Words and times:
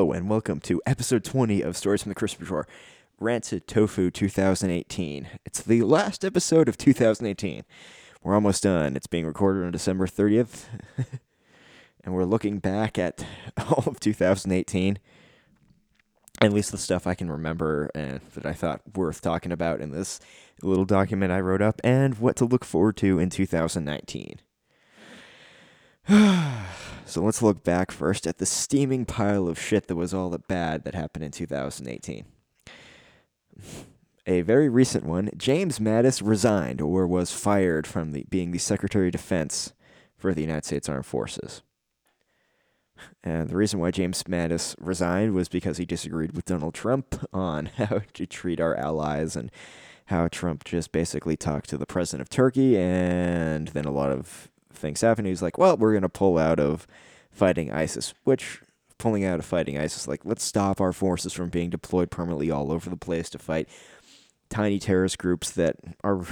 Hello 0.00 0.12
and 0.12 0.30
welcome 0.30 0.60
to 0.60 0.80
episode 0.86 1.22
20 1.24 1.60
of 1.60 1.76
Stories 1.76 2.02
from 2.02 2.08
the 2.08 2.14
Crispy 2.14 2.46
Shore, 2.46 2.66
Rancid 3.18 3.66
Tofu 3.66 4.10
2018. 4.10 5.28
It's 5.44 5.60
the 5.60 5.82
last 5.82 6.24
episode 6.24 6.70
of 6.70 6.78
2018. 6.78 7.64
We're 8.22 8.34
almost 8.34 8.62
done. 8.62 8.96
It's 8.96 9.06
being 9.06 9.26
recorded 9.26 9.62
on 9.62 9.72
December 9.72 10.06
30th, 10.06 10.68
and 12.02 12.14
we're 12.14 12.24
looking 12.24 12.60
back 12.60 12.98
at 12.98 13.26
all 13.58 13.84
of 13.86 14.00
2018. 14.00 14.98
At 16.40 16.52
least 16.54 16.72
the 16.72 16.78
stuff 16.78 17.06
I 17.06 17.12
can 17.12 17.30
remember 17.30 17.90
and 17.94 18.22
that 18.32 18.46
I 18.46 18.54
thought 18.54 18.80
worth 18.96 19.20
talking 19.20 19.52
about 19.52 19.82
in 19.82 19.90
this 19.90 20.18
little 20.62 20.86
document 20.86 21.30
I 21.30 21.40
wrote 21.40 21.60
up, 21.60 21.78
and 21.84 22.18
what 22.18 22.36
to 22.36 22.46
look 22.46 22.64
forward 22.64 22.96
to 22.96 23.18
in 23.18 23.28
2019. 23.28 24.40
so 27.04 27.22
let's 27.22 27.42
look 27.42 27.62
back 27.62 27.90
first 27.90 28.26
at 28.26 28.38
the 28.38 28.46
steaming 28.46 29.04
pile 29.04 29.48
of 29.48 29.60
shit 29.60 29.86
that 29.86 29.96
was 29.96 30.14
all 30.14 30.30
the 30.30 30.38
bad 30.38 30.84
that 30.84 30.94
happened 30.94 31.24
in 31.24 31.30
2018. 31.30 32.24
A 34.26 34.42
very 34.42 34.68
recent 34.68 35.04
one 35.04 35.30
James 35.36 35.78
Mattis 35.78 36.22
resigned 36.24 36.80
or 36.80 37.06
was 37.06 37.32
fired 37.32 37.86
from 37.86 38.12
the, 38.12 38.24
being 38.28 38.50
the 38.52 38.58
Secretary 38.58 39.08
of 39.08 39.12
Defense 39.12 39.72
for 40.16 40.34
the 40.34 40.42
United 40.42 40.64
States 40.64 40.88
Armed 40.88 41.06
Forces. 41.06 41.62
And 43.24 43.48
the 43.48 43.56
reason 43.56 43.80
why 43.80 43.90
James 43.90 44.22
Mattis 44.24 44.74
resigned 44.78 45.34
was 45.34 45.48
because 45.48 45.78
he 45.78 45.86
disagreed 45.86 46.32
with 46.32 46.44
Donald 46.44 46.74
Trump 46.74 47.26
on 47.32 47.66
how 47.76 48.02
to 48.12 48.26
treat 48.26 48.60
our 48.60 48.76
allies 48.76 49.36
and 49.36 49.50
how 50.06 50.28
Trump 50.28 50.64
just 50.64 50.92
basically 50.92 51.36
talked 51.36 51.70
to 51.70 51.78
the 51.78 51.86
president 51.86 52.22
of 52.22 52.28
Turkey, 52.28 52.76
and 52.76 53.68
then 53.68 53.84
a 53.84 53.92
lot 53.92 54.10
of 54.10 54.50
things 54.80 55.00
happened. 55.00 55.28
He's 55.28 55.42
like, 55.42 55.58
well, 55.58 55.76
we're 55.76 55.92
going 55.92 56.02
to 56.02 56.08
pull 56.08 56.38
out 56.38 56.58
of 56.58 56.86
fighting 57.30 57.72
ISIS, 57.72 58.14
which 58.24 58.60
pulling 58.98 59.24
out 59.24 59.38
of 59.38 59.44
fighting 59.44 59.78
ISIS, 59.78 60.06
like, 60.06 60.20
let's 60.24 60.44
stop 60.44 60.80
our 60.80 60.92
forces 60.92 61.32
from 61.32 61.48
being 61.48 61.70
deployed 61.70 62.10
permanently 62.10 62.50
all 62.50 62.70
over 62.70 62.90
the 62.90 62.96
place 62.96 63.30
to 63.30 63.38
fight 63.38 63.68
tiny 64.50 64.78
terrorist 64.78 65.16
groups 65.16 65.50
that 65.52 65.76
are 66.04 66.24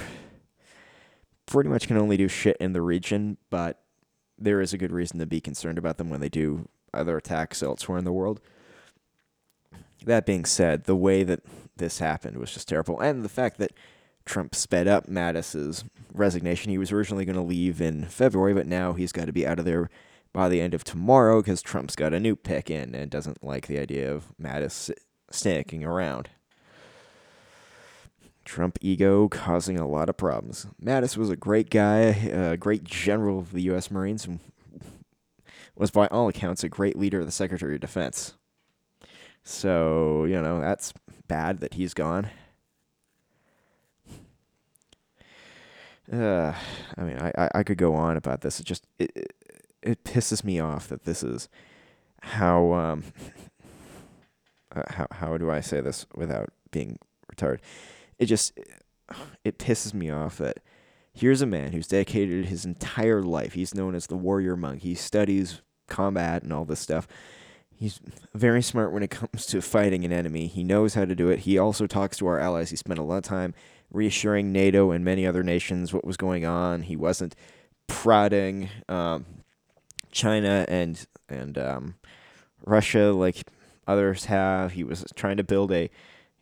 pretty 1.45 1.69
much 1.69 1.87
can 1.87 1.97
only 1.97 2.15
do 2.15 2.27
shit 2.27 2.55
in 2.59 2.73
the 2.73 2.81
region, 2.81 3.37
but 3.49 3.81
there 4.37 4.61
is 4.61 4.71
a 4.71 4.77
good 4.77 4.91
reason 4.91 5.19
to 5.19 5.25
be 5.25 5.41
concerned 5.41 5.77
about 5.77 5.97
them 5.97 6.09
when 6.09 6.21
they 6.21 6.29
do 6.29 6.69
other 6.93 7.17
attacks 7.17 7.63
elsewhere 7.63 7.97
in 7.97 8.05
the 8.05 8.11
world. 8.11 8.39
That 10.05 10.25
being 10.25 10.45
said, 10.45 10.83
the 10.83 10.95
way 10.95 11.23
that 11.23 11.41
this 11.75 11.99
happened 11.99 12.37
was 12.37 12.53
just 12.53 12.67
terrible. 12.69 12.99
And 12.99 13.23
the 13.23 13.29
fact 13.29 13.57
that 13.57 13.71
Trump 14.29 14.53
sped 14.53 14.87
up 14.87 15.07
Mattis's 15.07 15.83
resignation. 16.13 16.69
He 16.69 16.77
was 16.77 16.91
originally 16.91 17.25
going 17.25 17.35
to 17.35 17.41
leave 17.41 17.81
in 17.81 18.05
February, 18.05 18.53
but 18.53 18.67
now 18.67 18.93
he's 18.93 19.11
got 19.11 19.25
to 19.25 19.33
be 19.33 19.47
out 19.47 19.57
of 19.57 19.65
there 19.65 19.89
by 20.33 20.47
the 20.47 20.61
end 20.61 20.75
of 20.75 20.83
tomorrow 20.83 21.41
because 21.41 21.63
Trump's 21.63 21.95
got 21.95 22.13
a 22.13 22.19
new 22.19 22.35
pick 22.35 22.69
in 22.69 22.93
and 22.93 23.09
doesn't 23.09 23.43
like 23.43 23.65
the 23.65 23.79
idea 23.79 24.13
of 24.13 24.25
Mattis 24.39 24.91
sticking 25.31 25.83
around. 25.83 26.29
Trump 28.45 28.77
ego 28.81 29.27
causing 29.27 29.79
a 29.79 29.87
lot 29.87 30.09
of 30.09 30.17
problems. 30.17 30.67
Mattis 30.79 31.17
was 31.17 31.31
a 31.31 31.35
great 31.35 31.71
guy, 31.71 31.99
a 31.99 32.55
great 32.55 32.83
general 32.83 33.39
of 33.39 33.51
the 33.51 33.63
U.S. 33.63 33.89
Marines, 33.89 34.27
and 34.27 34.41
was 35.75 35.89
by 35.89 36.05
all 36.07 36.27
accounts 36.27 36.63
a 36.63 36.69
great 36.69 36.95
leader 36.95 37.21
of 37.21 37.25
the 37.25 37.31
Secretary 37.31 37.73
of 37.73 37.81
Defense. 37.81 38.35
So, 39.43 40.25
you 40.25 40.39
know, 40.39 40.61
that's 40.61 40.93
bad 41.27 41.61
that 41.61 41.73
he's 41.73 41.95
gone. 41.95 42.29
Uh, 46.11 46.53
I 46.97 47.03
mean, 47.03 47.17
I, 47.17 47.31
I 47.37 47.49
I, 47.55 47.63
could 47.63 47.77
go 47.77 47.95
on 47.95 48.17
about 48.17 48.41
this. 48.41 48.59
It 48.59 48.65
just 48.65 48.85
it, 48.97 49.11
it, 49.15 49.33
it 49.81 50.03
pisses 50.03 50.43
me 50.43 50.59
off 50.59 50.87
that 50.89 51.05
this 51.05 51.23
is 51.23 51.49
how 52.21 52.73
um 52.73 53.03
uh, 54.75 54.83
how 54.87 55.07
how 55.11 55.37
do 55.37 55.49
I 55.49 55.61
say 55.61 55.81
this 55.81 56.05
without 56.15 56.49
being 56.71 56.99
retarded? 57.33 57.59
It 58.17 58.25
just 58.25 58.57
it 59.43 59.57
pisses 59.59 59.93
me 59.93 60.09
off 60.09 60.37
that 60.37 60.59
here's 61.13 61.41
a 61.41 61.45
man 61.45 61.71
who's 61.71 61.87
dedicated 61.87 62.45
his 62.45 62.65
entire 62.65 63.21
life. 63.21 63.53
He's 63.53 63.75
known 63.75 63.95
as 63.95 64.07
the 64.07 64.15
warrior 64.15 64.55
monk. 64.55 64.81
He 64.81 64.95
studies 64.95 65.61
combat 65.87 66.43
and 66.43 66.53
all 66.53 66.65
this 66.65 66.79
stuff. 66.79 67.07
He's 67.75 67.99
very 68.33 68.61
smart 68.61 68.91
when 68.91 69.03
it 69.03 69.09
comes 69.09 69.45
to 69.47 69.61
fighting 69.61 70.03
an 70.03 70.11
enemy. 70.11 70.47
He 70.47 70.63
knows 70.63 70.95
how 70.95 71.05
to 71.05 71.15
do 71.15 71.29
it. 71.29 71.39
He 71.39 71.57
also 71.57 71.87
talks 71.87 72.17
to 72.17 72.27
our 72.27 72.37
allies. 72.37 72.71
He 72.71 72.75
spent 72.75 72.99
a 72.99 73.03
lot 73.03 73.17
of 73.17 73.23
time 73.23 73.53
reassuring 73.91 74.51
NATO 74.51 74.91
and 74.91 75.03
many 75.03 75.25
other 75.25 75.43
nations 75.43 75.93
what 75.93 76.05
was 76.05 76.17
going 76.17 76.45
on. 76.45 76.83
He 76.83 76.95
wasn't 76.95 77.35
prodding 77.87 78.69
um, 78.87 79.25
China 80.11 80.65
and 80.67 81.05
and 81.27 81.57
um, 81.57 81.95
Russia 82.65 83.11
like 83.11 83.43
others 83.87 84.25
have. 84.25 84.73
He 84.73 84.83
was 84.83 85.03
trying 85.15 85.37
to 85.37 85.43
build 85.43 85.71
a 85.71 85.89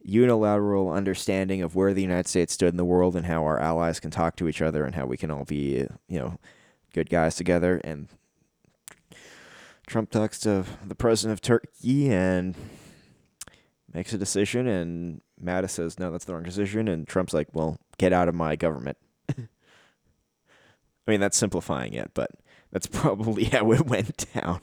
unilateral 0.02 0.90
understanding 0.90 1.62
of 1.62 1.76
where 1.76 1.94
the 1.94 2.02
United 2.02 2.28
States 2.28 2.54
stood 2.54 2.70
in 2.70 2.78
the 2.78 2.86
world 2.86 3.16
and 3.16 3.26
how 3.26 3.44
our 3.44 3.60
allies 3.60 4.00
can 4.00 4.12
talk 4.12 4.36
to 4.38 4.48
each 4.48 4.62
other 4.62 4.86
and 4.86 4.96
how 4.96 5.06
we 5.06 5.18
can 5.18 5.30
all 5.30 5.44
be, 5.44 5.86
you 6.08 6.20
know, 6.20 6.38
good 6.94 7.10
guys 7.10 7.36
together. 7.36 7.82
And 7.84 8.08
Trump 9.86 10.10
talks 10.10 10.40
to 10.40 10.66
the 10.86 10.96
president 10.96 11.34
of 11.34 11.42
Turkey 11.42 12.10
and 12.10 12.56
makes 13.94 14.14
a 14.14 14.18
decision, 14.18 14.68
and 14.68 15.22
Mattis 15.44 15.72
says, 15.72 16.00
no, 16.00 16.12
that's 16.12 16.26
the 16.26 16.34
wrong 16.34 16.44
decision. 16.44 16.88
And 16.88 17.08
Trump's 17.08 17.34
like, 17.34 17.48
well, 17.54 17.78
get 17.98 18.14
out 18.14 18.28
of 18.28 18.36
my 18.36 18.56
government. 18.56 18.98
I 19.38 19.46
mean, 21.08 21.20
that's 21.20 21.38
simplifying 21.38 21.94
it, 21.94 22.12
but 22.14 22.32
that's 22.72 22.88
probably 22.92 23.46
how 23.46 23.72
it 23.72 23.86
went 23.86 24.26
down. 24.34 24.62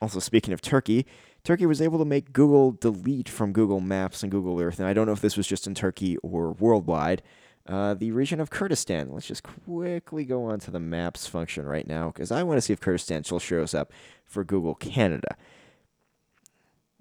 Also, 0.00 0.18
speaking 0.18 0.54
of 0.54 0.62
Turkey, 0.62 1.06
Turkey 1.44 1.66
was 1.66 1.82
able 1.82 1.98
to 1.98 2.04
make 2.04 2.32
Google 2.32 2.72
delete 2.72 3.28
from 3.28 3.52
Google 3.52 3.80
Maps 3.80 4.22
and 4.22 4.32
Google 4.32 4.60
Earth. 4.60 4.78
And 4.78 4.88
I 4.88 4.92
don't 4.92 5.06
know 5.06 5.12
if 5.12 5.20
this 5.20 5.36
was 5.36 5.46
just 5.46 5.66
in 5.66 5.74
Turkey 5.74 6.16
or 6.18 6.52
worldwide. 6.52 7.22
Uh, 7.66 7.94
the 7.94 8.10
region 8.10 8.40
of 8.40 8.50
Kurdistan. 8.50 9.12
Let's 9.12 9.26
just 9.26 9.42
quickly 9.42 10.24
go 10.24 10.46
on 10.46 10.58
to 10.60 10.70
the 10.70 10.80
maps 10.80 11.26
function 11.26 11.66
right 11.66 11.86
now 11.86 12.08
because 12.08 12.32
I 12.32 12.42
want 12.42 12.56
to 12.56 12.62
see 12.62 12.72
if 12.72 12.80
Kurdistan 12.80 13.22
still 13.22 13.38
shows 13.38 13.74
up 13.74 13.92
for 14.24 14.44
Google 14.44 14.74
Canada. 14.74 15.36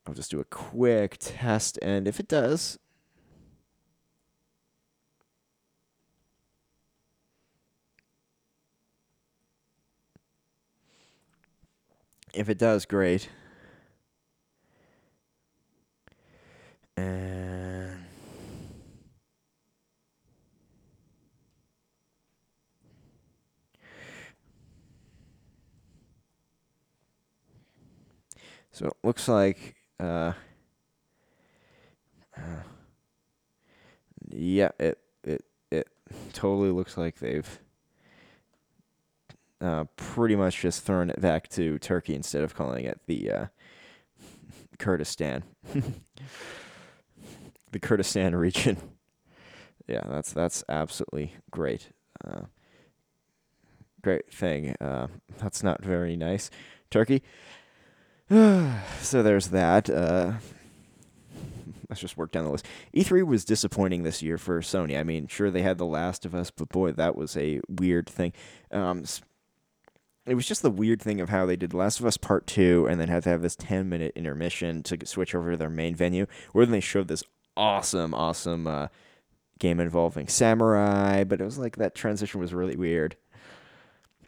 I'll 0.09 0.15
just 0.15 0.31
do 0.31 0.39
a 0.39 0.43
quick 0.45 1.17
test, 1.19 1.77
and 1.83 2.07
if 2.07 2.19
it 2.19 2.27
does, 2.27 2.79
if 12.33 12.49
it 12.49 12.57
does, 12.57 12.85
great. 12.87 13.29
And 16.97 18.03
so 28.71 28.87
it 28.87 28.93
looks 29.03 29.27
like 29.27 29.75
uh, 29.99 30.33
uh, 32.37 32.41
yeah, 34.29 34.69
it 34.79 34.99
it 35.23 35.45
it 35.71 35.87
totally 36.33 36.71
looks 36.71 36.97
like 36.97 37.19
they've 37.19 37.59
uh, 39.61 39.85
pretty 39.95 40.35
much 40.35 40.61
just 40.61 40.83
thrown 40.83 41.09
it 41.09 41.19
back 41.21 41.47
to 41.49 41.77
Turkey 41.79 42.15
instead 42.15 42.43
of 42.43 42.55
calling 42.55 42.85
it 42.85 42.99
the 43.07 43.31
uh, 43.31 43.45
Kurdistan, 44.77 45.43
the 47.71 47.79
Kurdistan 47.79 48.35
region. 48.35 48.77
Yeah, 49.87 50.03
that's 50.07 50.31
that's 50.31 50.63
absolutely 50.69 51.33
great. 51.51 51.89
Uh, 52.23 52.41
great 54.01 54.31
thing. 54.31 54.75
Uh, 54.79 55.07
that's 55.39 55.63
not 55.63 55.83
very 55.83 56.15
nice, 56.15 56.49
Turkey. 56.91 57.23
so 59.01 59.23
there's 59.23 59.47
that. 59.47 59.89
Uh, 59.89 60.33
let's 61.89 62.01
just 62.01 62.17
work 62.17 62.31
down 62.31 62.45
the 62.45 62.51
list. 62.51 62.67
E3 62.95 63.25
was 63.25 63.43
disappointing 63.43 64.03
this 64.03 64.21
year 64.21 64.37
for 64.37 64.61
Sony. 64.61 64.99
I 64.99 65.03
mean, 65.03 65.27
sure 65.27 65.49
they 65.49 65.63
had 65.63 65.77
The 65.77 65.85
Last 65.85 66.25
of 66.25 66.35
Us, 66.35 66.51
but 66.51 66.69
boy, 66.69 66.91
that 66.91 67.15
was 67.15 67.35
a 67.35 67.59
weird 67.67 68.07
thing. 68.07 68.33
Um, 68.71 69.03
it 70.25 70.35
was 70.35 70.47
just 70.47 70.61
the 70.61 70.69
weird 70.69 71.01
thing 71.01 71.19
of 71.19 71.29
how 71.29 71.47
they 71.47 71.55
did 71.55 71.73
Last 71.73 71.99
of 71.99 72.05
Us 72.05 72.17
Part 72.17 72.45
Two, 72.45 72.85
and 72.87 73.01
then 73.01 73.07
had 73.07 73.23
to 73.23 73.29
have 73.29 73.41
this 73.41 73.55
ten 73.55 73.89
minute 73.89 74.13
intermission 74.15 74.83
to 74.83 75.05
switch 75.05 75.33
over 75.33 75.51
to 75.51 75.57
their 75.57 75.71
main 75.71 75.95
venue, 75.95 76.27
where 76.51 76.65
then 76.65 76.71
they 76.71 76.79
showed 76.79 77.07
this 77.07 77.23
awesome, 77.57 78.13
awesome 78.13 78.67
uh, 78.67 78.87
game 79.57 79.79
involving 79.79 80.27
samurai, 80.27 81.23
but 81.23 81.41
it 81.41 81.43
was 81.43 81.57
like 81.57 81.77
that 81.77 81.95
transition 81.95 82.39
was 82.39 82.53
really 82.53 82.75
weird. 82.75 83.15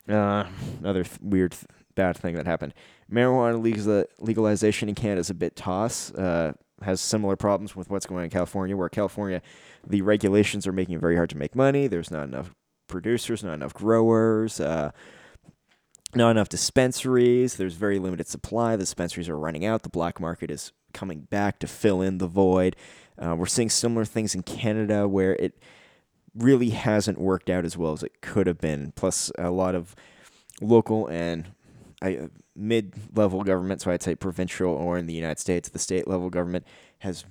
Uh, 0.09 0.45
another 0.79 1.03
th- 1.03 1.19
weird, 1.21 1.55
bad 1.95 2.17
thing 2.17 2.35
that 2.35 2.45
happened. 2.45 2.73
Marijuana 3.11 4.05
legalization 4.19 4.89
in 4.89 4.95
Canada 4.95 5.19
is 5.19 5.29
a 5.29 5.33
bit 5.33 5.55
toss. 5.55 6.13
Uh, 6.13 6.53
has 6.81 6.99
similar 6.99 7.35
problems 7.35 7.75
with 7.75 7.89
what's 7.89 8.05
going 8.05 8.19
on 8.19 8.23
in 8.25 8.31
California, 8.31 8.75
where 8.75 8.89
California, 8.89 9.41
the 9.85 10.01
regulations 10.01 10.65
are 10.65 10.71
making 10.71 10.95
it 10.95 11.01
very 11.01 11.15
hard 11.15 11.29
to 11.29 11.37
make 11.37 11.55
money. 11.55 11.87
There's 11.87 12.09
not 12.09 12.23
enough 12.23 12.55
producers, 12.87 13.43
not 13.43 13.53
enough 13.53 13.73
growers. 13.73 14.59
Uh, 14.59 14.91
not 16.15 16.31
enough 16.31 16.49
dispensaries. 16.49 17.55
There's 17.55 17.75
very 17.75 17.99
limited 17.99 18.27
supply. 18.27 18.75
The 18.75 18.83
dispensaries 18.83 19.29
are 19.29 19.37
running 19.37 19.65
out. 19.65 19.83
The 19.83 19.89
black 19.89 20.19
market 20.19 20.51
is 20.51 20.73
coming 20.93 21.21
back 21.21 21.59
to 21.59 21.67
fill 21.67 22.01
in 22.01 22.17
the 22.17 22.27
void. 22.27 22.75
Uh, 23.17 23.35
we're 23.37 23.45
seeing 23.45 23.69
similar 23.69 24.03
things 24.03 24.35
in 24.35 24.43
Canada 24.43 25.07
where 25.07 25.35
it 25.35 25.57
really 26.35 26.69
hasn't 26.69 27.19
worked 27.19 27.49
out 27.49 27.65
as 27.65 27.77
well 27.77 27.93
as 27.93 28.03
it 28.03 28.21
could 28.21 28.47
have 28.47 28.59
been. 28.59 28.91
Plus, 28.95 29.31
a 29.37 29.51
lot 29.51 29.75
of 29.75 29.95
local 30.59 31.07
and 31.07 31.53
uh, 32.01 32.27
mid 32.55 32.95
level 33.15 33.43
government, 33.43 33.81
so 33.81 33.91
I'd 33.91 34.03
say 34.03 34.15
provincial 34.15 34.71
or 34.71 34.97
in 34.97 35.07
the 35.07 35.13
United 35.13 35.39
States, 35.39 35.69
the 35.69 35.79
state 35.79 36.07
level 36.07 36.29
government 36.29 36.65
has 36.99 37.25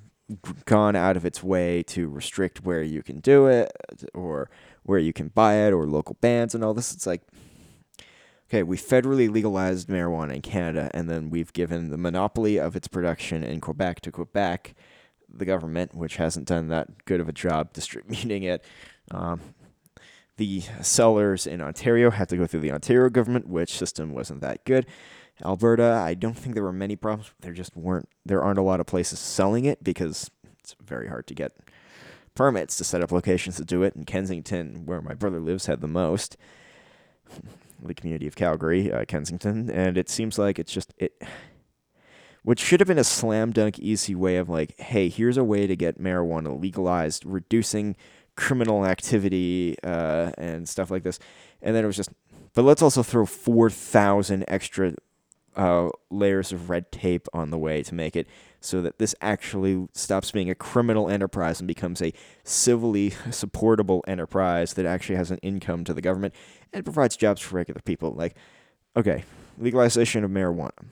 gone 0.64 0.94
out 0.94 1.16
of 1.16 1.24
its 1.24 1.42
way 1.42 1.82
to 1.82 2.08
restrict 2.08 2.64
where 2.64 2.82
you 2.82 3.02
can 3.02 3.20
do 3.20 3.46
it 3.46 3.72
or 4.14 4.48
where 4.84 4.98
you 4.98 5.12
can 5.12 5.28
buy 5.28 5.54
it 5.54 5.72
or 5.72 5.86
local 5.86 6.16
bans 6.20 6.54
and 6.54 6.62
all 6.62 6.74
this. 6.74 6.92
It's 6.92 7.06
like, 7.06 7.22
okay, 8.48 8.62
we 8.62 8.76
federally 8.76 9.30
legalized 9.30 9.88
marijuana 9.88 10.34
in 10.34 10.42
Canada 10.42 10.90
and 10.94 11.08
then 11.08 11.30
we've 11.30 11.52
given 11.52 11.90
the 11.90 11.98
monopoly 11.98 12.58
of 12.58 12.76
its 12.76 12.88
production 12.88 13.42
in 13.42 13.60
Quebec 13.60 14.00
to 14.02 14.12
Quebec, 14.12 14.74
the 15.28 15.44
government, 15.44 15.94
which 15.94 16.16
hasn't 16.16 16.46
done 16.46 16.68
that 16.68 17.04
good 17.04 17.20
of 17.20 17.28
a 17.28 17.32
job 17.32 17.72
distributing 17.72 18.44
it. 18.44 18.64
Um, 19.10 19.40
the 20.40 20.62
sellers 20.80 21.46
in 21.46 21.60
Ontario 21.60 22.10
had 22.10 22.30
to 22.30 22.36
go 22.38 22.46
through 22.46 22.60
the 22.60 22.72
Ontario 22.72 23.10
government, 23.10 23.46
which 23.46 23.76
system 23.76 24.14
wasn't 24.14 24.40
that 24.40 24.64
good. 24.64 24.86
Alberta, 25.44 26.02
I 26.02 26.14
don't 26.14 26.32
think 26.32 26.54
there 26.54 26.64
were 26.64 26.72
many 26.72 26.96
problems. 26.96 27.30
There 27.40 27.52
just 27.52 27.76
weren't. 27.76 28.08
There 28.24 28.42
aren't 28.42 28.58
a 28.58 28.62
lot 28.62 28.80
of 28.80 28.86
places 28.86 29.18
selling 29.18 29.66
it 29.66 29.84
because 29.84 30.30
it's 30.58 30.74
very 30.82 31.08
hard 31.08 31.26
to 31.26 31.34
get 31.34 31.52
permits 32.34 32.78
to 32.78 32.84
set 32.84 33.02
up 33.02 33.12
locations 33.12 33.56
to 33.56 33.66
do 33.66 33.82
it. 33.82 33.94
In 33.94 34.06
Kensington, 34.06 34.86
where 34.86 35.02
my 35.02 35.12
brother 35.12 35.40
lives, 35.40 35.66
had 35.66 35.82
the 35.82 35.86
most. 35.86 36.36
The 37.82 37.94
community 37.94 38.26
of 38.26 38.36
Calgary, 38.36 38.92
uh, 38.92 39.06
Kensington, 39.06 39.70
and 39.70 39.96
it 39.96 40.10
seems 40.10 40.38
like 40.38 40.58
it's 40.58 40.70
just 40.70 40.92
it. 40.98 41.22
What 42.42 42.58
should 42.58 42.78
have 42.78 42.86
been 42.86 42.98
a 42.98 43.04
slam 43.04 43.52
dunk 43.52 43.78
easy 43.78 44.14
way 44.14 44.36
of 44.36 44.50
like, 44.50 44.78
hey, 44.78 45.08
here's 45.08 45.38
a 45.38 45.44
way 45.44 45.66
to 45.66 45.74
get 45.74 45.98
marijuana 45.98 46.60
legalized, 46.60 47.24
reducing 47.24 47.96
criminal 48.36 48.86
activity 48.86 49.76
uh, 49.82 50.32
and 50.38 50.68
stuff 50.68 50.90
like 50.90 51.02
this, 51.02 51.18
and 51.62 51.74
then 51.74 51.84
it 51.84 51.86
was 51.86 51.96
just, 51.96 52.10
but 52.54 52.62
let's 52.62 52.82
also 52.82 53.02
throw 53.02 53.26
four 53.26 53.70
thousand 53.70 54.44
extra 54.48 54.94
uh, 55.56 55.90
layers 56.10 56.52
of 56.52 56.70
red 56.70 56.90
tape 56.92 57.26
on 57.32 57.50
the 57.50 57.58
way 57.58 57.82
to 57.82 57.94
make 57.94 58.14
it 58.16 58.26
so 58.60 58.82
that 58.82 58.98
this 58.98 59.14
actually 59.20 59.88
stops 59.94 60.30
being 60.30 60.50
a 60.50 60.54
criminal 60.54 61.08
enterprise 61.08 61.60
and 61.60 61.66
becomes 61.66 62.00
a 62.02 62.12
civilly 62.44 63.10
supportable 63.30 64.04
enterprise 64.06 64.74
that 64.74 64.86
actually 64.86 65.16
has 65.16 65.30
an 65.30 65.38
income 65.38 65.82
to 65.84 65.94
the 65.94 66.02
government 66.02 66.34
and 66.72 66.84
provides 66.84 67.16
jobs 67.16 67.40
for 67.40 67.56
regular 67.56 67.80
people. 67.80 68.12
Like, 68.12 68.36
okay, 68.96 69.24
legalization 69.58 70.24
of 70.24 70.30
marijuana. 70.30 70.84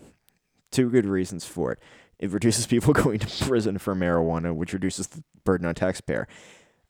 Two 0.70 0.90
good 0.90 1.06
reasons 1.06 1.44
for 1.44 1.72
it. 1.72 1.78
It 2.18 2.30
reduces 2.30 2.66
people 2.68 2.94
going 2.94 3.18
to 3.18 3.44
prison 3.44 3.78
for 3.78 3.94
marijuana, 3.94 4.54
which 4.54 4.72
reduces 4.72 5.08
the 5.08 5.22
burden 5.44 5.66
on 5.66 5.74
taxpayer, 5.74 6.26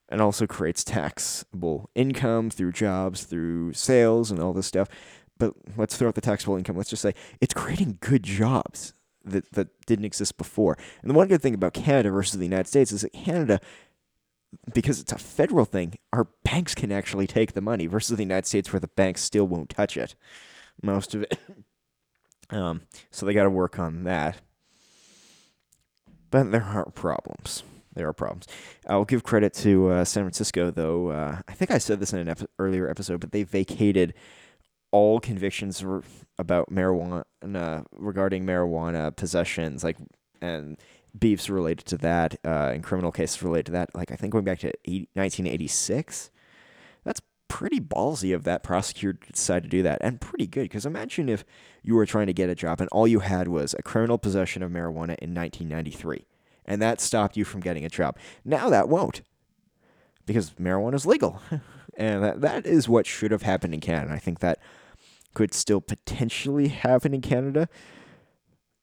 and 0.09 0.21
also 0.21 0.47
creates 0.47 0.83
taxable 0.83 1.89
income 1.95 2.49
through 2.49 2.71
jobs, 2.71 3.23
through 3.23 3.73
sales, 3.73 4.31
and 4.31 4.39
all 4.39 4.53
this 4.53 4.67
stuff 4.67 4.89
but 5.39 5.53
let's 5.77 5.97
throw 5.97 6.09
out 6.09 6.15
the 6.15 6.21
taxable 6.21 6.57
income. 6.57 6.77
Let's 6.77 6.89
just 6.89 7.01
say 7.01 7.15
it's 7.41 7.53
creating 7.53 7.97
good 8.01 8.23
jobs 8.23 8.93
that, 9.25 9.51
that 9.53 9.69
didn't 9.85 10.05
exist 10.05 10.37
before. 10.37 10.77
And 11.01 11.09
the 11.09 11.15
one 11.15 11.27
good 11.27 11.41
thing 11.41 11.55
about 11.55 11.73
Canada 11.73 12.11
versus 12.11 12.37
the 12.37 12.45
United 12.45 12.67
States 12.67 12.91
is 12.91 13.01
that 13.01 13.13
Canada, 13.13 13.59
because 14.73 14.99
it's 14.99 15.13
a 15.13 15.17
federal 15.17 15.65
thing, 15.65 15.97
our 16.13 16.27
banks 16.43 16.75
can 16.75 16.91
actually 16.91 17.25
take 17.25 17.53
the 17.53 17.61
money 17.61 17.87
versus 17.87 18.17
the 18.17 18.23
United 18.23 18.45
States 18.45 18.71
where 18.71 18.79
the 18.79 18.87
banks 18.89 19.21
still 19.21 19.47
won't 19.47 19.69
touch 19.69 19.97
it. 19.97 20.15
Most 20.83 21.15
of 21.15 21.23
it. 21.23 21.39
um, 22.49 22.81
so 23.09 23.25
they 23.25 23.33
got 23.33 23.43
to 23.43 23.49
work 23.49 23.79
on 23.79 24.03
that. 24.03 24.41
But 26.31 26.51
there 26.51 26.63
are 26.63 26.91
problems. 26.91 27.63
There 27.99 28.07
are 28.07 28.13
problems. 28.13 28.47
I'll 28.87 29.03
give 29.03 29.23
credit 29.23 29.53
to 29.55 29.89
uh, 29.89 30.05
San 30.05 30.23
Francisco, 30.23 30.71
though. 30.71 31.09
Uh, 31.09 31.41
I 31.49 31.51
think 31.51 31.69
I 31.69 31.79
said 31.79 31.99
this 31.99 32.13
in 32.13 32.19
an 32.19 32.29
ep- 32.29 32.49
earlier 32.57 32.89
episode, 32.89 33.19
but 33.19 33.33
they 33.33 33.43
vacated 33.43 34.13
all 34.91 35.19
convictions 35.19 35.83
about 36.37 36.71
marijuana 36.71 37.25
regarding 37.91 38.45
marijuana 38.45 39.13
possessions, 39.13 39.83
like 39.83 39.97
and 40.41 40.77
beefs 41.17 41.49
related 41.49 41.85
to 41.87 41.97
that, 41.97 42.39
uh, 42.45 42.71
and 42.73 42.85
criminal 42.85 43.11
cases 43.11 43.43
related 43.43 43.65
to 43.65 43.71
that. 43.73 43.93
Like 43.93 44.13
I 44.13 44.15
think 44.15 44.31
going 44.31 44.45
back 44.45 44.59
to 44.59 44.67
1986, 44.67 46.31
that's 47.03 47.21
pretty 47.49 47.81
ballsy 47.81 48.33
of 48.33 48.45
that 48.45 48.63
prosecutor 48.63 49.19
to 49.25 49.33
decide 49.33 49.63
to 49.63 49.69
do 49.69 49.83
that, 49.83 49.97
and 49.99 50.21
pretty 50.21 50.47
good 50.47 50.63
because 50.63 50.85
imagine 50.85 51.27
if 51.27 51.43
you 51.83 51.95
were 51.95 52.05
trying 52.05 52.27
to 52.27 52.33
get 52.33 52.49
a 52.49 52.55
job 52.55 52.79
and 52.79 52.89
all 52.93 53.09
you 53.09 53.19
had 53.19 53.49
was 53.49 53.75
a 53.77 53.83
criminal 53.83 54.17
possession 54.17 54.63
of 54.63 54.71
marijuana 54.71 55.19
in 55.19 55.35
1993, 55.35 56.25
and 56.69 56.81
that 56.81 57.01
stopped 57.01 57.35
you 57.35 57.43
from 57.43 57.59
getting 57.59 57.83
a 57.83 57.89
job. 57.89 58.17
Now 58.45 58.69
that 58.69 58.87
won't 58.87 59.21
because 60.25 60.51
marijuana 60.51 60.93
is 60.93 61.07
legal. 61.07 61.41
and 61.97 62.23
that, 62.23 62.41
that 62.41 62.65
is 62.67 62.87
what 62.87 63.07
should 63.07 63.31
have 63.31 63.41
happened 63.41 63.73
in 63.73 63.79
Canada. 63.79 64.13
I 64.13 64.19
think 64.19 64.39
that 64.39 64.59
could 65.33 65.53
still 65.53 65.81
potentially 65.81 66.67
happen 66.67 67.15
in 67.15 67.21
Canada. 67.21 67.67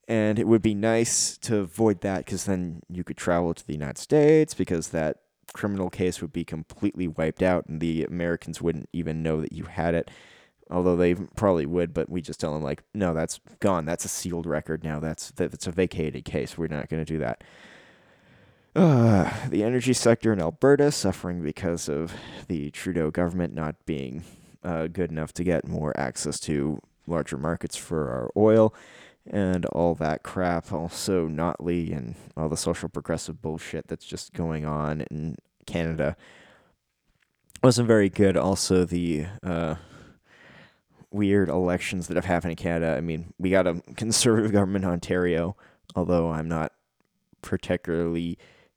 And 0.09 0.39
it 0.39 0.49
would 0.49 0.63
be 0.63 0.75
nice 0.75 1.39
to 1.39 1.59
avoid 1.59 2.01
that 2.01 2.25
because 2.25 2.45
then 2.45 2.83
you 2.89 3.05
could 3.05 3.17
travel 3.17 3.55
to 3.55 3.67
the 3.67 3.73
United 3.73 3.99
States 3.99 4.55
because 4.55 4.89
that 4.89 5.19
criminal 5.53 5.89
case 5.89 6.21
would 6.21 6.33
be 6.33 6.45
completely 6.45 7.07
wiped 7.07 7.43
out 7.43 7.67
and 7.67 7.81
the 7.81 8.05
Americans 8.05 8.61
wouldn't 8.61 8.89
even 8.93 9.23
know 9.23 9.41
that 9.41 9.53
you 9.53 9.65
had 9.65 9.95
it. 9.95 10.11
Although 10.69 10.97
they 10.97 11.15
probably 11.15 11.67
would, 11.67 11.95
but 11.95 12.09
we 12.09 12.21
just 12.21 12.41
tell 12.41 12.53
them 12.53 12.63
like, 12.63 12.83
no, 12.93 13.15
that's 13.15 13.39
gone. 13.61 13.85
That's 13.85 14.05
a 14.05 14.09
sealed 14.09 14.47
record 14.47 14.83
now. 14.83 14.99
That's 14.99 15.31
that's 15.31 15.69
a 15.69 15.71
vacated 15.71 16.25
case. 16.25 16.59
We're 16.59 16.67
not 16.67 16.89
going 16.89 17.05
to 17.05 17.13
do 17.13 17.21
that. 17.21 17.45
Uh, 18.77 19.33
the 19.49 19.65
energy 19.65 19.95
sector 19.95 20.35
in 20.35 20.39
Alberta 20.39 20.93
suffering 20.93 21.43
because 21.43 21.89
of 21.89 22.13
the 22.47 22.71
Trudeau 22.73 23.11
government 23.11 23.55
not 23.55 23.75
being 23.87 24.23
uh, 24.63 24.87
good 24.87 25.11
enough 25.11 25.33
to 25.33 25.43
get 25.43 25.67
more 25.67 25.99
access 25.99 26.39
to 26.41 26.79
larger 27.07 27.39
markets 27.39 27.75
for 27.75 28.11
our 28.11 28.31
oil 28.37 28.75
and 29.27 29.65
all 29.65 29.95
that 29.95 30.23
crap. 30.23 30.75
Also, 30.75 31.27
Notley 31.27 31.97
and 31.97 32.17
all 32.37 32.51
the 32.51 32.57
social 32.59 32.91
progressive 32.91 33.41
bullshit 33.41 33.89
that's 33.89 34.05
just 34.05 34.35
going 34.35 34.67
on 34.67 35.01
in 35.11 35.37
Canada 35.65 36.15
wasn't 37.63 37.89
very 37.89 38.11
good. 38.11 38.37
Also, 38.37 38.85
the 38.85 39.25
uh, 39.43 39.77
weird 41.11 41.49
elections 41.49 42.09
that 42.09 42.17
have 42.17 42.27
happened 42.27 42.51
in 42.51 42.57
Canada. 42.57 42.95
I 42.95 43.01
mean, 43.01 43.33
we 43.39 43.49
got 43.49 43.67
a 43.67 43.81
conservative 43.97 44.53
government 44.53 44.85
in 44.85 44.91
Ontario, 44.91 45.57
although 45.95 46.31
I'm 46.31 46.47
not 46.47 46.73
particularly 47.41 48.37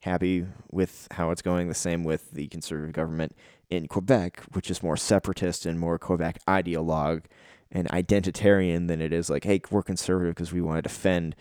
happy 0.10 0.46
with 0.72 1.08
how 1.12 1.32
it's 1.32 1.42
going. 1.42 1.68
The 1.68 1.74
same 1.74 2.04
with 2.04 2.32
the 2.32 2.48
conservative 2.48 2.94
government 2.94 3.36
in 3.70 3.88
Quebec, 3.88 4.42
which 4.54 4.72
is 4.72 4.82
more 4.82 4.98
separatist 4.98 5.66
and 5.66 5.80
more 5.80 6.00
Quebec 6.00 6.40
ideologue 6.48 7.26
and 7.72 7.88
identitarian 7.90 8.88
than 8.88 9.02
it 9.02 9.14
is 9.14 9.30
like, 9.30 9.44
hey, 9.44 9.62
we're 9.70 9.84
conservative 9.84 10.36
because 10.36 10.52
we 10.52 10.62
want 10.62 10.80
to 10.80 10.82
defend 10.82 11.36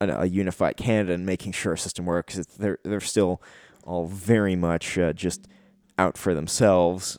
a, 0.00 0.26
unified 0.26 0.76
Canada 0.76 1.14
and 1.14 1.24
making 1.24 1.52
sure 1.52 1.72
our 1.72 1.76
system 1.76 2.04
works. 2.04 2.36
they're 2.58 2.78
they're 2.82 3.00
still 3.00 3.40
all 3.84 4.06
very 4.06 4.56
much 4.56 4.98
uh, 4.98 5.12
just 5.12 5.48
out 5.98 6.18
for 6.18 6.34
themselves. 6.34 7.18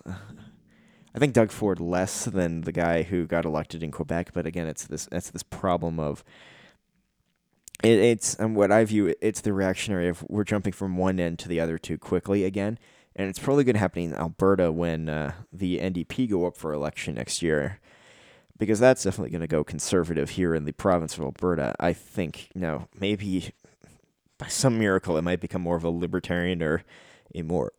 I 1.15 1.19
think 1.19 1.33
Doug 1.33 1.51
Ford 1.51 1.79
less 1.79 2.25
than 2.25 2.61
the 2.61 2.71
guy 2.71 3.03
who 3.03 3.25
got 3.25 3.45
elected 3.45 3.83
in 3.83 3.91
Quebec, 3.91 4.31
but 4.33 4.45
again, 4.45 4.67
it's 4.67 4.85
this 4.85 5.07
it's 5.11 5.29
this 5.29 5.43
problem 5.43 5.99
of 5.99 6.23
it, 7.83 7.99
it's 7.99 8.33
and 8.35 8.55
what 8.55 8.71
I 8.71 8.85
view 8.85 9.13
it's 9.21 9.41
the 9.41 9.53
reactionary 9.53 10.07
of 10.07 10.23
we're 10.29 10.45
jumping 10.45 10.73
from 10.73 10.97
one 10.97 11.19
end 11.19 11.37
to 11.39 11.49
the 11.49 11.59
other 11.59 11.77
too 11.77 11.97
quickly 11.97 12.45
again, 12.45 12.79
and 13.15 13.29
it's 13.29 13.39
probably 13.39 13.63
going 13.63 13.75
to 13.75 13.79
happen 13.79 14.03
in 14.03 14.13
Alberta 14.15 14.71
when 14.71 15.09
uh, 15.09 15.33
the 15.51 15.79
NDP 15.79 16.29
go 16.29 16.45
up 16.47 16.57
for 16.57 16.73
election 16.73 17.15
next 17.15 17.41
year, 17.41 17.79
because 18.57 18.79
that's 18.79 19.03
definitely 19.03 19.31
going 19.31 19.41
to 19.41 19.47
go 19.47 19.63
conservative 19.63 20.31
here 20.31 20.55
in 20.55 20.65
the 20.65 20.71
province 20.71 21.17
of 21.17 21.23
Alberta. 21.23 21.75
I 21.79 21.93
think 21.93 22.49
you 22.55 22.61
know 22.61 22.87
maybe 22.97 23.51
by 24.37 24.47
some 24.47 24.79
miracle 24.79 25.17
it 25.17 25.21
might 25.21 25.41
become 25.41 25.61
more 25.61 25.75
of 25.75 25.83
a 25.83 25.89
libertarian 25.89 26.63
or 26.63 26.83
a 27.35 27.41
more 27.41 27.73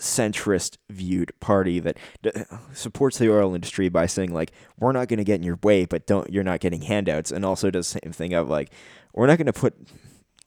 centrist 0.00 0.76
viewed 0.88 1.32
party 1.40 1.80
that 1.80 1.96
d- 2.22 2.30
supports 2.72 3.18
the 3.18 3.32
oil 3.32 3.54
industry 3.54 3.88
by 3.88 4.06
saying 4.06 4.32
like 4.32 4.52
we're 4.78 4.92
not 4.92 5.08
going 5.08 5.18
to 5.18 5.24
get 5.24 5.34
in 5.34 5.42
your 5.42 5.58
way 5.64 5.84
but 5.84 6.06
don't 6.06 6.32
you're 6.32 6.44
not 6.44 6.60
getting 6.60 6.82
handouts 6.82 7.32
and 7.32 7.44
also 7.44 7.68
does 7.68 7.92
the 7.92 7.98
same 8.00 8.12
thing 8.12 8.32
of 8.32 8.48
like 8.48 8.70
we're 9.12 9.26
not 9.26 9.38
going 9.38 9.46
to 9.46 9.52
put 9.52 9.74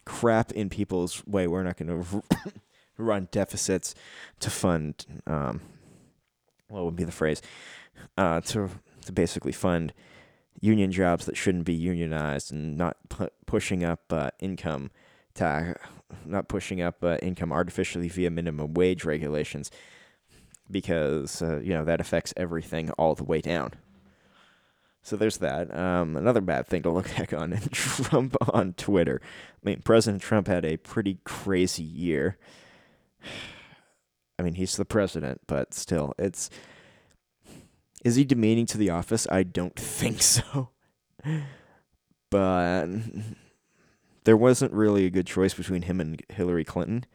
crap 0.05 0.51
in 0.51 0.69
people's 0.69 1.25
way. 1.25 1.47
We're 1.47 1.63
not 1.63 1.77
going 1.77 2.03
to 2.03 2.23
run 2.97 3.27
deficits 3.31 3.95
to 4.39 4.49
fund, 4.49 5.05
um, 5.27 5.61
what 6.67 6.85
would 6.85 6.95
be 6.95 7.03
the 7.03 7.11
phrase? 7.11 7.41
Uh, 8.17 8.41
to 8.41 8.69
to 9.05 9.11
basically 9.11 9.51
fund 9.51 9.93
union 10.59 10.91
jobs 10.91 11.25
that 11.25 11.35
shouldn't 11.35 11.65
be 11.65 11.73
unionized 11.73 12.51
and 12.51 12.77
not 12.77 12.97
pu- 13.09 13.29
pushing 13.47 13.83
up 13.83 14.01
uh, 14.11 14.29
income 14.39 14.91
tax, 15.33 15.79
not 16.25 16.47
pushing 16.47 16.81
up 16.81 17.03
uh, 17.03 17.17
income 17.21 17.51
artificially 17.51 18.07
via 18.07 18.29
minimum 18.29 18.73
wage 18.73 19.05
regulations, 19.05 19.71
because 20.69 21.41
uh, 21.41 21.59
you 21.59 21.73
know 21.73 21.85
that 21.85 22.01
affects 22.01 22.33
everything 22.37 22.89
all 22.91 23.15
the 23.15 23.23
way 23.23 23.41
down. 23.41 23.71
So 25.03 25.15
there's 25.15 25.37
that. 25.37 25.75
Um, 25.75 26.15
another 26.15 26.41
bad 26.41 26.67
thing 26.67 26.83
to 26.83 26.91
look 26.91 27.07
back 27.17 27.33
on 27.33 27.57
Trump 27.71 28.35
on 28.53 28.73
Twitter. 28.73 29.21
I 29.23 29.69
mean, 29.69 29.81
President 29.83 30.21
Trump 30.21 30.47
had 30.47 30.65
a 30.65 30.77
pretty 30.77 31.19
crazy 31.23 31.83
year. 31.83 32.37
I 34.39 34.43
mean, 34.43 34.55
he's 34.55 34.75
the 34.75 34.85
president, 34.85 35.41
but 35.47 35.73
still, 35.73 36.13
it's. 36.17 36.49
Is 38.03 38.15
he 38.15 38.23
demeaning 38.23 38.65
to 38.67 38.79
the 38.79 38.89
office? 38.89 39.27
I 39.29 39.43
don't 39.43 39.75
think 39.75 40.21
so. 40.21 40.69
But 42.31 42.87
there 44.23 44.37
wasn't 44.37 44.73
really 44.73 45.05
a 45.05 45.09
good 45.09 45.27
choice 45.27 45.53
between 45.53 45.83
him 45.83 45.99
and 45.99 46.21
Hillary 46.29 46.63
Clinton. 46.63 47.05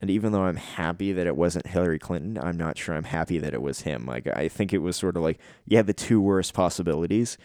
And 0.00 0.10
even 0.10 0.32
though 0.32 0.44
I'm 0.44 0.56
happy 0.56 1.12
that 1.12 1.26
it 1.26 1.36
wasn't 1.36 1.68
Hillary 1.68 1.98
Clinton, 1.98 2.38
I'm 2.38 2.56
not 2.56 2.76
sure 2.76 2.94
I'm 2.94 3.04
happy 3.04 3.38
that 3.38 3.54
it 3.54 3.62
was 3.62 3.82
him. 3.82 4.06
Like 4.06 4.26
I 4.26 4.48
think 4.48 4.72
it 4.72 4.78
was 4.78 4.96
sort 4.96 5.16
of 5.16 5.22
like 5.22 5.38
you 5.66 5.76
had 5.76 5.86
the 5.86 5.92
two 5.92 6.20
worst 6.20 6.52
possibilities 6.52 7.38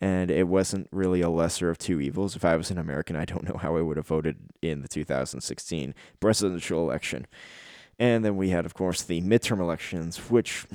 and 0.00 0.30
it 0.30 0.48
wasn't 0.48 0.88
really 0.90 1.20
a 1.20 1.30
lesser 1.30 1.70
of 1.70 1.78
two 1.78 2.00
evils. 2.00 2.34
If 2.34 2.44
I 2.44 2.56
was 2.56 2.70
an 2.70 2.78
American, 2.78 3.14
I 3.14 3.24
don't 3.24 3.48
know 3.48 3.56
how 3.56 3.76
I 3.76 3.82
would 3.82 3.98
have 3.98 4.06
voted 4.06 4.36
in 4.60 4.82
the 4.82 4.88
2016 4.88 5.94
presidential 6.18 6.80
election. 6.80 7.26
And 7.98 8.24
then 8.24 8.36
we 8.36 8.50
had 8.50 8.66
of 8.66 8.74
course 8.74 9.02
the 9.02 9.20
midterm 9.22 9.60
elections 9.60 10.18
which 10.30 10.66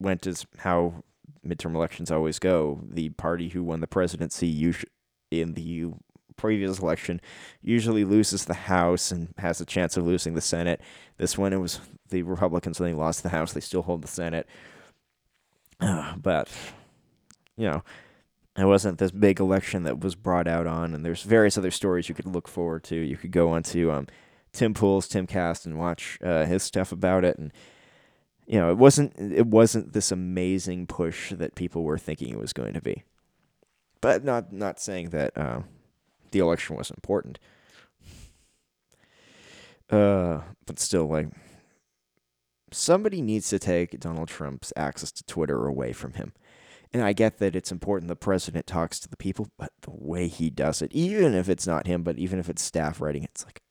went 0.00 0.26
as 0.26 0.44
how 0.58 1.04
midterm 1.46 1.74
elections 1.74 2.10
always 2.10 2.38
go. 2.38 2.80
The 2.82 3.10
party 3.10 3.50
who 3.50 3.62
won 3.62 3.80
the 3.80 3.86
presidency 3.86 4.74
in 5.30 5.54
the 5.54 5.62
previous 6.36 6.78
election 6.78 7.20
usually 7.62 8.04
loses 8.04 8.44
the 8.44 8.54
House 8.54 9.10
and 9.10 9.34
has 9.38 9.60
a 9.60 9.64
chance 9.64 9.96
of 9.96 10.06
losing 10.06 10.34
the 10.34 10.40
Senate. 10.40 10.80
This 11.16 11.38
one, 11.38 11.52
it 11.52 11.60
was 11.60 11.80
the 12.10 12.22
Republicans 12.22 12.80
when 12.80 12.90
they 12.90 12.96
lost 12.96 13.22
the 13.22 13.28
House, 13.30 13.52
they 13.52 13.60
still 13.60 13.82
hold 13.82 14.02
the 14.02 14.08
Senate. 14.08 14.46
Uh, 15.80 16.14
but, 16.22 16.48
you 17.56 17.66
know, 17.66 17.82
it 18.56 18.64
wasn't 18.64 18.98
this 18.98 19.10
big 19.10 19.40
election 19.40 19.82
that 19.82 20.00
was 20.00 20.14
brought 20.14 20.46
out 20.46 20.66
on, 20.66 20.94
and 20.94 21.04
there's 21.04 21.22
various 21.22 21.58
other 21.58 21.72
stories 21.72 22.08
you 22.08 22.14
could 22.14 22.26
look 22.26 22.46
forward 22.46 22.84
to. 22.84 22.96
You 22.96 23.16
could 23.16 23.32
go 23.32 23.50
onto 23.50 23.90
um, 23.90 24.06
Tim 24.52 24.74
Pool's 24.74 25.08
Timcast 25.08 25.66
and 25.66 25.78
watch 25.78 26.18
uh, 26.22 26.44
his 26.44 26.62
stuff 26.62 26.92
about 26.92 27.24
it, 27.24 27.36
and 27.36 27.52
you 28.46 28.58
know, 28.60 28.70
it 28.70 28.78
wasn't 28.78 29.18
it 29.18 29.46
wasn't 29.46 29.92
this 29.92 30.12
amazing 30.12 30.86
push 30.86 31.32
that 31.32 31.54
people 31.54 31.82
were 31.82 31.98
thinking 31.98 32.28
it 32.28 32.38
was 32.38 32.52
going 32.52 32.74
to 32.74 32.80
be. 32.80 33.02
But 34.00 34.24
not 34.24 34.52
not 34.52 34.78
saying 34.78 35.10
that 35.10 35.36
uh, 35.36 35.60
the 36.34 36.40
election 36.40 36.76
was 36.76 36.90
important. 36.90 37.38
Uh, 39.88 40.40
but 40.66 40.80
still, 40.80 41.06
like, 41.06 41.28
somebody 42.72 43.22
needs 43.22 43.48
to 43.48 43.58
take 43.58 44.00
Donald 44.00 44.28
Trump's 44.28 44.72
access 44.76 45.12
to 45.12 45.24
Twitter 45.24 45.66
away 45.66 45.92
from 45.92 46.14
him. 46.14 46.32
And 46.92 47.02
I 47.02 47.12
get 47.12 47.38
that 47.38 47.54
it's 47.54 47.70
important 47.70 48.08
the 48.08 48.16
president 48.16 48.66
talks 48.66 48.98
to 49.00 49.08
the 49.08 49.16
people, 49.16 49.48
but 49.56 49.72
the 49.82 49.92
way 49.92 50.26
he 50.26 50.50
does 50.50 50.82
it, 50.82 50.92
even 50.92 51.34
if 51.34 51.48
it's 51.48 51.66
not 51.66 51.86
him, 51.86 52.02
but 52.02 52.18
even 52.18 52.40
if 52.40 52.48
it's 52.48 52.62
staff 52.62 53.00
writing, 53.00 53.22
it's 53.22 53.44
like, 53.44 53.62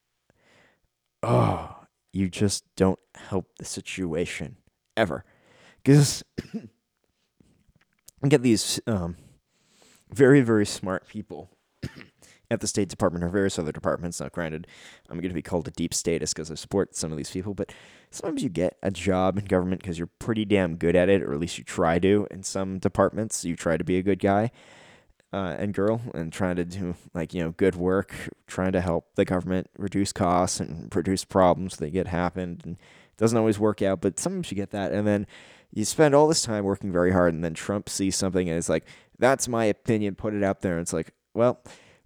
oh, 1.22 1.76
you 2.14 2.30
just 2.30 2.64
don't 2.78 3.00
help 3.16 3.48
the 3.60 3.66
situation 3.66 4.56
ever. 4.96 5.26
Because 5.84 6.24
I 8.24 8.28
get 8.30 8.42
these 8.42 8.80
um, 8.88 9.18
very, 10.10 10.40
very 10.42 10.66
smart 10.66 11.08
people 11.08 11.50
at 12.54 12.62
the 12.62 12.68
State 12.68 12.90
Department 12.90 13.24
or 13.24 13.30
various 13.30 13.60
other 13.60 13.72
departments. 13.72 14.22
Now, 14.22 14.30
granted, 14.30 14.68
I'm 15.10 15.18
going 15.18 15.30
to 15.30 15.36
be 15.36 15.42
called 15.42 15.68
a 15.68 15.72
deep 15.72 15.94
status 15.94 16.34
because 16.34 16.52
I 16.52 16.56
support 16.56 16.96
some 16.96 17.12
of 17.12 17.18
these 17.18 17.32
people, 17.32 17.54
but 17.54 17.74
sometimes 18.12 18.44
you 18.44 18.50
get 18.50 18.78
a 18.84 18.92
job 18.92 19.38
in 19.38 19.46
government 19.46 19.82
because 19.82 19.98
you're 19.98 20.10
pretty 20.20 20.46
damn 20.46 20.76
good 20.76 20.96
at 20.96 21.10
it, 21.10 21.24
or 21.24 21.34
at 21.34 21.40
least 21.40 21.58
you 21.58 21.64
try 21.64 22.00
to. 22.00 22.28
In 22.32 22.44
some 22.44 22.80
departments, 22.80 23.44
you 23.44 23.56
try 23.56 23.76
to 23.76 23.84
be 23.84 23.98
a 23.98 24.04
good 24.04 24.20
guy 24.20 24.52
uh, 25.34 25.56
and 25.58 25.74
girl 25.74 26.00
and 26.14 26.32
trying 26.32 26.56
to 26.56 26.64
do 26.64 26.96
like 27.14 27.34
you 27.34 27.44
know 27.44 27.52
good 27.52 27.76
work, 27.76 28.14
trying 28.48 28.72
to 28.74 28.82
help 28.82 29.16
the 29.16 29.26
government 29.26 29.68
reduce 29.78 30.14
costs 30.14 30.60
and 30.60 30.96
reduce 30.96 31.26
problems 31.26 31.78
that 31.78 31.90
get 31.90 32.08
happened. 32.08 32.62
And 32.64 32.76
it 32.76 33.18
doesn't 33.18 33.38
always 33.38 33.60
work 33.60 33.82
out, 33.82 34.00
but 34.00 34.20
sometimes 34.20 34.52
you 34.52 34.56
get 34.56 34.72
that, 34.72 34.92
and 34.92 35.08
then 35.08 35.26
you 35.74 35.86
spend 35.86 36.14
all 36.14 36.28
this 36.28 36.44
time 36.44 36.64
working 36.64 36.92
very 36.92 37.12
hard, 37.12 37.34
and 37.34 37.44
then 37.44 37.56
Trump 37.56 37.90
sees 37.90 38.16
something 38.16 38.48
and 38.48 38.58
it's 38.58 38.70
like, 38.70 38.86
"That's 39.18 39.48
my 39.48 39.66
opinion." 39.66 40.14
Put 40.16 40.36
it 40.36 40.44
out 40.44 40.62
there, 40.62 40.74
and 40.74 40.82
it's 40.82 40.94
like, 40.94 41.14
well 41.34 41.60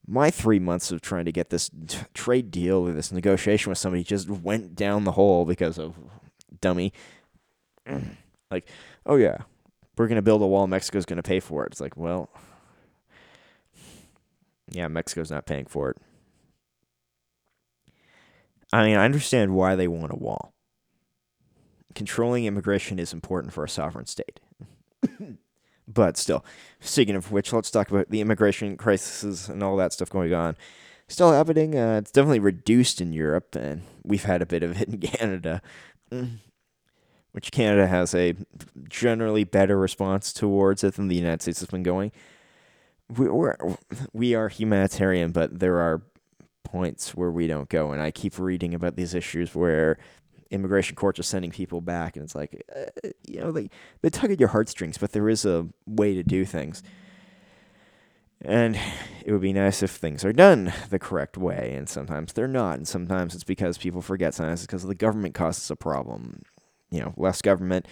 my 0.07 0.31
three 0.31 0.59
months 0.59 0.91
of 0.91 1.01
trying 1.01 1.25
to 1.25 1.31
get 1.31 1.49
this 1.49 1.69
t- 1.87 1.99
trade 2.13 2.49
deal 2.49 2.87
or 2.87 2.93
this 2.93 3.11
negotiation 3.11 3.69
with 3.69 3.77
somebody 3.77 4.03
just 4.03 4.29
went 4.29 4.73
down 4.73 5.03
the 5.03 5.11
hole 5.11 5.43
because 5.43 5.77
of 5.77 5.95
dummy. 6.61 6.93
like, 8.51 8.67
oh 9.05 9.17
yeah, 9.17 9.39
we're 9.97 10.07
gonna 10.07 10.21
build 10.21 10.41
a 10.41 10.47
wall. 10.47 10.65
Mexico's 10.65 11.05
gonna 11.05 11.23
pay 11.23 11.41
for 11.41 11.65
it. 11.65 11.73
It's 11.73 11.81
like, 11.81 11.97
well, 11.97 12.29
yeah, 14.69 14.87
Mexico's 14.87 15.29
not 15.29 15.45
paying 15.45 15.65
for 15.65 15.89
it. 15.89 15.97
I 18.71 18.85
mean, 18.85 18.97
I 18.97 19.05
understand 19.05 19.55
why 19.55 19.75
they 19.75 19.87
want 19.87 20.13
a 20.13 20.17
wall. 20.17 20.53
Controlling 21.95 22.45
immigration 22.45 22.99
is 22.99 23.13
important 23.13 23.53
for 23.53 23.63
a 23.63 23.69
sovereign 23.69 24.05
state. 24.05 24.39
But 25.87 26.17
still, 26.17 26.43
speaking 26.79 27.15
of 27.15 27.31
which, 27.31 27.53
let's 27.53 27.71
talk 27.71 27.89
about 27.89 28.09
the 28.09 28.19
immigration 28.19 28.75
crises 28.75 29.47
and 29.47 29.63
all 29.63 29.77
that 29.77 29.93
stuff 29.93 30.09
going 30.09 30.33
on. 30.33 30.57
Still 31.07 31.31
happening. 31.31 31.77
Uh, 31.77 31.99
it's 31.99 32.11
definitely 32.11 32.39
reduced 32.39 32.99
in 32.99 33.13
Europe, 33.13 33.55
and 33.55 33.83
we've 34.03 34.25
had 34.25 34.41
a 34.41 34.45
bit 34.45 34.63
of 34.63 34.81
it 34.81 34.89
in 34.89 34.99
Canada, 35.01 35.61
which 37.31 37.51
Canada 37.51 37.87
has 37.87 38.13
a 38.13 38.35
generally 38.89 39.45
better 39.45 39.77
response 39.77 40.33
towards 40.33 40.83
it 40.83 40.95
than 40.95 41.07
the 41.07 41.15
United 41.15 41.41
States 41.41 41.61
has 41.61 41.69
been 41.69 41.83
going. 41.83 42.11
We, 43.07 43.29
we're, 43.29 43.55
we 44.11 44.35
are 44.35 44.49
humanitarian, 44.49 45.31
but 45.31 45.59
there 45.59 45.77
are 45.77 46.01
points 46.65 47.15
where 47.15 47.31
we 47.31 47.47
don't 47.47 47.69
go, 47.69 47.93
and 47.93 48.01
I 48.01 48.11
keep 48.11 48.37
reading 48.37 48.73
about 48.73 48.97
these 48.97 49.13
issues 49.13 49.55
where 49.55 49.97
immigration 50.51 50.95
courts 50.95 51.19
are 51.19 51.23
sending 51.23 51.51
people 51.51 51.81
back, 51.81 52.15
and 52.15 52.23
it's 52.23 52.35
like, 52.35 52.63
uh, 52.75 53.09
you 53.27 53.39
know, 53.39 53.51
they 53.51 53.69
they 54.01 54.09
tug 54.09 54.31
at 54.31 54.39
your 54.39 54.49
heartstrings, 54.49 54.97
but 54.97 55.11
there 55.11 55.29
is 55.29 55.45
a 55.45 55.67
way 55.85 56.13
to 56.13 56.23
do 56.23 56.45
things. 56.45 56.83
And 58.41 58.79
it 59.25 59.31
would 59.31 59.41
be 59.41 59.53
nice 59.53 59.81
if 59.81 59.91
things 59.91 60.23
are 60.23 60.33
done 60.33 60.71
the 60.89 60.99
correct 60.99 61.37
way, 61.37 61.73
and 61.75 61.89
sometimes 61.89 62.33
they're 62.33 62.47
not, 62.47 62.77
and 62.77 62.87
sometimes 62.87 63.33
it's 63.33 63.43
because 63.43 63.77
people 63.77 64.01
forget, 64.01 64.35
sometimes 64.35 64.61
it's 64.61 64.67
because 64.67 64.83
the 64.83 64.93
government 64.95 65.33
causes 65.33 65.71
a 65.71 65.75
problem. 65.75 66.43
You 66.91 67.01
know, 67.01 67.13
less 67.17 67.41
government, 67.41 67.87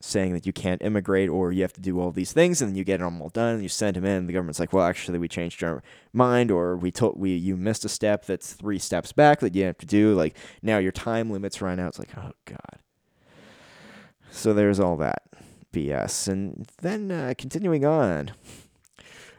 saying 0.00 0.34
that 0.34 0.44
you 0.44 0.52
can't 0.52 0.82
immigrate 0.82 1.28
or 1.28 1.52
you 1.52 1.62
have 1.62 1.72
to 1.72 1.80
do 1.80 1.98
all 1.98 2.10
these 2.10 2.32
things 2.32 2.60
and 2.60 2.70
then 2.70 2.76
you 2.76 2.84
get 2.84 3.00
them 3.00 3.20
all 3.20 3.30
done 3.30 3.54
and 3.54 3.62
you 3.62 3.68
send 3.68 3.96
them 3.96 4.04
in 4.04 4.26
the 4.26 4.32
government's 4.32 4.60
like 4.60 4.72
well 4.72 4.84
actually 4.84 5.18
we 5.18 5.26
changed 5.26 5.64
our 5.64 5.82
mind 6.12 6.50
or 6.50 6.76
we 6.76 6.90
told 6.90 7.18
we 7.18 7.32
you 7.32 7.56
missed 7.56 7.84
a 7.84 7.88
step 7.88 8.26
that's 8.26 8.52
three 8.52 8.78
steps 8.78 9.12
back 9.12 9.40
that 9.40 9.54
you 9.54 9.64
have 9.64 9.78
to 9.78 9.86
do 9.86 10.14
like 10.14 10.36
now 10.62 10.76
your 10.78 10.92
time 10.92 11.30
limits 11.30 11.62
run 11.62 11.80
out 11.80 11.88
it's 11.88 11.98
like 11.98 12.16
oh 12.18 12.32
god. 12.44 12.78
So 14.30 14.52
there's 14.52 14.80
all 14.80 14.96
that 14.98 15.22
bs 15.72 16.28
and 16.28 16.68
then 16.82 17.10
uh, 17.10 17.34
continuing 17.36 17.84
on. 17.84 18.32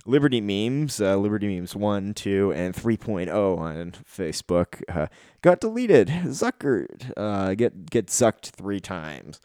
Liberty 0.05 0.39
Memes, 0.39 1.01
uh, 1.01 1.17
Liberty 1.17 1.53
Memes 1.53 1.75
1, 1.75 2.13
2, 2.13 2.53
and 2.55 2.73
3.0 2.73 3.57
on 3.57 3.91
Facebook 4.09 4.81
uh, 4.87 5.07
got 5.41 5.59
deleted. 5.59 6.07
Zuckered. 6.07 7.11
Uh, 7.17 7.55
get, 7.55 7.89
get 7.89 8.09
sucked 8.09 8.51
three 8.51 8.79
times 8.79 9.41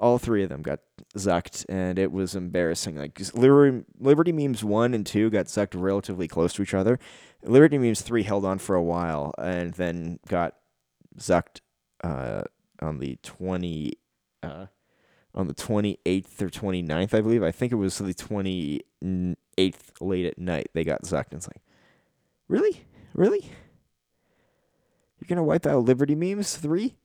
all 0.00 0.18
three 0.18 0.42
of 0.42 0.48
them 0.48 0.62
got 0.62 0.80
zucked, 1.16 1.66
and 1.68 1.98
it 1.98 2.10
was 2.10 2.34
embarrassing. 2.34 2.96
Like 2.96 3.20
Liberty, 3.34 3.84
Liberty 3.98 4.32
Memes 4.32 4.64
one 4.64 4.94
and 4.94 5.06
two 5.06 5.30
got 5.30 5.46
zucked 5.46 5.80
relatively 5.80 6.26
close 6.26 6.54
to 6.54 6.62
each 6.62 6.74
other. 6.74 6.98
Liberty 7.44 7.78
Memes 7.78 8.00
three 8.00 8.22
held 8.22 8.44
on 8.44 8.58
for 8.58 8.74
a 8.74 8.82
while, 8.82 9.34
and 9.38 9.74
then 9.74 10.18
got 10.26 10.56
zucked 11.18 11.60
uh, 12.02 12.42
on 12.80 12.98
the 12.98 13.18
twenty 13.22 13.98
uh, 14.42 14.66
on 15.34 15.46
the 15.46 15.54
twenty 15.54 15.98
eighth 16.06 16.40
or 16.40 16.48
29th, 16.48 17.14
I 17.14 17.20
believe. 17.20 17.42
I 17.42 17.52
think 17.52 17.70
it 17.70 17.76
was 17.76 17.98
the 17.98 18.14
twenty 18.14 18.80
eighth 19.58 19.92
late 20.00 20.26
at 20.26 20.38
night. 20.38 20.70
They 20.72 20.82
got 20.82 21.02
zucked, 21.02 21.32
and 21.32 21.38
it's 21.38 21.46
like, 21.46 21.62
really, 22.48 22.84
really. 23.14 23.50
You're 25.20 25.28
gonna 25.28 25.44
wipe 25.44 25.66
out 25.66 25.84
Liberty 25.84 26.14
Memes 26.14 26.56
three? 26.56 26.96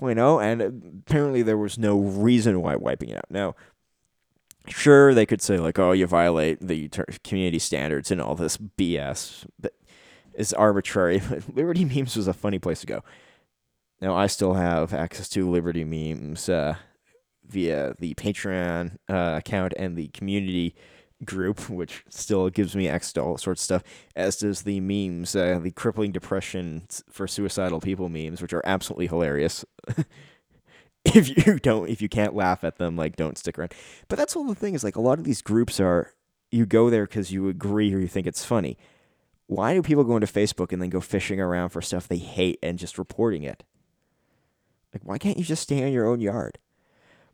6.0, 0.00 0.42
and 0.42 1.02
apparently 1.06 1.42
there 1.42 1.58
was 1.58 1.78
no 1.78 1.98
reason 1.98 2.60
why 2.60 2.76
wiping 2.76 3.10
it 3.10 3.18
out. 3.18 3.30
Now, 3.30 3.54
sure, 4.68 5.14
they 5.14 5.26
could 5.26 5.42
say, 5.42 5.58
like, 5.58 5.78
oh, 5.78 5.92
you 5.92 6.06
violate 6.06 6.60
the 6.60 6.88
community 7.24 7.58
standards 7.58 8.10
and 8.10 8.20
all 8.20 8.34
this 8.34 8.56
BS, 8.56 9.46
but 9.58 9.74
it's 10.34 10.52
arbitrary. 10.52 11.20
But 11.28 11.54
Liberty 11.54 11.84
Memes 11.84 12.16
was 12.16 12.28
a 12.28 12.32
funny 12.32 12.58
place 12.58 12.80
to 12.80 12.86
go. 12.86 13.04
Now, 14.00 14.14
I 14.14 14.26
still 14.26 14.54
have 14.54 14.94
access 14.94 15.28
to 15.30 15.48
Liberty 15.48 15.84
Memes 15.84 16.48
uh, 16.48 16.76
via 17.46 17.94
the 17.98 18.14
Patreon 18.14 18.96
uh, 19.08 19.34
account 19.38 19.74
and 19.76 19.96
the 19.96 20.08
community 20.08 20.74
group, 21.24 21.68
which 21.68 22.04
still 22.08 22.48
gives 22.50 22.74
me 22.74 22.88
access 22.88 23.12
to 23.14 23.22
all 23.22 23.38
sorts 23.38 23.60
of 23.60 23.64
stuff, 23.64 23.82
as 24.16 24.36
does 24.36 24.62
the 24.62 24.80
memes, 24.80 25.36
uh, 25.36 25.58
the 25.60 25.70
crippling 25.70 26.12
depression 26.12 26.86
for 27.10 27.26
suicidal 27.26 27.80
people 27.80 28.08
memes, 28.08 28.40
which 28.40 28.52
are 28.52 28.62
absolutely 28.64 29.06
hilarious. 29.06 29.64
if 31.04 31.46
you 31.46 31.58
don't 31.62 31.88
if 31.88 32.02
you 32.02 32.08
can't 32.08 32.34
laugh 32.34 32.64
at 32.64 32.78
them 32.78 32.96
like 32.96 33.16
don't 33.16 33.38
stick 33.38 33.58
around. 33.58 33.74
But 34.08 34.18
that's 34.18 34.36
all 34.36 34.44
the 34.44 34.54
thing 34.54 34.74
is 34.74 34.84
like 34.84 34.96
a 34.96 35.00
lot 35.00 35.18
of 35.18 35.24
these 35.24 35.42
groups 35.42 35.80
are 35.80 36.12
you 36.50 36.66
go 36.66 36.90
there 36.90 37.06
because 37.06 37.32
you 37.32 37.48
agree 37.48 37.94
or 37.94 37.98
you 37.98 38.08
think 38.08 38.26
it's 38.26 38.44
funny. 38.44 38.76
Why 39.46 39.74
do 39.74 39.82
people 39.82 40.04
go 40.04 40.16
into 40.16 40.26
facebook 40.26 40.72
and 40.72 40.80
then 40.80 40.90
go 40.90 41.00
fishing 41.00 41.40
around 41.40 41.70
for 41.70 41.82
stuff 41.82 42.06
they 42.06 42.18
hate 42.18 42.58
and 42.62 42.78
just 42.78 42.98
reporting 42.98 43.42
it? 43.42 43.64
Like 44.92 45.02
why 45.04 45.18
can't 45.18 45.38
you 45.38 45.44
just 45.44 45.62
stay 45.62 45.78
in 45.78 45.92
your 45.92 46.06
own 46.06 46.20
yard? 46.20 46.58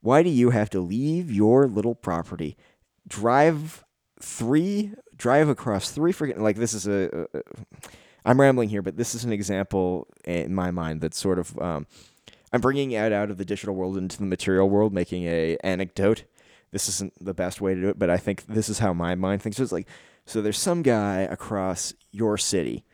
Why 0.01 0.23
do 0.23 0.31
you 0.31 0.51
have 0.51 0.71
to 0.71 0.81
leave 0.81 1.31
your 1.31 1.67
little 1.67 1.95
property 1.95 2.57
drive 3.09 3.85
three 4.21 4.93
drive 5.17 5.49
across 5.49 5.91
three 5.91 6.13
freaking 6.13 6.39
like 6.39 6.57
this 6.57 6.75
is 6.75 6.87
a, 6.89 7.27
i'm 8.25 8.41
rambling 8.41 8.69
here 8.69 8.83
but 8.83 8.97
this 8.97 9.15
is 9.15 9.25
an 9.25 9.33
example 9.33 10.07
in 10.25 10.55
my 10.55 10.71
mind 10.71 11.01
that's 11.01 11.19
sort 11.19 11.39
of 11.39 11.59
um, 11.59 11.87
I'm 12.53 12.61
bringing 12.61 12.93
it 12.93 13.13
out 13.13 13.31
of 13.31 13.37
the 13.37 13.45
digital 13.45 13.75
world 13.75 13.97
into 13.99 14.19
the 14.19 14.25
material 14.25 14.69
world, 14.71 14.93
making 14.93 15.25
a 15.25 15.57
anecdote. 15.63 16.25
This 16.71 16.89
isn't 16.89 17.13
the 17.23 17.35
best 17.35 17.61
way 17.61 17.75
to 17.75 17.81
do 17.81 17.89
it, 17.89 17.99
but 17.99 18.11
I 18.11 18.17
think 18.17 18.47
this 18.47 18.69
is 18.69 18.79
how 18.79 18.93
my 18.93 19.15
mind 19.15 19.43
thinks. 19.43 19.59
It's 19.59 19.73
like, 19.73 19.89
so 20.25 20.41
there's 20.41 20.59
some 20.59 20.83
guy 20.83 21.21
across 21.21 21.93
your 22.13 22.39
city, 22.39 22.85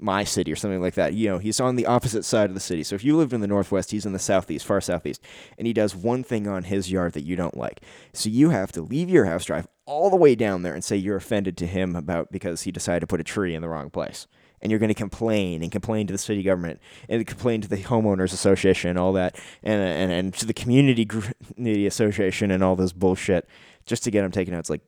my 0.00 0.24
city, 0.24 0.52
or 0.52 0.56
something 0.56 0.80
like 0.80 0.94
that. 0.94 1.14
You 1.14 1.28
know, 1.28 1.38
he's 1.38 1.60
on 1.60 1.76
the 1.76 1.86
opposite 1.86 2.24
side 2.24 2.50
of 2.50 2.54
the 2.54 2.60
city. 2.60 2.82
So 2.82 2.94
if 2.94 3.04
you 3.04 3.16
lived 3.16 3.32
in 3.32 3.40
the 3.40 3.46
northwest, 3.46 3.90
he's 3.90 4.06
in 4.06 4.12
the 4.12 4.18
southeast, 4.18 4.64
far 4.64 4.80
southeast, 4.80 5.22
and 5.56 5.66
he 5.66 5.72
does 5.72 5.94
one 5.94 6.22
thing 6.22 6.46
on 6.46 6.64
his 6.64 6.90
yard 6.90 7.12
that 7.14 7.24
you 7.24 7.36
don't 7.36 7.56
like. 7.56 7.80
So 8.12 8.28
you 8.28 8.50
have 8.50 8.72
to 8.72 8.82
leave 8.82 9.10
your 9.10 9.24
house, 9.24 9.44
drive 9.44 9.66
all 9.86 10.10
the 10.10 10.16
way 10.16 10.34
down 10.34 10.62
there, 10.62 10.74
and 10.74 10.84
say 10.84 10.96
you're 10.96 11.16
offended 11.16 11.56
to 11.58 11.66
him 11.66 11.96
about 11.96 12.30
because 12.30 12.62
he 12.62 12.72
decided 12.72 13.00
to 13.00 13.06
put 13.06 13.20
a 13.20 13.24
tree 13.24 13.54
in 13.54 13.62
the 13.62 13.68
wrong 13.68 13.90
place 13.90 14.26
and 14.60 14.70
you're 14.70 14.78
going 14.78 14.88
to 14.88 14.94
complain 14.94 15.62
and 15.62 15.70
complain 15.70 16.06
to 16.06 16.12
the 16.12 16.18
city 16.18 16.42
government 16.42 16.80
and 17.08 17.26
complain 17.26 17.60
to 17.60 17.68
the 17.68 17.76
homeowners 17.76 18.32
association 18.32 18.90
and 18.90 18.98
all 18.98 19.12
that 19.12 19.38
and 19.62 19.80
and, 19.80 20.12
and 20.12 20.34
to 20.34 20.46
the 20.46 20.54
community 20.54 21.04
community 21.04 21.86
association 21.86 22.50
and 22.50 22.62
all 22.62 22.76
this 22.76 22.92
bullshit 22.92 23.48
just 23.86 24.04
to 24.04 24.10
get 24.10 24.24
him 24.24 24.30
taken 24.30 24.54
out. 24.54 24.60
It's 24.60 24.70
like, 24.70 24.82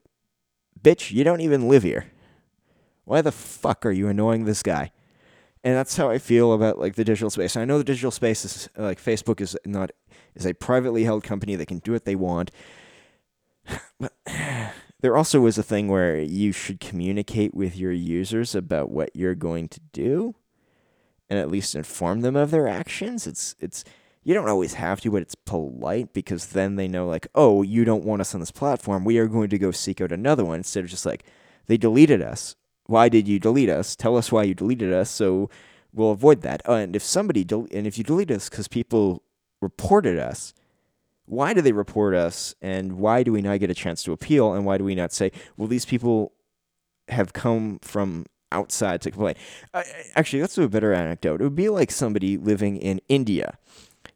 bitch, 0.80 1.10
you 1.10 1.24
don't 1.24 1.40
even 1.40 1.68
live 1.68 1.82
here. 1.82 2.06
Why 3.04 3.22
the 3.22 3.32
fuck 3.32 3.84
are 3.86 3.90
you 3.90 4.08
annoying 4.08 4.44
this 4.44 4.62
guy? 4.62 4.92
And 5.62 5.76
that's 5.76 5.96
how 5.96 6.08
I 6.08 6.18
feel 6.18 6.52
about 6.52 6.78
like 6.78 6.94
the 6.94 7.04
digital 7.04 7.30
space. 7.30 7.56
I 7.56 7.64
know 7.64 7.78
the 7.78 7.84
digital 7.84 8.10
space 8.10 8.44
is 8.44 8.68
like 8.76 9.00
Facebook 9.00 9.40
is 9.40 9.56
not 9.66 9.90
is 10.34 10.46
a 10.46 10.54
privately 10.54 11.04
held 11.04 11.22
company 11.22 11.54
that 11.56 11.66
can 11.66 11.80
do 11.80 11.92
what 11.92 12.04
they 12.04 12.16
want. 12.16 12.50
But 13.98 14.14
there 15.00 15.16
also 15.16 15.44
is 15.46 15.58
a 15.58 15.62
thing 15.62 15.88
where 15.88 16.18
you 16.18 16.52
should 16.52 16.80
communicate 16.80 17.54
with 17.54 17.76
your 17.76 17.92
users 17.92 18.54
about 18.54 18.90
what 18.90 19.14
you're 19.14 19.34
going 19.34 19.68
to 19.68 19.80
do 19.92 20.34
and 21.28 21.38
at 21.38 21.50
least 21.50 21.74
inform 21.74 22.22
them 22.22 22.36
of 22.36 22.50
their 22.50 22.66
actions. 22.66 23.26
It's 23.26 23.54
it's 23.60 23.84
you 24.22 24.34
don't 24.34 24.48
always 24.48 24.74
have 24.74 25.00
to, 25.02 25.10
but 25.10 25.22
it's 25.22 25.34
polite 25.34 26.12
because 26.12 26.48
then 26.48 26.76
they 26.76 26.88
know 26.88 27.06
like, 27.06 27.28
"Oh, 27.34 27.62
you 27.62 27.84
don't 27.84 28.04
want 28.04 28.20
us 28.20 28.34
on 28.34 28.40
this 28.40 28.50
platform. 28.50 29.04
We 29.04 29.18
are 29.18 29.28
going 29.28 29.48
to 29.50 29.58
go 29.58 29.70
seek 29.70 30.00
out 30.00 30.12
another 30.12 30.44
one." 30.44 30.58
Instead 30.58 30.84
of 30.84 30.90
just 30.90 31.06
like, 31.06 31.24
"They 31.66 31.76
deleted 31.76 32.20
us. 32.20 32.56
Why 32.90 33.08
did 33.08 33.26
you 33.28 33.38
delete 33.38 33.70
us? 33.70 33.94
Tell 33.96 34.16
us 34.16 34.30
why 34.32 34.42
you 34.42 34.54
deleted 34.54 34.92
us 34.92 35.10
so 35.10 35.48
we'll 35.92 36.10
avoid 36.10 36.42
that." 36.42 36.60
Uh, 36.68 36.74
and 36.74 36.96
if 36.96 37.02
somebody 37.02 37.44
del- 37.44 37.68
and 37.72 37.86
if 37.86 37.96
you 37.98 38.04
delete 38.04 38.30
us 38.30 38.48
cuz 38.48 38.68
people 38.68 39.22
reported 39.60 40.18
us, 40.18 40.54
why 41.30 41.54
do 41.54 41.60
they 41.60 41.72
report 41.72 42.12
us 42.12 42.56
and 42.60 42.98
why 42.98 43.22
do 43.22 43.32
we 43.32 43.40
not 43.40 43.60
get 43.60 43.70
a 43.70 43.74
chance 43.74 44.02
to 44.02 44.12
appeal 44.12 44.52
and 44.52 44.66
why 44.66 44.76
do 44.76 44.84
we 44.84 44.96
not 44.96 45.12
say 45.12 45.30
well 45.56 45.68
these 45.68 45.84
people 45.86 46.32
have 47.08 47.32
come 47.32 47.78
from 47.82 48.26
outside 48.52 49.00
to 49.00 49.12
complain 49.12 49.36
uh, 49.72 49.82
actually 50.16 50.44
do 50.48 50.64
a 50.64 50.68
better 50.68 50.92
anecdote 50.92 51.40
it 51.40 51.44
would 51.44 51.54
be 51.54 51.68
like 51.68 51.90
somebody 51.92 52.36
living 52.36 52.76
in 52.76 53.00
india 53.08 53.56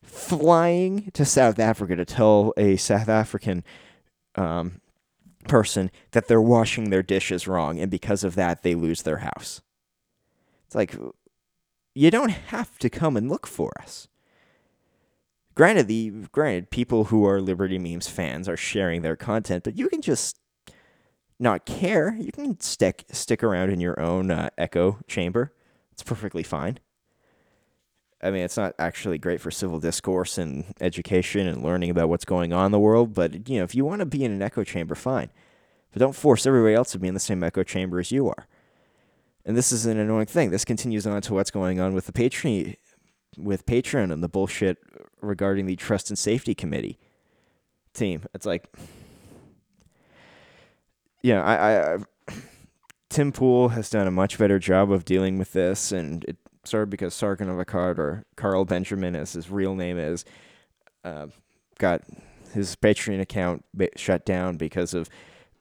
flying 0.03 1.09
to 1.13 1.25
south 1.25 1.61
africa 1.61 1.95
to 1.95 2.05
tell 2.05 2.53
a 2.57 2.77
south 2.77 3.09
african 3.09 3.63
um, 4.35 4.81
person 5.49 5.91
that 6.13 6.29
they're 6.29 6.41
washing 6.41 6.91
their 6.91 7.03
dishes 7.03 7.47
wrong 7.47 7.79
and 7.79 7.91
because 7.91 8.25
of 8.25 8.35
that 8.35 8.63
they 8.63 8.75
lose 8.75 9.03
their 9.03 9.19
house 9.19 9.61
it's 10.67 10.75
like 10.75 10.97
you 11.95 12.11
don't 12.11 12.31
have 12.31 12.79
to 12.79 12.91
come 12.91 13.17
and 13.17 13.29
look 13.29 13.47
for 13.47 13.73
us 13.81 14.09
Granted, 15.55 15.87
the 15.87 16.11
granted 16.33 16.71
people 16.71 17.05
who 17.05 17.25
are 17.27 17.41
Liberty 17.41 17.79
Memes 17.79 18.09
fans 18.09 18.49
are 18.49 18.57
sharing 18.57 19.03
their 19.03 19.15
content, 19.15 19.63
but 19.63 19.79
you 19.79 19.89
can 19.89 20.03
just 20.03 20.41
not 21.39 21.65
care. 21.65 22.17
You 22.19 22.33
can 22.33 22.59
stick 22.61 23.05
stick 23.13 23.43
around 23.43 23.71
in 23.71 23.81
your 23.81 23.99
own 24.01 24.31
uh, 24.31 24.51
echo 24.59 24.99
chamber. 25.07 25.53
It's 25.93 26.03
perfectly 26.03 26.43
fine. 26.43 26.79
I 28.25 28.31
mean, 28.31 28.43
it's 28.43 28.57
not 28.57 28.75
actually 28.79 29.19
great 29.19 29.41
for 29.41 29.51
civil 29.51 29.79
discourse 29.79 30.39
and 30.39 30.65
education 30.81 31.47
and 31.47 31.63
learning 31.63 31.91
about 31.91 32.09
what's 32.09 32.25
going 32.25 32.53
on 32.53 32.67
in 32.67 32.73
the 32.73 32.81
world, 32.81 33.13
but 33.15 33.49
you 33.49 33.59
know, 33.59 33.65
if 33.65 33.75
you 33.75 33.85
want 33.85 34.01
to 34.01 34.07
be 34.07 34.25
in 34.25 34.33
an 34.33 34.43
echo 34.43 34.65
chamber, 34.65 34.95
fine. 34.95 35.31
But 35.93 36.01
don't 36.01 36.17
force 36.17 36.47
everybody 36.47 36.75
else 36.75 36.91
to 36.93 36.99
be 36.99 37.07
in 37.07 37.15
the 37.15 37.21
same 37.21 37.45
echo 37.45 37.63
chamber 37.63 38.01
as 38.01 38.11
you 38.11 38.29
are. 38.29 38.47
And 39.45 39.57
this 39.57 39.71
is 39.71 39.85
an 39.85 39.99
annoying 39.99 40.27
thing. 40.27 40.51
This 40.51 40.65
continues 40.65 41.07
on 41.07 41.21
to 41.23 41.35
what's 41.35 41.51
going 41.51 41.79
on 41.81 41.93
with 41.95 42.07
the 42.07 42.13
Patreon 42.13 42.77
with 43.37 43.67
Patreon 43.67 44.13
and 44.13 44.23
the 44.23 44.29
bullshit 44.29 44.79
regarding 45.21 45.67
the 45.67 45.77
Trust 45.77 46.09
and 46.09 46.19
Safety 46.19 46.55
Committee 46.55 46.99
team. 47.93 48.23
It's 48.33 48.47
like, 48.47 48.73
yeah, 51.23 51.43
I, 51.43 51.55
I, 51.55 51.95
I 51.95 51.99
Tim 53.09 53.33
Pool 53.33 53.71
has 53.71 53.91
done 53.91 54.07
a 54.07 54.11
much 54.11 54.39
better 54.39 54.59
job 54.59 54.91
of 54.91 55.05
dealing 55.05 55.39
with 55.39 55.53
this, 55.53 55.93
and 55.93 56.25
it 56.25 56.37
started 56.67 56.91
because 56.91 57.15
Sargon 57.15 57.49
of 57.49 57.65
Akkad 57.65 57.99
or 57.99 58.25
Carl 58.37 58.65
Benjamin, 58.65 59.17
as 59.17 59.33
his 59.33 59.51
real 59.51 59.75
name 59.75 59.99
is, 59.99 60.25
uh, 61.05 61.27
got 61.79 62.03
his 62.53 62.77
Patreon 62.77 63.21
account 63.21 63.65
shut 63.97 64.25
down 64.25 64.57
because 64.57 64.95
of 64.95 65.09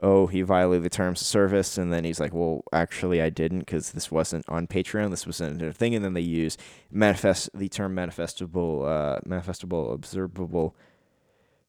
oh, 0.03 0.27
he 0.27 0.41
violated 0.41 0.83
the 0.83 0.89
terms 0.89 1.21
of 1.21 1.27
service. 1.27 1.77
And 1.77 1.91
then 1.91 2.03
he's 2.03 2.19
like, 2.19 2.33
well, 2.33 2.63
actually, 2.73 3.21
I 3.21 3.29
didn't 3.29 3.59
because 3.59 3.93
this 3.93 4.11
wasn't 4.11 4.47
on 4.49 4.67
Patreon. 4.67 5.09
This 5.09 5.25
was 5.25 5.39
a 5.39 5.71
thing. 5.71 5.95
And 5.95 6.03
then 6.03 6.13
they 6.13 6.21
use 6.21 6.57
manifest 6.91 7.49
the 7.55 7.69
term 7.69 7.95
manifestable, 7.95 8.85
uh, 8.85 9.21
manifestable, 9.21 9.93
observable, 9.93 10.75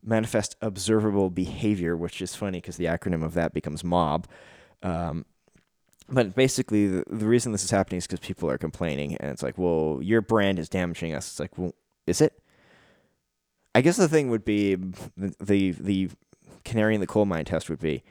manifest 0.03 0.57
observable 0.61 1.31
behavior, 1.31 1.97
which 1.97 2.21
is 2.21 2.35
funny 2.35 2.59
because 2.59 2.77
the 2.77 2.87
acronym 2.87 3.25
of 3.25 3.35
that 3.35 3.55
becomes 3.55 3.85
mob. 3.85 4.27
Um, 4.83 5.25
but 6.09 6.35
basically, 6.35 6.87
the, 6.87 7.05
the 7.09 7.27
reason 7.27 7.53
this 7.53 7.65
is 7.65 7.71
happening 7.71 7.99
is 7.99 8.07
because 8.07 8.21
people 8.21 8.51
are 8.51 8.59
complaining, 8.59 9.17
and 9.17 9.31
it's 9.31 9.43
like, 9.43 9.59
well, 9.59 10.01
your 10.03 10.21
brand 10.21 10.59
is 10.59 10.69
damaging 10.69 11.15
us. 11.15 11.29
It's 11.29 11.41
like, 11.41 11.57
well, 11.57 11.75
is 12.07 12.21
it? 12.21 12.41
I 13.75 13.81
guess 13.81 13.97
the 13.97 14.09
thing 14.09 14.31
would 14.31 14.45
be 14.45 14.75
the 14.75 15.35
the, 15.41 15.71
the 15.73 16.11
canary 16.65 16.95
in 16.95 17.01
the 17.01 17.07
coal 17.07 17.27
mine 17.27 17.45
test 17.45 17.69
would 17.69 17.81
be 17.81 18.03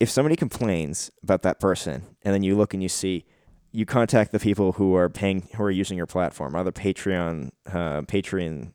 if 0.00 0.10
somebody 0.10 0.36
complains 0.36 1.10
about 1.22 1.42
that 1.42 1.60
person 1.60 2.02
and 2.22 2.34
then 2.34 2.42
you 2.42 2.56
look 2.56 2.74
and 2.74 2.82
you 2.82 2.88
see 2.88 3.24
you 3.72 3.86
contact 3.86 4.32
the 4.32 4.38
people 4.38 4.72
who 4.72 4.94
are 4.94 5.08
paying 5.08 5.48
who 5.54 5.62
are 5.62 5.70
using 5.70 5.96
your 5.96 6.06
platform 6.06 6.54
other 6.54 6.72
patreon 6.72 7.50
uh, 7.68 8.02
patreon 8.02 8.72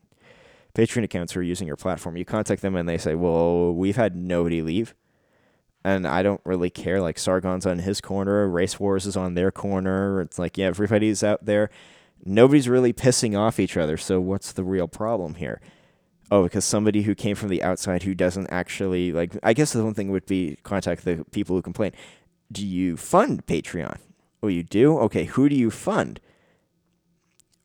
patreon 0.73 1.03
accounts 1.03 1.33
who 1.33 1.39
are 1.39 1.43
using 1.43 1.67
your 1.67 1.75
platform 1.75 2.15
you 2.15 2.25
contact 2.25 2.61
them 2.61 2.75
and 2.75 2.87
they 2.87 2.97
say 2.97 3.15
well 3.15 3.73
we've 3.73 3.97
had 3.97 4.15
nobody 4.15 4.61
leave 4.61 4.95
and 5.83 6.07
i 6.07 6.21
don't 6.21 6.41
really 6.43 6.69
care 6.69 7.01
like 7.01 7.17
sargon's 7.17 7.65
on 7.65 7.79
his 7.79 8.01
corner 8.01 8.47
race 8.47 8.79
wars 8.79 9.05
is 9.05 9.15
on 9.15 9.33
their 9.33 9.51
corner 9.51 10.21
it's 10.21 10.39
like 10.39 10.57
yeah 10.57 10.67
everybody's 10.67 11.23
out 11.23 11.45
there 11.45 11.69
nobody's 12.25 12.67
really 12.67 12.93
pissing 12.93 13.37
off 13.37 13.59
each 13.59 13.77
other 13.77 13.97
so 13.97 14.19
what's 14.19 14.51
the 14.51 14.63
real 14.63 14.87
problem 14.87 15.35
here 15.35 15.61
oh, 16.31 16.43
because 16.43 16.65
somebody 16.65 17.03
who 17.03 17.15
came 17.15 17.35
from 17.35 17.49
the 17.49 17.63
outside 17.63 18.03
who 18.03 18.13
doesn't 18.13 18.47
actually 18.47 19.11
like. 19.11 19.37
I 19.43 19.53
guess 19.53 19.73
the 19.73 19.83
one 19.83 19.93
thing 19.93 20.11
would 20.11 20.25
be 20.25 20.57
contact 20.63 21.05
the 21.05 21.25
people 21.31 21.55
who 21.55 21.61
complain. 21.61 21.91
Do 22.51 22.65
you 22.65 22.97
fund 22.97 23.45
Patreon? 23.45 23.97
Oh, 24.41 24.47
you 24.47 24.63
do. 24.63 24.97
Okay, 24.99 25.25
who 25.25 25.49
do 25.49 25.55
you 25.55 25.69
fund? 25.69 26.19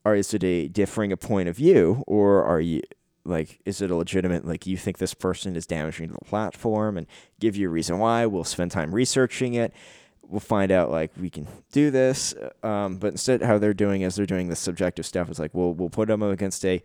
Or 0.03 0.15
is 0.15 0.33
it 0.33 0.43
a 0.43 0.67
differing 0.67 1.11
a 1.11 1.17
point 1.17 1.49
of 1.49 1.55
view, 1.55 2.03
or 2.05 2.43
are 2.43 2.61
you 2.61 2.81
like 3.25 3.59
is 3.65 3.81
it 3.81 3.91
a 3.91 3.95
legitimate 3.95 4.45
like 4.45 4.65
you 4.67 4.77
think 4.77 4.97
this 4.97 5.13
person 5.13 5.55
is 5.55 5.65
damaging 5.65 6.09
the 6.09 6.25
platform 6.25 6.97
and 6.97 7.07
give 7.39 7.55
you 7.55 7.67
a 7.67 7.71
reason 7.71 7.99
why? 7.99 8.25
We'll 8.25 8.43
spend 8.43 8.71
time 8.71 8.93
researching 8.93 9.55
it. 9.55 9.73
We'll 10.21 10.39
find 10.39 10.71
out 10.71 10.91
like 10.91 11.11
we 11.19 11.29
can 11.29 11.47
do 11.71 11.91
this. 11.91 12.33
Um, 12.63 12.97
but 12.97 13.11
instead, 13.11 13.41
how 13.41 13.57
they're 13.57 13.73
doing 13.73 14.01
is 14.01 14.15
they're 14.15 14.25
doing 14.25 14.49
the 14.49 14.55
subjective 14.55 15.05
stuff. 15.05 15.29
It's 15.29 15.39
like 15.39 15.53
we'll 15.53 15.73
we'll 15.73 15.89
put 15.89 16.07
them 16.07 16.23
against 16.23 16.63
a 16.65 16.81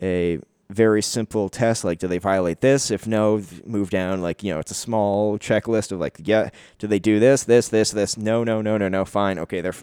a 0.00 0.38
very 0.70 1.02
simple 1.02 1.50
test 1.50 1.84
like 1.84 1.98
do 1.98 2.08
they 2.08 2.16
violate 2.16 2.62
this 2.62 2.90
if 2.90 3.06
no 3.06 3.42
move 3.66 3.90
down 3.90 4.22
like 4.22 4.42
you 4.42 4.52
know 4.52 4.58
it's 4.58 4.70
a 4.70 4.74
small 4.74 5.38
checklist 5.38 5.92
of 5.92 6.00
like 6.00 6.18
yeah 6.24 6.48
do 6.78 6.86
they 6.86 6.98
do 6.98 7.20
this 7.20 7.44
this 7.44 7.68
this 7.68 7.90
this 7.90 8.16
no 8.16 8.42
no 8.42 8.62
no 8.62 8.78
no 8.78 8.88
no 8.88 9.04
fine 9.04 9.38
okay 9.38 9.60
they're 9.60 9.74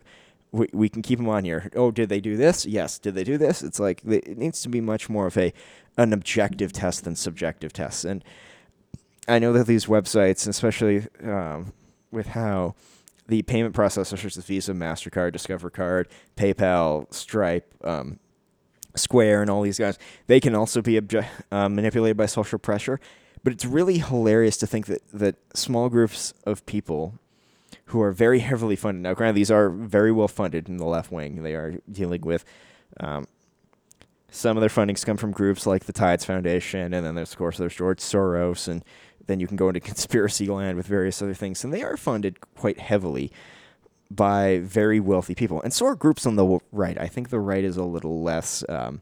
we, 0.51 0.67
we 0.73 0.89
can 0.89 1.01
keep 1.01 1.19
them 1.19 1.29
on 1.29 1.43
here. 1.43 1.69
Oh 1.75 1.91
did 1.91 2.09
they 2.09 2.19
do 2.19 2.37
this? 2.37 2.65
Yes. 2.65 2.99
Did 2.99 3.15
they 3.15 3.23
do 3.23 3.37
this? 3.37 3.61
It's 3.61 3.79
like 3.79 4.03
it 4.05 4.37
needs 4.37 4.61
to 4.61 4.69
be 4.69 4.81
much 4.81 5.09
more 5.09 5.27
of 5.27 5.37
a 5.37 5.53
an 5.97 6.13
objective 6.13 6.71
test 6.73 7.03
than 7.03 7.15
subjective 7.15 7.73
tests. 7.73 8.03
And 8.03 8.23
i 9.27 9.37
know 9.37 9.53
that 9.53 9.67
these 9.67 9.85
websites 9.85 10.47
especially 10.47 11.05
um, 11.23 11.71
with 12.09 12.27
how 12.27 12.73
the 13.27 13.43
payment 13.43 13.75
processors 13.75 14.07
such 14.07 14.37
as 14.37 14.45
visa 14.45 14.73
mastercard 14.73 15.33
discover 15.33 15.69
card 15.69 16.07
paypal 16.35 17.13
stripe 17.13 17.71
um, 17.83 18.17
Square 18.95 19.41
and 19.41 19.49
all 19.49 19.61
these 19.61 19.79
guys, 19.79 19.97
they 20.27 20.39
can 20.39 20.55
also 20.55 20.81
be 20.81 20.99
obje- 20.99 21.27
uh, 21.51 21.69
manipulated 21.69 22.17
by 22.17 22.25
social 22.25 22.59
pressure. 22.59 22.99
But 23.43 23.53
it's 23.53 23.65
really 23.65 23.99
hilarious 23.99 24.57
to 24.57 24.67
think 24.67 24.87
that, 24.87 25.01
that 25.13 25.35
small 25.53 25.89
groups 25.89 26.33
of 26.45 26.65
people 26.65 27.19
who 27.85 28.01
are 28.01 28.11
very 28.11 28.39
heavily 28.39 28.75
funded. 28.75 29.03
Now, 29.03 29.13
granted, 29.13 29.35
these 29.35 29.51
are 29.51 29.69
very 29.69 30.11
well 30.11 30.27
funded 30.27 30.67
in 30.67 30.77
the 30.77 30.85
left 30.85 31.11
wing. 31.11 31.43
They 31.43 31.53
are 31.55 31.79
dealing 31.91 32.21
with 32.21 32.45
um, 32.99 33.27
some 34.31 34.57
of 34.57 34.61
their 34.61 34.69
fundings 34.69 35.05
come 35.05 35.17
from 35.17 35.31
groups 35.31 35.65
like 35.65 35.85
the 35.85 35.93
Tides 35.93 36.25
Foundation, 36.25 36.93
and 36.93 37.05
then 37.05 37.15
there's 37.15 37.31
of 37.31 37.37
course 37.37 37.57
there's 37.57 37.75
George 37.75 37.99
Soros, 37.99 38.67
and 38.67 38.83
then 39.25 39.39
you 39.39 39.47
can 39.47 39.57
go 39.57 39.69
into 39.69 39.79
conspiracy 39.79 40.47
land 40.47 40.77
with 40.77 40.87
various 40.87 41.21
other 41.21 41.33
things, 41.33 41.63
and 41.63 41.73
they 41.73 41.83
are 41.83 41.97
funded 41.97 42.39
quite 42.55 42.79
heavily 42.79 43.31
by 44.11 44.59
very 44.63 44.99
wealthy 44.99 45.35
people. 45.35 45.61
And 45.61 45.71
so 45.71 45.85
are 45.85 45.95
groups 45.95 46.25
on 46.25 46.35
the 46.35 46.59
right. 46.71 46.97
I 46.99 47.07
think 47.07 47.29
the 47.29 47.39
right 47.39 47.63
is 47.63 47.77
a 47.77 47.83
little 47.83 48.23
less 48.23 48.63
um, 48.67 49.01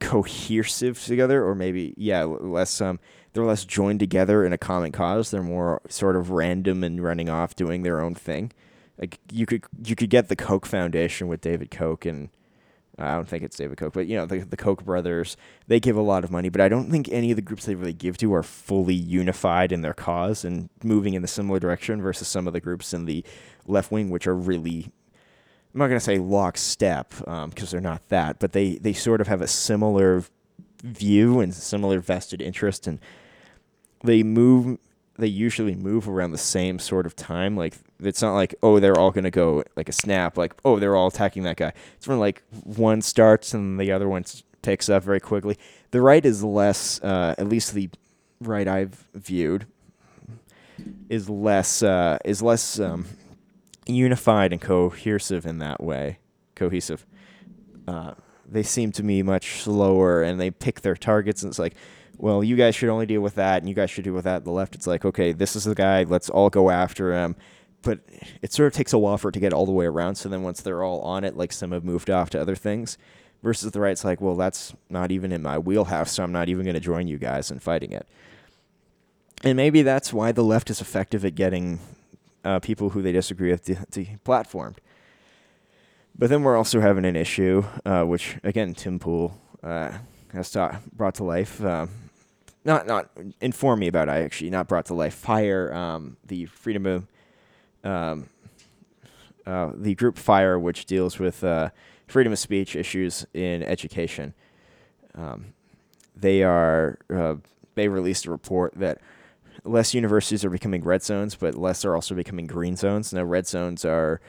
cohesive 0.00 1.02
together, 1.02 1.44
or 1.44 1.54
maybe 1.54 1.94
yeah, 1.96 2.24
less 2.24 2.80
um, 2.80 2.98
they're 3.32 3.44
less 3.44 3.64
joined 3.64 4.00
together 4.00 4.44
in 4.44 4.52
a 4.52 4.58
common 4.58 4.92
cause. 4.92 5.30
They're 5.30 5.42
more 5.42 5.80
sort 5.88 6.16
of 6.16 6.30
random 6.30 6.84
and 6.84 7.02
running 7.02 7.28
off 7.28 7.54
doing 7.54 7.82
their 7.82 8.00
own 8.00 8.14
thing. 8.14 8.52
Like 8.98 9.18
you 9.30 9.46
could 9.46 9.64
you 9.84 9.96
could 9.96 10.10
get 10.10 10.28
the 10.28 10.36
Koch 10.36 10.66
Foundation 10.66 11.28
with 11.28 11.40
David 11.40 11.70
Koch 11.70 12.06
and 12.06 12.30
I 12.98 13.14
don't 13.14 13.28
think 13.28 13.42
it's 13.42 13.56
David 13.56 13.76
Koch, 13.76 13.92
but 13.92 14.06
you 14.06 14.16
know 14.16 14.24
the 14.24 14.38
the 14.38 14.56
Koch 14.56 14.84
brothers. 14.84 15.36
They 15.66 15.80
give 15.80 15.96
a 15.96 16.02
lot 16.02 16.24
of 16.24 16.30
money, 16.30 16.48
but 16.48 16.62
I 16.62 16.68
don't 16.68 16.90
think 16.90 17.08
any 17.10 17.30
of 17.30 17.36
the 17.36 17.42
groups 17.42 17.66
they 17.66 17.74
really 17.74 17.92
give 17.92 18.16
to 18.18 18.34
are 18.34 18.42
fully 18.42 18.94
unified 18.94 19.70
in 19.70 19.82
their 19.82 19.92
cause 19.92 20.44
and 20.44 20.70
moving 20.82 21.12
in 21.14 21.22
a 21.22 21.26
similar 21.26 21.60
direction. 21.60 22.00
Versus 22.00 22.28
some 22.28 22.46
of 22.46 22.54
the 22.54 22.60
groups 22.60 22.94
in 22.94 23.04
the 23.04 23.22
left 23.66 23.90
wing, 23.90 24.08
which 24.08 24.26
are 24.26 24.34
really, 24.34 24.92
I'm 25.76 25.80
not 25.80 25.88
going 25.88 25.98
to 25.98 26.04
say 26.04 26.16
lockstep 26.16 27.10
because 27.10 27.26
um, 27.28 27.52
they're 27.54 27.82
not 27.82 28.08
that, 28.08 28.38
but 28.38 28.52
they 28.52 28.76
they 28.76 28.94
sort 28.94 29.20
of 29.20 29.26
have 29.26 29.42
a 29.42 29.46
similar 29.46 30.24
view 30.82 31.40
and 31.40 31.52
similar 31.52 32.00
vested 32.00 32.40
interest, 32.40 32.86
and 32.86 32.98
they 34.02 34.22
move 34.22 34.78
they 35.18 35.26
usually 35.26 35.74
move 35.74 36.08
around 36.08 36.32
the 36.32 36.38
same 36.38 36.78
sort 36.78 37.04
of 37.04 37.14
time. 37.14 37.58
Like 37.58 37.74
it's 38.00 38.22
not 38.22 38.32
like 38.32 38.54
oh 38.62 38.80
they're 38.80 38.98
all 38.98 39.10
gonna 39.10 39.30
go 39.30 39.64
like 39.76 39.90
a 39.90 39.92
snap. 39.92 40.38
Like 40.38 40.54
oh 40.64 40.78
they're 40.78 40.96
all 40.96 41.08
attacking 41.08 41.42
that 41.42 41.58
guy. 41.58 41.74
It's 41.96 42.08
when 42.08 42.20
like 42.20 42.42
one 42.64 43.02
starts 43.02 43.52
and 43.52 43.78
the 43.78 43.92
other 43.92 44.08
one 44.08 44.24
takes 44.62 44.88
up 44.88 45.02
very 45.02 45.20
quickly. 45.20 45.58
The 45.90 46.00
right 46.00 46.24
is 46.24 46.42
less, 46.42 47.02
uh, 47.02 47.34
at 47.36 47.50
least 47.50 47.74
the 47.74 47.90
right 48.40 48.66
I've 48.66 49.04
viewed, 49.12 49.66
is 51.10 51.28
less 51.28 51.82
uh, 51.82 52.16
is 52.24 52.40
less 52.40 52.80
um, 52.80 53.04
unified 53.86 54.52
and 54.52 54.60
cohesive 54.60 55.46
in 55.46 55.58
that 55.58 55.82
way. 55.82 56.18
Cohesive. 56.54 57.06
Uh, 57.86 58.14
they 58.48 58.62
seem 58.62 58.92
to 58.92 59.02
me 59.02 59.22
much 59.22 59.62
slower, 59.62 60.22
and 60.22 60.40
they 60.40 60.50
pick 60.50 60.80
their 60.80 60.96
targets, 60.96 61.42
and 61.42 61.50
it's 61.50 61.58
like 61.58 61.74
well, 62.18 62.42
you 62.42 62.56
guys 62.56 62.74
should 62.74 62.88
only 62.88 63.06
deal 63.06 63.20
with 63.20 63.34
that, 63.34 63.58
and 63.62 63.68
you 63.68 63.74
guys 63.74 63.90
should 63.90 64.04
deal 64.04 64.14
with 64.14 64.24
that. 64.24 64.44
The 64.44 64.50
left, 64.50 64.74
it's 64.74 64.86
like, 64.86 65.04
okay, 65.04 65.32
this 65.32 65.56
is 65.56 65.64
the 65.64 65.74
guy. 65.74 66.04
Let's 66.04 66.30
all 66.30 66.50
go 66.50 66.70
after 66.70 67.12
him. 67.12 67.36
But 67.82 68.00
it 68.42 68.52
sort 68.52 68.66
of 68.68 68.72
takes 68.72 68.92
a 68.92 68.98
while 68.98 69.18
for 69.18 69.28
it 69.28 69.32
to 69.32 69.40
get 69.40 69.52
all 69.52 69.66
the 69.66 69.72
way 69.72 69.86
around. 69.86 70.16
So 70.16 70.28
then 70.28 70.42
once 70.42 70.60
they're 70.60 70.82
all 70.82 71.00
on 71.02 71.24
it, 71.24 71.36
like 71.36 71.52
some 71.52 71.72
have 71.72 71.84
moved 71.84 72.10
off 72.10 72.30
to 72.30 72.40
other 72.40 72.56
things. 72.56 72.98
Versus 73.42 73.70
the 73.70 73.80
right's 73.80 74.04
like, 74.04 74.20
well, 74.20 74.34
that's 74.34 74.74
not 74.88 75.12
even 75.12 75.30
in 75.30 75.42
my 75.42 75.58
wheelhouse, 75.58 76.12
so 76.12 76.24
I'm 76.24 76.32
not 76.32 76.48
even 76.48 76.64
going 76.64 76.74
to 76.74 76.80
join 76.80 77.06
you 77.06 77.18
guys 77.18 77.50
in 77.50 77.58
fighting 77.58 77.92
it. 77.92 78.08
And 79.44 79.56
maybe 79.56 79.82
that's 79.82 80.12
why 80.12 80.32
the 80.32 80.42
left 80.42 80.70
is 80.70 80.80
effective 80.80 81.24
at 81.24 81.34
getting 81.34 81.78
uh, 82.46 82.60
people 82.60 82.90
who 82.90 83.02
they 83.02 83.12
disagree 83.12 83.50
with 83.50 83.64
deplatformed. 83.64 84.76
But 86.16 86.30
then 86.30 86.42
we're 86.42 86.56
also 86.56 86.80
having 86.80 87.04
an 87.04 87.16
issue, 87.16 87.64
uh, 87.84 88.04
which 88.04 88.38
again 88.42 88.72
Tim 88.74 88.98
Pool 88.98 89.38
uh, 89.62 89.92
has 90.32 90.56
brought 90.92 91.16
to 91.16 91.24
life. 91.24 91.62
Um, 91.62 91.90
not 92.64 92.86
not 92.86 93.10
inform 93.40 93.80
me 93.80 93.88
about. 93.88 94.08
I 94.08 94.22
actually 94.22 94.50
not 94.50 94.68
brought 94.68 94.86
to 94.86 94.94
life. 94.94 95.14
Fire 95.14 95.74
um, 95.74 96.16
the 96.24 96.46
freedom 96.46 96.86
of 96.86 97.06
um, 97.84 98.28
uh, 99.44 99.72
the 99.74 99.94
group 99.94 100.16
Fire, 100.16 100.58
which 100.58 100.86
deals 100.86 101.18
with 101.18 101.44
uh, 101.44 101.70
freedom 102.06 102.32
of 102.32 102.38
speech 102.38 102.74
issues 102.76 103.26
in 103.34 103.62
education. 103.62 104.34
Um, 105.14 105.54
they 106.16 106.42
are 106.42 106.98
uh, 107.14 107.36
they 107.74 107.88
released 107.88 108.26
a 108.26 108.30
report 108.30 108.72
that 108.76 109.00
less 109.68 109.94
universities 109.94 110.44
are 110.44 110.50
becoming 110.50 110.82
red 110.82 111.02
zones, 111.02 111.34
but 111.34 111.54
less 111.54 111.84
are 111.84 111.94
also 111.94 112.14
becoming 112.14 112.46
green 112.46 112.76
zones. 112.76 113.12
Now, 113.12 113.24
red 113.24 113.46
zones 113.46 113.84
are 113.84 114.20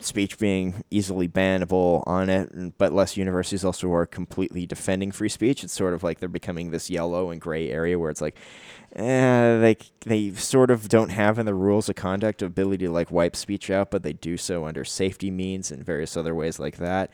speech 0.00 0.38
being 0.38 0.84
easily 0.90 1.28
bannable 1.28 2.02
on 2.06 2.28
it, 2.28 2.76
but 2.78 2.92
less 2.92 3.16
universities 3.16 3.64
also 3.64 3.92
are 3.92 4.06
completely 4.06 4.66
defending 4.66 5.12
free 5.12 5.28
speech. 5.28 5.64
It's 5.64 5.72
sort 5.72 5.94
of 5.94 6.02
like 6.02 6.20
they're 6.20 6.28
becoming 6.28 6.70
this 6.70 6.90
yellow 6.90 7.30
and 7.30 7.40
gray 7.40 7.70
area 7.70 7.98
where 7.98 8.10
it's 8.10 8.20
like, 8.20 8.36
eh, 8.96 9.58
they 9.58 9.76
they 10.04 10.32
sort 10.32 10.70
of 10.70 10.88
don't 10.88 11.10
have 11.10 11.38
in 11.38 11.46
the 11.46 11.54
rules 11.54 11.88
of 11.88 11.96
conduct 11.96 12.42
ability 12.42 12.86
to 12.86 12.92
like 12.92 13.10
wipe 13.10 13.36
speech 13.36 13.70
out, 13.70 13.90
but 13.90 14.02
they 14.02 14.12
do 14.12 14.36
so 14.36 14.66
under 14.66 14.84
safety 14.84 15.30
means 15.30 15.70
and 15.70 15.84
various 15.84 16.16
other 16.16 16.34
ways 16.34 16.58
like 16.58 16.76
that. 16.78 17.10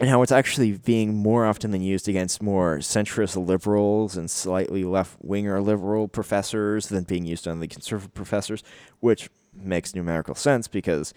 And 0.00 0.08
how 0.08 0.22
it's 0.22 0.32
actually 0.32 0.72
being 0.78 1.14
more 1.14 1.44
often 1.44 1.72
than 1.72 1.82
used 1.82 2.08
against 2.08 2.42
more 2.42 2.78
centrist 2.78 3.36
liberals 3.46 4.16
and 4.16 4.30
slightly 4.30 4.82
left 4.82 5.18
winger 5.20 5.60
liberal 5.60 6.08
professors 6.08 6.88
than 6.88 7.04
being 7.04 7.26
used 7.26 7.46
on 7.46 7.60
the 7.60 7.68
conservative 7.68 8.14
professors, 8.14 8.64
which 9.00 9.28
makes 9.54 9.94
numerical 9.94 10.34
sense 10.34 10.68
because 10.68 11.12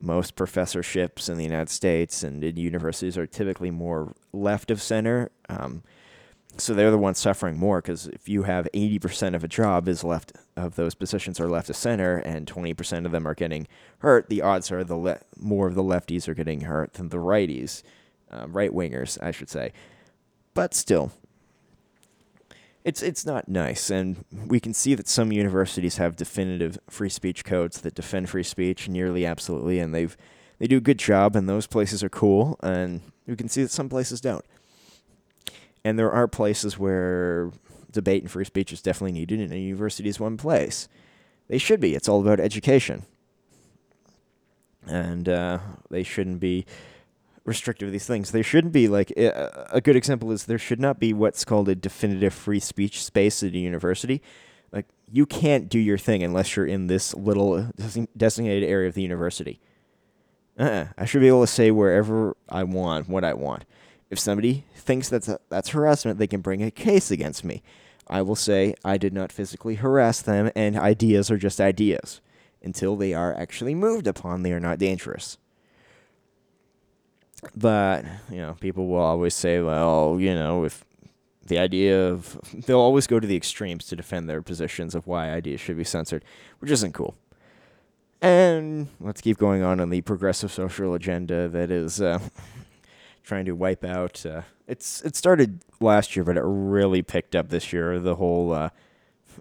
most 0.00 0.36
professorships 0.36 1.28
in 1.28 1.36
the 1.36 1.42
United 1.42 1.68
States 1.68 2.22
and 2.22 2.44
in 2.44 2.56
universities 2.56 3.18
are 3.18 3.26
typically 3.26 3.72
more 3.72 4.14
left 4.32 4.70
of 4.70 4.80
center. 4.80 5.32
Um, 5.48 5.82
so 6.56 6.74
they're 6.74 6.92
the 6.92 6.98
ones 6.98 7.18
suffering 7.18 7.58
more 7.58 7.80
because 7.80 8.06
if 8.06 8.28
you 8.28 8.44
have 8.44 8.68
80% 8.72 9.34
of 9.34 9.42
a 9.42 9.48
job 9.48 9.88
is 9.88 10.04
left 10.04 10.32
of 10.56 10.76
those 10.76 10.94
positions 10.94 11.40
are 11.40 11.48
left 11.48 11.70
of 11.70 11.76
center 11.76 12.18
and 12.18 12.46
20% 12.46 13.04
of 13.04 13.10
them 13.10 13.26
are 13.26 13.34
getting 13.34 13.66
hurt, 13.98 14.28
the 14.28 14.42
odds 14.42 14.70
are 14.70 14.84
the 14.84 14.96
le- 14.96 15.20
more 15.36 15.66
of 15.66 15.74
the 15.74 15.82
lefties 15.82 16.28
are 16.28 16.34
getting 16.34 16.62
hurt 16.62 16.94
than 16.94 17.08
the 17.08 17.18
righties, 17.18 17.82
um, 18.30 18.52
right 18.52 18.70
wingers, 18.70 19.18
I 19.22 19.30
should 19.30 19.50
say. 19.50 19.72
But 20.54 20.74
still, 20.74 21.12
it's 22.84 23.02
it's 23.02 23.26
not 23.26 23.48
nice, 23.48 23.90
and 23.90 24.24
we 24.46 24.60
can 24.60 24.72
see 24.72 24.94
that 24.94 25.08
some 25.08 25.30
universities 25.32 25.98
have 25.98 26.16
definitive 26.16 26.78
free 26.88 27.10
speech 27.10 27.44
codes 27.44 27.80
that 27.82 27.94
defend 27.94 28.30
free 28.30 28.42
speech 28.42 28.88
nearly 28.88 29.26
absolutely, 29.26 29.78
and 29.78 29.94
they've 29.94 30.16
they 30.58 30.66
do 30.66 30.78
a 30.78 30.80
good 30.80 30.98
job, 30.98 31.36
and 31.36 31.48
those 31.48 31.66
places 31.66 32.02
are 32.02 32.08
cool, 32.08 32.58
and 32.62 33.02
we 33.26 33.36
can 33.36 33.48
see 33.48 33.62
that 33.62 33.70
some 33.70 33.88
places 33.88 34.20
don't. 34.20 34.44
And 35.84 35.98
there 35.98 36.10
are 36.10 36.26
places 36.26 36.78
where 36.78 37.52
debate 37.92 38.22
and 38.22 38.30
free 38.30 38.44
speech 38.44 38.72
is 38.72 38.82
definitely 38.82 39.12
needed, 39.12 39.40
and 39.40 39.52
a 39.52 39.58
university 39.58 40.08
is 40.08 40.18
one 40.18 40.36
place. 40.36 40.88
They 41.48 41.58
should 41.58 41.80
be. 41.80 41.94
It's 41.94 42.08
all 42.08 42.20
about 42.20 42.40
education, 42.40 43.04
and 44.86 45.28
uh, 45.28 45.58
they 45.90 46.02
shouldn't 46.02 46.40
be 46.40 46.64
restrictive 47.48 47.88
of 47.88 47.92
these 47.92 48.06
things. 48.06 48.30
There 48.30 48.42
shouldn't 48.42 48.72
be 48.72 48.86
like 48.86 49.10
a 49.16 49.80
good 49.82 49.96
example 49.96 50.30
is 50.30 50.44
there 50.44 50.58
should 50.58 50.78
not 50.78 51.00
be 51.00 51.12
what's 51.12 51.44
called 51.44 51.68
a 51.68 51.74
definitive 51.74 52.34
free 52.34 52.60
speech 52.60 53.02
space 53.02 53.42
at 53.42 53.54
a 53.54 53.58
university. 53.58 54.22
Like 54.70 54.86
you 55.10 55.24
can't 55.24 55.68
do 55.68 55.78
your 55.78 55.98
thing 55.98 56.22
unless 56.22 56.54
you're 56.54 56.66
in 56.66 56.86
this 56.86 57.14
little 57.14 57.54
uh, 57.54 58.04
designated 58.16 58.68
area 58.68 58.88
of 58.88 58.94
the 58.94 59.02
university. 59.02 59.60
Uh-uh. 60.58 60.88
I 60.98 61.04
should 61.06 61.20
be 61.22 61.28
able 61.28 61.40
to 61.40 61.46
say 61.46 61.70
wherever 61.70 62.36
I 62.48 62.64
want 62.64 63.08
what 63.08 63.24
I 63.24 63.32
want. 63.32 63.64
If 64.10 64.18
somebody 64.18 64.64
thinks 64.74 65.08
that's 65.08 65.28
a, 65.28 65.38
that's 65.48 65.70
harassment, 65.70 66.18
they 66.18 66.26
can 66.26 66.40
bring 66.40 66.62
a 66.62 66.70
case 66.70 67.10
against 67.10 67.44
me. 67.44 67.62
I 68.08 68.22
will 68.22 68.36
say 68.36 68.74
I 68.84 68.98
did 68.98 69.12
not 69.12 69.32
physically 69.32 69.76
harass 69.76 70.22
them, 70.22 70.50
and 70.54 70.76
ideas 70.76 71.30
are 71.30 71.36
just 71.36 71.60
ideas. 71.60 72.20
Until 72.62 72.96
they 72.96 73.14
are 73.14 73.34
actually 73.34 73.74
moved 73.74 74.06
upon, 74.06 74.42
they 74.42 74.52
are 74.52 74.60
not 74.60 74.78
dangerous. 74.78 75.38
But, 77.56 78.04
you 78.30 78.38
know, 78.38 78.56
people 78.60 78.88
will 78.88 78.98
always 78.98 79.34
say, 79.34 79.60
well, 79.60 80.16
you 80.18 80.34
know, 80.34 80.64
if 80.64 80.84
the 81.48 81.58
idea 81.58 82.08
of 82.08 82.38
they'll 82.52 82.78
always 82.78 83.06
go 83.06 83.18
to 83.18 83.26
the 83.26 83.36
extremes 83.36 83.86
to 83.86 83.96
defend 83.96 84.28
their 84.28 84.42
positions 84.42 84.94
of 84.94 85.06
why 85.06 85.30
ideas 85.30 85.60
should 85.60 85.76
be 85.76 85.84
censored, 85.84 86.24
which 86.58 86.70
isn't 86.70 86.92
cool. 86.92 87.16
And 88.20 88.88
let's 89.00 89.20
keep 89.20 89.38
going 89.38 89.62
on 89.62 89.80
on 89.80 89.90
the 89.90 90.00
progressive 90.02 90.52
social 90.52 90.94
agenda 90.94 91.48
that 91.48 91.70
is 91.70 92.00
uh, 92.00 92.18
trying 93.22 93.44
to 93.46 93.52
wipe 93.52 93.84
out. 93.84 94.24
Uh, 94.26 94.42
it's 94.66 95.02
it 95.02 95.16
started 95.16 95.62
last 95.80 96.16
year, 96.16 96.24
but 96.24 96.36
it 96.36 96.42
really 96.44 97.02
picked 97.02 97.34
up 97.34 97.48
this 97.48 97.72
year. 97.72 97.98
The 97.98 98.16
whole 98.16 98.52
uh, 98.52 98.70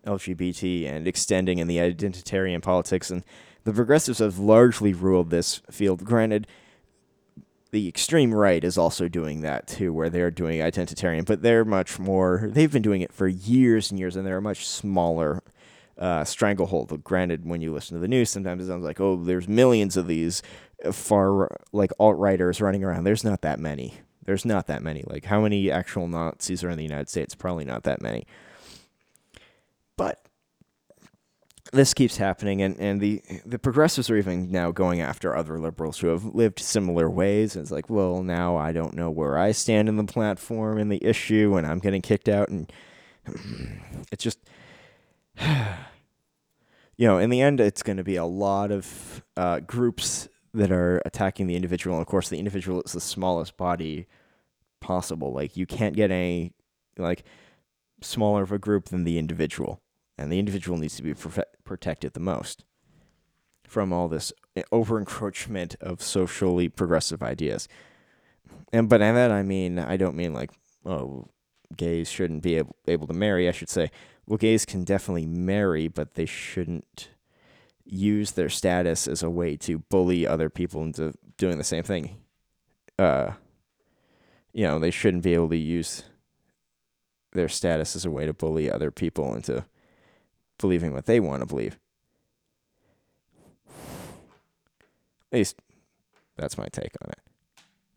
LGBT 0.05 0.87
and 0.87 1.07
extending 1.07 1.57
in 1.57 1.67
the 1.67 1.77
identitarian 1.77 2.61
politics, 2.61 3.09
and 3.09 3.23
the 3.63 3.73
progressives 3.73 4.19
have 4.19 4.37
largely 4.37 4.93
ruled 4.93 5.29
this 5.29 5.61
field. 5.71 6.05
Granted, 6.05 6.47
the 7.77 7.87
extreme 7.87 8.33
right 8.33 8.63
is 8.63 8.75
also 8.75 9.07
doing 9.07 9.41
that 9.41 9.67
too, 9.67 9.93
where 9.93 10.09
they're 10.09 10.31
doing 10.31 10.61
identitarian, 10.61 11.23
but 11.23 11.43
they're 11.43 11.63
much 11.63 11.99
more. 11.99 12.49
They've 12.51 12.71
been 12.71 12.81
doing 12.81 13.01
it 13.01 13.13
for 13.13 13.27
years 13.27 13.91
and 13.91 13.99
years, 13.99 14.15
and 14.15 14.25
they're 14.25 14.37
a 14.37 14.41
much 14.41 14.67
smaller 14.67 15.43
uh, 15.95 16.23
stranglehold. 16.23 17.03
Granted, 17.03 17.45
when 17.45 17.61
you 17.61 17.71
listen 17.71 17.93
to 17.93 18.01
the 18.01 18.07
news, 18.07 18.31
sometimes 18.31 18.63
it 18.63 18.67
sounds 18.67 18.83
like, 18.83 18.99
oh, 18.99 19.15
there's 19.15 19.47
millions 19.47 19.95
of 19.95 20.07
these 20.07 20.41
far 20.91 21.55
like 21.71 21.91
alt 21.99 22.17
writers 22.17 22.61
running 22.61 22.83
around. 22.83 23.03
There's 23.03 23.23
not 23.23 23.43
that 23.43 23.59
many. 23.59 23.93
There's 24.23 24.43
not 24.43 24.65
that 24.65 24.81
many. 24.81 25.03
Like 25.05 25.25
how 25.25 25.41
many 25.41 25.69
actual 25.69 26.07
Nazis 26.07 26.63
are 26.63 26.71
in 26.71 26.77
the 26.77 26.83
United 26.83 27.09
States? 27.09 27.35
Probably 27.35 27.63
not 27.63 27.83
that 27.83 28.01
many. 28.01 28.25
But 29.97 30.25
this 31.71 31.93
keeps 31.93 32.17
happening, 32.17 32.61
and, 32.61 32.79
and 32.79 33.01
the 33.01 33.21
the 33.45 33.59
progressives 33.59 34.09
are 34.09 34.17
even 34.17 34.51
now 34.51 34.71
going 34.71 35.01
after 35.01 35.35
other 35.35 35.59
liberals 35.59 35.99
who 35.99 36.07
have 36.07 36.23
lived 36.23 36.59
similar 36.59 37.09
ways. 37.09 37.55
And 37.55 37.63
it's 37.63 37.71
like, 37.71 37.89
well, 37.89 38.23
now 38.23 38.55
I 38.57 38.71
don't 38.71 38.93
know 38.93 39.09
where 39.09 39.37
I 39.37 39.51
stand 39.51 39.89
in 39.89 39.97
the 39.97 40.03
platform 40.03 40.77
and 40.77 40.91
the 40.91 41.03
issue, 41.03 41.55
and 41.57 41.67
I'm 41.67 41.79
getting 41.79 42.01
kicked 42.01 42.29
out, 42.29 42.49
and 42.49 42.71
it's 44.11 44.23
just, 44.23 44.39
you 45.39 47.07
know, 47.07 47.17
in 47.17 47.29
the 47.29 47.41
end, 47.41 47.59
it's 47.59 47.83
going 47.83 47.97
to 47.97 48.03
be 48.03 48.15
a 48.15 48.25
lot 48.25 48.71
of 48.71 49.23
uh, 49.35 49.59
groups 49.59 50.29
that 50.53 50.71
are 50.71 51.01
attacking 51.05 51.47
the 51.47 51.55
individual. 51.55 51.97
And 51.97 52.01
of 52.01 52.07
course, 52.07 52.29
the 52.29 52.39
individual 52.39 52.81
is 52.81 52.93
the 52.93 52.99
smallest 52.99 53.57
body 53.57 54.07
possible. 54.79 55.33
Like 55.33 55.57
you 55.57 55.65
can't 55.65 55.95
get 55.95 56.11
any 56.11 56.53
like 56.97 57.23
smaller 58.01 58.43
of 58.43 58.51
a 58.51 58.57
group 58.57 58.85
than 58.85 59.03
the 59.03 59.17
individual, 59.17 59.81
and 60.17 60.31
the 60.31 60.39
individual 60.39 60.77
needs 60.77 60.95
to 60.95 61.03
be 61.03 61.13
protected 61.63 62.13
the 62.13 62.19
most 62.19 62.65
from 63.67 63.91
all 63.91 64.07
this 64.07 64.31
over 64.71 64.97
encroachment 64.97 65.75
of 65.81 66.01
socially 66.01 66.69
progressive 66.69 67.21
ideas. 67.21 67.67
And 68.71 68.89
but 68.89 68.99
by 68.99 69.11
that 69.11 69.31
I 69.31 69.43
mean 69.43 69.77
I 69.77 69.97
don't 69.97 70.15
mean 70.15 70.33
like 70.33 70.51
oh 70.85 71.27
gays 71.75 72.09
shouldn't 72.09 72.43
be 72.43 72.55
able, 72.55 72.75
able 72.87 73.07
to 73.07 73.13
marry. 73.13 73.47
I 73.47 73.51
should 73.51 73.69
say 73.69 73.91
well 74.25 74.37
gays 74.37 74.65
can 74.65 74.83
definitely 74.83 75.25
marry, 75.25 75.87
but 75.87 76.15
they 76.15 76.25
shouldn't 76.25 77.09
use 77.85 78.31
their 78.31 78.49
status 78.49 79.07
as 79.07 79.23
a 79.23 79.29
way 79.29 79.55
to 79.57 79.79
bully 79.79 80.25
other 80.27 80.49
people 80.49 80.81
into 80.83 81.13
doing 81.37 81.57
the 81.57 81.63
same 81.63 81.83
thing. 81.83 82.17
Uh, 82.99 83.31
you 84.53 84.65
know, 84.65 84.79
they 84.79 84.91
shouldn't 84.91 85.23
be 85.23 85.33
able 85.33 85.49
to 85.49 85.57
use 85.57 86.03
their 87.33 87.47
status 87.47 87.95
as 87.95 88.05
a 88.05 88.11
way 88.11 88.25
to 88.25 88.33
bully 88.33 88.69
other 88.69 88.91
people 88.91 89.35
into 89.35 89.65
believing 90.57 90.93
what 90.93 91.05
they 91.05 91.19
want 91.19 91.41
to 91.41 91.45
believe. 91.45 91.77
At 95.31 95.39
least 95.39 95.59
that's 96.37 96.57
my 96.57 96.67
take 96.71 96.93
on 97.03 97.09
it. 97.09 97.19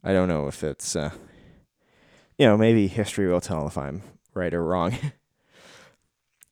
I 0.02 0.12
don't 0.12 0.28
know 0.28 0.46
if 0.46 0.64
it's, 0.64 0.96
uh, 0.96 1.10
you 2.38 2.46
know, 2.46 2.56
maybe 2.56 2.86
history 2.88 3.28
will 3.28 3.40
tell 3.40 3.66
if 3.66 3.76
I'm 3.78 4.02
right 4.34 4.52
or 4.52 4.64
wrong. 4.64 4.96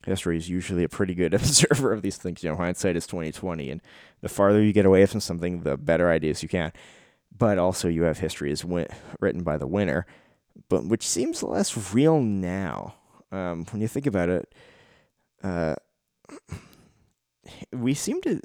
history 0.09 0.37
is 0.37 0.49
usually 0.49 0.85
a 0.85 0.88
pretty 0.88 1.14
good 1.14 1.35
observer 1.35 1.92
of 1.92 2.03
these 2.03 2.16
things. 2.16 2.42
You 2.42 2.51
know, 2.51 2.57
hindsight 2.57 2.97
is 2.97 3.07
twenty 3.07 3.31
twenty, 3.31 3.71
and 3.71 3.81
the 4.21 4.29
farther 4.29 4.62
you 4.62 4.73
get 4.73 4.87
away 4.87 5.07
from 5.07 5.21
something, 5.21 5.62
the 5.62 5.77
better 5.77 6.11
ideas 6.11 6.42
you 6.42 6.49
can. 6.49 6.73
But 7.37 7.59
also, 7.59 7.88
you 7.88 8.03
have 8.03 8.18
history 8.18 8.55
win- 8.64 8.88
written 9.21 9.42
by 9.44 9.59
the 9.59 9.66
winner, 9.66 10.07
but 10.68 10.85
which 10.85 11.07
seems 11.07 11.42
less 11.42 11.94
real 11.94 12.21
now. 12.21 12.94
Um, 13.31 13.66
when 13.71 13.83
you 13.83 13.88
think 13.88 14.07
about 14.07 14.29
it, 14.29 14.55
uh, 15.44 15.77
we 17.73 17.95
seem 17.95 18.21
to 18.23 18.41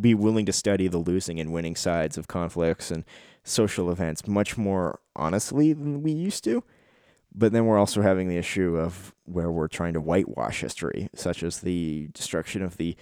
be 0.00 0.14
willing 0.14 0.46
to 0.46 0.52
study 0.52 0.88
the 0.88 0.98
losing 0.98 1.40
and 1.40 1.52
winning 1.52 1.76
sides 1.76 2.18
of 2.18 2.28
conflicts 2.28 2.90
and 2.90 3.04
social 3.44 3.90
events 3.90 4.26
much 4.26 4.56
more 4.56 5.00
honestly 5.16 5.72
than 5.72 6.02
we 6.02 6.12
used 6.12 6.44
to. 6.44 6.62
But 7.34 7.52
then 7.52 7.66
we're 7.66 7.78
also 7.78 8.02
having 8.02 8.28
the 8.28 8.36
issue 8.36 8.76
of 8.76 9.14
where 9.24 9.50
we're 9.50 9.68
trying 9.68 9.92
to 9.94 10.00
whitewash 10.00 10.60
history, 10.60 11.08
such 11.14 11.42
as 11.42 11.60
the 11.60 12.08
destruction 12.12 12.62
of 12.62 12.78
the 12.78 12.96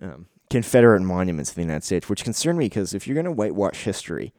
um, 0.00 0.26
Confederate 0.48 1.02
monuments 1.02 1.50
in 1.50 1.56
the 1.56 1.66
United 1.66 1.84
States, 1.84 2.08
which 2.08 2.24
concern 2.24 2.56
me 2.56 2.66
because 2.66 2.94
if 2.94 3.06
you're 3.06 3.14
going 3.14 3.24
to 3.24 3.32
whitewash 3.32 3.82
history, 3.82 4.32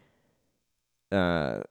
uh, 1.11 1.61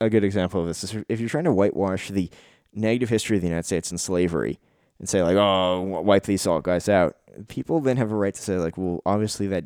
a 0.00 0.08
good 0.08 0.24
example 0.24 0.60
of 0.60 0.66
this 0.66 0.84
is 0.84 0.96
if 1.08 1.18
you're 1.18 1.28
trying 1.28 1.44
to 1.44 1.52
whitewash 1.52 2.08
the 2.08 2.30
negative 2.72 3.08
history 3.08 3.36
of 3.36 3.42
the 3.42 3.48
United 3.48 3.66
States 3.66 3.90
and 3.90 4.00
slavery 4.00 4.58
and 4.98 5.08
say 5.08 5.22
like, 5.22 5.36
oh, 5.36 5.80
wipe 6.02 6.24
these 6.24 6.46
all 6.46 6.60
guys 6.60 6.88
out, 6.88 7.16
people 7.48 7.80
then 7.80 7.96
have 7.96 8.12
a 8.12 8.16
right 8.16 8.34
to 8.34 8.42
say 8.42 8.56
like, 8.58 8.78
well, 8.78 9.02
obviously 9.04 9.46
that 9.48 9.64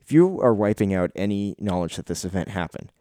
if 0.00 0.12
you 0.12 0.40
are 0.40 0.54
wiping 0.54 0.94
out 0.94 1.10
any 1.16 1.56
knowledge 1.58 1.96
that 1.96 2.06
this 2.06 2.24
event 2.24 2.50
happened, 2.50 2.92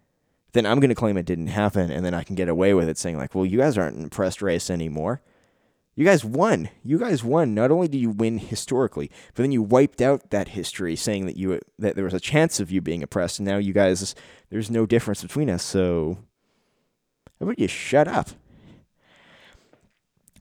then 0.54 0.66
I'm 0.66 0.80
going 0.80 0.90
to 0.90 0.96
claim 0.96 1.18
it 1.18 1.26
didn't 1.26 1.48
happen, 1.48 1.92
and 1.92 2.06
then 2.06 2.14
I 2.14 2.24
can 2.24 2.36
get 2.36 2.50
away 2.50 2.74
with 2.74 2.90
it 2.90 2.98
saying 2.98 3.18
like, 3.18 3.36
well, 3.36 3.46
you 3.46 3.60
guys 3.60 3.78
aren't 3.78 3.98
an 3.98 4.06
oppressed 4.06 4.42
race 4.42 4.70
anymore. 4.70 5.22
You 5.96 6.04
guys 6.04 6.26
won. 6.26 6.70
You 6.84 6.98
guys 6.98 7.24
won. 7.24 7.54
Not 7.54 7.72
only 7.72 7.88
did 7.88 8.00
you 8.00 8.10
win 8.10 8.38
historically, 8.38 9.10
but 9.34 9.44
then 9.44 9.52
you 9.52 9.62
wiped 9.62 10.02
out 10.02 10.30
that 10.32 10.50
history, 10.50 10.96
saying 10.96 11.26
that 11.26 11.38
you 11.38 11.60
that 11.80 11.96
there 11.96 12.04
was 12.04 12.14
a 12.14 12.20
chance 12.20 12.60
of 12.60 12.70
you 12.72 12.82
being 12.82 13.02
oppressed, 13.02 13.40
and 13.40 13.48
now 13.48 13.58
you 13.58 13.72
guys 13.72 14.14
there's 14.50 14.72
no 14.72 14.86
difference 14.86 15.22
between 15.22 15.50
us. 15.50 15.64
So, 15.64 16.18
how 17.40 17.46
about 17.46 17.60
you 17.60 17.68
shut 17.68 18.08
up? 18.10 18.30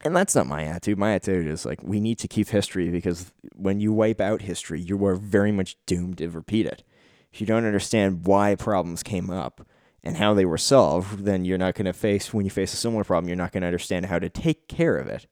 And 0.05 0.15
that's 0.15 0.35
not 0.35 0.47
my 0.47 0.65
attitude. 0.65 0.99
My 0.99 1.15
attitude 1.15 1.47
is 1.47 1.65
like 1.65 1.83
we 1.83 1.99
need 1.99 2.19
to 2.19 2.29
keep 2.29 2.49
history 2.49 2.91
because 2.91 3.33
when 3.55 3.81
you 3.81 3.93
wipe 3.93 4.21
out 4.21 4.43
history, 4.43 4.81
you 4.81 5.03
are 5.07 5.17
very 5.17 5.51
much 5.51 5.77
doomed 5.87 6.19
to 6.19 6.29
repeat 6.29 6.67
it. 6.67 6.85
If 7.33 7.41
you 7.41 7.47
don't 7.47 7.65
understand 7.65 8.27
why 8.27 8.55
problems 8.55 9.03
came 9.03 9.31
up, 9.31 9.67
and 10.05 10.19
how 10.19 10.35
they 10.35 10.45
were 10.45 10.59
solved, 10.59 11.21
then 11.21 11.47
you're 11.47 11.59
not 11.59 11.75
going 11.75 11.87
to 11.87 11.93
face, 11.93 12.33
when 12.33 12.45
you 12.45 12.51
face 12.51 12.75
a 12.75 12.77
similar 12.77 13.05
problem, 13.05 13.27
you're 13.27 13.37
not 13.37 13.53
going 13.53 13.63
to 13.63 13.67
understand 13.67 14.07
how 14.07 14.19
to 14.19 14.29
take 14.29 14.69
care 14.69 14.99
of 14.99 15.09
it. 15.09 15.27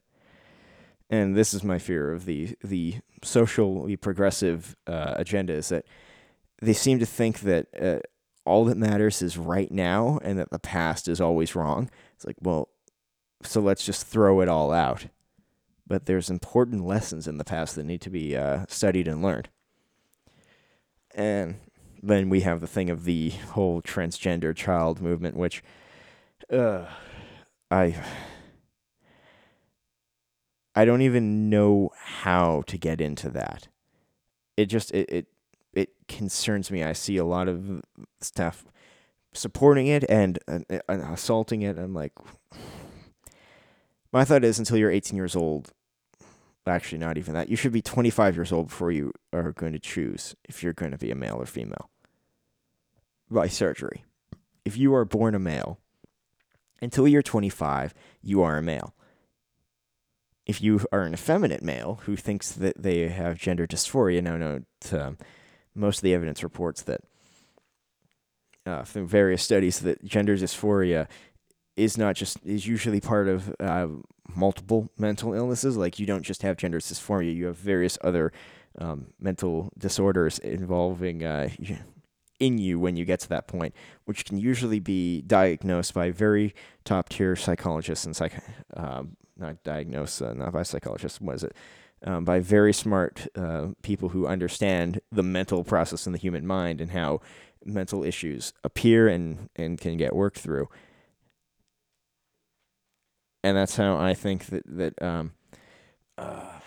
And 1.10 1.36
this 1.36 1.52
is 1.52 1.62
my 1.62 1.78
fear 1.78 2.10
of 2.10 2.24
the, 2.24 2.56
the 2.64 2.96
socially 3.22 3.96
progressive 3.96 4.74
uh, 4.86 5.12
agenda 5.16 5.52
is 5.52 5.68
that 5.68 5.84
they 6.62 6.72
seem 6.72 6.98
to 7.00 7.06
think 7.06 7.40
that 7.40 7.66
uh, 7.78 7.98
all 8.46 8.64
that 8.64 8.78
matters 8.78 9.20
is 9.20 9.36
right 9.36 9.70
now 9.70 10.18
and 10.22 10.38
that 10.38 10.50
the 10.50 10.58
past 10.58 11.06
is 11.06 11.20
always 11.20 11.54
wrong. 11.54 11.90
It's 12.14 12.24
like, 12.24 12.36
well, 12.40 12.70
so 13.42 13.60
let's 13.60 13.84
just 13.84 14.06
throw 14.06 14.40
it 14.40 14.48
all 14.48 14.72
out. 14.72 15.06
But 15.86 16.06
there's 16.06 16.30
important 16.30 16.84
lessons 16.84 17.26
in 17.26 17.38
the 17.38 17.44
past 17.44 17.76
that 17.76 17.84
need 17.84 18.00
to 18.02 18.10
be 18.10 18.36
uh, 18.36 18.64
studied 18.68 19.08
and 19.08 19.22
learned. 19.22 19.48
And 21.14 21.56
then 22.02 22.28
we 22.28 22.40
have 22.40 22.60
the 22.60 22.66
thing 22.66 22.88
of 22.88 23.04
the 23.04 23.30
whole 23.30 23.82
transgender 23.82 24.54
child 24.54 25.00
movement, 25.00 25.36
which 25.36 25.62
uh, 26.50 26.86
I 27.70 27.96
I 30.74 30.84
don't 30.84 31.02
even 31.02 31.50
know 31.50 31.90
how 31.96 32.62
to 32.66 32.78
get 32.78 33.00
into 33.00 33.28
that. 33.30 33.68
It 34.56 34.66
just 34.66 34.90
it 34.92 35.10
it, 35.10 35.26
it 35.74 35.90
concerns 36.08 36.70
me. 36.70 36.82
I 36.82 36.92
see 36.92 37.18
a 37.18 37.24
lot 37.24 37.48
of 37.48 37.82
stuff 38.20 38.64
supporting 39.34 39.86
it 39.86 40.04
and, 40.08 40.38
and, 40.46 40.64
and 40.68 41.02
assaulting 41.02 41.62
it. 41.62 41.78
I'm 41.78 41.94
like, 41.94 42.12
my 44.12 44.24
thought 44.24 44.44
is 44.44 44.58
until 44.58 44.76
you're 44.76 44.90
18 44.90 45.16
years 45.16 45.34
old, 45.34 45.72
actually 46.66 46.98
not 46.98 47.18
even 47.18 47.34
that, 47.34 47.48
you 47.48 47.56
should 47.56 47.72
be 47.72 47.82
25 47.82 48.36
years 48.36 48.52
old 48.52 48.68
before 48.68 48.92
you 48.92 49.12
are 49.32 49.52
going 49.52 49.72
to 49.72 49.78
choose 49.78 50.36
if 50.48 50.62
you're 50.62 50.72
going 50.72 50.92
to 50.92 50.98
be 50.98 51.10
a 51.10 51.16
male 51.16 51.36
or 51.36 51.46
female 51.46 51.90
by 53.30 53.48
surgery. 53.48 54.04
If 54.64 54.76
you 54.76 54.94
are 54.94 55.04
born 55.04 55.34
a 55.34 55.38
male, 55.38 55.78
until 56.80 57.08
you're 57.08 57.22
25, 57.22 57.94
you 58.22 58.42
are 58.42 58.58
a 58.58 58.62
male. 58.62 58.94
If 60.44 60.60
you 60.60 60.80
are 60.90 61.02
an 61.02 61.14
effeminate 61.14 61.62
male 61.62 62.00
who 62.04 62.16
thinks 62.16 62.52
that 62.52 62.82
they 62.82 63.08
have 63.08 63.38
gender 63.38 63.66
dysphoria, 63.66 64.22
no, 64.22 64.36
no, 64.36 64.62
to, 64.82 65.16
most 65.74 65.98
of 65.98 66.02
the 66.02 66.14
evidence 66.14 66.42
reports 66.42 66.82
that 66.82 67.00
uh, 68.66 68.82
from 68.82 69.06
various 69.06 69.42
studies 69.42 69.80
that 69.80 70.04
gender 70.04 70.36
dysphoria 70.36 71.08
is 71.76 71.96
not 71.96 72.16
just 72.16 72.38
is 72.44 72.66
usually 72.66 73.00
part 73.00 73.28
of 73.28 73.54
uh, 73.60 73.88
multiple 74.34 74.90
mental 74.98 75.34
illnesses. 75.34 75.76
Like 75.76 75.98
you 75.98 76.06
don't 76.06 76.22
just 76.22 76.42
have 76.42 76.56
gender 76.56 76.80
dysphoria; 76.80 77.34
you 77.34 77.46
have 77.46 77.56
various 77.56 77.98
other 78.02 78.32
um, 78.78 79.08
mental 79.20 79.72
disorders 79.78 80.38
involving 80.38 81.24
uh, 81.24 81.48
in 82.42 82.58
you 82.58 82.78
when 82.78 82.96
you 82.96 83.04
get 83.04 83.20
to 83.20 83.28
that 83.28 83.46
point, 83.46 83.74
which 84.04 84.24
can 84.24 84.36
usually 84.38 84.80
be 84.80 85.22
diagnosed 85.22 85.94
by 85.94 86.10
very 86.10 86.54
top 86.84 87.08
tier 87.08 87.36
psychologists 87.36 88.04
and 88.04 88.16
psych, 88.16 88.34
um, 88.76 89.16
not 89.36 89.62
diagnosed, 89.62 90.20
uh, 90.20 90.34
not 90.34 90.52
by 90.52 90.62
psychologists, 90.62 91.20
was 91.20 91.44
it? 91.44 91.54
Um, 92.04 92.24
by 92.24 92.40
very 92.40 92.72
smart 92.72 93.28
uh, 93.36 93.68
people 93.82 94.08
who 94.08 94.26
understand 94.26 95.00
the 95.12 95.22
mental 95.22 95.62
process 95.62 96.04
in 96.04 96.12
the 96.12 96.18
human 96.18 96.44
mind 96.44 96.80
and 96.80 96.90
how 96.90 97.20
mental 97.64 98.02
issues 98.02 98.52
appear 98.64 99.06
and, 99.06 99.48
and 99.54 99.80
can 99.80 99.96
get 99.96 100.16
worked 100.16 100.40
through. 100.40 100.68
And 103.42 103.56
that's 103.56 103.76
how 103.76 103.96
I 103.96 104.14
think 104.14 104.46
that, 104.46 104.62
that 104.66 105.02
um, 105.02 105.32
uh, 106.16 106.60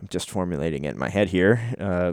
I'm 0.00 0.08
just 0.08 0.30
formulating 0.30 0.84
it 0.84 0.94
in 0.94 0.98
my 0.98 1.08
head 1.08 1.28
here. 1.28 1.74
Uh, 1.78 2.12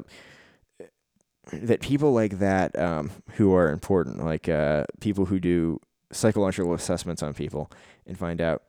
that 1.52 1.82
people 1.82 2.14
like 2.14 2.40
that 2.40 2.78
um, 2.78 3.12
who 3.34 3.54
are 3.54 3.72
important, 3.72 4.24
like 4.24 4.48
uh, 4.48 4.86
people 5.00 5.26
who 5.26 5.40
do 5.40 5.80
psychological 6.12 6.74
assessments 6.74 7.24
on 7.24 7.34
people 7.34 7.70
and 8.06 8.18
find 8.18 8.42
out 8.42 8.64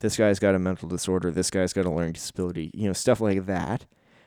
this 0.00 0.16
guy's 0.16 0.38
got 0.38 0.54
a 0.54 0.58
mental 0.58 0.88
disorder, 0.88 1.30
this 1.30 1.50
guy's 1.50 1.72
got 1.72 1.84
a 1.84 1.90
learning 1.90 2.12
disability, 2.12 2.70
you 2.74 2.86
know, 2.86 2.92
stuff 2.92 3.20
like 3.20 3.46
that. 3.46 3.86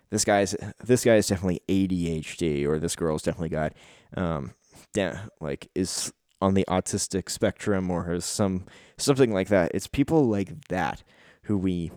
This 0.10 0.24
guy's 0.24 0.56
this 0.84 1.04
guy 1.04 1.16
is 1.16 1.28
definitely 1.28 1.62
ADHD, 1.68 2.66
or 2.66 2.80
this 2.80 2.96
girl's 2.96 3.24
definitely 3.24 3.50
got, 3.50 3.74
um, 4.16 4.54
da- 4.94 5.28
like 5.42 5.70
is 5.76 6.14
on 6.42 6.54
the 6.54 6.66
autistic 6.68 7.30
spectrum, 7.30 7.90
or 7.90 8.06
has 8.06 8.26
some 8.26 8.66
something 8.98 9.34
like 9.34 9.50
that. 9.50 9.72
It's 9.74 9.88
people 9.88 10.26
like 10.28 10.68
that 10.70 11.04
who 11.44 11.58
we 11.58 11.92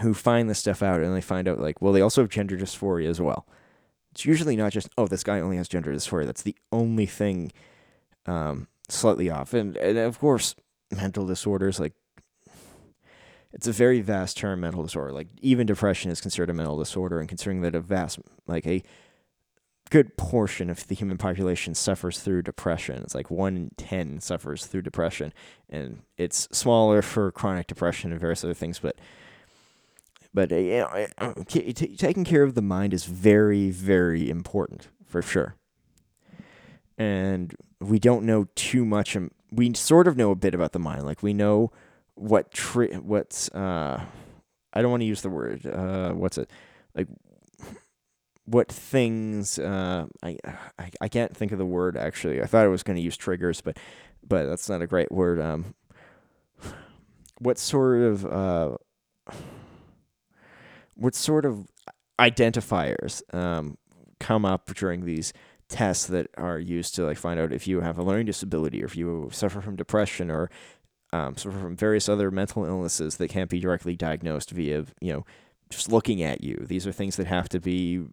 who 0.00 0.14
find 0.14 0.50
this 0.50 0.58
stuff 0.58 0.82
out, 0.82 1.00
and 1.00 1.14
they 1.14 1.20
find 1.20 1.48
out 1.48 1.60
like, 1.60 1.80
well, 1.80 1.92
they 1.92 2.00
also 2.00 2.22
have 2.22 2.30
gender 2.30 2.56
dysphoria 2.56 3.08
as 3.08 3.20
well. 3.20 3.46
It's 4.12 4.24
usually 4.24 4.56
not 4.56 4.72
just 4.72 4.88
oh, 4.98 5.06
this 5.06 5.24
guy 5.24 5.40
only 5.40 5.56
has 5.56 5.68
gender 5.68 5.92
dysphoria. 5.92 6.26
That's 6.26 6.42
the 6.42 6.56
only 6.72 7.06
thing 7.06 7.52
um, 8.26 8.68
slightly 8.88 9.30
off, 9.30 9.54
and 9.54 9.76
and 9.76 9.98
of 9.98 10.18
course, 10.18 10.54
mental 10.90 11.26
disorders 11.26 11.80
like 11.80 11.92
it's 13.52 13.66
a 13.66 13.72
very 13.72 14.00
vast 14.00 14.36
term 14.36 14.60
mental 14.60 14.82
disorder 14.82 15.12
like 15.12 15.28
even 15.40 15.66
depression 15.66 16.10
is 16.10 16.20
considered 16.20 16.50
a 16.50 16.54
mental 16.54 16.78
disorder 16.78 17.18
and 17.18 17.28
considering 17.28 17.62
that 17.62 17.74
a 17.74 17.80
vast 17.80 18.18
like 18.46 18.66
a 18.66 18.82
good 19.90 20.16
portion 20.16 20.68
of 20.68 20.86
the 20.88 20.94
human 20.94 21.16
population 21.16 21.74
suffers 21.74 22.20
through 22.20 22.42
depression. 22.42 23.02
It's 23.02 23.14
like 23.14 23.30
1 23.30 23.56
in 23.56 23.70
10 23.76 24.20
suffers 24.20 24.66
through 24.66 24.82
depression 24.82 25.32
and 25.68 26.02
it's 26.16 26.48
smaller 26.52 27.02
for 27.02 27.30
chronic 27.30 27.66
depression 27.66 28.10
and 28.10 28.20
various 28.20 28.44
other 28.44 28.54
things 28.54 28.78
but 28.78 28.96
but 30.34 30.52
uh, 30.52 30.56
you 30.56 30.86
know, 31.20 31.34
t- 31.48 31.72
taking 31.72 32.24
care 32.24 32.42
of 32.42 32.54
the 32.54 32.62
mind 32.62 32.92
is 32.92 33.04
very 33.04 33.70
very 33.70 34.28
important 34.28 34.88
for 35.06 35.22
sure. 35.22 35.54
And 36.98 37.54
we 37.80 37.98
don't 37.98 38.24
know 38.24 38.48
too 38.54 38.84
much 38.84 39.16
um, 39.16 39.30
we 39.52 39.72
sort 39.74 40.08
of 40.08 40.16
know 40.16 40.30
a 40.30 40.36
bit 40.36 40.54
about 40.54 40.72
the 40.72 40.78
mind 40.78 41.04
like 41.04 41.22
we 41.22 41.32
know 41.32 41.70
what 42.14 42.50
tri- 42.50 42.96
what's 42.96 43.48
uh 43.50 44.02
I 44.72 44.82
don't 44.82 44.90
want 44.90 45.02
to 45.02 45.06
use 45.06 45.22
the 45.22 45.30
word 45.30 45.64
uh 45.66 46.12
what's 46.12 46.38
it 46.38 46.50
like 46.94 47.08
what 48.46 48.70
things 48.70 49.58
uh 49.58 50.06
I, 50.22 50.38
I 50.78 50.90
I 51.02 51.08
can't 51.08 51.36
think 51.36 51.52
of 51.52 51.58
the 51.58 51.66
word 51.66 51.96
actually. 51.96 52.42
I 52.42 52.46
thought 52.46 52.64
I 52.64 52.68
was 52.68 52.82
going 52.82 52.96
to 52.96 53.02
use 53.02 53.16
triggers 53.16 53.60
but 53.60 53.78
but 54.26 54.46
that's 54.46 54.68
not 54.68 54.82
a 54.82 54.86
great 54.86 55.12
word 55.12 55.40
um 55.40 55.74
what 57.38 57.58
sort 57.58 58.02
of 58.02 58.26
uh 58.26 58.76
what 60.94 61.14
sort 61.14 61.44
of 61.44 61.66
identifiers 62.18 63.22
um 63.34 63.76
come 64.18 64.44
up 64.44 64.74
during 64.74 65.04
these 65.04 65.32
tests 65.68 66.06
that 66.06 66.28
are 66.36 66.58
used 66.58 66.94
to 66.94 67.04
like 67.04 67.18
find 67.18 67.40
out 67.40 67.52
if 67.52 67.66
you 67.66 67.80
have 67.80 67.98
a 67.98 68.02
learning 68.02 68.26
disability 68.26 68.82
or 68.82 68.86
if 68.86 68.96
you 68.96 69.28
suffer 69.32 69.60
from 69.60 69.76
depression 69.76 70.30
or 70.30 70.50
um, 71.12 71.36
suffer 71.36 71.58
from 71.58 71.76
various 71.76 72.08
other 72.08 72.30
mental 72.30 72.64
illnesses 72.64 73.16
that 73.16 73.28
can't 73.28 73.50
be 73.50 73.60
directly 73.60 73.96
diagnosed 73.96 74.50
via, 74.50 74.84
you 75.00 75.12
know, 75.12 75.24
just 75.70 75.90
looking 75.90 76.22
at 76.22 76.42
you. 76.42 76.64
These 76.66 76.86
are 76.86 76.92
things 76.92 77.16
that 77.16 77.26
have 77.26 77.48
to 77.50 77.60
be 77.60 78.04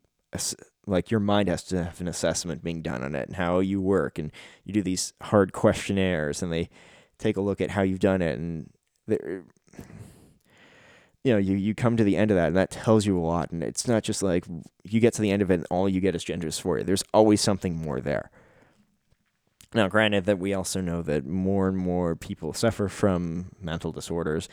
like 0.86 1.12
your 1.12 1.20
mind 1.20 1.50
has 1.50 1.64
to 1.64 1.84
have 1.84 2.02
an 2.02 2.08
assessment 2.08 2.64
being 2.64 2.82
done 2.82 3.04
on 3.04 3.16
it 3.16 3.28
and 3.28 3.38
how 3.38 3.60
you 3.60 3.82
work 3.82 4.20
and 4.20 4.32
you 4.64 4.74
do 4.74 4.82
these 4.82 5.14
hard 5.22 5.54
questionnaires 5.54 6.42
and 6.42 6.52
they 6.52 6.70
take 7.18 7.38
a 7.38 7.42
look 7.42 7.62
at 7.62 7.72
how 7.72 7.82
you've 7.82 8.00
done 8.00 8.22
it 8.22 8.38
and 8.38 8.70
er, 9.10 9.44
you 11.24 11.32
know 11.32 11.38
you, 11.38 11.56
you 11.56 11.74
come 11.74 11.96
to 11.96 12.04
the 12.04 12.18
end 12.18 12.32
of 12.32 12.36
that 12.36 12.48
and 12.48 12.58
that 12.58 12.70
tells 12.70 13.06
you 13.06 13.18
a 13.18 13.22
lot 13.22 13.52
and 13.52 13.64
it's 13.64 13.88
not 13.88 14.04
just 14.04 14.22
like 14.22 14.46
you 14.84 15.00
get 15.00 15.14
to 15.14 15.22
the 15.22 15.32
end 15.32 15.42
of 15.42 15.50
it 15.50 15.56
and 15.56 15.68
all 15.70 15.88
you 15.88 16.02
get 16.02 16.16
is 16.16 16.24
gender 16.24 16.48
dysphoria. 16.48 16.86
There's 16.86 17.04
always 17.14 17.42
something 17.42 17.76
more 17.76 18.02
there. 18.02 18.30
Now, 19.74 19.88
granted 19.88 20.26
that 20.26 20.40
we 20.40 20.54
also 20.54 20.82
know 20.82 21.02
that 21.02 21.26
more 21.26 21.68
and 21.68 21.78
more 21.78 22.16
people 22.16 22.54
suffer 22.54 22.88
from 22.88 23.48
mental 23.60 23.92
disorders 23.92 24.48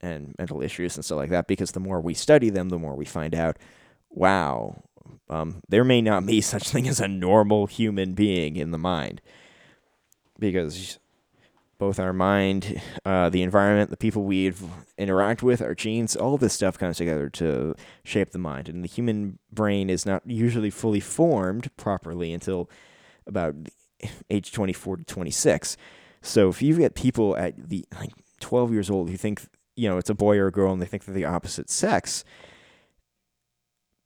and 0.00 0.34
mental 0.38 0.62
issues 0.62 0.96
and 0.96 1.04
stuff 1.04 1.16
like 1.16 1.30
that 1.30 1.46
because 1.46 1.72
the 1.72 1.80
more 1.80 2.00
we 2.00 2.14
study 2.14 2.50
them, 2.50 2.68
the 2.68 2.78
more 2.78 2.94
we 2.94 3.06
find 3.06 3.34
out, 3.34 3.58
wow, 4.10 4.82
um, 5.28 5.62
there 5.68 5.84
may 5.84 6.00
not 6.02 6.26
be 6.26 6.40
such 6.40 6.68
thing 6.70 6.88
as 6.88 7.00
a 7.00 7.08
normal 7.08 7.66
human 7.66 8.14
being 8.14 8.56
in 8.56 8.70
the 8.70 8.78
mind 8.78 9.20
because 10.38 10.98
both 11.80 11.98
our 11.98 12.12
mind, 12.12 12.80
uh, 13.06 13.30
the 13.30 13.42
environment, 13.42 13.90
the 13.90 13.96
people 13.96 14.24
we 14.24 14.52
interact 14.98 15.42
with, 15.42 15.62
our 15.62 15.74
genes, 15.74 16.14
all 16.14 16.36
this 16.36 16.52
stuff 16.52 16.78
comes 16.78 16.98
together 16.98 17.30
to 17.30 17.74
shape 18.04 18.30
the 18.30 18.38
mind. 18.38 18.68
And 18.68 18.84
the 18.84 18.88
human 18.88 19.38
brain 19.50 19.88
is 19.88 20.04
not 20.04 20.22
usually 20.26 20.70
fully 20.70 21.00
formed 21.00 21.74
properly 21.78 22.32
until 22.34 22.68
about 23.26 23.54
age 24.30 24.52
24 24.52 24.98
to 24.98 25.04
26. 25.04 25.76
So 26.20 26.50
if 26.50 26.60
you 26.60 26.76
get 26.76 26.94
people 26.94 27.34
at 27.36 27.70
the 27.70 27.84
like 27.98 28.12
12 28.40 28.72
years 28.72 28.90
old 28.90 29.08
who 29.08 29.16
think, 29.16 29.42
you 29.74 29.88
know, 29.88 29.96
it's 29.96 30.10
a 30.10 30.14
boy 30.14 30.36
or 30.36 30.48
a 30.48 30.52
girl 30.52 30.72
and 30.72 30.82
they 30.82 30.86
think 30.86 31.06
they're 31.06 31.14
the 31.14 31.24
opposite 31.24 31.70
sex, 31.70 32.24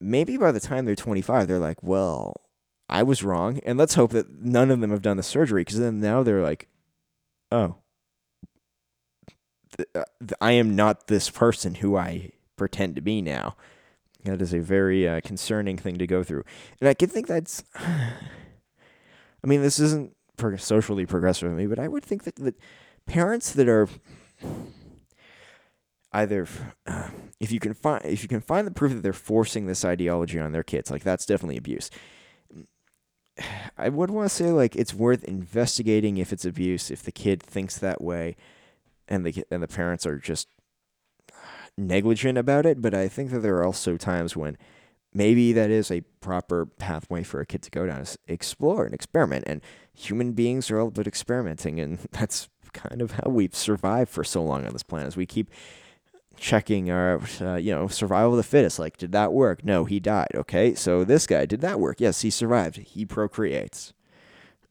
maybe 0.04 0.36
by 0.36 0.52
the 0.52 0.60
time 0.60 0.84
they're 0.84 0.94
25, 0.94 1.48
they're 1.48 1.58
like, 1.58 1.82
well, 1.82 2.42
I 2.88 3.02
was 3.02 3.24
wrong. 3.24 3.60
And 3.64 3.78
let's 3.78 3.94
hope 3.94 4.10
that 4.12 4.30
none 4.42 4.70
of 4.70 4.80
them 4.80 4.90
have 4.90 5.02
done 5.02 5.16
the 5.16 5.22
surgery 5.22 5.62
because 5.62 5.78
then 5.78 6.00
now 6.00 6.22
they're 6.22 6.42
like, 6.42 6.68
oh, 7.50 7.76
th- 9.76 9.88
uh, 9.94 10.04
th- 10.20 10.32
I 10.40 10.52
am 10.52 10.76
not 10.76 11.06
this 11.06 11.30
person 11.30 11.76
who 11.76 11.96
I 11.96 12.32
pretend 12.56 12.96
to 12.96 13.02
be 13.02 13.22
now. 13.22 13.56
That 14.24 14.40
is 14.40 14.54
a 14.54 14.60
very 14.60 15.08
uh, 15.08 15.20
concerning 15.22 15.76
thing 15.76 15.98
to 15.98 16.06
go 16.06 16.22
through. 16.22 16.44
And 16.80 16.88
I 16.88 16.94
can 16.94 17.08
think 17.08 17.26
that's. 17.26 17.64
I 17.76 19.46
mean, 19.46 19.60
this 19.60 19.78
isn't 19.78 20.14
socially 20.56 21.04
progressive 21.04 21.50
of 21.50 21.58
me, 21.58 21.66
but 21.66 21.78
I 21.78 21.88
would 21.88 22.02
think 22.02 22.24
that, 22.24 22.36
that 22.36 22.54
parents 23.06 23.52
that 23.52 23.68
are 23.68 23.88
either 26.14 26.46
uh, 26.86 27.08
if 27.40 27.52
you 27.52 27.60
can 27.60 27.74
find 27.74 28.04
if 28.04 28.22
you 28.22 28.28
can 28.28 28.40
find 28.40 28.66
the 28.66 28.70
proof 28.70 28.92
that 28.94 29.02
they're 29.02 29.12
forcing 29.12 29.66
this 29.66 29.84
ideology 29.84 30.38
on 30.38 30.52
their 30.52 30.62
kids, 30.62 30.90
like 30.90 31.02
that's 31.02 31.26
definitely 31.26 31.56
abuse. 31.56 31.90
I 33.76 33.88
would 33.88 34.10
want 34.10 34.30
to 34.30 34.34
say 34.34 34.50
like 34.52 34.76
it's 34.76 34.94
worth 34.94 35.24
investigating 35.24 36.16
if 36.16 36.32
it's 36.32 36.44
abuse 36.44 36.90
if 36.90 37.02
the 37.02 37.12
kid 37.12 37.42
thinks 37.42 37.76
that 37.78 38.00
way, 38.00 38.36
and 39.08 39.26
the 39.26 39.44
and 39.50 39.62
the 39.62 39.68
parents 39.68 40.06
are 40.06 40.18
just 40.18 40.48
negligent 41.76 42.38
about 42.38 42.64
it. 42.64 42.80
But 42.80 42.94
I 42.94 43.08
think 43.08 43.30
that 43.32 43.40
there 43.40 43.56
are 43.56 43.64
also 43.64 43.96
times 43.96 44.36
when 44.36 44.56
maybe 45.12 45.52
that 45.52 45.70
is 45.70 45.90
a 45.90 46.02
proper 46.20 46.66
pathway 46.66 47.22
for 47.22 47.40
a 47.40 47.46
kid 47.46 47.62
to 47.62 47.70
go 47.70 47.86
down 47.86 48.00
is 48.00 48.18
explore 48.26 48.84
and 48.84 48.94
experiment 48.94 49.44
and 49.46 49.60
human 49.92 50.32
beings 50.32 50.70
are 50.70 50.80
all 50.80 50.88
about 50.88 51.06
experimenting 51.06 51.78
and 51.78 51.98
that's 52.10 52.48
kind 52.72 53.00
of 53.00 53.12
how 53.12 53.30
we've 53.30 53.54
survived 53.54 54.10
for 54.10 54.24
so 54.24 54.42
long 54.42 54.66
on 54.66 54.72
this 54.72 54.82
planet 54.82 55.06
as 55.06 55.16
we 55.16 55.24
keep 55.24 55.48
checking 56.36 56.90
our 56.90 57.20
uh, 57.40 57.54
you 57.56 57.74
know 57.74 57.88
survival 57.88 58.32
of 58.32 58.36
the 58.36 58.42
fittest 58.42 58.78
like 58.78 58.96
did 58.96 59.12
that 59.12 59.32
work? 59.32 59.64
No 59.64 59.84
he 59.84 60.00
died 60.00 60.28
okay? 60.34 60.74
So 60.74 61.04
this 61.04 61.26
guy 61.26 61.46
did 61.46 61.60
that 61.60 61.80
work? 61.80 62.00
Yes 62.00 62.22
he 62.22 62.30
survived. 62.30 62.76
He 62.76 63.04
procreates. 63.04 63.92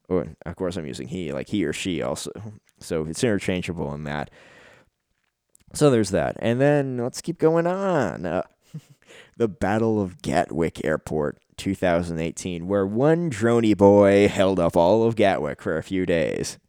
Or 0.10 0.28
of 0.46 0.56
course 0.56 0.76
i'm 0.76 0.86
using 0.86 1.08
he 1.08 1.32
like 1.32 1.50
he 1.50 1.66
or 1.66 1.74
she 1.74 2.02
also. 2.02 2.32
So 2.80 3.06
it's 3.06 3.24
interchangeable 3.24 3.94
in 3.94 4.04
that. 4.04 4.30
So 5.74 5.90
there's 5.90 6.12
that. 6.12 6.36
And 6.40 6.62
then 6.62 6.98
let's 6.98 7.22
keep 7.22 7.40
going 7.40 7.66
on. 7.66 8.26
Uh, 8.26 8.44
the 9.38 9.48
Battle 9.48 10.02
of 10.02 10.22
Gatwick 10.22 10.84
Airport 10.86 11.40
2018, 11.58 12.68
where 12.68 12.86
one 12.86 13.30
droney 13.30 13.76
boy 13.76 14.28
held 14.28 14.60
up 14.60 14.78
all 14.78 15.04
of 15.04 15.16
Gatwick 15.16 15.62
for 15.62 15.78
a 15.78 15.84
few 15.84 16.06
days. 16.06 16.60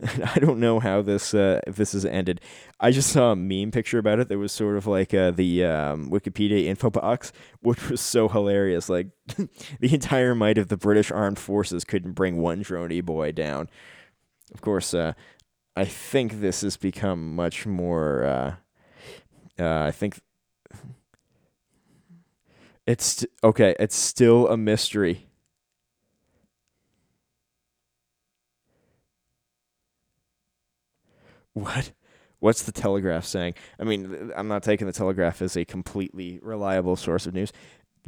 I 0.34 0.38
don't 0.38 0.58
know 0.58 0.80
how 0.80 1.02
this 1.02 1.34
uh, 1.34 1.60
if 1.66 1.76
this 1.76 1.92
has 1.92 2.04
ended. 2.04 2.40
I 2.80 2.90
just 2.90 3.10
saw 3.10 3.32
a 3.32 3.36
meme 3.36 3.70
picture 3.70 3.98
about 3.98 4.20
it 4.20 4.28
that 4.28 4.38
was 4.38 4.52
sort 4.52 4.76
of 4.76 4.86
like 4.86 5.12
uh, 5.12 5.30
the 5.30 5.64
um, 5.64 6.10
Wikipedia 6.10 6.64
info 6.64 6.90
box, 6.90 7.32
which 7.60 7.90
was 7.90 8.00
so 8.00 8.28
hilarious. 8.28 8.88
Like 8.88 9.08
the 9.36 9.94
entire 9.94 10.34
might 10.34 10.58
of 10.58 10.68
the 10.68 10.76
British 10.76 11.10
Armed 11.10 11.38
Forces 11.38 11.84
couldn't 11.84 12.12
bring 12.12 12.38
one 12.38 12.62
droney 12.62 13.04
boy 13.04 13.32
down. 13.32 13.68
Of 14.54 14.60
course, 14.60 14.94
uh, 14.94 15.12
I 15.76 15.84
think 15.84 16.40
this 16.40 16.62
has 16.62 16.76
become 16.76 17.34
much 17.34 17.66
more. 17.66 18.24
Uh, 18.24 18.54
uh, 19.62 19.84
I 19.84 19.90
think 19.90 20.20
it's 22.86 23.24
okay. 23.44 23.76
It's 23.78 23.96
still 23.96 24.48
a 24.48 24.56
mystery. 24.56 25.28
What? 31.54 31.92
What's 32.40 32.62
the 32.62 32.72
Telegraph 32.72 33.24
saying? 33.24 33.54
I 33.78 33.84
mean, 33.84 34.32
I'm 34.36 34.48
not 34.48 34.62
taking 34.62 34.86
the 34.86 34.92
Telegraph 34.92 35.42
as 35.42 35.56
a 35.56 35.64
completely 35.64 36.40
reliable 36.42 36.96
source 36.96 37.26
of 37.26 37.34
news. 37.34 37.52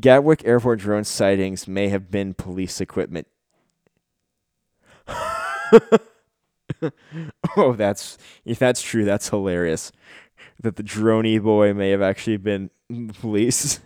Gatwick 0.00 0.42
Airport 0.44 0.80
drone 0.80 1.04
sightings 1.04 1.68
may 1.68 1.88
have 1.88 2.10
been 2.10 2.34
police 2.34 2.80
equipment. 2.80 3.28
oh, 7.56 7.74
that's 7.76 8.18
if 8.44 8.58
that's 8.58 8.82
true, 8.82 9.04
that's 9.04 9.28
hilarious. 9.28 9.92
That 10.60 10.76
the 10.76 10.82
droney 10.82 11.42
boy 11.42 11.74
may 11.74 11.90
have 11.90 12.02
actually 12.02 12.36
been 12.38 12.70
the 12.88 13.12
police. 13.20 13.80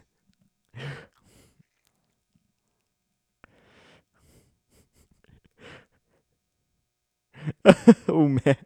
oh 8.09 8.29
man. 8.29 8.57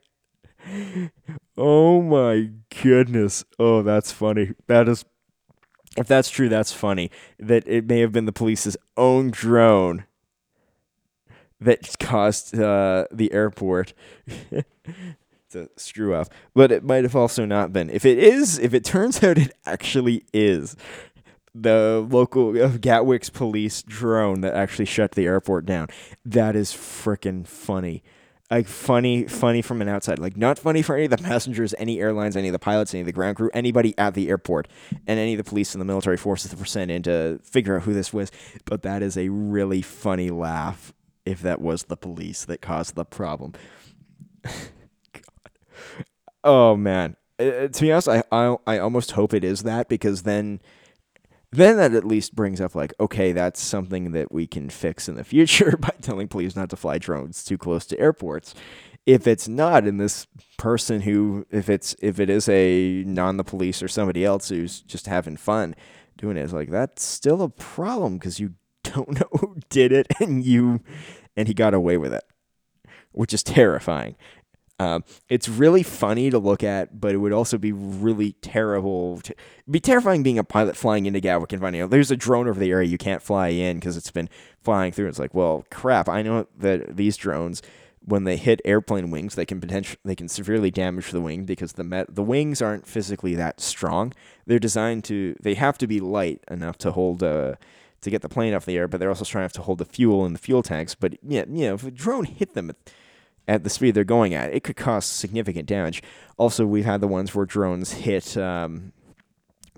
Oh 1.56 2.00
my 2.00 2.50
goodness. 2.82 3.44
Oh, 3.58 3.82
that's 3.82 4.10
funny. 4.10 4.52
That 4.68 4.88
is 4.88 5.04
if 5.96 6.06
that's 6.06 6.30
true, 6.30 6.48
that's 6.48 6.72
funny. 6.72 7.10
That 7.38 7.66
it 7.66 7.86
may 7.86 8.00
have 8.00 8.12
been 8.12 8.24
the 8.24 8.32
police's 8.32 8.76
own 8.96 9.30
drone 9.30 10.04
that 11.60 11.96
caused 12.00 12.58
uh, 12.58 13.06
the 13.12 13.32
airport 13.32 13.92
to 15.50 15.68
screw 15.76 16.14
up. 16.14 16.28
But 16.54 16.72
it 16.72 16.84
might 16.84 17.04
have 17.04 17.16
also 17.16 17.44
not 17.44 17.72
been. 17.72 17.90
If 17.90 18.04
it 18.04 18.18
is, 18.18 18.58
if 18.58 18.74
it 18.74 18.84
turns 18.84 19.22
out 19.22 19.38
it 19.38 19.52
actually 19.66 20.24
is 20.32 20.76
the 21.54 22.06
local 22.10 22.60
uh, 22.60 22.78
Gatwick's 22.78 23.28
police 23.28 23.82
drone 23.82 24.40
that 24.40 24.54
actually 24.54 24.86
shut 24.86 25.12
the 25.12 25.26
airport 25.26 25.66
down, 25.66 25.88
that 26.24 26.56
is 26.56 26.72
freaking 26.72 27.46
funny 27.46 28.02
like 28.52 28.68
funny, 28.68 29.24
funny 29.24 29.62
from 29.62 29.80
an 29.80 29.88
outside. 29.88 30.18
Like 30.18 30.36
not 30.36 30.58
funny 30.58 30.82
for 30.82 30.94
any 30.94 31.06
of 31.06 31.10
the 31.10 31.18
passengers, 31.22 31.74
any 31.78 32.00
airlines, 32.00 32.36
any 32.36 32.48
of 32.48 32.52
the 32.52 32.58
pilots, 32.58 32.92
any 32.92 33.00
of 33.00 33.06
the 33.06 33.12
ground 33.12 33.36
crew, 33.36 33.50
anybody 33.54 33.96
at 33.96 34.14
the 34.14 34.28
airport, 34.28 34.68
and 35.06 35.18
any 35.18 35.32
of 35.32 35.38
the 35.38 35.48
police 35.48 35.74
and 35.74 35.80
the 35.80 35.86
military 35.86 36.18
forces 36.18 36.50
that 36.50 36.60
were 36.60 36.66
sent 36.66 36.90
in 36.90 37.02
to 37.04 37.40
figure 37.42 37.76
out 37.76 37.82
who 37.82 37.94
this 37.94 38.12
was. 38.12 38.30
But 38.66 38.82
that 38.82 39.02
is 39.02 39.16
a 39.16 39.30
really 39.30 39.80
funny 39.82 40.30
laugh 40.30 40.92
if 41.24 41.40
that 41.40 41.60
was 41.60 41.84
the 41.84 41.96
police 41.96 42.44
that 42.44 42.60
caused 42.60 42.94
the 42.94 43.04
problem. 43.04 43.54
oh 46.44 46.76
man, 46.76 47.16
uh, 47.38 47.68
to 47.68 47.80
be 47.80 47.90
honest, 47.90 48.08
I, 48.08 48.22
I 48.30 48.56
I 48.66 48.78
almost 48.78 49.12
hope 49.12 49.32
it 49.32 49.44
is 49.44 49.62
that 49.62 49.88
because 49.88 50.24
then 50.24 50.60
then 51.52 51.76
that 51.76 51.92
at 51.94 52.04
least 52.04 52.34
brings 52.34 52.60
up 52.60 52.74
like 52.74 52.94
okay 52.98 53.32
that's 53.32 53.60
something 53.60 54.12
that 54.12 54.32
we 54.32 54.46
can 54.46 54.68
fix 54.70 55.08
in 55.08 55.14
the 55.14 55.24
future 55.24 55.76
by 55.80 55.92
telling 56.00 56.26
police 56.26 56.56
not 56.56 56.70
to 56.70 56.76
fly 56.76 56.98
drones 56.98 57.44
too 57.44 57.58
close 57.58 57.86
to 57.86 58.00
airports. 58.00 58.54
If 59.04 59.26
it's 59.26 59.48
not 59.48 59.84
and 59.84 60.00
this 60.00 60.26
person 60.58 61.02
who 61.02 61.46
if 61.50 61.68
it's 61.68 61.94
if 62.00 62.18
it 62.18 62.30
is 62.30 62.48
a 62.48 63.04
non 63.06 63.36
the 63.36 63.44
police 63.44 63.82
or 63.82 63.88
somebody 63.88 64.24
else 64.24 64.48
who's 64.48 64.80
just 64.80 65.06
having 65.06 65.36
fun 65.36 65.74
doing 66.16 66.36
it 66.36 66.42
is 66.42 66.52
like 66.52 66.70
that's 66.70 67.02
still 67.02 67.42
a 67.42 67.48
problem 67.48 68.18
because 68.18 68.40
you 68.40 68.54
don't 68.84 69.20
know 69.20 69.28
who 69.40 69.56
did 69.68 69.92
it 69.92 70.06
and 70.20 70.44
you 70.44 70.80
and 71.36 71.48
he 71.48 71.54
got 71.54 71.74
away 71.74 71.96
with 71.96 72.12
it 72.14 72.24
which 73.12 73.34
is 73.34 73.42
terrifying 73.42 74.16
um, 74.82 75.04
it's 75.28 75.48
really 75.48 75.84
funny 75.84 76.28
to 76.28 76.38
look 76.38 76.64
at, 76.64 77.00
but 77.00 77.14
it 77.14 77.18
would 77.18 77.32
also 77.32 77.56
be 77.56 77.70
really 77.70 78.32
terrible. 78.42 79.20
To, 79.20 79.34
be 79.70 79.78
terrifying 79.78 80.24
being 80.24 80.40
a 80.40 80.44
pilot 80.44 80.76
flying 80.76 81.06
into 81.06 81.20
Gatwick 81.20 81.52
and 81.52 81.62
finding 81.62 81.82
out 81.82 81.90
there's 81.90 82.10
a 82.10 82.16
drone 82.16 82.48
over 82.48 82.58
the 82.58 82.72
area 82.72 82.88
you 82.88 82.98
can't 82.98 83.22
fly 83.22 83.48
in 83.48 83.76
because 83.76 83.96
it's 83.96 84.10
been 84.10 84.28
flying 84.60 84.92
through. 84.92 85.06
It's 85.06 85.20
like, 85.20 85.34
well, 85.34 85.64
crap. 85.70 86.08
I 86.08 86.22
know 86.22 86.48
that 86.58 86.96
these 86.96 87.16
drones, 87.16 87.62
when 88.04 88.24
they 88.24 88.36
hit 88.36 88.60
airplane 88.64 89.12
wings, 89.12 89.36
they 89.36 89.46
can 89.46 89.60
potentially 89.60 90.00
they 90.04 90.16
can 90.16 90.28
severely 90.28 90.72
damage 90.72 91.12
the 91.12 91.20
wing 91.20 91.44
because 91.44 91.74
the 91.74 91.84
met, 91.84 92.12
the 92.12 92.24
wings 92.24 92.60
aren't 92.60 92.86
physically 92.86 93.36
that 93.36 93.60
strong. 93.60 94.12
They're 94.46 94.58
designed 94.58 95.04
to 95.04 95.36
they 95.40 95.54
have 95.54 95.78
to 95.78 95.86
be 95.86 96.00
light 96.00 96.42
enough 96.50 96.76
to 96.78 96.90
hold 96.90 97.22
uh, 97.22 97.54
to 98.00 98.10
get 98.10 98.22
the 98.22 98.28
plane 98.28 98.52
off 98.52 98.66
the 98.66 98.76
air, 98.76 98.88
but 98.88 98.98
they're 98.98 99.10
also 99.10 99.24
strong 99.24 99.42
enough 99.42 99.52
to 99.52 99.62
hold 99.62 99.78
the 99.78 99.84
fuel 99.84 100.26
in 100.26 100.32
the 100.32 100.40
fuel 100.40 100.64
tanks. 100.64 100.96
But 100.96 101.18
yeah, 101.22 101.44
you 101.48 101.68
know, 101.68 101.74
if 101.74 101.84
a 101.84 101.92
drone 101.92 102.24
hit 102.24 102.54
them 102.54 102.72
at 103.48 103.64
the 103.64 103.70
speed 103.70 103.94
they're 103.94 104.04
going 104.04 104.34
at, 104.34 104.52
it 104.52 104.62
could 104.62 104.76
cause 104.76 105.04
significant 105.04 105.66
damage. 105.66 106.02
Also, 106.36 106.66
we've 106.66 106.84
had 106.84 107.00
the 107.00 107.08
ones 107.08 107.34
where 107.34 107.46
drones 107.46 107.92
hit, 107.92 108.36
um, 108.36 108.92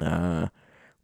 uh, 0.01 0.49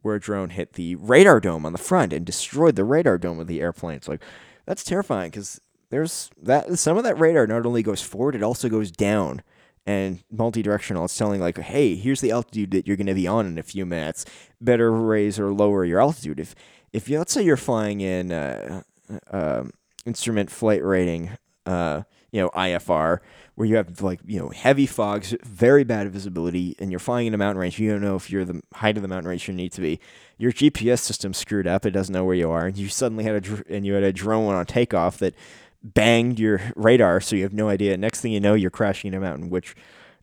where 0.02 0.16
a 0.16 0.20
drone 0.20 0.50
hit 0.50 0.74
the 0.74 0.94
radar 0.96 1.40
dome 1.40 1.66
on 1.66 1.72
the 1.72 1.78
front 1.78 2.12
and 2.12 2.24
destroyed 2.24 2.76
the 2.76 2.84
radar 2.84 3.18
dome 3.18 3.40
of 3.40 3.46
the 3.46 3.60
airplane. 3.60 3.96
It's 3.96 4.08
like 4.08 4.22
that's 4.66 4.84
terrifying 4.84 5.30
because 5.30 5.60
there's 5.90 6.30
that 6.42 6.78
some 6.78 6.96
of 6.96 7.04
that 7.04 7.18
radar 7.18 7.46
not 7.46 7.66
only 7.66 7.82
goes 7.82 8.02
forward, 8.02 8.34
it 8.34 8.42
also 8.42 8.68
goes 8.68 8.90
down 8.90 9.42
and 9.86 10.22
multi-directional. 10.30 11.06
It's 11.06 11.16
telling 11.16 11.40
like, 11.40 11.58
hey, 11.58 11.96
here's 11.96 12.20
the 12.20 12.30
altitude 12.30 12.70
that 12.72 12.86
you're 12.86 12.96
going 12.96 13.06
to 13.06 13.14
be 13.14 13.26
on 13.26 13.46
in 13.46 13.58
a 13.58 13.62
few 13.62 13.84
minutes. 13.86 14.24
Better 14.60 14.92
raise 14.92 15.38
or 15.38 15.52
lower 15.52 15.84
your 15.84 16.00
altitude. 16.00 16.38
If 16.38 16.54
if 16.92 17.08
you 17.08 17.18
let's 17.18 17.32
say 17.32 17.42
you're 17.42 17.56
flying 17.56 18.00
in 18.00 18.32
uh, 18.32 18.82
uh, 19.30 19.64
instrument 20.06 20.50
flight 20.50 20.84
rating. 20.84 21.30
Uh, 21.66 22.02
you 22.32 22.40
know, 22.40 22.50
IFR, 22.50 23.18
where 23.54 23.66
you 23.66 23.76
have 23.76 24.00
like, 24.00 24.20
you 24.24 24.38
know, 24.38 24.48
heavy 24.48 24.86
fogs, 24.86 25.34
very 25.44 25.84
bad 25.84 26.10
visibility, 26.10 26.74
and 26.78 26.90
you're 26.90 27.00
flying 27.00 27.26
in 27.26 27.34
a 27.34 27.38
mountain 27.38 27.60
range. 27.60 27.78
You 27.78 27.90
don't 27.90 28.02
know 28.02 28.16
if 28.16 28.30
you're 28.30 28.44
the 28.44 28.62
height 28.74 28.96
of 28.96 29.02
the 29.02 29.08
mountain 29.08 29.28
range 29.28 29.48
you 29.48 29.54
need 29.54 29.72
to 29.72 29.80
be. 29.80 30.00
Your 30.38 30.52
GPS 30.52 31.00
system 31.00 31.34
screwed 31.34 31.66
up. 31.66 31.84
It 31.84 31.90
doesn't 31.90 32.12
know 32.12 32.24
where 32.24 32.34
you 32.34 32.50
are. 32.50 32.66
And 32.66 32.76
you 32.76 32.88
suddenly 32.88 33.24
had 33.24 33.34
a, 33.34 33.40
dr- 33.40 33.64
and 33.68 33.84
you 33.84 33.94
had 33.94 34.04
a 34.04 34.12
drone 34.12 34.54
on 34.54 34.66
takeoff 34.66 35.18
that 35.18 35.34
banged 35.82 36.38
your 36.38 36.60
radar, 36.76 37.20
so 37.20 37.36
you 37.36 37.42
have 37.42 37.52
no 37.52 37.68
idea. 37.68 37.96
Next 37.96 38.20
thing 38.20 38.32
you 38.32 38.40
know, 38.40 38.54
you're 38.54 38.70
crashing 38.70 39.12
in 39.12 39.18
a 39.18 39.20
mountain, 39.20 39.50
which 39.50 39.74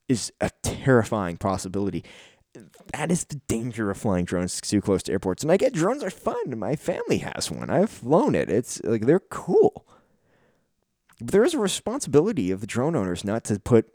is 0.07 0.31
a 0.39 0.51
terrifying 0.61 1.37
possibility. 1.37 2.03
That 2.93 3.11
is 3.11 3.25
the 3.25 3.41
danger 3.47 3.91
of 3.91 3.97
flying 3.97 4.25
drones 4.25 4.59
too 4.61 4.81
close 4.81 5.03
to 5.03 5.11
airports. 5.11 5.43
And 5.43 5.51
I 5.51 5.57
get 5.57 5.73
drones 5.73 6.03
are 6.03 6.09
fun. 6.09 6.57
My 6.57 6.75
family 6.75 7.19
has 7.19 7.51
one. 7.51 7.69
I've 7.69 7.89
flown 7.89 8.33
it. 8.33 8.49
It's 8.49 8.81
like 8.83 9.05
they're 9.05 9.19
cool. 9.19 9.86
But 11.19 11.31
there 11.31 11.43
is 11.43 11.53
a 11.53 11.59
responsibility 11.59 12.51
of 12.51 12.61
the 12.61 12.67
drone 12.67 12.95
owners 12.95 13.23
not 13.23 13.43
to 13.45 13.59
put 13.59 13.91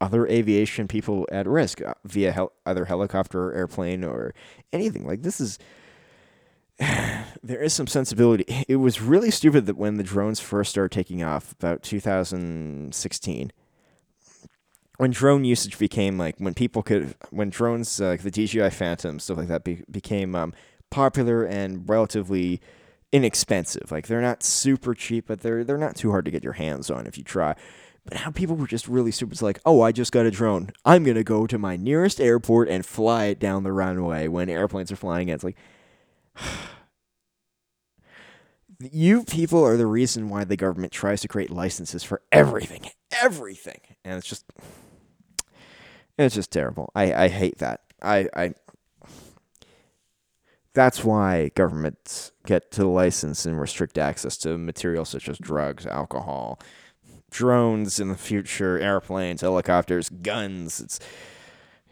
other 0.00 0.26
aviation 0.26 0.88
people 0.88 1.26
at 1.30 1.46
risk 1.46 1.80
uh, 1.80 1.94
via 2.04 2.32
hel- 2.32 2.52
either 2.66 2.84
helicopter 2.86 3.46
or 3.46 3.52
airplane 3.52 4.04
or 4.04 4.34
anything. 4.72 5.06
Like 5.06 5.22
this 5.22 5.40
is 5.40 5.58
there 6.78 7.62
is 7.62 7.72
some 7.72 7.86
sensibility. 7.86 8.44
It 8.68 8.76
was 8.76 9.00
really 9.00 9.30
stupid 9.30 9.66
that 9.66 9.76
when 9.76 9.96
the 9.96 10.02
drones 10.02 10.40
first 10.40 10.70
started 10.70 10.92
taking 10.92 11.22
off 11.22 11.52
about 11.52 11.82
2016 11.82 13.52
when 14.96 15.10
drone 15.10 15.44
usage 15.44 15.78
became 15.78 16.18
like 16.18 16.36
when 16.38 16.54
people 16.54 16.82
could 16.82 17.14
when 17.30 17.50
drones 17.50 18.00
like 18.00 18.22
the 18.22 18.30
DJI 18.30 18.70
Phantom 18.70 19.18
stuff 19.18 19.38
like 19.38 19.48
that 19.48 19.64
be, 19.64 19.82
became 19.90 20.34
um, 20.34 20.54
popular 20.90 21.44
and 21.44 21.88
relatively 21.88 22.60
inexpensive. 23.14 23.92
Like 23.92 24.08
they're 24.08 24.20
not 24.20 24.42
super 24.42 24.92
cheap, 24.92 25.26
but 25.28 25.40
they're 25.40 25.62
they're 25.62 25.78
not 25.78 25.94
too 25.94 26.10
hard 26.10 26.24
to 26.24 26.32
get 26.32 26.42
your 26.42 26.54
hands 26.54 26.90
on 26.90 27.06
if 27.06 27.16
you 27.16 27.22
try. 27.22 27.54
But 28.04 28.18
how 28.18 28.32
people 28.32 28.56
were 28.56 28.66
just 28.66 28.88
really 28.88 29.12
stupid. 29.12 29.32
It's 29.34 29.40
like, 29.40 29.60
oh, 29.64 29.80
I 29.80 29.92
just 29.92 30.10
got 30.12 30.26
a 30.26 30.32
drone. 30.32 30.72
I'm 30.84 31.04
gonna 31.04 31.22
go 31.22 31.46
to 31.46 31.56
my 31.56 31.76
nearest 31.76 32.20
airport 32.20 32.68
and 32.68 32.84
fly 32.84 33.26
it 33.26 33.38
down 33.38 33.62
the 33.62 33.72
runway 33.72 34.26
when 34.26 34.50
airplanes 34.50 34.90
are 34.90 34.96
flying 34.96 35.28
in. 35.28 35.36
It's 35.36 35.44
like 35.44 35.56
you 38.80 39.22
people 39.22 39.64
are 39.64 39.76
the 39.76 39.86
reason 39.86 40.28
why 40.28 40.42
the 40.42 40.56
government 40.56 40.92
tries 40.92 41.20
to 41.20 41.28
create 41.28 41.50
licenses 41.50 42.02
for 42.02 42.20
everything. 42.32 42.90
Everything. 43.22 43.80
And 44.04 44.18
it's 44.18 44.28
just 44.28 44.44
it's 46.18 46.34
just 46.34 46.50
terrible. 46.50 46.90
I, 46.96 47.14
I 47.14 47.28
hate 47.28 47.58
that. 47.58 47.82
I, 48.02 48.28
I 48.34 48.54
that's 50.74 51.04
why 51.04 51.50
governments 51.54 52.32
get 52.46 52.70
to 52.72 52.86
license 52.86 53.46
and 53.46 53.58
restrict 53.60 53.96
access 53.96 54.36
to 54.38 54.58
materials 54.58 55.08
such 55.08 55.28
as 55.28 55.38
drugs, 55.38 55.86
alcohol, 55.86 56.58
drones 57.30 58.00
in 58.00 58.08
the 58.08 58.16
future, 58.16 58.78
airplanes, 58.78 59.40
helicopters, 59.40 60.08
guns. 60.08 60.80
It's 60.80 61.00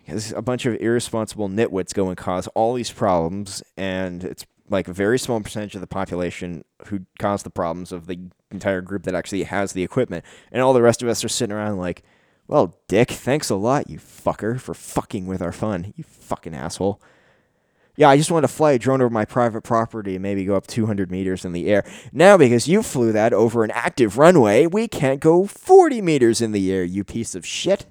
because 0.04 0.32
a 0.32 0.42
bunch 0.42 0.66
of 0.66 0.74
irresponsible 0.80 1.48
nitwits 1.48 1.94
go 1.94 2.08
and 2.08 2.16
cause 2.16 2.48
all 2.48 2.74
these 2.74 2.90
problems, 2.90 3.62
and 3.76 4.24
it's 4.24 4.44
like 4.68 4.88
a 4.88 4.92
very 4.92 5.18
small 5.18 5.40
percentage 5.40 5.76
of 5.76 5.80
the 5.80 5.86
population 5.86 6.64
who 6.86 7.06
cause 7.20 7.44
the 7.44 7.50
problems 7.50 7.92
of 7.92 8.08
the 8.08 8.18
entire 8.50 8.80
group 8.80 9.04
that 9.04 9.14
actually 9.14 9.44
has 9.44 9.72
the 9.72 9.84
equipment, 9.84 10.24
and 10.50 10.60
all 10.60 10.72
the 10.72 10.82
rest 10.82 11.02
of 11.02 11.08
us 11.08 11.24
are 11.24 11.28
sitting 11.28 11.54
around 11.54 11.78
like, 11.78 12.02
well, 12.48 12.76
Dick, 12.88 13.12
thanks 13.12 13.48
a 13.48 13.54
lot, 13.54 13.88
you 13.88 13.98
fucker, 13.98 14.60
for 14.60 14.74
fucking 14.74 15.26
with 15.26 15.40
our 15.40 15.52
fun, 15.52 15.94
you 15.96 16.02
fucking 16.02 16.54
asshole 16.54 17.00
yeah, 17.96 18.08
I 18.08 18.16
just 18.16 18.30
want 18.30 18.44
to 18.44 18.48
fly 18.48 18.72
a 18.72 18.78
drone 18.78 19.02
over 19.02 19.10
my 19.10 19.24
private 19.24 19.62
property 19.62 20.14
and 20.14 20.22
maybe 20.22 20.44
go 20.44 20.56
up 20.56 20.66
200 20.66 21.10
meters 21.10 21.44
in 21.44 21.52
the 21.52 21.68
air. 21.68 21.84
Now, 22.12 22.38
because 22.38 22.66
you 22.66 22.82
flew 22.82 23.12
that 23.12 23.32
over 23.32 23.64
an 23.64 23.70
active 23.72 24.16
runway, 24.16 24.66
we 24.66 24.88
can't 24.88 25.20
go 25.20 25.46
40 25.46 26.00
meters 26.00 26.40
in 26.40 26.52
the 26.52 26.72
air, 26.72 26.84
you 26.84 27.04
piece 27.04 27.34
of 27.34 27.44
shit. 27.44 27.86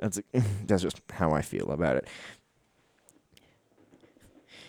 That's, 0.00 0.20
that's 0.66 0.82
just 0.82 1.00
how 1.12 1.32
I 1.32 1.42
feel 1.42 1.70
about 1.70 1.96
it. 1.96 2.08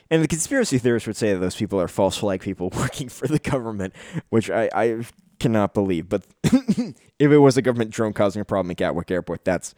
And 0.09 0.22
the 0.22 0.28
conspiracy 0.28 0.78
theorists 0.78 1.07
would 1.07 1.16
say 1.16 1.34
that 1.34 1.39
those 1.39 1.55
people 1.55 1.80
are 1.82 1.88
false 1.88 2.18
flag 2.18 2.41
people 2.41 2.70
working 2.76 3.09
for 3.09 3.28
the 3.28 3.39
government, 3.39 3.93
which 4.30 4.49
I, 4.51 4.70
I 4.74 5.03
cannot 5.39 5.74
believe. 5.74 6.09
But 6.09 6.26
if 6.43 6.95
it 7.32 7.38
was 7.38 7.57
a 7.57 7.61
government 7.61 7.91
drone 7.91 8.14
causing 8.14 8.41
a 8.41 8.45
problem 8.45 8.72
at 8.72 8.78
Gatwick 8.78 9.09
Airport, 9.09 9.45
that's 9.45 9.74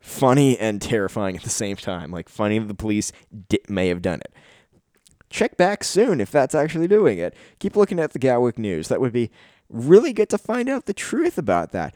funny 0.00 0.58
and 0.58 0.80
terrifying 0.80 1.36
at 1.36 1.42
the 1.42 1.50
same 1.50 1.76
time. 1.76 2.10
Like 2.10 2.28
funny 2.28 2.58
that 2.58 2.66
the 2.66 2.74
police 2.74 3.12
di- 3.48 3.60
may 3.68 3.88
have 3.88 4.02
done 4.02 4.20
it. 4.20 4.32
Check 5.28 5.56
back 5.56 5.84
soon 5.84 6.20
if 6.20 6.30
that's 6.30 6.54
actually 6.54 6.88
doing 6.88 7.18
it. 7.18 7.34
Keep 7.60 7.76
looking 7.76 8.00
at 8.00 8.12
the 8.12 8.18
Gatwick 8.18 8.58
news. 8.58 8.88
That 8.88 9.00
would 9.00 9.12
be 9.12 9.30
really 9.68 10.12
good 10.12 10.28
to 10.30 10.38
find 10.38 10.68
out 10.68 10.86
the 10.86 10.94
truth 10.94 11.38
about 11.38 11.70
that. 11.72 11.94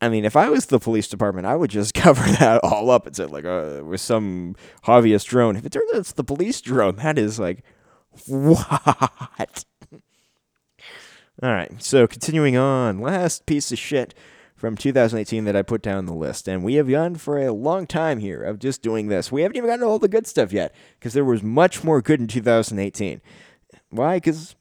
I 0.00 0.08
mean, 0.08 0.24
if 0.24 0.36
I 0.36 0.50
was 0.50 0.66
the 0.66 0.78
police 0.78 1.08
department, 1.08 1.46
I 1.46 1.56
would 1.56 1.70
just 1.70 1.94
cover 1.94 2.22
that 2.22 2.60
all 2.62 2.90
up 2.90 3.06
and 3.06 3.16
say 3.16 3.24
like, 3.24 3.44
uh, 3.44 3.80
with 3.84 4.00
some 4.00 4.54
hobbyist 4.84 5.26
drone. 5.26 5.56
If 5.56 5.64
it 5.64 5.72
turns 5.72 5.90
out 5.92 6.00
it's 6.00 6.12
the 6.12 6.22
police 6.22 6.60
drone, 6.60 6.96
that 6.96 7.18
is 7.18 7.40
like, 7.40 7.64
what? 8.26 9.64
all 11.42 11.50
right. 11.50 11.82
So 11.82 12.06
continuing 12.06 12.56
on, 12.56 13.00
last 13.00 13.46
piece 13.46 13.72
of 13.72 13.78
shit 13.78 14.14
from 14.54 14.76
2018 14.76 15.44
that 15.44 15.56
I 15.56 15.62
put 15.62 15.82
down 15.82 16.06
the 16.06 16.14
list. 16.14 16.48
And 16.48 16.62
we 16.62 16.74
have 16.74 16.88
gone 16.88 17.16
for 17.16 17.38
a 17.38 17.52
long 17.52 17.86
time 17.86 18.18
here 18.18 18.42
of 18.42 18.58
just 18.58 18.82
doing 18.82 19.08
this. 19.08 19.32
We 19.32 19.42
haven't 19.42 19.56
even 19.56 19.68
gotten 19.68 19.84
all 19.84 19.98
the 19.98 20.08
good 20.08 20.26
stuff 20.26 20.52
yet 20.52 20.74
because 20.98 21.12
there 21.12 21.24
was 21.24 21.42
much 21.42 21.82
more 21.82 22.00
good 22.00 22.20
in 22.20 22.28
2018. 22.28 23.20
Why? 23.90 24.16
Because, 24.16 24.54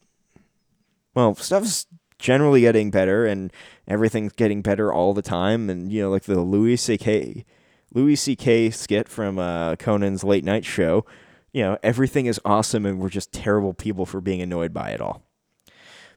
well, 1.14 1.36
stuff's 1.36 1.88
generally 2.18 2.62
getting 2.62 2.90
better 2.90 3.26
and 3.26 3.52
everything's 3.88 4.34
getting 4.34 4.62
better 4.62 4.92
all 4.92 5.14
the 5.14 5.22
time. 5.22 5.70
And, 5.70 5.92
you 5.92 6.02
know, 6.02 6.10
like 6.10 6.24
the 6.24 6.40
Louis 6.40 6.78
C.K. 6.78 7.46
Louis 7.94 8.16
C.K. 8.16 8.72
skit 8.72 9.08
from 9.08 9.38
uh, 9.38 9.76
Conan's 9.76 10.24
late 10.24 10.44
night 10.44 10.66
show, 10.66 11.06
you 11.52 11.62
know, 11.62 11.78
everything 11.84 12.26
is 12.26 12.42
awesome 12.44 12.86
and 12.86 13.00
we're 13.00 13.10
just 13.10 13.32
terrible 13.32 13.74
people 13.74 14.06
for 14.06 14.20
being 14.20 14.42
annoyed 14.42 14.74
by 14.74 14.90
it 14.90 15.00
all. 15.00 15.22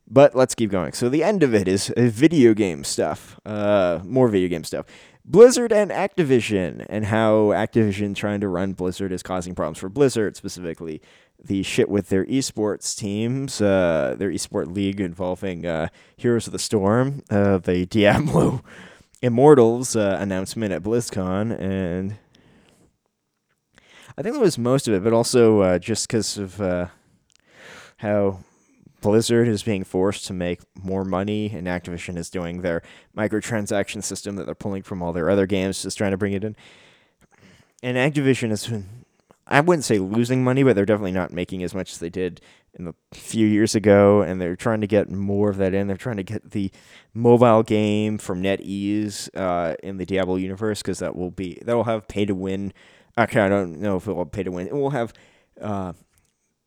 But 0.08 0.34
let's 0.34 0.54
keep 0.54 0.70
going. 0.70 0.92
So 0.92 1.08
the 1.08 1.24
end 1.24 1.42
of 1.42 1.54
it 1.54 1.66
is 1.66 1.90
uh, 1.90 2.02
video 2.06 2.54
game 2.54 2.84
stuff. 2.84 3.40
Uh, 3.44 4.00
more 4.04 4.28
video 4.28 4.48
game 4.48 4.64
stuff. 4.64 4.86
Blizzard 5.28 5.72
and 5.72 5.90
Activision, 5.90 6.86
and 6.88 7.06
how 7.06 7.48
Activision 7.48 8.14
trying 8.14 8.40
to 8.40 8.48
run 8.48 8.74
Blizzard 8.74 9.10
is 9.10 9.24
causing 9.24 9.56
problems 9.56 9.78
for 9.78 9.88
Blizzard, 9.88 10.36
specifically 10.36 11.02
the 11.42 11.64
shit 11.64 11.88
with 11.88 12.08
their 12.08 12.24
esports 12.26 12.96
teams, 12.96 13.60
uh, 13.60 14.14
their 14.16 14.30
esport 14.30 14.72
league 14.72 15.00
involving 15.00 15.66
uh, 15.66 15.88
Heroes 16.16 16.46
of 16.46 16.52
the 16.52 16.58
Storm, 16.58 17.22
uh, 17.28 17.58
the 17.58 17.86
Diablo 17.90 18.62
Immortals 19.20 19.96
uh, 19.96 20.16
announcement 20.20 20.72
at 20.72 20.82
BlizzCon, 20.82 21.58
and 21.60 22.16
I 24.16 24.22
think 24.22 24.34
that 24.34 24.40
was 24.40 24.58
most 24.58 24.86
of 24.86 24.94
it, 24.94 25.02
but 25.02 25.12
also 25.12 25.60
uh, 25.60 25.78
just 25.78 26.06
because 26.06 26.38
of 26.38 26.90
how 27.96 28.38
Blizzard 29.16 29.48
is 29.48 29.62
being 29.62 29.82
forced 29.82 30.26
to 30.26 30.34
make 30.34 30.60
more 30.74 31.02
money, 31.02 31.50
and 31.50 31.66
Activision 31.66 32.18
is 32.18 32.28
doing 32.28 32.60
their 32.60 32.82
microtransaction 33.16 34.02
system 34.02 34.36
that 34.36 34.44
they're 34.44 34.54
pulling 34.54 34.82
from 34.82 35.00
all 35.00 35.14
their 35.14 35.30
other 35.30 35.46
games, 35.46 35.82
just 35.82 35.96
trying 35.96 36.10
to 36.10 36.18
bring 36.18 36.34
it 36.34 36.44
in. 36.44 36.54
And 37.82 37.96
Activision 37.96 38.50
has 38.50 38.66
been, 38.66 39.06
I 39.46 39.62
wouldn't 39.62 39.86
say 39.86 39.98
losing 39.98 40.44
money, 40.44 40.64
but 40.64 40.76
they're 40.76 40.84
definitely 40.84 41.12
not 41.12 41.32
making 41.32 41.62
as 41.62 41.74
much 41.74 41.92
as 41.92 41.98
they 41.98 42.10
did 42.10 42.42
in 42.74 42.84
the 42.84 42.94
few 43.14 43.46
years 43.46 43.74
ago, 43.74 44.20
and 44.20 44.38
they're 44.38 44.54
trying 44.54 44.82
to 44.82 44.86
get 44.86 45.10
more 45.10 45.48
of 45.48 45.56
that 45.56 45.72
in. 45.72 45.86
They're 45.86 45.96
trying 45.96 46.18
to 46.18 46.22
get 46.22 46.50
the 46.50 46.70
mobile 47.14 47.62
game 47.62 48.18
from 48.18 48.42
NetEase 48.42 49.30
uh, 49.34 49.76
in 49.82 49.96
the 49.96 50.04
Diablo 50.04 50.36
universe 50.36 50.82
because 50.82 50.98
that 50.98 51.16
will 51.16 51.30
be 51.30 51.58
that 51.62 51.74
will 51.74 51.84
have 51.84 52.06
pay 52.06 52.26
to 52.26 52.34
win. 52.34 52.74
Actually, 53.16 53.40
I 53.40 53.48
don't 53.48 53.80
know 53.80 53.96
if 53.96 54.06
it 54.08 54.12
will 54.12 54.26
pay 54.26 54.42
to 54.42 54.50
win. 54.50 54.66
It 54.66 54.74
will 54.74 54.90
have 54.90 55.14
uh, 55.58 55.94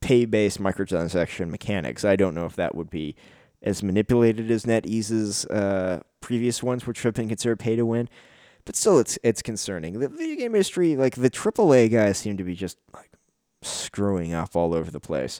pay 0.10 0.26
based 0.26 0.60
microtransaction 0.60 1.51
mechanics. 1.51 2.03
I 2.03 2.16
don't 2.16 2.34
know 2.34 2.47
if 2.47 2.55
that 2.55 2.74
would 2.74 2.89
be 2.89 3.16
as 3.62 3.84
manipulated 3.84 4.49
as 4.49 4.66
NetEase's 4.66 5.45
uh, 5.45 6.01
previous 6.20 6.64
ones, 6.64 6.88
which 6.88 7.03
have 7.03 7.14
been 7.14 7.28
considered 7.28 7.60
pay 7.60 7.76
to 7.76 7.86
win. 7.86 8.10
But 8.66 8.76
still, 8.76 8.97
it's 8.97 9.20
it's 9.22 9.43
concerning. 9.43 9.99
The 9.99 10.10
video 10.10 10.36
game 10.36 10.55
industry, 10.55 10.95
like 10.95 11.14
the 11.14 11.30
AAA 11.30 11.91
guys, 11.91 12.18
seem 12.18 12.38
to 12.38 12.43
be 12.43 12.55
just 12.55 12.80
like 12.91 13.12
screwing 13.62 14.34
up 14.34 14.55
all 14.55 14.74
over 14.74 14.89
the 14.89 14.99
place. 14.99 15.39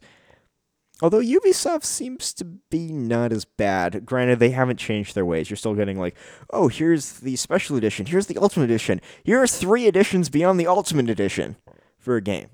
Although 1.02 1.22
Ubisoft 1.22 1.84
seems 1.84 2.32
to 2.34 2.46
be 2.46 2.92
not 2.92 3.32
as 3.32 3.46
bad. 3.46 4.06
Granted, 4.06 4.38
they 4.38 4.52
haven't 4.52 4.78
changed 4.78 5.16
their 5.16 5.26
ways. 5.26 5.50
You're 5.50 5.58
still 5.58 5.74
getting 5.74 5.98
like, 5.98 6.16
oh, 6.52 6.68
here's 6.68 7.22
the 7.22 7.38
special 7.38 7.76
edition, 7.76 8.06
here's 8.06 8.28
the 8.28 8.38
ultimate 8.38 8.66
edition, 8.66 9.02
here 9.24 9.42
are 9.42 9.48
three 9.48 9.88
editions 9.88 10.30
beyond 10.30 10.60
the 10.60 10.68
ultimate 10.68 11.10
edition 11.10 11.56
for 11.98 12.18
a 12.18 12.22
game 12.22 12.50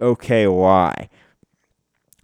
okay, 0.00 0.46
why? 0.46 1.08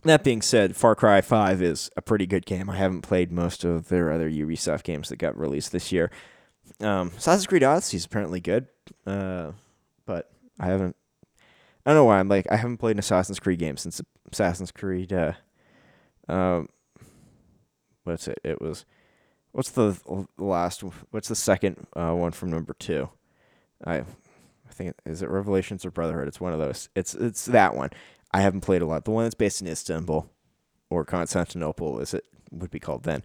That 0.03 0.23
being 0.23 0.43
said, 0.43 0.77
Far 0.77 0.95
Cry 0.95 1.21
5 1.21 1.61
is 1.61 1.91
a 1.97 2.03
pretty 2.03 2.27
good 2.27 2.47
game. 2.47 2.71
I 2.71 2.77
haven't 2.77 3.03
played 3.03 3.33
most 3.33 3.65
of 3.65 3.89
their 3.89 4.13
other 4.13 4.31
Ubisoft 4.31 4.85
games 4.85 5.09
that 5.09 5.17
got 5.17 5.37
released 5.37 5.73
this 5.73 5.91
year. 5.91 6.11
Um, 6.81 7.13
Assassin's 7.17 7.47
Creed 7.47 7.65
Odyssey 7.65 7.97
is 7.97 8.05
apparently 8.05 8.41
good, 8.41 8.69
uh, 9.07 9.53
but 10.05 10.31
I 10.61 10.67
haven't. 10.67 10.97
I 11.85 11.91
don't 11.91 11.97
know 11.97 12.05
why. 12.05 12.19
I'm 12.19 12.29
like 12.29 12.47
I 12.51 12.57
haven't 12.57 12.79
played 12.79 12.97
an 12.97 13.01
Assassin's 13.01 13.39
Creed 13.39 13.59
game 13.59 13.77
since 13.77 14.01
Assassin's 14.31 14.73
Creed. 14.73 15.13
Uh, 15.13 15.33
um, 16.29 16.69
what's 18.05 18.29
it? 18.29 18.41
It 18.45 18.61
was. 18.61 18.85
What's 19.53 19.71
the 19.71 19.99
last? 20.37 20.83
What's 21.11 21.29
the 21.29 21.37
second 21.37 21.87
uh, 21.95 22.13
one 22.13 22.33
from 22.33 22.51
number 22.51 22.75
two? 22.75 23.09
I 23.85 24.05
think 24.77 24.95
is 25.05 25.23
it 25.23 25.31
Revelations 25.31 25.85
or 25.85 25.91
Brotherhood? 25.91 26.29
It's 26.29 26.41
one 26.41 26.53
of 26.53 26.59
those. 26.59 26.89
It's 26.95 27.15
it's 27.15 27.47
that 27.47 27.75
one. 27.75 27.91
I 28.33 28.41
haven't 28.41 28.61
played 28.61 28.83
a 28.83 28.87
lot. 28.87 29.05
The 29.05 29.11
one 29.11 29.25
that's 29.25 29.35
based 29.35 29.61
in 29.61 29.69
Istanbul 29.69 30.31
or 30.91 31.05
Constantinople, 31.05 32.01
as 32.01 32.15
it 32.15 32.25
would 32.51 32.71
be 32.71 32.81
called 32.81 33.05
then. 33.05 33.25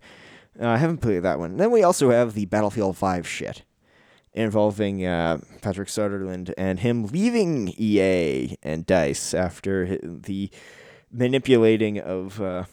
Uh, 0.60 0.68
I 0.68 0.78
haven't 0.78 1.00
played 1.00 1.24
that 1.24 1.40
one. 1.40 1.58
Then 1.58 1.72
we 1.72 1.84
also 1.84 2.12
have 2.12 2.34
the 2.34 2.46
Battlefield 2.46 2.98
5 2.98 3.28
shit 3.28 3.64
involving 4.34 5.06
uh, 5.06 5.40
Patrick 5.62 5.90
Söderlund 5.90 6.54
and 6.58 6.80
him 6.80 7.06
leaving 7.08 7.74
EA 7.78 8.56
and 8.64 8.86
DICE 8.86 9.34
after 9.34 9.98
the 10.02 10.50
manipulating 11.12 12.00
of 12.00 12.42
uh, 12.42 12.64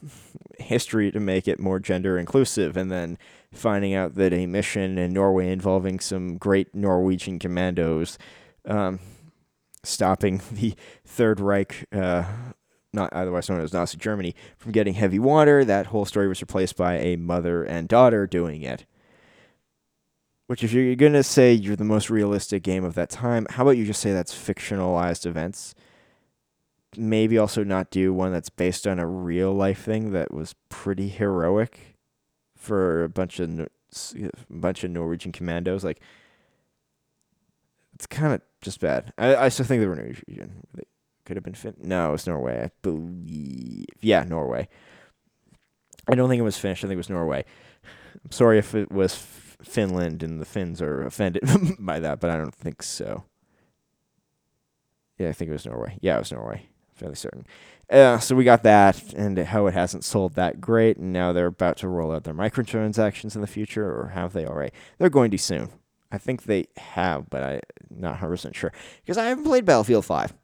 history 0.59 1.11
to 1.11 1.19
make 1.19 1.49
it 1.49 1.59
more 1.59 1.81
gender 1.81 2.19
inclusive, 2.19 2.77
and 2.77 2.91
then 2.91 3.19
finding 3.53 3.95
out 3.95 4.15
that 4.15 4.33
a 4.33 4.47
mission 4.47 4.99
in 4.99 5.13
Norway 5.13 5.51
involving 5.51 5.99
some 5.99 6.37
great 6.37 6.75
Norwegian 6.75 7.39
commandos 7.39 8.19
um, 8.69 9.01
stopping 9.83 10.41
the 10.53 10.75
Third 11.05 11.41
Reich, 11.41 11.87
uh, 11.93 12.25
not 12.93 13.13
otherwise 13.13 13.49
known 13.49 13.61
as 13.61 13.73
Nazi 13.73 13.97
Germany, 13.97 14.35
from 14.57 14.73
getting 14.73 14.95
heavy 14.95 15.19
water. 15.19 15.65
That 15.65 15.87
whole 15.87 16.05
story 16.05 16.29
was 16.29 16.41
replaced 16.41 16.77
by 16.77 16.99
a 16.99 17.17
mother 17.17 17.65
and 17.65 17.89
daughter 17.89 18.27
doing 18.27 18.63
it. 18.63 18.87
Which, 20.47 20.65
if 20.65 20.73
you're 20.73 20.95
going 20.95 21.13
to 21.13 21.23
say 21.23 21.53
you're 21.53 21.77
the 21.77 21.85
most 21.85 22.09
realistic 22.09 22.63
game 22.63 22.83
of 22.83 22.95
that 22.95 23.11
time, 23.11 23.47
how 23.51 23.65
about 23.65 23.77
you 23.77 23.85
just 23.85 24.01
say 24.01 24.13
that's 24.13 24.35
fictionalized 24.35 25.27
events? 25.27 25.75
Maybe 26.97 27.37
also 27.37 27.65
not 27.65 27.91
do 27.91 28.15
one 28.15 28.33
that's 28.33 28.49
based 28.49 28.87
on 28.87 28.99
a 28.99 29.07
real 29.07 29.53
life 29.53 29.85
thing 29.85 30.13
that 30.13 30.33
was 30.33 30.55
pretty 30.71 31.09
heroic 31.09 31.97
for 32.57 33.05
a 33.05 33.11
bunch 33.11 33.39
of 33.41 33.61
a 33.61 34.31
bunch 34.49 34.85
of 34.85 34.91
Norwegian 34.91 35.33
commandos. 35.33 35.85
Like, 35.85 36.01
it's 37.99 38.07
kind 38.07 38.33
of 38.33 38.41
just 38.63 38.81
bad. 38.81 39.13
I, 39.19 39.35
I 39.37 39.49
still 39.49 39.67
think 39.67 39.81
they 39.81 39.87
were 39.87 39.97
Norwegian. 39.97 40.67
They 40.75 40.85
could 41.25 41.37
have 41.37 41.45
been 41.45 41.55
Fin. 41.55 41.75
No, 41.83 42.11
it 42.11 42.13
was 42.13 42.27
Norway. 42.27 42.63
I 42.65 42.71
believe. 42.83 43.87
Yeah, 44.01 44.23
Norway. 44.23 44.69
I 46.09 46.15
don't 46.15 46.29
think 46.29 46.39
it 46.39 46.45
was 46.45 46.57
Finnish. 46.57 46.81
I 46.81 46.83
think 46.87 46.95
it 46.95 46.97
was 46.97 47.11
Norway. 47.11 47.45
I'm 48.25 48.31
sorry 48.31 48.59
if 48.59 48.75
it 48.75 48.93
was 48.93 49.15
Finland 49.17 50.23
and 50.23 50.41
the 50.41 50.45
Finns 50.45 50.81
are 50.81 51.03
offended 51.03 51.43
by 51.79 51.99
that, 51.99 52.21
but 52.21 52.31
I 52.31 52.37
don't 52.37 52.55
think 52.55 52.83
so. 52.83 53.25
Yeah, 55.19 55.29
I 55.29 55.33
think 55.33 55.49
it 55.49 55.53
was 55.53 55.67
Norway. 55.67 55.99
Yeah, 56.01 56.17
it 56.17 56.21
was 56.21 56.33
Norway. 56.33 56.69
Fairly 56.95 57.17
certain. 57.17 57.47
Uh, 57.91 58.19
so 58.19 58.37
we 58.37 58.45
got 58.45 58.63
that, 58.63 59.15
and 59.15 59.39
how 59.39 59.67
it 59.67 59.75
hasn't 59.75 60.05
sold 60.05 60.35
that 60.35 60.61
great, 60.61 60.99
and 60.99 61.13
now 61.13 61.33
they're 61.33 61.47
about 61.47 61.79
to 61.79 61.89
roll 61.89 62.13
out 62.13 62.25
their 62.25 62.35
microtransactions 62.35 63.35
in 63.35 63.41
the 63.41 63.47
future, 63.47 63.87
or 63.87 64.09
have 64.09 64.33
they 64.33 64.45
already? 64.45 64.73
They're 64.99 65.09
going 65.09 65.31
to 65.31 65.39
soon. 65.39 65.71
I 66.11 66.19
think 66.19 66.45
they 66.45 66.67
have, 66.77 67.29
but 67.29 67.43
I'm 67.43 67.61
not 67.91 68.19
100% 68.19 68.55
sure. 68.55 68.73
Because 69.03 69.19
I 69.19 69.27
haven't 69.27 69.45
played 69.45 69.65
Battlefield 69.65 70.05
5. 70.05 70.35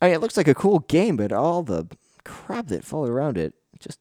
I 0.00 0.06
mean, 0.06 0.14
it 0.14 0.20
looks 0.20 0.36
like 0.36 0.48
a 0.48 0.54
cool 0.54 0.80
game, 0.80 1.16
but 1.16 1.32
all 1.32 1.62
the 1.62 1.86
crap 2.24 2.68
that 2.68 2.84
followed 2.84 3.10
around 3.10 3.36
it 3.36 3.54
just 3.78 4.00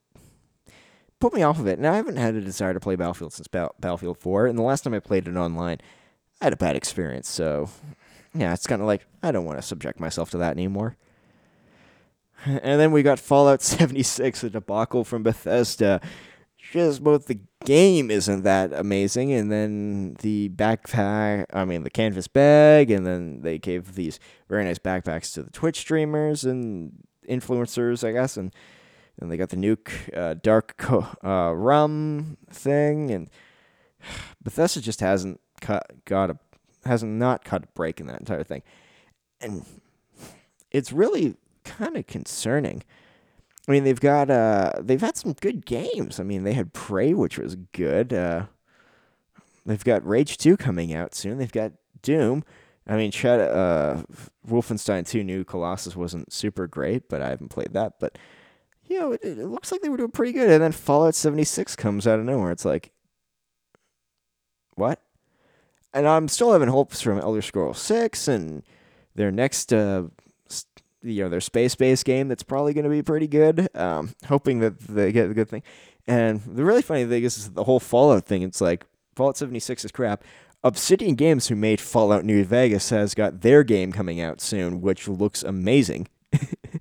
put 1.19 1.33
me 1.33 1.43
off 1.43 1.59
of 1.59 1.67
it. 1.67 1.77
And 1.77 1.87
I 1.87 1.95
haven't 1.95 2.17
had 2.17 2.35
a 2.35 2.41
desire 2.41 2.73
to 2.73 2.79
play 2.79 2.95
Battlefield 2.95 3.33
since 3.33 3.47
Battlefield 3.47 4.17
4. 4.17 4.47
And 4.47 4.57
the 4.57 4.63
last 4.63 4.83
time 4.83 4.93
I 4.93 4.99
played 4.99 5.27
it 5.27 5.35
online, 5.35 5.79
I 6.41 6.45
had 6.45 6.53
a 6.53 6.57
bad 6.57 6.75
experience. 6.75 7.29
So, 7.29 7.69
yeah, 8.33 8.53
it's 8.53 8.67
kind 8.67 8.81
of 8.81 8.87
like, 8.87 9.05
I 9.21 9.31
don't 9.31 9.45
want 9.45 9.57
to 9.57 9.61
subject 9.61 9.99
myself 9.99 10.29
to 10.31 10.37
that 10.39 10.51
anymore. 10.51 10.97
And 12.45 12.79
then 12.79 12.91
we 12.91 13.03
got 13.03 13.19
Fallout 13.19 13.61
76, 13.63 14.43
a 14.43 14.49
debacle 14.49 15.03
from 15.03 15.23
Bethesda 15.23 16.01
just 16.71 17.03
both 17.03 17.25
the 17.27 17.39
game 17.65 18.09
isn't 18.09 18.43
that 18.43 18.73
amazing, 18.73 19.31
and 19.33 19.51
then 19.51 20.15
the 20.21 20.49
backpack, 20.49 21.45
I 21.53 21.65
mean, 21.65 21.83
the 21.83 21.89
canvas 21.89 22.27
bag, 22.27 22.89
and 22.89 23.05
then 23.05 23.41
they 23.41 23.57
gave 23.57 23.95
these 23.95 24.19
very 24.47 24.63
nice 24.63 24.79
backpacks 24.79 25.33
to 25.33 25.43
the 25.43 25.51
Twitch 25.51 25.77
streamers 25.79 26.43
and 26.43 26.93
influencers, 27.29 28.07
I 28.07 28.11
guess, 28.11 28.37
and 28.37 28.53
and 29.19 29.31
they 29.31 29.37
got 29.37 29.49
the 29.49 29.57
nuke 29.57 29.91
uh, 30.17 30.35
dark 30.41 30.75
co- 30.77 31.07
uh, 31.23 31.53
rum 31.53 32.37
thing, 32.49 33.11
and 33.11 33.29
Bethesda 34.43 34.81
just 34.81 35.01
hasn't 35.01 35.39
cut 35.61 36.05
got 36.05 36.29
a 36.29 36.37
hasn't 36.85 37.13
not 37.13 37.45
cut 37.45 37.63
a 37.63 37.67
break 37.75 37.99
in 37.99 38.07
that 38.07 38.19
entire 38.19 38.43
thing, 38.43 38.63
and 39.41 39.65
it's 40.71 40.91
really 40.91 41.35
kind 41.63 41.97
of 41.97 42.07
concerning. 42.07 42.83
I 43.67 43.71
mean, 43.71 43.83
they've 43.83 43.99
got 43.99 44.29
uh, 44.29 44.73
they've 44.79 45.01
had 45.01 45.15
some 45.15 45.33
good 45.33 45.65
games. 45.65 46.19
I 46.19 46.23
mean, 46.23 46.43
they 46.43 46.53
had 46.53 46.73
Prey, 46.73 47.13
which 47.13 47.37
was 47.37 47.55
good. 47.71 48.11
Uh, 48.11 48.47
they've 49.65 49.83
got 49.83 50.05
Rage 50.05 50.37
Two 50.37 50.57
coming 50.57 50.93
out 50.93 51.15
soon. 51.15 51.37
They've 51.37 51.51
got 51.51 51.71
Doom. 52.01 52.43
I 52.85 52.97
mean, 52.97 53.11
Chad, 53.11 53.39
uh, 53.39 54.03
Wolfenstein 54.45 55.07
2 55.07 55.23
New 55.23 55.45
Colossus 55.45 55.95
wasn't 55.95 56.33
super 56.33 56.67
great, 56.67 57.07
but 57.07 57.21
I 57.21 57.29
haven't 57.29 57.47
played 57.47 57.71
that. 57.71 57.93
But 57.99 58.17
you 58.85 58.99
know, 58.99 59.11
it, 59.13 59.23
it 59.23 59.47
looks 59.47 59.71
like 59.71 59.81
they 59.81 59.89
were 59.89 59.97
doing 59.97 60.11
pretty 60.11 60.33
good. 60.33 60.49
And 60.49 60.61
then 60.61 60.71
Fallout 60.71 61.15
76 61.15 61.75
comes 61.75 62.05
out 62.05 62.19
of 62.19 62.25
nowhere. 62.25 62.51
It's 62.51 62.65
like, 62.65 62.91
what? 64.75 64.99
And 65.93 66.07
I'm 66.07 66.27
still 66.27 66.51
having 66.51 66.67
hopes 66.67 67.01
from 67.01 67.19
Elder 67.19 67.41
Scrolls 67.41 67.79
6 67.79 68.27
and 68.27 68.63
their 69.15 69.31
next, 69.31 69.71
uh, 69.71 70.03
you 71.03 71.23
know, 71.23 71.29
their 71.29 71.41
space 71.41 71.75
based 71.75 72.05
game 72.05 72.27
that's 72.27 72.43
probably 72.43 72.73
going 72.73 72.85
to 72.85 72.89
be 72.89 73.01
pretty 73.01 73.27
good. 73.27 73.69
Um, 73.75 74.13
hoping 74.27 74.59
that 74.59 74.79
they 74.79 75.11
get 75.11 75.29
a 75.29 75.33
good 75.33 75.49
thing. 75.49 75.63
And 76.07 76.41
the 76.41 76.65
really 76.65 76.81
funny 76.81 77.05
thing 77.05 77.23
is, 77.23 77.37
is 77.37 77.51
the 77.51 77.63
whole 77.63 77.79
Fallout 77.79 78.25
thing. 78.25 78.41
It's 78.41 78.61
like 78.61 78.85
Fallout 79.15 79.37
76 79.37 79.85
is 79.85 79.91
crap. 79.91 80.23
Obsidian 80.63 81.15
Games, 81.15 81.47
who 81.47 81.55
made 81.55 81.81
Fallout 81.81 82.23
New 82.23 82.43
Vegas, 82.45 82.89
has 82.89 83.13
got 83.13 83.41
their 83.41 83.63
game 83.63 83.91
coming 83.91 84.21
out 84.21 84.39
soon, 84.39 84.81
which 84.81 85.07
looks 85.07 85.43
amazing. 85.43 86.07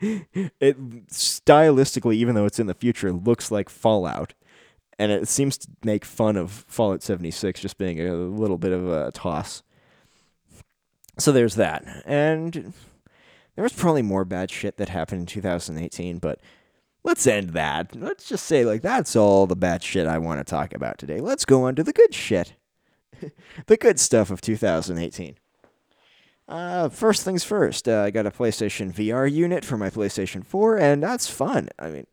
it 0.00 1.08
stylistically, 1.08 2.14
even 2.14 2.34
though 2.34 2.46
it's 2.46 2.60
in 2.60 2.68
the 2.68 2.74
future, 2.74 3.12
looks 3.12 3.50
like 3.50 3.68
Fallout, 3.68 4.34
and 4.98 5.10
it 5.10 5.28
seems 5.28 5.58
to 5.58 5.68
make 5.84 6.04
fun 6.04 6.36
of 6.36 6.64
Fallout 6.68 7.02
76 7.02 7.60
just 7.60 7.76
being 7.76 8.00
a 8.00 8.14
little 8.14 8.58
bit 8.58 8.72
of 8.72 8.88
a 8.88 9.10
toss. 9.12 9.62
So 11.18 11.32
there's 11.32 11.56
that, 11.56 11.84
and 12.06 12.72
there 13.54 13.62
was 13.62 13.72
probably 13.72 14.02
more 14.02 14.24
bad 14.24 14.50
shit 14.50 14.76
that 14.76 14.88
happened 14.88 15.20
in 15.20 15.26
2018, 15.26 16.18
but 16.18 16.40
let's 17.04 17.26
end 17.26 17.50
that. 17.50 17.94
Let's 17.94 18.28
just 18.28 18.46
say 18.46 18.64
like 18.64 18.82
that's 18.82 19.16
all 19.16 19.46
the 19.46 19.56
bad 19.56 19.82
shit 19.82 20.06
I 20.06 20.18
want 20.18 20.40
to 20.40 20.44
talk 20.44 20.74
about 20.74 20.98
today. 20.98 21.20
Let's 21.20 21.44
go 21.44 21.64
on 21.64 21.74
to 21.76 21.82
the 21.82 21.92
good 21.92 22.14
shit. 22.14 22.54
the 23.66 23.76
good 23.76 24.00
stuff 24.00 24.30
of 24.30 24.40
2018. 24.40 25.36
Uh, 26.48 26.88
first 26.88 27.24
things 27.24 27.44
first, 27.44 27.88
uh, 27.88 28.02
I 28.02 28.10
got 28.10 28.26
a 28.26 28.30
PlayStation 28.30 28.92
VR 28.92 29.30
unit 29.30 29.64
for 29.64 29.76
my 29.76 29.90
PlayStation 29.90 30.44
4, 30.44 30.76
and 30.76 31.02
that's 31.02 31.28
fun. 31.28 31.68
I 31.78 31.88
mean, 31.88 32.06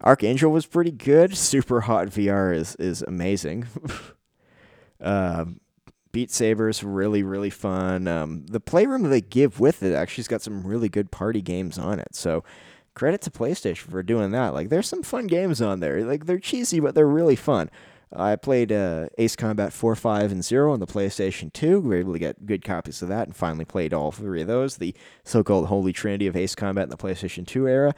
Archangel 0.00 0.50
was 0.50 0.66
pretty 0.66 0.92
good. 0.92 1.36
Super 1.36 1.82
Hot 1.82 2.08
VR 2.08 2.54
is 2.54 2.76
is 2.76 3.02
amazing. 3.02 3.66
uh, 5.00 5.44
Beat 6.12 6.30
Saber's 6.30 6.84
really 6.84 7.22
really 7.22 7.50
fun. 7.50 8.06
Um, 8.06 8.46
the 8.46 8.60
playroom 8.60 9.02
they 9.04 9.20
give 9.20 9.58
with 9.58 9.82
it 9.82 9.94
actually's 9.94 10.28
got 10.28 10.42
some 10.42 10.66
really 10.66 10.88
good 10.88 11.10
party 11.10 11.42
games 11.42 11.78
on 11.78 11.98
it. 11.98 12.14
So 12.14 12.44
credit 12.94 13.20
to 13.22 13.30
PlayStation 13.30 13.90
for 13.90 14.02
doing 14.02 14.32
that. 14.32 14.54
Like, 14.54 14.68
there's 14.68 14.88
some 14.88 15.02
fun 15.02 15.26
games 15.26 15.60
on 15.60 15.80
there. 15.80 16.04
Like, 16.04 16.26
they're 16.26 16.38
cheesy, 16.38 16.80
but 16.80 16.94
they're 16.94 17.06
really 17.06 17.36
fun. 17.36 17.70
I 18.14 18.36
played 18.36 18.70
uh, 18.70 19.08
Ace 19.16 19.36
Combat 19.36 19.72
4, 19.72 19.96
5, 19.96 20.32
and 20.32 20.44
0 20.44 20.72
on 20.72 20.80
the 20.80 20.86
PlayStation 20.86 21.50
2. 21.52 21.80
We 21.80 21.88
were 21.88 21.94
able 21.96 22.12
to 22.12 22.18
get 22.18 22.44
good 22.44 22.62
copies 22.62 23.00
of 23.00 23.08
that 23.08 23.26
and 23.26 23.34
finally 23.34 23.64
played 23.64 23.94
all 23.94 24.12
three 24.12 24.42
of 24.42 24.48
those, 24.48 24.76
the 24.76 24.94
so 25.24 25.42
called 25.42 25.66
Holy 25.66 25.92
Trinity 25.92 26.26
of 26.26 26.36
Ace 26.36 26.54
Combat 26.54 26.84
in 26.84 26.90
the 26.90 26.96
PlayStation 26.98 27.46
2 27.46 27.66
era. 27.66 27.94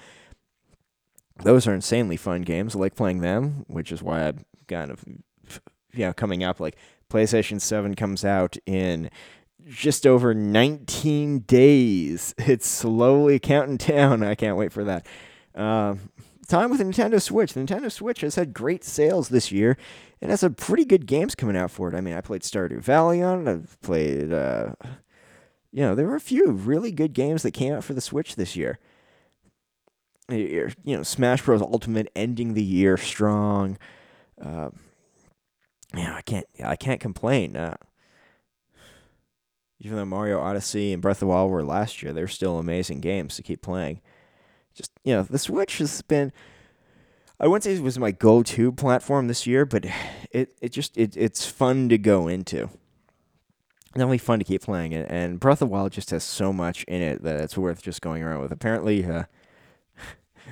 Those 1.42 1.66
are 1.66 1.74
insanely 1.74 2.16
fun 2.16 2.42
games. 2.42 2.76
I 2.76 2.78
like 2.78 2.94
playing 2.94 3.22
them, 3.22 3.64
which 3.66 3.90
is 3.90 4.04
why 4.04 4.28
I'm 4.28 4.44
kind 4.68 4.92
of, 4.92 5.04
you 5.92 6.06
know, 6.06 6.12
coming 6.12 6.44
up. 6.44 6.60
Like, 6.60 6.76
PlayStation 7.14 7.60
7 7.60 7.94
comes 7.94 8.24
out 8.24 8.56
in 8.66 9.08
just 9.68 10.04
over 10.04 10.34
19 10.34 11.40
days. 11.40 12.34
It's 12.46 12.66
slowly 12.66 13.38
counting 13.38 13.76
down. 13.76 14.24
I 14.24 14.34
can't 14.34 14.56
wait 14.56 14.72
for 14.72 14.82
that. 14.82 15.06
Uh, 15.54 15.94
time 16.48 16.70
with 16.70 16.80
the 16.80 16.84
Nintendo 16.84 17.22
Switch. 17.22 17.52
The 17.52 17.60
Nintendo 17.60 17.90
Switch 17.90 18.22
has 18.22 18.34
had 18.34 18.52
great 18.52 18.82
sales 18.82 19.28
this 19.28 19.52
year 19.52 19.76
and 20.20 20.30
has 20.32 20.40
some 20.40 20.54
pretty 20.54 20.84
good 20.84 21.06
games 21.06 21.36
coming 21.36 21.56
out 21.56 21.70
for 21.70 21.88
it. 21.88 21.94
I 21.94 22.00
mean, 22.00 22.14
I 22.14 22.20
played 22.20 22.42
Stardew 22.42 22.80
Valley 22.80 23.22
on 23.22 23.46
it. 23.46 23.50
I've 23.50 23.80
played, 23.80 24.32
uh, 24.32 24.72
you 25.70 25.82
know, 25.82 25.94
there 25.94 26.08
were 26.08 26.16
a 26.16 26.20
few 26.20 26.50
really 26.50 26.90
good 26.90 27.12
games 27.12 27.44
that 27.44 27.52
came 27.52 27.74
out 27.74 27.84
for 27.84 27.94
the 27.94 28.00
Switch 28.00 28.34
this 28.34 28.56
year. 28.56 28.80
You 30.28 30.72
know, 30.84 31.04
Smash 31.04 31.42
Bros. 31.42 31.62
Ultimate 31.62 32.10
ending 32.16 32.54
the 32.54 32.62
year 32.64 32.96
strong. 32.96 33.78
Uh, 34.42 34.70
yeah, 35.96 36.14
I 36.14 36.22
can't. 36.22 36.46
I 36.64 36.76
can't 36.76 37.00
complain. 37.00 37.56
Uh, 37.56 37.76
even 39.80 39.96
though 39.96 40.04
Mario 40.04 40.40
Odyssey 40.40 40.92
and 40.92 41.02
Breath 41.02 41.16
of 41.16 41.20
the 41.20 41.26
Wild 41.26 41.50
were 41.50 41.64
last 41.64 42.02
year, 42.02 42.12
they're 42.12 42.28
still 42.28 42.58
amazing 42.58 43.00
games 43.00 43.36
to 43.36 43.42
keep 43.42 43.60
playing 43.62 44.00
just 44.74 44.90
you 45.04 45.14
know 45.14 45.22
the 45.22 45.38
Switch 45.38 45.78
has 45.78 46.02
been. 46.02 46.32
I 47.40 47.46
wouldn't 47.46 47.64
say 47.64 47.74
it 47.74 47.82
was 47.82 47.98
my 47.98 48.12
go-to 48.12 48.70
platform 48.72 49.26
this 49.28 49.46
year, 49.46 49.64
but 49.64 49.86
it 50.30 50.54
it 50.60 50.70
just 50.70 50.96
it 50.96 51.16
it's 51.16 51.46
fun 51.46 51.88
to 51.88 51.98
go 51.98 52.28
into. 52.28 52.68
Definitely 53.92 54.18
fun 54.18 54.40
to 54.40 54.44
keep 54.44 54.62
playing 54.62 54.92
it, 54.92 55.06
and 55.08 55.38
Breath 55.38 55.62
of 55.62 55.68
the 55.68 55.72
Wild 55.72 55.92
just 55.92 56.10
has 56.10 56.24
so 56.24 56.52
much 56.52 56.82
in 56.84 57.00
it 57.00 57.22
that 57.22 57.40
it's 57.40 57.56
worth 57.56 57.80
just 57.82 58.02
going 58.02 58.22
around 58.22 58.42
with. 58.42 58.52
Apparently, 58.52 59.04
uh, 59.04 59.24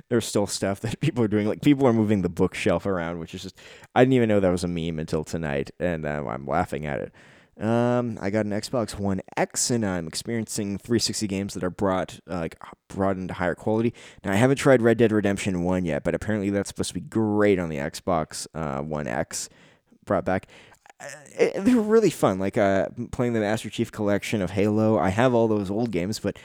there's 0.08 0.24
still 0.24 0.46
stuff 0.46 0.80
that 0.80 1.00
people 1.00 1.24
are 1.24 1.28
doing. 1.28 1.46
Like 1.46 1.62
people 1.62 1.86
are 1.86 1.92
moving 1.92 2.22
the 2.22 2.28
bookshelf 2.28 2.86
around, 2.86 3.18
which 3.18 3.34
is 3.34 3.42
just 3.42 3.58
I 3.94 4.02
didn't 4.02 4.14
even 4.14 4.28
know 4.28 4.40
that 4.40 4.50
was 4.50 4.64
a 4.64 4.68
meme 4.68 4.98
until 4.98 5.24
tonight, 5.24 5.70
and 5.78 6.06
uh, 6.06 6.24
I'm 6.26 6.46
laughing 6.46 6.86
at 6.86 7.00
it. 7.00 7.12
Um, 7.60 8.18
I 8.20 8.30
got 8.30 8.46
an 8.46 8.52
Xbox 8.52 8.98
One 8.98 9.20
X, 9.36 9.70
and 9.70 9.84
I'm 9.84 10.08
experiencing 10.08 10.78
360 10.78 11.26
games 11.26 11.54
that 11.54 11.62
are 11.62 11.70
brought 11.70 12.18
uh, 12.28 12.38
like 12.38 12.58
brought 12.88 13.16
into 13.16 13.34
higher 13.34 13.54
quality. 13.54 13.92
Now, 14.24 14.32
I 14.32 14.36
haven't 14.36 14.56
tried 14.56 14.80
Red 14.80 14.98
Dead 14.98 15.12
Redemption 15.12 15.62
One 15.62 15.84
yet, 15.84 16.02
but 16.02 16.14
apparently 16.14 16.50
that's 16.50 16.68
supposed 16.68 16.88
to 16.88 16.94
be 16.94 17.00
great 17.00 17.58
on 17.58 17.68
the 17.68 17.76
Xbox 17.76 18.46
uh, 18.54 18.82
One 18.82 19.06
X. 19.06 19.50
Brought 20.04 20.24
back, 20.24 20.48
uh, 20.98 21.04
it, 21.38 21.64
they're 21.64 21.76
really 21.76 22.10
fun. 22.10 22.38
Like 22.38 22.56
uh, 22.56 22.88
playing 23.10 23.34
the 23.34 23.40
Master 23.40 23.68
Chief 23.68 23.92
Collection 23.92 24.40
of 24.40 24.50
Halo. 24.50 24.98
I 24.98 25.10
have 25.10 25.34
all 25.34 25.46
those 25.46 25.70
old 25.70 25.90
games, 25.90 26.18
but 26.18 26.38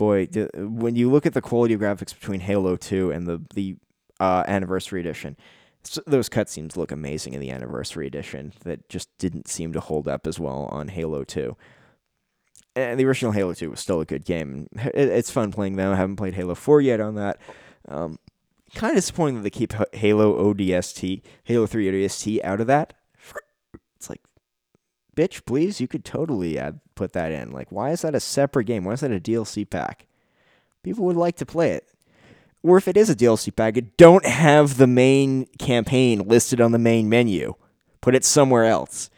boy, 0.00 0.28
when 0.56 0.96
you 0.96 1.10
look 1.10 1.26
at 1.26 1.34
the 1.34 1.40
quality 1.40 1.74
of 1.74 1.80
graphics 1.80 2.18
between 2.18 2.40
Halo 2.40 2.76
Two 2.76 3.10
and 3.12 3.26
the 3.26 3.40
the 3.54 3.76
uh, 4.18 4.42
Anniversary 4.48 5.00
Edition 5.00 5.36
so 5.82 6.02
those 6.06 6.28
cutscenes 6.28 6.76
look 6.76 6.92
amazing 6.92 7.34
in 7.34 7.40
the 7.40 7.50
anniversary 7.50 8.06
edition 8.06 8.52
that 8.64 8.88
just 8.88 9.08
didn't 9.18 9.48
seem 9.48 9.72
to 9.72 9.80
hold 9.80 10.08
up 10.08 10.26
as 10.26 10.38
well 10.38 10.68
on 10.70 10.88
Halo 10.88 11.24
2. 11.24 11.56
And 12.76 13.00
the 13.00 13.06
original 13.06 13.32
Halo 13.32 13.54
2 13.54 13.70
was 13.70 13.80
still 13.80 14.00
a 14.00 14.04
good 14.04 14.24
game. 14.24 14.68
it's 14.74 15.30
fun 15.30 15.52
playing 15.52 15.76
them. 15.76 15.92
I 15.92 15.96
haven't 15.96 16.16
played 16.16 16.34
Halo 16.34 16.54
4 16.54 16.80
yet 16.80 17.00
on 17.00 17.14
that. 17.16 17.38
Um, 17.88 18.18
kind 18.74 18.92
of 18.92 18.96
disappointing 18.96 19.36
that 19.36 19.42
they 19.42 19.50
keep 19.50 19.72
Halo 19.94 20.52
ODST, 20.52 21.22
Halo 21.44 21.66
3 21.66 21.92
ODST 21.92 22.44
out 22.44 22.60
of 22.60 22.66
that. 22.66 22.94
It's 23.96 24.08
like, 24.08 24.20
bitch, 25.20 25.44
please, 25.44 25.80
you 25.80 25.88
could 25.88 26.04
totally 26.04 26.58
add, 26.58 26.80
put 26.94 27.12
that 27.12 27.32
in. 27.32 27.52
Like, 27.52 27.70
why 27.70 27.90
is 27.90 28.02
that 28.02 28.14
a 28.14 28.20
separate 28.20 28.64
game? 28.64 28.84
Why 28.84 28.92
is 28.92 29.00
that 29.00 29.12
a 29.12 29.20
DLC 29.20 29.68
pack? 29.68 30.06
People 30.82 31.04
would 31.04 31.16
like 31.16 31.36
to 31.36 31.46
play 31.46 31.72
it 31.72 31.86
or 32.62 32.76
if 32.76 32.88
it 32.88 32.96
is 32.96 33.08
a 33.08 33.14
DLC 33.14 33.54
pack, 33.54 33.76
don't 33.96 34.26
have 34.26 34.76
the 34.76 34.86
main 34.86 35.46
campaign 35.58 36.28
listed 36.28 36.60
on 36.60 36.72
the 36.72 36.78
main 36.78 37.08
menu. 37.08 37.54
Put 38.00 38.14
it 38.14 38.24
somewhere 38.24 38.64
else. 38.64 39.10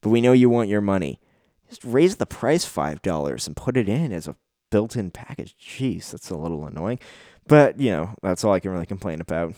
But 0.00 0.10
we 0.10 0.20
know 0.20 0.32
you 0.32 0.48
want 0.48 0.68
your 0.68 0.80
money. 0.80 1.20
Just 1.68 1.84
raise 1.84 2.16
the 2.16 2.26
price 2.26 2.64
$5 2.64 3.46
and 3.46 3.56
put 3.56 3.76
it 3.76 3.88
in 3.88 4.12
as 4.12 4.28
a 4.28 4.36
built 4.70 4.94
in 4.94 5.10
package. 5.10 5.56
Jeez, 5.60 6.12
that's 6.12 6.30
a 6.30 6.36
little 6.36 6.64
annoying. 6.64 7.00
But, 7.48 7.80
you 7.80 7.90
know, 7.90 8.14
that's 8.22 8.44
all 8.44 8.52
I 8.52 8.60
can 8.60 8.70
really 8.70 8.86
complain 8.86 9.20
about. 9.20 9.54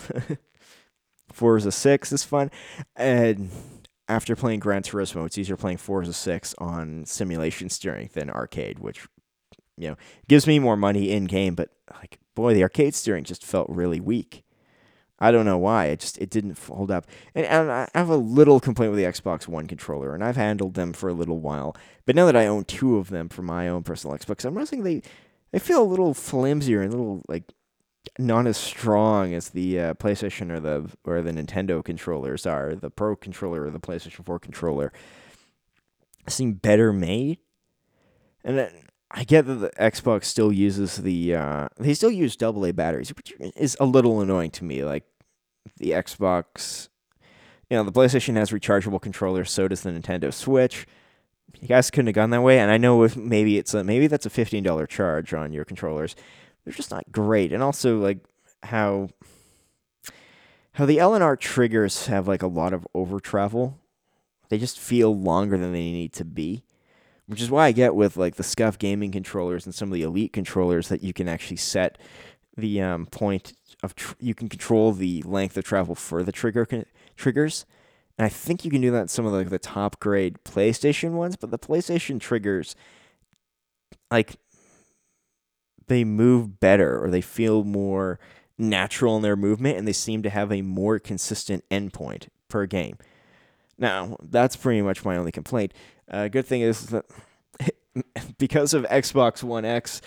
Forza 1.32 1.70
6 1.70 2.12
is 2.12 2.24
fun. 2.24 2.50
And 2.96 3.50
after 4.08 4.34
playing 4.34 4.60
Gran 4.60 4.82
Turismo, 4.82 5.26
it's 5.26 5.38
easier 5.38 5.56
playing 5.56 5.78
Forza 5.78 6.12
6 6.12 6.54
on 6.58 7.04
simulation 7.04 7.68
steering 7.68 8.08
than 8.14 8.30
arcade, 8.30 8.78
which, 8.78 9.06
you 9.76 9.88
know, 9.88 9.96
gives 10.28 10.46
me 10.46 10.58
more 10.58 10.76
money 10.76 11.10
in 11.10 11.24
game, 11.24 11.54
but, 11.54 11.70
like, 11.94 12.18
boy, 12.34 12.54
the 12.54 12.62
arcade 12.62 12.94
steering 12.94 13.24
just 13.24 13.44
felt 13.44 13.68
really 13.68 14.00
weak. 14.00 14.44
I 15.20 15.32
don't 15.32 15.44
know 15.44 15.58
why. 15.58 15.86
It 15.86 16.00
just 16.00 16.18
it 16.18 16.30
didn't 16.30 16.58
hold 16.58 16.90
up. 16.90 17.06
And, 17.34 17.44
and, 17.44 17.70
I 17.70 17.88
have 17.94 18.08
a 18.08 18.16
little 18.16 18.60
complaint 18.60 18.92
with 18.92 19.00
the 19.00 19.06
Xbox 19.06 19.48
One 19.48 19.66
controller, 19.66 20.14
and 20.14 20.22
I've 20.22 20.36
handled 20.36 20.74
them 20.74 20.92
for 20.92 21.08
a 21.08 21.14
little 21.14 21.40
while. 21.40 21.76
But 22.06 22.14
now 22.14 22.26
that 22.26 22.36
I 22.36 22.46
own 22.46 22.64
two 22.64 22.98
of 22.98 23.10
them 23.10 23.28
for 23.28 23.42
my 23.42 23.68
own 23.68 23.82
personal 23.82 24.16
Xbox, 24.16 24.44
I'm 24.44 24.54
noticing 24.54 24.84
they 24.84 25.02
they 25.50 25.58
feel 25.58 25.82
a 25.82 25.84
little 25.84 26.14
flimsier 26.14 26.82
and 26.82 26.92
a 26.92 26.96
little 26.96 27.22
like 27.28 27.52
not 28.18 28.46
as 28.46 28.56
strong 28.56 29.32
as 29.32 29.50
the 29.50 29.78
uh, 29.78 29.94
PlayStation 29.94 30.50
or 30.50 30.58
the 30.58 30.90
or 31.04 31.22
the 31.22 31.30
Nintendo 31.30 31.84
controllers 31.84 32.46
are. 32.46 32.74
The 32.74 32.90
Pro 32.90 33.14
controller 33.14 33.64
or 33.64 33.70
the 33.70 33.80
PlayStation 33.80 34.24
4 34.24 34.38
controller 34.40 34.92
seem 36.26 36.54
better 36.54 36.92
made. 36.92 37.38
And 38.44 38.58
then 38.58 38.72
I 39.10 39.24
get 39.24 39.46
that 39.46 39.54
the 39.54 39.70
Xbox 39.70 40.24
still 40.24 40.52
uses 40.52 40.96
the 40.96 41.34
uh, 41.34 41.68
they 41.78 41.94
still 41.94 42.10
use 42.10 42.36
AA 42.42 42.72
batteries, 42.72 43.10
which 43.14 43.32
is 43.56 43.76
a 43.78 43.86
little 43.86 44.20
annoying 44.20 44.50
to 44.52 44.64
me. 44.64 44.84
Like 44.84 45.04
the 45.76 45.90
Xbox, 45.90 46.88
you 47.70 47.76
know, 47.76 47.84
the 47.84 47.92
PlayStation 47.92 48.36
has 48.36 48.50
rechargeable 48.50 49.00
controllers, 49.00 49.50
so 49.50 49.68
does 49.68 49.82
the 49.82 49.90
Nintendo 49.90 50.32
Switch. 50.34 50.86
You 51.60 51.68
guys 51.68 51.90
couldn't 51.90 52.08
have 52.08 52.14
gone 52.14 52.30
that 52.30 52.42
way, 52.42 52.58
and 52.58 52.70
I 52.70 52.76
know 52.76 53.02
if 53.04 53.16
maybe 53.16 53.56
it's 53.56 53.72
a, 53.72 53.82
maybe 53.82 54.06
that's 54.06 54.26
a 54.26 54.30
fifteen 54.30 54.62
dollar 54.62 54.86
charge 54.86 55.32
on 55.32 55.52
your 55.52 55.64
controllers. 55.64 56.14
They're 56.68 56.76
just 56.76 56.90
not 56.90 57.10
great, 57.10 57.52
and 57.52 57.62
also 57.62 57.98
like 57.98 58.18
how 58.62 59.08
how 60.72 60.84
the 60.84 60.98
LNR 60.98 61.40
triggers 61.40 62.06
have 62.06 62.28
like 62.28 62.42
a 62.42 62.46
lot 62.46 62.74
of 62.74 62.86
over 62.94 63.20
travel. 63.20 63.78
They 64.50 64.58
just 64.58 64.78
feel 64.78 65.18
longer 65.18 65.56
than 65.56 65.72
they 65.72 65.92
need 65.92 66.12
to 66.14 66.24
be 66.24 66.64
which 67.28 67.42
is 67.42 67.50
why 67.50 67.66
I 67.66 67.72
get 67.72 67.94
with 67.94 68.16
like 68.16 68.36
the 68.36 68.42
SCUF 68.42 68.78
gaming 68.78 69.12
controllers 69.12 69.66
and 69.66 69.74
some 69.74 69.90
of 69.90 69.92
the 69.92 70.02
elite 70.02 70.32
controllers 70.32 70.88
that 70.88 71.02
you 71.02 71.12
can 71.12 71.28
actually 71.28 71.58
set 71.58 71.98
the 72.56 72.80
um, 72.80 73.04
point 73.06 73.52
of 73.82 73.94
tr- 73.94 74.14
you 74.18 74.34
can 74.34 74.48
control 74.48 74.92
the 74.92 75.22
length 75.22 75.56
of 75.58 75.64
travel 75.64 75.94
for 75.94 76.22
the 76.22 76.32
trigger 76.32 76.64
con- 76.64 76.86
triggers. 77.16 77.66
And 78.16 78.24
I 78.24 78.30
think 78.30 78.64
you 78.64 78.70
can 78.70 78.80
do 78.80 78.90
that 78.92 79.02
in 79.02 79.08
some 79.08 79.26
of 79.26 79.34
like 79.34 79.50
the 79.50 79.58
top 79.58 80.00
grade 80.00 80.38
PlayStation 80.42 81.12
ones, 81.12 81.36
but 81.36 81.50
the 81.50 81.58
PlayStation 81.58 82.18
triggers 82.18 82.74
like 84.10 84.36
they 85.88 86.04
move 86.04 86.60
better 86.60 87.02
or 87.02 87.10
they 87.10 87.20
feel 87.20 87.64
more 87.64 88.18
natural 88.56 89.16
in 89.16 89.22
their 89.22 89.36
movement 89.36 89.78
and 89.78 89.86
they 89.86 89.92
seem 89.92 90.22
to 90.22 90.30
have 90.30 90.52
a 90.52 90.62
more 90.62 90.98
consistent 90.98 91.64
endpoint 91.70 92.28
per 92.48 92.66
game. 92.66 92.96
Now, 93.78 94.16
that's 94.20 94.56
pretty 94.56 94.82
much 94.82 95.04
my 95.04 95.16
only 95.16 95.32
complaint. 95.32 95.72
Uh, 96.10 96.28
good 96.28 96.46
thing 96.46 96.62
is 96.62 96.86
that 96.86 97.04
because 98.38 98.74
of 98.74 98.84
Xbox 98.84 99.42
One 99.42 99.64
X, 99.64 100.00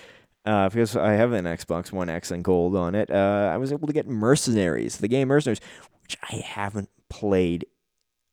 uh, 0.45 0.69
because 0.69 0.95
I 0.95 1.13
have 1.13 1.31
an 1.31 1.45
Xbox 1.45 1.91
One 1.91 2.09
X 2.09 2.31
and 2.31 2.43
gold 2.43 2.75
on 2.75 2.95
it, 2.95 3.09
uh, 3.09 3.49
I 3.53 3.57
was 3.57 3.71
able 3.71 3.87
to 3.87 3.93
get 3.93 4.07
Mercenaries, 4.07 4.97
the 4.97 5.07
game 5.07 5.29
Mercenaries, 5.29 5.61
which 6.03 6.17
I 6.29 6.35
haven't 6.37 6.89
played 7.09 7.65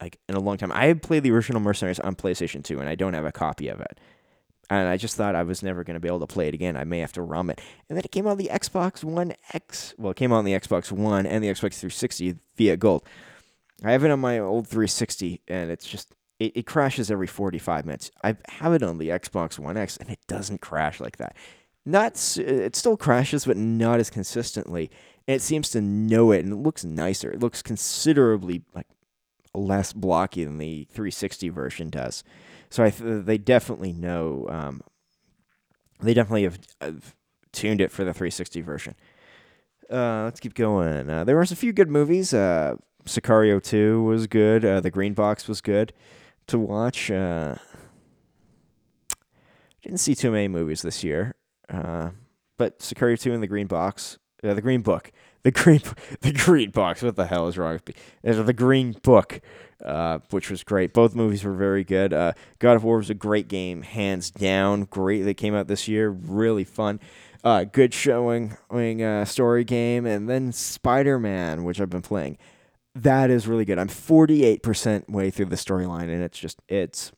like 0.01 0.19
in 0.29 0.35
a 0.35 0.41
long 0.41 0.57
time. 0.57 0.73
I 0.73 0.93
played 0.95 1.23
the 1.23 1.31
original 1.31 1.61
Mercenaries 1.61 2.01
on 2.01 2.15
PlayStation 2.15 2.63
2, 2.63 2.81
and 2.81 2.89
I 2.89 2.95
don't 2.95 3.15
have 3.15 3.25
a 3.25 3.33
copy 3.33 3.69
of 3.69 3.81
it. 3.81 3.99
And 4.71 4.87
I 4.87 4.97
just 4.99 5.17
thought 5.17 5.35
I 5.35 5.45
was 5.45 5.63
never 5.63 5.83
going 5.83 5.95
to 5.95 6.01
be 6.01 6.09
able 6.09 6.21
to 6.21 6.27
play 6.27 6.49
it 6.49 6.55
again. 6.55 6.77
I 6.77 6.85
may 6.85 6.99
have 6.99 7.13
to 7.13 7.23
ROM 7.23 7.49
it. 7.51 7.61
And 7.89 7.97
then 7.97 8.05
it 8.05 8.13
came 8.13 8.27
out 8.27 8.33
on 8.33 8.39
the 8.39 8.51
Xbox 8.53 9.03
One 9.03 9.33
X. 9.53 9.95
Well, 9.97 10.11
it 10.11 10.17
came 10.17 10.33
out 10.33 10.37
on 10.39 10.45
the 10.45 10.53
Xbox 10.53 10.93
One 10.93 11.25
and 11.25 11.43
the 11.43 11.49
Xbox 11.49 11.79
360 11.79 12.37
via 12.57 12.77
Gold. 12.77 13.03
I 13.85 13.93
have 13.93 14.05
it 14.05 14.11
on 14.11 14.21
my 14.21 14.39
old 14.39 14.67
360, 14.67 15.41
and 15.49 15.71
it's 15.71 15.87
just 15.87 16.13
it, 16.39 16.57
it 16.57 16.67
crashes 16.67 17.11
every 17.11 17.27
45 17.27 17.87
minutes. 17.87 18.11
I 18.23 18.37
have 18.49 18.75
it 18.75 18.83
on 18.83 18.99
the 18.99 19.09
Xbox 19.09 19.59
One 19.59 19.77
X, 19.77 19.97
and 19.97 20.11
it 20.11 20.21
doesn't 20.27 20.61
crash 20.61 21.01
like 21.01 21.17
that. 21.19 21.37
Not 21.87 22.13
it 22.39 22.77
still 22.77 22.97
crashes, 22.97 23.47
but 23.47 23.57
not 23.57 24.01
as 24.01 24.11
consistently. 24.11 24.91
And 25.27 25.37
it 25.37 25.43
seems 25.43 25.71
to 25.71 25.81
know 25.81 26.33
it, 26.33 26.45
and 26.45 26.53
it 26.53 26.57
looks 26.57 26.85
nicer. 26.85 27.31
It 27.31 27.41
looks 27.41 27.63
considerably 27.63 28.63
like 28.75 28.87
less 29.55 29.93
blocky 29.93 30.45
than 30.45 30.59
the 30.59 30.85
360 30.91 31.49
version 31.49 31.89
does. 31.91 32.23
So 32.71 32.85
I 32.85 32.91
th- 32.91 33.25
they 33.25 33.39
definitely 33.39 33.93
know. 33.93 34.47
Um, 34.49 34.83
they 36.01 36.15
definitely 36.15 36.45
have, 36.45 36.59
have, 36.81 37.15
tuned 37.51 37.81
it 37.81 37.91
for 37.91 38.05
the 38.05 38.13
360 38.13 38.61
version. 38.61 38.95
Uh, 39.91 40.25
let's 40.25 40.39
keep 40.39 40.55
going. 40.55 41.09
Uh, 41.09 41.25
there 41.25 41.39
was 41.39 41.51
a 41.51 41.57
few 41.57 41.73
good 41.73 41.89
movies. 41.89 42.35
Uh, 42.35 42.77
Sicario 43.05 43.61
2 43.63 44.03
was 44.03 44.27
good. 44.27 44.65
Uh, 44.65 44.81
the 44.81 44.91
Green 44.91 45.15
Box 45.15 45.49
was 45.49 45.61
good 45.61 45.93
to 46.47 46.59
watch. 46.59 47.11
Uh, 47.11 47.57
didn't 49.83 49.99
see 49.99 50.15
too 50.15 50.31
many 50.31 50.49
movies 50.49 50.83
this 50.83 51.03
year, 51.03 51.35
uh, 51.71 52.11
but 52.59 52.81
Sicario 52.81 53.19
2 53.19 53.33
and 53.33 53.43
the 53.43 53.47
Green 53.47 53.67
Box, 53.67 54.19
the 54.43 54.61
Green 54.61 54.83
Book, 54.83 55.11
the 55.43 55.51
Green, 55.51 55.81
the 56.21 56.33
Green 56.33 56.71
Box. 56.71 57.03
What 57.03 57.17
the 57.17 57.27
hell 57.27 57.49
is 57.49 57.57
wrong 57.57 57.75
with 57.75 57.89
me? 57.89 57.95
The 58.23 58.53
Green 58.53 58.93
Book, 59.03 59.41
uh, 59.85 60.19
which 60.31 60.51
was 60.51 60.65
great. 60.65 60.93
Both 60.93 61.15
movies 61.15 61.45
were 61.45 61.55
very 61.55 61.85
good. 61.85 62.13
Uh, 62.13 62.33
God 62.59 62.77
of 62.77 62.85
War 62.85 62.99
was 62.99 63.11
a 63.11 63.15
great 63.15 63.49
game, 63.49 63.83
hands 63.83 64.31
down. 64.31 64.85
Great. 64.85 65.23
that 65.23 65.35
came 65.35 65.55
out 65.55 65.69
this 65.69 65.89
year, 65.89 66.11
really 66.11 66.65
fun. 66.65 67.01
Uh, 67.45 67.65
good 67.65 67.95
showing, 67.95 68.57
uh, 68.71 69.25
story 69.25 69.65
game, 69.65 70.07
and 70.07 70.29
then 70.29 70.53
Spider 70.53 71.19
Man, 71.19 71.65
which 71.65 71.81
I've 71.81 71.91
been 71.91 72.03
playing 72.03 72.37
that 73.03 73.31
is 73.31 73.47
really 73.47 73.65
good. 73.65 73.79
I'm 73.79 73.89
48% 73.89 75.09
way 75.09 75.31
through 75.31 75.47
the 75.47 75.57
storyline 75.57 76.13
and 76.13 76.23
it's 76.23 76.39
just 76.39 76.61
it's 76.69 77.13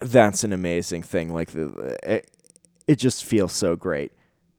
that's 0.00 0.44
an 0.44 0.52
amazing 0.52 1.02
thing. 1.02 1.32
Like 1.32 1.52
the 1.52 1.98
it, 2.02 2.30
it 2.86 2.96
just 2.96 3.24
feels 3.24 3.52
so 3.52 3.76
great. 3.76 4.12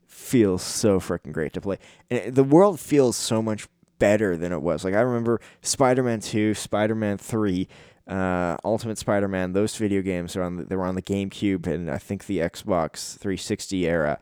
Feels 0.06 0.64
so 0.64 1.00
freaking 1.00 1.32
great 1.32 1.54
to 1.54 1.62
play. 1.62 1.78
And 2.10 2.34
the 2.34 2.44
world 2.44 2.80
feels 2.80 3.16
so 3.16 3.42
much 3.42 3.68
better 4.00 4.38
than 4.38 4.52
it 4.52 4.62
was. 4.62 4.84
Like 4.84 4.94
I 4.94 5.02
remember 5.02 5.42
Spider-Man 5.62 6.20
2, 6.20 6.54
Spider-Man 6.54 7.18
3, 7.18 7.68
uh, 8.08 8.58
Ultimate 8.64 8.98
Spider-Man, 8.98 9.54
those 9.54 9.76
video 9.76 10.02
games 10.02 10.36
are 10.36 10.44
on 10.44 10.58
the, 10.58 10.64
they 10.64 10.76
were 10.76 10.86
on 10.86 10.96
the 10.96 11.02
GameCube 11.02 11.68
and 11.68 11.90
I 11.90 11.98
think 11.98 12.26
the 12.26 12.40
Xbox 12.40 13.18
360 13.18 13.88
era. 13.88 14.20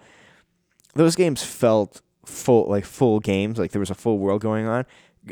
Those 0.94 1.16
games 1.16 1.44
felt 1.44 2.02
full 2.26 2.68
like 2.68 2.86
full 2.86 3.20
games, 3.20 3.60
like 3.60 3.72
there 3.72 3.80
was 3.80 3.92
a 3.92 3.96
full 3.96 4.18
world 4.18 4.42
going 4.42 4.66
on. 4.66 4.86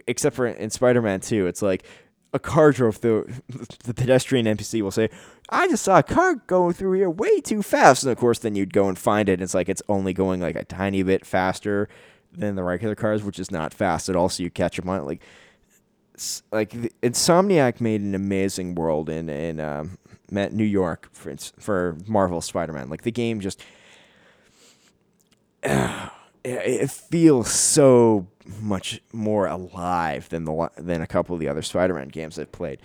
Except 0.08 0.36
for 0.36 0.48
in 0.48 0.70
Spider-Man 0.70 1.20
2, 1.22 1.48
it's 1.48 1.62
like 1.62 1.86
a 2.34 2.40
car 2.40 2.72
drove 2.72 2.98
through. 2.98 3.28
The 3.84 3.94
pedestrian 3.94 4.46
NPC 4.46 4.82
will 4.82 4.92
say, 4.92 5.10
"I 5.50 5.68
just 5.68 5.84
saw 5.84 6.00
a 6.00 6.04
car 6.04 6.36
going 6.48 6.74
through 6.74 6.94
here 6.94 7.10
way 7.10 7.42
too 7.42 7.62
fast," 7.62 8.04
and 8.04 8.12
of 8.12 8.18
course, 8.18 8.40
then 8.40 8.56
you'd 8.56 8.74
go 8.74 8.88
and 8.88 8.98
find 8.98 9.30
it. 9.30 9.34
And 9.34 9.42
it's 9.42 9.54
like 9.54 9.70
it's 9.70 9.82
only 9.90 10.14
going 10.14 10.42
like 10.42 10.56
a 10.56 10.64
tiny 10.64 11.04
bit 11.04 11.26
faster 11.26 11.90
than 12.36 12.56
the 12.56 12.64
regular 12.64 12.96
cars, 12.96 13.24
which 13.24 13.40
is 13.40 13.52
not 13.52 13.74
fast 13.74 14.10
at 14.10 14.16
all. 14.16 14.30
So 14.30 14.44
you 14.44 14.50
catch 14.50 14.78
them 14.78 14.90
on 14.90 15.06
like, 15.06 15.22
like 16.52 16.72
Insomniac 17.02 17.82
made 17.82 18.02
an 18.02 18.16
amazing 18.16 18.76
world 18.76 19.10
in 19.10 19.30
in 19.30 19.60
um, 19.60 19.98
New 20.30 20.64
York 20.64 21.10
for 21.14 21.36
for 21.60 21.98
Marvel 22.08 22.42
Spider-Man. 22.42 22.90
Like 22.90 23.04
the 23.04 23.12
game 23.12 23.40
just. 23.40 23.62
Uh, 26.46 26.60
it 26.60 26.92
feels 26.92 27.50
so 27.50 28.28
much 28.60 29.02
more 29.14 29.48
alive 29.48 30.28
than 30.30 30.44
the 30.44 30.70
than 30.78 31.02
a 31.02 31.08
couple 31.08 31.34
of 31.34 31.40
the 31.40 31.48
other 31.48 31.62
Spider-Man 31.62 32.10
games 32.10 32.38
I've 32.38 32.52
played. 32.52 32.82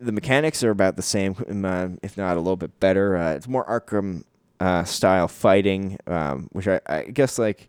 The 0.00 0.12
mechanics 0.12 0.62
are 0.64 0.70
about 0.70 0.96
the 0.96 1.02
same, 1.02 1.36
um, 1.64 1.98
if 2.02 2.16
not 2.16 2.36
a 2.36 2.40
little 2.40 2.56
bit 2.56 2.78
better. 2.80 3.16
Uh, 3.16 3.34
it's 3.34 3.48
more 3.48 3.66
Arkham 3.66 4.24
uh, 4.60 4.84
style 4.84 5.28
fighting, 5.28 5.98
um, 6.06 6.48
which 6.52 6.68
I, 6.68 6.80
I, 6.86 7.02
guess 7.04 7.38
like 7.38 7.68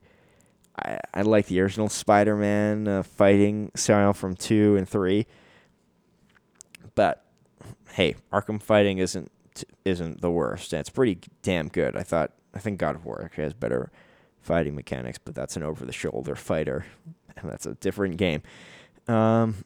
I, 0.78 1.00
I 1.14 1.22
like 1.22 1.48
the 1.48 1.60
original 1.62 1.90
Spider-Man 1.90 2.88
uh, 2.88 3.04
fighting 3.04 3.72
style 3.76 4.14
from 4.14 4.36
two 4.36 4.76
and 4.76 4.88
three. 4.88 5.28
But 6.96 7.24
hey, 7.92 8.16
Arkham 8.32 8.62
fighting 8.62 8.98
isn't 8.98 9.32
isn't 9.86 10.22
the 10.22 10.32
worst. 10.32 10.74
it's 10.74 10.90
pretty 10.90 11.20
damn 11.44 11.68
good. 11.68 11.96
I 11.96 12.04
thought 12.04 12.32
I 12.54 12.60
think 12.60 12.80
God 12.80 12.96
of 12.96 13.06
War 13.06 13.22
actually 13.24 13.44
has 13.44 13.54
better 13.54 13.92
fighting 14.42 14.76
mechanics, 14.76 15.20
but 15.24 15.36
that's 15.36 15.56
an 15.56 15.64
over 15.64 15.86
the 15.86 15.94
shoulder 15.94 16.36
fighter. 16.36 16.86
And 17.36 17.52
that's 17.52 17.66
a 17.66 17.74
different 17.74 18.18
game. 18.18 18.44
Um, 19.08 19.66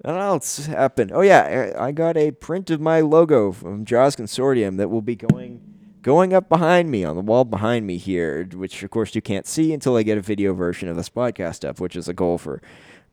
what 0.00 0.14
else 0.14 0.66
happened? 0.66 1.10
Oh 1.12 1.22
yeah, 1.22 1.72
I 1.76 1.90
got 1.90 2.16
a 2.16 2.30
print 2.30 2.70
of 2.70 2.80
my 2.80 3.00
logo 3.00 3.50
from 3.50 3.84
Jaws 3.84 4.14
Consortium 4.14 4.76
that 4.76 4.90
will 4.90 5.02
be 5.02 5.16
going 5.16 5.67
going 6.08 6.32
up 6.32 6.48
behind 6.48 6.90
me 6.90 7.04
on 7.04 7.16
the 7.16 7.20
wall 7.20 7.44
behind 7.44 7.86
me 7.86 7.98
here, 7.98 8.48
which 8.54 8.82
of 8.82 8.88
course 8.90 9.14
you 9.14 9.20
can't 9.20 9.46
see 9.46 9.74
until 9.74 9.94
I 9.94 10.02
get 10.02 10.16
a 10.16 10.22
video 10.22 10.54
version 10.54 10.88
of 10.88 10.96
this 10.96 11.10
podcast 11.10 11.68
up, 11.68 11.80
which 11.80 11.94
is 11.94 12.08
a 12.08 12.14
goal 12.14 12.38
for 12.38 12.62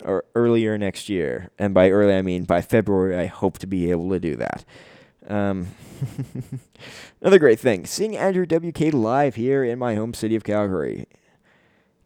or 0.05 0.23
earlier 0.33 0.77
next 0.77 1.09
year. 1.09 1.51
And 1.59 1.73
by 1.73 1.89
early 1.89 2.15
I 2.15 2.21
mean 2.21 2.45
by 2.45 2.61
February 2.61 3.17
I 3.17 3.25
hope 3.25 3.57
to 3.59 3.67
be 3.67 3.91
able 3.91 4.09
to 4.11 4.19
do 4.21 4.37
that. 4.37 4.63
Um, 5.27 5.67
another 7.21 7.37
great 7.37 7.59
thing 7.59 7.85
seeing 7.85 8.15
Andrew 8.15 8.45
WK 8.45 8.93
live 8.93 9.35
here 9.35 9.61
in 9.65 9.77
my 9.77 9.95
home 9.95 10.13
city 10.13 10.37
of 10.37 10.45
Calgary. 10.45 11.05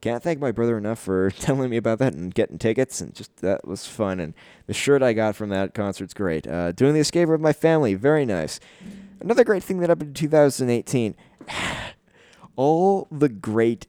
Can't 0.01 0.23
thank 0.23 0.39
my 0.39 0.51
brother 0.51 0.75
enough 0.75 0.97
for 0.97 1.29
telling 1.39 1.69
me 1.69 1.77
about 1.77 1.99
that 1.99 2.13
and 2.13 2.33
getting 2.33 2.57
tickets, 2.57 2.99
and 2.99 3.13
just 3.13 3.37
that 3.41 3.67
was 3.67 3.85
fun. 3.85 4.19
And 4.19 4.33
the 4.65 4.73
shirt 4.73 5.03
I 5.03 5.13
got 5.13 5.35
from 5.35 5.49
that 5.49 5.75
concert's 5.75 6.15
great. 6.15 6.47
Uh, 6.47 6.71
doing 6.71 6.95
the 6.95 6.99
escape 6.99 7.29
with 7.29 7.41
my 7.41 7.53
family, 7.53 7.93
very 7.93 8.25
nice. 8.25 8.59
Another 9.21 9.43
great 9.43 9.63
thing 9.63 9.79
that 9.79 9.89
happened 9.89 10.09
in 10.09 10.13
2018 10.13 11.15
all 12.55 13.07
the 13.11 13.29
great 13.29 13.87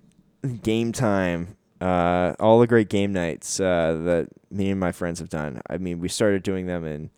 game 0.63 0.93
time, 0.93 1.57
uh, 1.81 2.35
all 2.39 2.61
the 2.61 2.67
great 2.67 2.89
game 2.89 3.13
nights 3.13 3.59
uh, 3.59 3.99
that 4.05 4.29
me 4.51 4.71
and 4.71 4.79
my 4.79 4.93
friends 4.93 5.19
have 5.19 5.29
done. 5.29 5.61
I 5.69 5.79
mean, 5.79 6.01
we 6.01 6.09
started 6.09 6.43
doing 6.43 6.67
them 6.67 6.85
in. 6.85 7.11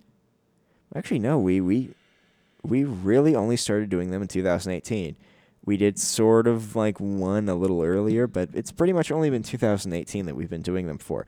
Actually, 0.94 1.18
no, 1.18 1.38
we 1.38 1.60
we 1.60 1.90
we 2.62 2.84
really 2.84 3.34
only 3.34 3.56
started 3.56 3.90
doing 3.90 4.10
them 4.10 4.22
in 4.22 4.28
2018. 4.28 5.16
We 5.64 5.76
did 5.76 5.98
sort 5.98 6.46
of 6.46 6.74
like 6.74 6.98
one 6.98 7.48
a 7.48 7.54
little 7.54 7.82
earlier, 7.82 8.26
but 8.26 8.50
it's 8.52 8.72
pretty 8.72 8.92
much 8.92 9.10
only 9.10 9.30
been 9.30 9.42
2018 9.42 10.26
that 10.26 10.34
we've 10.34 10.50
been 10.50 10.62
doing 10.62 10.86
them 10.86 10.98
for. 10.98 11.26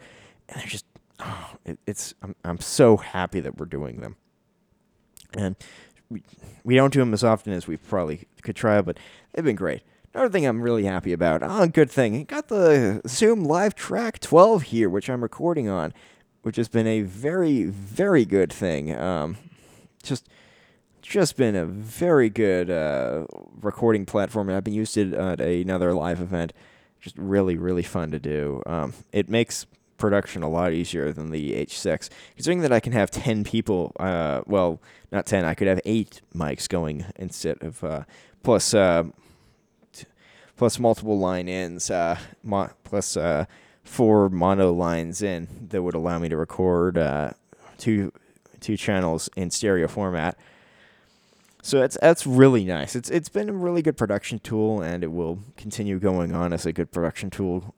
And 0.49 0.61
they're 0.61 0.67
just, 0.67 0.87
oh, 1.21 1.51
it, 1.65 1.79
it's, 1.87 2.15
I'm, 2.23 2.35
I'm 2.45 2.59
so 2.59 2.97
happy 2.97 3.41
that 3.41 3.59
we're 3.59 3.67
doing 3.67 4.01
them. 4.01 4.17
And 5.37 5.55
we, 6.65 6.77
don't 6.77 6.93
do 6.93 7.01
them 7.01 7.13
as 7.13 7.25
often 7.25 7.53
as 7.53 7.67
we 7.67 7.77
probably 7.77 8.27
could 8.43 8.57
try, 8.57 8.81
but 8.81 8.99
they've 9.33 9.45
been 9.45 9.57
great. 9.57 9.83
Another 10.13 10.31
thing 10.31 10.47
I'm 10.47 10.63
really 10.63 10.85
happy 10.85 11.13
about, 11.13 11.43
oh, 11.43 11.67
good 11.67 11.91
thing, 11.91 12.25
got 12.25 12.49
the 12.49 13.03
Zoom 13.07 13.45
LiveTrak 13.45 14.21
12 14.21 14.63
here, 14.65 14.89
which 14.89 15.11
I'm 15.11 15.23
recording 15.23 15.69
on, 15.69 15.93
which 16.43 16.57
has 16.57 16.69
been 16.69 16.87
a 16.87 17.03
very, 17.03 17.65
very 17.65 18.25
good 18.25 18.53
thing. 18.53 18.95
Um, 18.95 19.37
just 20.03 20.29
just 21.03 21.37
been 21.37 21.55
a 21.55 21.67
very 21.67 22.31
good 22.31 22.71
uh, 22.71 23.27
recording 23.61 24.07
platform. 24.07 24.49
I've 24.49 24.65
been 24.65 24.73
used 24.73 24.97
it 24.97 25.13
at 25.13 25.39
another 25.39 25.93
live 25.93 26.19
event. 26.19 26.55
Just 26.99 27.19
really, 27.19 27.59
really 27.59 27.83
fun 27.83 28.11
to 28.13 28.19
do. 28.19 28.63
Um, 28.65 28.95
it 29.13 29.29
makes 29.29 29.67
production 29.97 30.43
a 30.43 30.49
lot 30.49 30.73
easier 30.73 31.13
than 31.13 31.31
the 31.31 31.53
H6. 31.55 32.09
Considering 32.37 32.61
that 32.61 32.73
I 32.73 32.81
can 32.81 32.93
have 32.93 33.11
10 33.11 33.45
people, 33.45 33.93
uh, 33.99 34.43
well, 34.47 34.81
not 35.13 35.27
10, 35.27 35.45
I 35.45 35.55
could 35.55 35.69
have 35.69 35.81
8 35.85 36.21
mics 36.35 36.69
going 36.69 37.05
instead 37.17 37.63
of, 37.63 37.83
uh, 37.85 38.05
plus, 38.43 38.75
uh, 38.75 39.05
plus 40.57 40.79
multiple 40.79 41.19
line 41.19 41.49
ins, 41.49 41.91
uh, 41.91 42.19
mo- 42.43 42.71
plus 42.85 43.17
uh, 43.17 43.47
four 43.85 44.29
mono 44.31 44.73
lines 44.73 45.23
in 45.23 45.47
that 45.69 45.83
would 45.83 45.95
allow 45.95 46.19
me 46.19 46.29
to 46.29 46.37
record 46.37 46.99
uh, 46.99 47.31
two 47.79 48.13
two 48.61 48.77
channels 48.77 49.29
in 49.37 49.51
stereo 49.51 49.87
format. 49.87 50.39
So 51.63 51.81
that's 51.81 51.97
that's 52.01 52.27
really 52.27 52.65
nice. 52.65 52.97
It's 52.97 53.11
it's 53.11 53.29
been 53.29 53.49
a 53.49 53.53
really 53.53 53.83
good 53.83 53.97
production 53.97 54.39
tool, 54.39 54.81
and 54.81 55.05
it 55.05 55.13
will 55.13 55.39
continue 55.57 55.99
going 55.99 56.35
on 56.35 56.53
as 56.53 56.67
a 56.67 56.73
good 56.73 56.91
production 56.91 57.31
tool. 57.31 57.75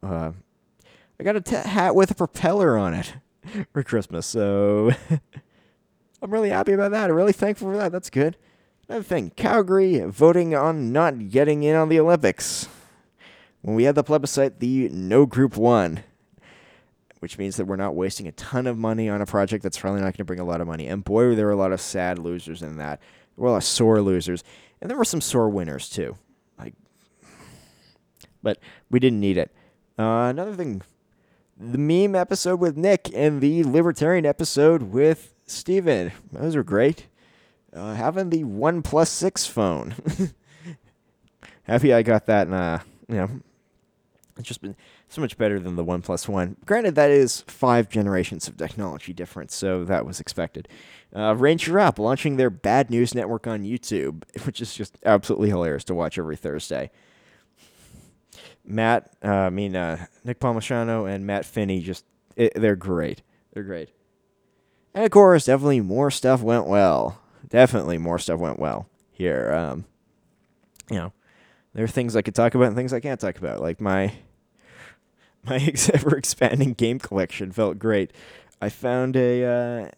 I 1.19 1.25
got 1.25 1.37
a 1.37 1.41
t- 1.41 1.57
hat 1.57 1.95
with 1.95 2.11
a 2.11 2.15
propeller 2.15 2.77
on 2.77 2.95
it 2.95 3.15
for 3.73 3.83
Christmas, 3.83 4.27
so 4.27 4.91
I'm 6.23 6.31
really 6.31 6.51
happy 6.51 6.73
about 6.73 6.91
that. 6.91 7.11
I'm 7.11 7.17
really 7.17 7.33
thankful 7.33 7.71
for 7.71 7.77
that. 7.77 7.93
That's 7.93 8.11
good. 8.11 8.37
Another 8.89 9.03
thing, 9.03 9.31
Calgary 9.31 9.99
voting 10.01 10.55
on 10.55 10.93
not 10.93 11.29
getting 11.29 11.63
in 11.63 11.75
on 11.75 11.89
the 11.89 11.99
Olympics. 11.99 12.69
When 13.63 13.75
we 13.75 13.85
had 13.85 13.97
the 13.97 14.05
plebiscite, 14.05 14.61
the 14.61 14.89
no 14.91 15.27
group 15.27 15.57
won, 15.57 16.05
which 17.19 17.37
means 17.37 17.57
that 17.57 17.65
we're 17.65 17.75
not 17.75 17.97
wasting 17.97 18.29
a 18.29 18.33
ton 18.33 18.69
of 18.69 18.79
money 18.79 19.09
on 19.09 19.21
a 19.21 19.27
project 19.27 19.65
that's 19.65 19.79
probably 19.79 20.01
not 20.01 20.13
going 20.13 20.19
to 20.19 20.25
bring 20.25 20.39
a 20.39 20.45
lot 20.45 20.61
of 20.61 20.69
money. 20.69 20.87
And 20.87 21.03
boy, 21.03 21.35
there 21.35 21.47
were 21.47 21.53
a 21.53 21.57
lot 21.57 21.73
of 21.73 21.81
sad 21.81 22.21
losers 22.21 22.63
in 22.63 22.77
that. 22.77 23.01
There 23.01 23.43
were 23.43 23.49
a 23.49 23.53
lot 23.53 23.57
of 23.57 23.65
sore 23.65 24.01
losers, 24.01 24.45
and 24.81 24.89
there 24.89 24.97
were 24.97 25.05
some 25.05 25.21
sore 25.21 25.49
winners 25.49 25.89
too. 25.89 26.17
Like, 26.57 26.75
but 28.41 28.61
we 28.89 29.01
didn't 29.01 29.19
need 29.19 29.37
it. 29.37 29.51
Uh, 29.99 30.29
another 30.31 30.55
thing, 30.55 30.83
the 31.59 31.79
meme 31.79 32.15
episode 32.15 32.61
with 32.61 32.77
Nick 32.77 33.11
and 33.15 33.41
the 33.41 33.65
libertarian 33.65 34.27
episode 34.27 34.85
with 34.85 35.35
Steven. 35.47 36.13
Those 36.33 36.55
are 36.55 36.63
great. 36.63 37.07
Uh, 37.73 37.95
having 37.95 38.31
the 38.31 38.45
OnePlus 38.45 39.09
Six 39.09 39.47
phone. 39.47 39.95
Happy 41.65 41.93
I 41.93 42.03
got 42.03 42.27
that, 42.27 42.47
and 42.47 42.55
uh, 42.55 42.79
you 43.09 43.17
know, 43.17 43.31
it's 44.39 44.49
just 44.49 44.63
been 44.63 44.77
so 45.09 45.21
much 45.21 45.37
better 45.37 45.59
than 45.59 45.77
the 45.77 45.85
OnePlus 45.85 46.29
One. 46.29 46.57
Granted, 46.65 46.95
that 46.95 47.11
is 47.11 47.43
five 47.47 47.89
generations 47.89 48.49
of 48.49 48.57
technology 48.57 49.13
difference, 49.13 49.55
so 49.55 49.85
that 49.85 50.07
was 50.07 50.21
expected. 50.21 50.69
Uh, 51.15 51.35
Ranger 51.35 51.79
Up 51.79 51.99
launching 51.99 52.37
their 52.37 52.51
bad 52.51 52.91
news 52.91 53.15
network 53.15 53.47
on 53.47 53.63
YouTube, 53.63 54.23
which 54.45 54.61
is 54.61 54.75
just 54.75 54.99
absolutely 55.05 55.49
hilarious 55.49 55.85
to 55.85 55.95
watch 55.95 56.19
every 56.19 56.37
Thursday. 56.37 56.91
Matt, 58.67 59.13
uh, 59.25 59.29
I 59.29 59.51
mean 59.51 59.77
uh, 59.77 60.07
Nick 60.25 60.41
Palmisano 60.41 61.09
and 61.09 61.27
Matt 61.27 61.45
Finney, 61.45 61.81
just 61.81 62.05
it, 62.37 62.53
they're 62.55 62.77
great. 62.77 63.23
They're 63.53 63.63
great. 63.63 63.91
And 64.95 65.05
of 65.05 65.11
course, 65.11 65.47
definitely 65.47 65.81
more 65.81 66.11
stuff 66.11 66.43
went 66.43 66.67
well. 66.67 67.21
Definitely 67.49 67.99
more 67.99 68.19
stuff 68.19 68.41
went 68.41 68.59
well 68.59 68.89
here. 69.11 69.53
Um, 69.53 69.85
you 70.91 70.97
know, 70.97 71.13
there 71.75 71.85
are 71.85 71.89
things 71.89 72.17
I 72.17 72.23
could 72.23 72.35
talk 72.35 72.55
about 72.55 72.69
and 72.69 72.77
things 72.77 72.93
I 72.93 73.01
can't 73.01 73.21
talk 73.21 73.39
about. 73.39 73.61
Like 73.61 73.81
my 73.81 74.15
my 75.45 75.57
ever 75.93 76.17
expanding 76.17 76.73
game 76.73 76.99
collection 76.99 77.53
felt 77.53 77.79
great. 77.79 78.13
I 78.61 78.69
found 78.69 79.17
a 79.17 79.45
uh, 79.45 79.91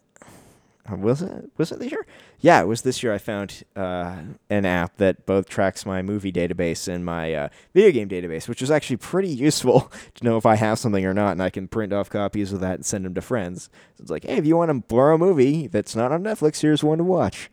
was 0.96 1.22
it 1.22 1.50
was 1.56 1.72
it 1.72 1.78
this 1.78 1.90
year? 1.92 2.06
Yeah, 2.40 2.60
it 2.62 2.66
was 2.66 2.82
this 2.82 3.02
year. 3.02 3.12
I 3.12 3.18
found 3.18 3.64
uh, 3.76 4.16
an 4.48 4.64
app 4.64 4.96
that 4.96 5.26
both 5.26 5.48
tracks 5.48 5.84
my 5.84 6.02
movie 6.02 6.32
database 6.32 6.88
and 6.88 7.04
my 7.04 7.34
uh, 7.34 7.48
video 7.74 7.90
game 7.90 8.08
database, 8.08 8.48
which 8.48 8.62
is 8.62 8.70
actually 8.70 8.96
pretty 8.96 9.28
useful 9.28 9.90
to 10.14 10.24
know 10.24 10.36
if 10.36 10.46
I 10.46 10.56
have 10.56 10.78
something 10.78 11.04
or 11.04 11.14
not, 11.14 11.32
and 11.32 11.42
I 11.42 11.50
can 11.50 11.68
print 11.68 11.92
off 11.92 12.10
copies 12.10 12.52
of 12.52 12.60
that 12.60 12.76
and 12.76 12.86
send 12.86 13.04
them 13.04 13.14
to 13.14 13.20
friends. 13.20 13.70
So 13.96 14.02
it's 14.02 14.10
like, 14.10 14.24
hey, 14.24 14.36
if 14.36 14.46
you 14.46 14.56
want 14.56 14.70
to 14.70 14.86
borrow 14.94 15.16
a 15.16 15.18
movie 15.18 15.66
that's 15.66 15.96
not 15.96 16.12
on 16.12 16.22
Netflix, 16.22 16.60
here's 16.60 16.84
one 16.84 16.98
to 16.98 17.04
watch. 17.04 17.50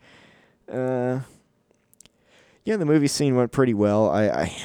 Uh, 0.70 1.20
yeah, 2.64 2.76
the 2.76 2.84
movie 2.84 3.08
scene 3.08 3.36
went 3.36 3.52
pretty 3.52 3.74
well. 3.74 4.10
I, 4.10 4.28
I, 4.28 4.56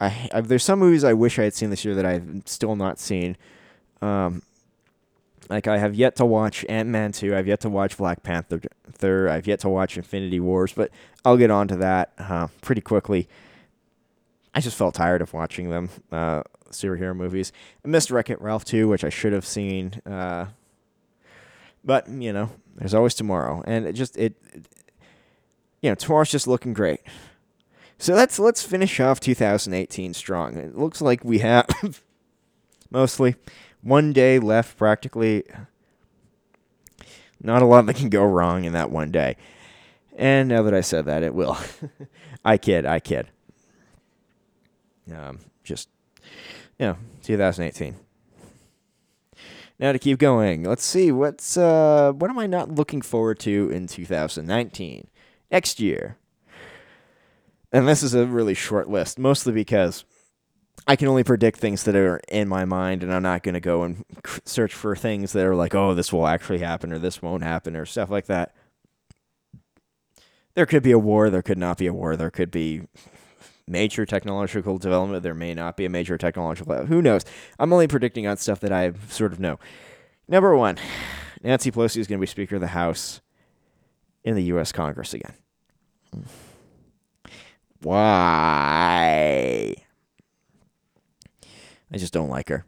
I, 0.00 0.28
I 0.32 0.40
there's 0.40 0.64
some 0.64 0.78
movies 0.78 1.04
I 1.04 1.12
wish 1.12 1.38
I 1.38 1.44
had 1.44 1.54
seen 1.54 1.70
this 1.70 1.84
year 1.84 1.94
that 1.94 2.06
I've 2.06 2.42
still 2.46 2.76
not 2.76 2.98
seen. 2.98 3.36
Um, 4.02 4.42
like 5.50 5.66
I 5.66 5.78
have 5.78 5.94
yet 5.94 6.16
to 6.16 6.24
watch 6.24 6.64
Ant 6.68 6.88
Man 6.88 7.10
two. 7.12 7.36
I've 7.36 7.48
yet 7.48 7.60
to 7.60 7.68
watch 7.68 7.98
Black 7.98 8.22
Panther. 8.22 8.60
I've 9.02 9.46
yet 9.46 9.60
to 9.60 9.68
watch 9.68 9.96
Infinity 9.96 10.38
Wars, 10.38 10.72
but 10.72 10.90
I'll 11.24 11.36
get 11.36 11.50
on 11.50 11.68
to 11.68 11.76
that 11.76 12.12
uh, 12.18 12.46
pretty 12.62 12.80
quickly. 12.80 13.28
I 14.54 14.60
just 14.60 14.76
felt 14.76 14.94
tired 14.94 15.22
of 15.22 15.32
watching 15.34 15.70
them 15.70 15.90
uh, 16.12 16.44
superhero 16.70 17.14
movies. 17.14 17.52
I 17.84 17.88
missed 17.88 18.10
Wreck 18.10 18.30
It 18.30 18.40
Ralph 18.40 18.64
two, 18.64 18.88
which 18.88 19.04
I 19.04 19.08
should 19.08 19.32
have 19.32 19.44
seen. 19.44 20.00
Uh, 20.06 20.46
but 21.84 22.08
you 22.08 22.32
know, 22.32 22.50
there's 22.76 22.94
always 22.94 23.14
tomorrow, 23.14 23.62
and 23.66 23.86
it 23.86 23.94
just 23.94 24.16
it, 24.16 24.36
it, 24.52 24.66
you 25.82 25.90
know, 25.90 25.96
tomorrow's 25.96 26.30
just 26.30 26.46
looking 26.46 26.72
great. 26.72 27.00
So 27.98 28.14
let's 28.14 28.38
let's 28.38 28.62
finish 28.62 29.00
off 29.00 29.18
2018 29.18 30.14
strong. 30.14 30.56
It 30.56 30.78
looks 30.78 31.00
like 31.00 31.24
we 31.24 31.40
have 31.40 31.66
mostly 32.90 33.34
one 33.82 34.12
day 34.12 34.38
left 34.38 34.76
practically. 34.76 35.44
Not 37.42 37.62
a 37.62 37.66
lot 37.66 37.86
that 37.86 37.96
can 37.96 38.10
go 38.10 38.24
wrong 38.24 38.64
in 38.64 38.72
that 38.74 38.90
one 38.90 39.10
day. 39.10 39.36
And 40.16 40.48
now 40.48 40.62
that 40.62 40.74
I 40.74 40.82
said 40.82 41.06
that, 41.06 41.22
it 41.22 41.34
will. 41.34 41.56
I 42.44 42.58
kid, 42.58 42.84
I 42.84 43.00
kid. 43.00 43.28
Um, 45.14 45.38
just, 45.64 45.88
you 46.78 46.86
know, 46.86 46.96
2018. 47.22 47.96
Now 49.78 49.92
to 49.92 49.98
keep 49.98 50.18
going, 50.18 50.64
let's 50.64 50.84
see 50.84 51.10
what's 51.10 51.56
uh 51.56 52.12
what 52.12 52.28
am 52.28 52.38
I 52.38 52.46
not 52.46 52.70
looking 52.70 53.00
forward 53.00 53.38
to 53.40 53.70
in 53.70 53.86
2019 53.86 55.08
next 55.50 55.80
year. 55.80 56.18
And 57.72 57.88
this 57.88 58.02
is 58.02 58.12
a 58.12 58.26
really 58.26 58.52
short 58.52 58.90
list, 58.90 59.18
mostly 59.18 59.54
because 59.54 60.04
I 60.86 60.96
can 60.96 61.08
only 61.08 61.24
predict 61.24 61.58
things 61.58 61.84
that 61.84 61.94
are 61.94 62.20
in 62.28 62.48
my 62.48 62.64
mind, 62.64 63.02
and 63.02 63.12
I'm 63.12 63.22
not 63.22 63.42
going 63.42 63.54
to 63.54 63.60
go 63.60 63.82
and 63.82 64.04
search 64.44 64.74
for 64.74 64.96
things 64.96 65.32
that 65.32 65.46
are 65.46 65.54
like, 65.54 65.74
oh, 65.74 65.94
this 65.94 66.12
will 66.12 66.26
actually 66.26 66.58
happen, 66.58 66.92
or 66.92 66.98
this 66.98 67.22
won't 67.22 67.42
happen, 67.42 67.76
or 67.76 67.86
stuff 67.86 68.10
like 68.10 68.26
that. 68.26 68.54
There 70.54 70.66
could 70.66 70.82
be 70.82 70.90
a 70.90 70.98
war, 70.98 71.30
there 71.30 71.42
could 71.42 71.58
not 71.58 71.78
be 71.78 71.86
a 71.86 71.92
war, 71.92 72.16
there 72.16 72.30
could 72.30 72.50
be 72.50 72.82
major 73.68 74.04
technological 74.04 74.78
development, 74.78 75.22
there 75.22 75.34
may 75.34 75.54
not 75.54 75.76
be 75.76 75.84
a 75.84 75.90
major 75.90 76.18
technological. 76.18 76.86
Who 76.86 77.00
knows? 77.00 77.24
I'm 77.58 77.72
only 77.72 77.86
predicting 77.86 78.26
on 78.26 78.36
stuff 78.36 78.58
that 78.60 78.72
I 78.72 78.92
sort 79.08 79.32
of 79.32 79.38
know. 79.38 79.60
Number 80.26 80.56
one, 80.56 80.78
Nancy 81.42 81.70
Pelosi 81.70 81.98
is 81.98 82.06
going 82.08 82.18
to 82.18 82.22
be 82.22 82.26
Speaker 82.26 82.56
of 82.56 82.60
the 82.60 82.68
House 82.68 83.20
in 84.24 84.34
the 84.34 84.42
U.S. 84.44 84.72
Congress 84.72 85.14
again. 85.14 85.34
Why? 87.82 89.76
I 91.92 91.98
just 91.98 92.12
don't 92.12 92.30
like 92.30 92.48
her. 92.48 92.64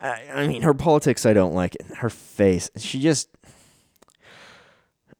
I, 0.00 0.22
I 0.32 0.46
mean, 0.46 0.62
her 0.62 0.74
politics, 0.74 1.24
I 1.24 1.32
don't 1.32 1.54
like 1.54 1.74
it. 1.74 1.86
Her 1.98 2.10
face, 2.10 2.70
she 2.76 3.00
just. 3.00 3.28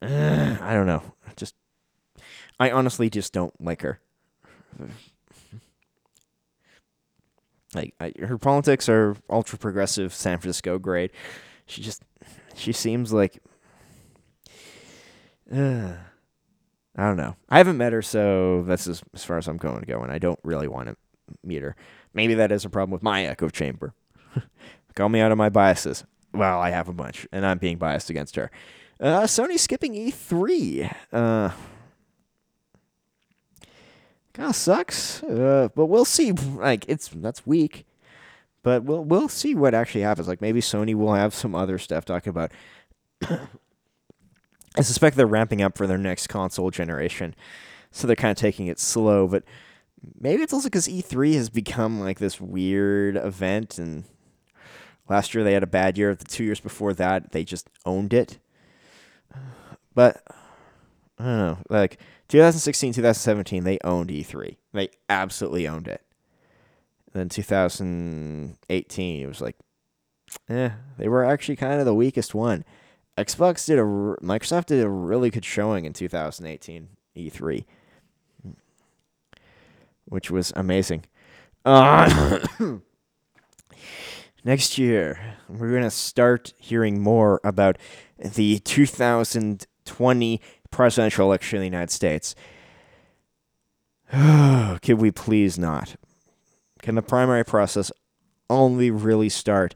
Uh, 0.03 0.57
I 0.61 0.75
don't 0.75 0.87
know. 0.87 1.03
Just. 1.37 1.55
I 2.61 2.71
honestly 2.71 3.09
just 3.09 3.33
don't 3.33 3.59
like 3.61 3.83
her. 3.83 4.01
Like, 7.75 7.95
I, 8.01 8.13
her 8.21 8.39
politics 8.39 8.89
are 8.89 9.17
ultra 9.31 9.59
progressive, 9.59 10.13
San 10.13 10.39
Francisco 10.39 10.79
grade. 10.79 11.11
She 11.67 11.83
just. 11.83 12.03
She 12.55 12.73
seems 12.73 13.13
like. 13.13 13.43
Uh, 15.53 15.93
I 16.97 17.05
don't 17.07 17.17
know. 17.17 17.37
I 17.49 17.59
haven't 17.59 17.77
met 17.77 17.93
her, 17.93 18.03
so 18.03 18.63
that's 18.67 18.87
as, 18.89 19.03
as 19.15 19.25
far 19.25 19.39
as 19.39 19.49
I'm 19.49 19.59
going 19.59 19.81
to 19.81 19.87
go, 19.87 20.03
and 20.03 20.11
I 20.11 20.19
don't 20.19 20.41
really 20.43 20.67
want 20.67 20.89
to 20.89 20.97
meet 21.45 21.63
her. 21.63 21.77
Maybe 22.17 22.33
that 22.33 22.51
is 22.51 22.64
a 22.64 22.71
problem 22.71 22.93
with 22.93 23.03
my 23.03 23.27
echo 23.27 23.51
chamber. 23.51 23.93
Call 24.95 25.11
me 25.11 25.21
out 25.21 25.33
of 25.33 25.37
my 25.37 25.51
biases. 25.51 26.05
Well, 26.33 26.59
I 26.59 26.71
have 26.71 26.89
a 26.89 26.93
bunch, 26.95 27.29
and 27.31 27.45
I'm 27.45 27.59
being 27.59 27.77
biased 27.77 28.09
against 28.09 28.37
her. 28.37 28.51
Uh, 28.99 29.25
Sony 29.25 29.59
skipping 29.59 29.93
E3. 29.93 30.95
Uh, 31.12 31.51
kind 34.33 34.49
of 34.49 34.57
sucks, 34.57 35.23
uh, 35.25 35.69
but 35.75 35.87
we'll 35.87 36.07
see. 36.07 36.33
Like 36.33 36.87
it's 36.89 37.09
that's 37.09 37.47
weak, 37.47 37.85
but 38.62 38.85
we'll 38.85 39.05
we'll 39.05 39.29
see 39.29 39.55
what 39.55 39.75
actually 39.75 40.01
happens. 40.01 40.27
Like 40.27 40.41
maybe 40.41 40.62
Sony 40.62 40.95
will 40.95 41.12
have 41.12 41.35
some 41.35 41.55
other 41.55 41.77
stuff 41.79 42.07
talking 42.07 42.31
about. 42.31 42.51
I 44.79 44.81
suspect 44.81 45.17
they're 45.17 45.27
ramping 45.27 45.61
up 45.61 45.77
for 45.77 45.87
their 45.87 45.99
next 45.99 46.29
console 46.29 46.71
generation, 46.71 47.35
so 47.91 48.07
they're 48.07 48.17
kind 48.17 48.31
of 48.31 48.39
taking 48.39 48.69
it 48.69 48.79
slow, 48.79 49.29
but 49.29 49.45
maybe 50.21 50.43
it's 50.43 50.53
also 50.53 50.69
because 50.69 50.89
E3 50.89 51.35
has 51.35 51.51
become 51.51 52.01
like 52.01 52.19
this 52.19 52.41
weird 52.41 53.17
event, 53.17 53.79
and 53.79 54.05
last 55.09 55.35
year 55.35 55.45
they 55.45 55.53
had 55.53 55.63
a 55.63 55.69
bad 55.69 55.99
year. 55.99 56.15
The 56.15 56.25
two 56.25 56.45
years 56.45 56.61
before 56.61 56.95
that, 56.95 57.33
they 57.33 57.45
just 57.45 57.69
owned 57.85 58.13
it. 58.13 58.39
But 59.95 60.23
I 61.19 61.25
don't 61.25 61.39
know, 61.39 61.59
like 61.71 61.99
2016, 62.29 62.93
2017, 62.95 63.65
they 63.65 63.79
owned 63.83 64.11
E3. 64.11 64.57
They 64.73 64.91
absolutely 65.09 65.67
owned 65.67 65.89
it. 65.89 66.03
then 67.13 67.29
2018, 67.29 69.23
it 69.23 69.27
was 69.27 69.41
like, 69.41 69.57
eh, 70.51 70.71
they 70.99 71.09
were 71.09 71.25
actually 71.25 71.57
kind 71.57 71.81
of 71.81 71.87
the 71.87 71.95
weakest 71.95 72.35
one. 72.35 72.65
Xbox 73.17 73.65
did 73.65 73.79
a 73.79 73.83
Microsoft 73.83 74.67
did 74.67 74.85
a 74.85 74.91
really 74.91 75.31
good 75.31 75.45
showing 75.45 75.87
in 75.87 75.95
2018 75.95 76.89
E3. 77.17 77.65
Which 80.07 80.31
was 80.31 80.53
amazing. 80.57 81.05
Uh, 81.65 82.39
next 84.45 84.79
year, 84.79 85.37
we're 85.49 85.71
going 85.71 85.83
to 85.83 85.91
start 85.91 86.55
hearing 86.59 87.01
more 87.01 87.41
about 87.45 87.77
the 88.19 88.59
2020 88.61 90.41
presidential 90.71 91.27
election 91.27 91.57
in 91.57 91.61
the 91.61 91.67
United 91.67 91.91
States. 91.91 92.35
Can 94.11 94.99
we 94.99 95.11
please 95.11 95.59
not? 95.59 95.97
Can 96.83 96.95
the 96.95 97.03
primary 97.03 97.45
process 97.45 97.91
only 98.49 98.91
really 98.91 99.29
start 99.29 99.75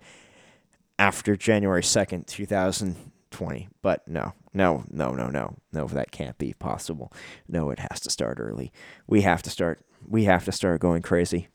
after 0.99 1.35
January 1.35 1.83
2nd, 1.83 2.27
2020? 2.27 3.69
But 3.83 4.07
no, 4.07 4.35
no, 4.55 4.85
no, 4.91 5.13
no, 5.13 5.29
no. 5.29 5.57
No, 5.73 5.87
that 5.89 6.13
can't 6.13 6.39
be 6.39 6.53
possible. 6.53 7.13
No, 7.49 7.71
it 7.71 7.81
has 7.81 7.99
to 8.01 8.11
start 8.11 8.39
early. 8.39 8.73
We 9.09 9.23
have 9.23 9.43
to 9.43 9.51
start 9.51 9.81
we 10.07 10.25
have 10.25 10.45
to 10.45 10.53
start 10.53 10.81
going 10.81 11.03
crazy. 11.03 11.49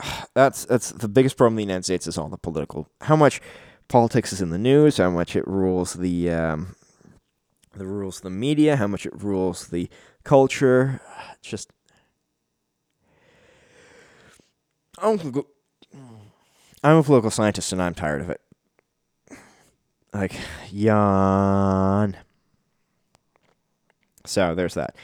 That's 0.34 0.64
that's 0.64 0.90
the 0.92 1.08
biggest 1.08 1.36
problem 1.36 1.54
in 1.54 1.56
the 1.66 1.72
United 1.72 1.84
States 1.84 2.06
is 2.06 2.16
all 2.16 2.28
the 2.28 2.38
political. 2.38 2.88
How 3.02 3.16
much 3.16 3.40
politics 3.88 4.32
is 4.32 4.40
in 4.40 4.50
the 4.50 4.58
news, 4.58 4.96
how 4.96 5.10
much 5.10 5.36
it 5.36 5.46
rules 5.46 5.94
the 5.94 6.30
um, 6.30 6.76
the 7.74 7.86
rules 7.86 8.20
the 8.20 8.30
media, 8.30 8.76
how 8.76 8.86
much 8.86 9.04
it 9.04 9.22
rules 9.22 9.68
the 9.68 9.90
culture. 10.24 11.00
Just 11.42 11.70
I'm 16.82 16.96
a 16.96 17.02
political 17.02 17.30
scientist 17.30 17.72
and 17.72 17.82
I'm 17.82 17.94
tired 17.94 18.22
of 18.22 18.30
it. 18.30 18.40
Like 20.12 20.34
yawn. 20.70 22.16
So 24.24 24.54
there's 24.54 24.74
that. 24.74 24.94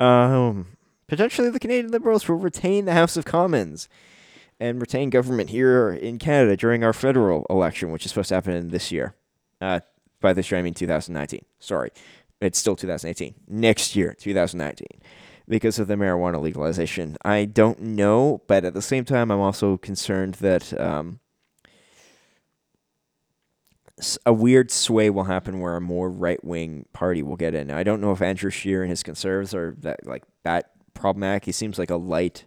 Um, 0.00 0.75
potentially 1.08 1.50
the 1.50 1.60
Canadian 1.60 1.90
Liberals 1.90 2.28
will 2.28 2.36
retain 2.36 2.84
the 2.84 2.92
House 2.92 3.16
of 3.16 3.24
Commons 3.24 3.88
and 4.58 4.80
retain 4.80 5.10
government 5.10 5.50
here 5.50 5.90
in 5.90 6.18
Canada 6.18 6.56
during 6.56 6.82
our 6.82 6.92
federal 6.92 7.46
election, 7.50 7.90
which 7.90 8.04
is 8.04 8.12
supposed 8.12 8.30
to 8.30 8.34
happen 8.34 8.68
this 8.68 8.90
year. 8.90 9.14
Uh, 9.60 9.80
by 10.20 10.32
this 10.32 10.50
year, 10.50 10.58
I 10.58 10.62
mean 10.62 10.74
2019. 10.74 11.44
Sorry, 11.58 11.90
it's 12.40 12.58
still 12.58 12.76
2018. 12.76 13.34
Next 13.48 13.94
year, 13.94 14.14
2019, 14.18 14.86
because 15.48 15.78
of 15.78 15.88
the 15.88 15.94
marijuana 15.94 16.40
legalization. 16.40 17.16
I 17.24 17.44
don't 17.44 17.80
know, 17.80 18.42
but 18.46 18.64
at 18.64 18.74
the 18.74 18.82
same 18.82 19.04
time, 19.04 19.30
I'm 19.30 19.40
also 19.40 19.76
concerned 19.76 20.34
that 20.34 20.78
um, 20.80 21.20
a 24.24 24.32
weird 24.32 24.70
sway 24.70 25.10
will 25.10 25.24
happen 25.24 25.60
where 25.60 25.76
a 25.76 25.80
more 25.80 26.10
right 26.10 26.42
wing 26.44 26.86
party 26.92 27.22
will 27.22 27.36
get 27.36 27.54
in. 27.54 27.70
I 27.70 27.82
don't 27.82 28.00
know 28.00 28.12
if 28.12 28.22
Andrew 28.22 28.50
Scheer 28.50 28.82
and 28.82 28.90
his 28.90 29.02
conservatives 29.02 29.54
are 29.54 29.74
that 29.80 30.06
like 30.06 30.24
that 30.44 30.75
problematic. 30.96 31.44
He 31.44 31.52
seems 31.52 31.78
like 31.78 31.90
a 31.90 31.96
light 31.96 32.44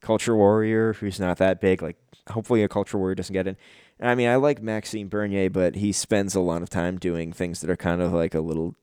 culture 0.00 0.36
warrior 0.36 0.94
who's 0.94 1.18
not 1.18 1.38
that 1.38 1.60
big. 1.60 1.82
Like 1.82 1.96
hopefully 2.30 2.62
a 2.62 2.68
culture 2.68 2.98
warrior 2.98 3.14
doesn't 3.14 3.32
get 3.32 3.46
in. 3.46 3.56
I 4.00 4.14
mean, 4.14 4.28
I 4.28 4.36
like 4.36 4.60
Maxime 4.60 5.08
Bernier, 5.08 5.48
but 5.48 5.76
he 5.76 5.90
spends 5.92 6.34
a 6.34 6.40
lot 6.40 6.62
of 6.62 6.68
time 6.68 6.98
doing 6.98 7.32
things 7.32 7.60
that 7.60 7.70
are 7.70 7.76
kind 7.76 8.02
of 8.02 8.12
like 8.12 8.34
a 8.34 8.40
little 8.40 8.74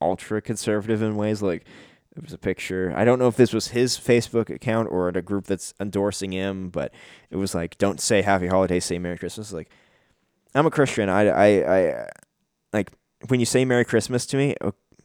ultra 0.00 0.42
conservative 0.42 1.00
in 1.00 1.16
ways. 1.16 1.40
Like 1.40 1.64
there 2.14 2.22
was 2.22 2.32
a 2.32 2.38
picture. 2.38 2.92
I 2.94 3.04
don't 3.04 3.18
know 3.18 3.28
if 3.28 3.36
this 3.36 3.52
was 3.52 3.68
his 3.68 3.96
Facebook 3.96 4.50
account 4.50 4.88
or 4.90 5.08
at 5.08 5.16
a 5.16 5.22
group 5.22 5.46
that's 5.46 5.72
endorsing 5.80 6.32
him, 6.32 6.68
but 6.68 6.92
it 7.30 7.36
was 7.36 7.54
like, 7.54 7.78
"Don't 7.78 8.00
say 8.00 8.22
Happy 8.22 8.46
Holidays, 8.46 8.84
say 8.84 8.98
Merry 8.98 9.18
Christmas." 9.18 9.52
Like, 9.52 9.70
I'm 10.54 10.66
a 10.66 10.70
Christian. 10.70 11.08
I, 11.08 11.28
I, 11.28 11.78
I, 11.78 12.08
like 12.72 12.92
when 13.28 13.40
you 13.40 13.46
say 13.46 13.64
Merry 13.64 13.84
Christmas 13.84 14.26
to 14.26 14.36
me, 14.36 14.54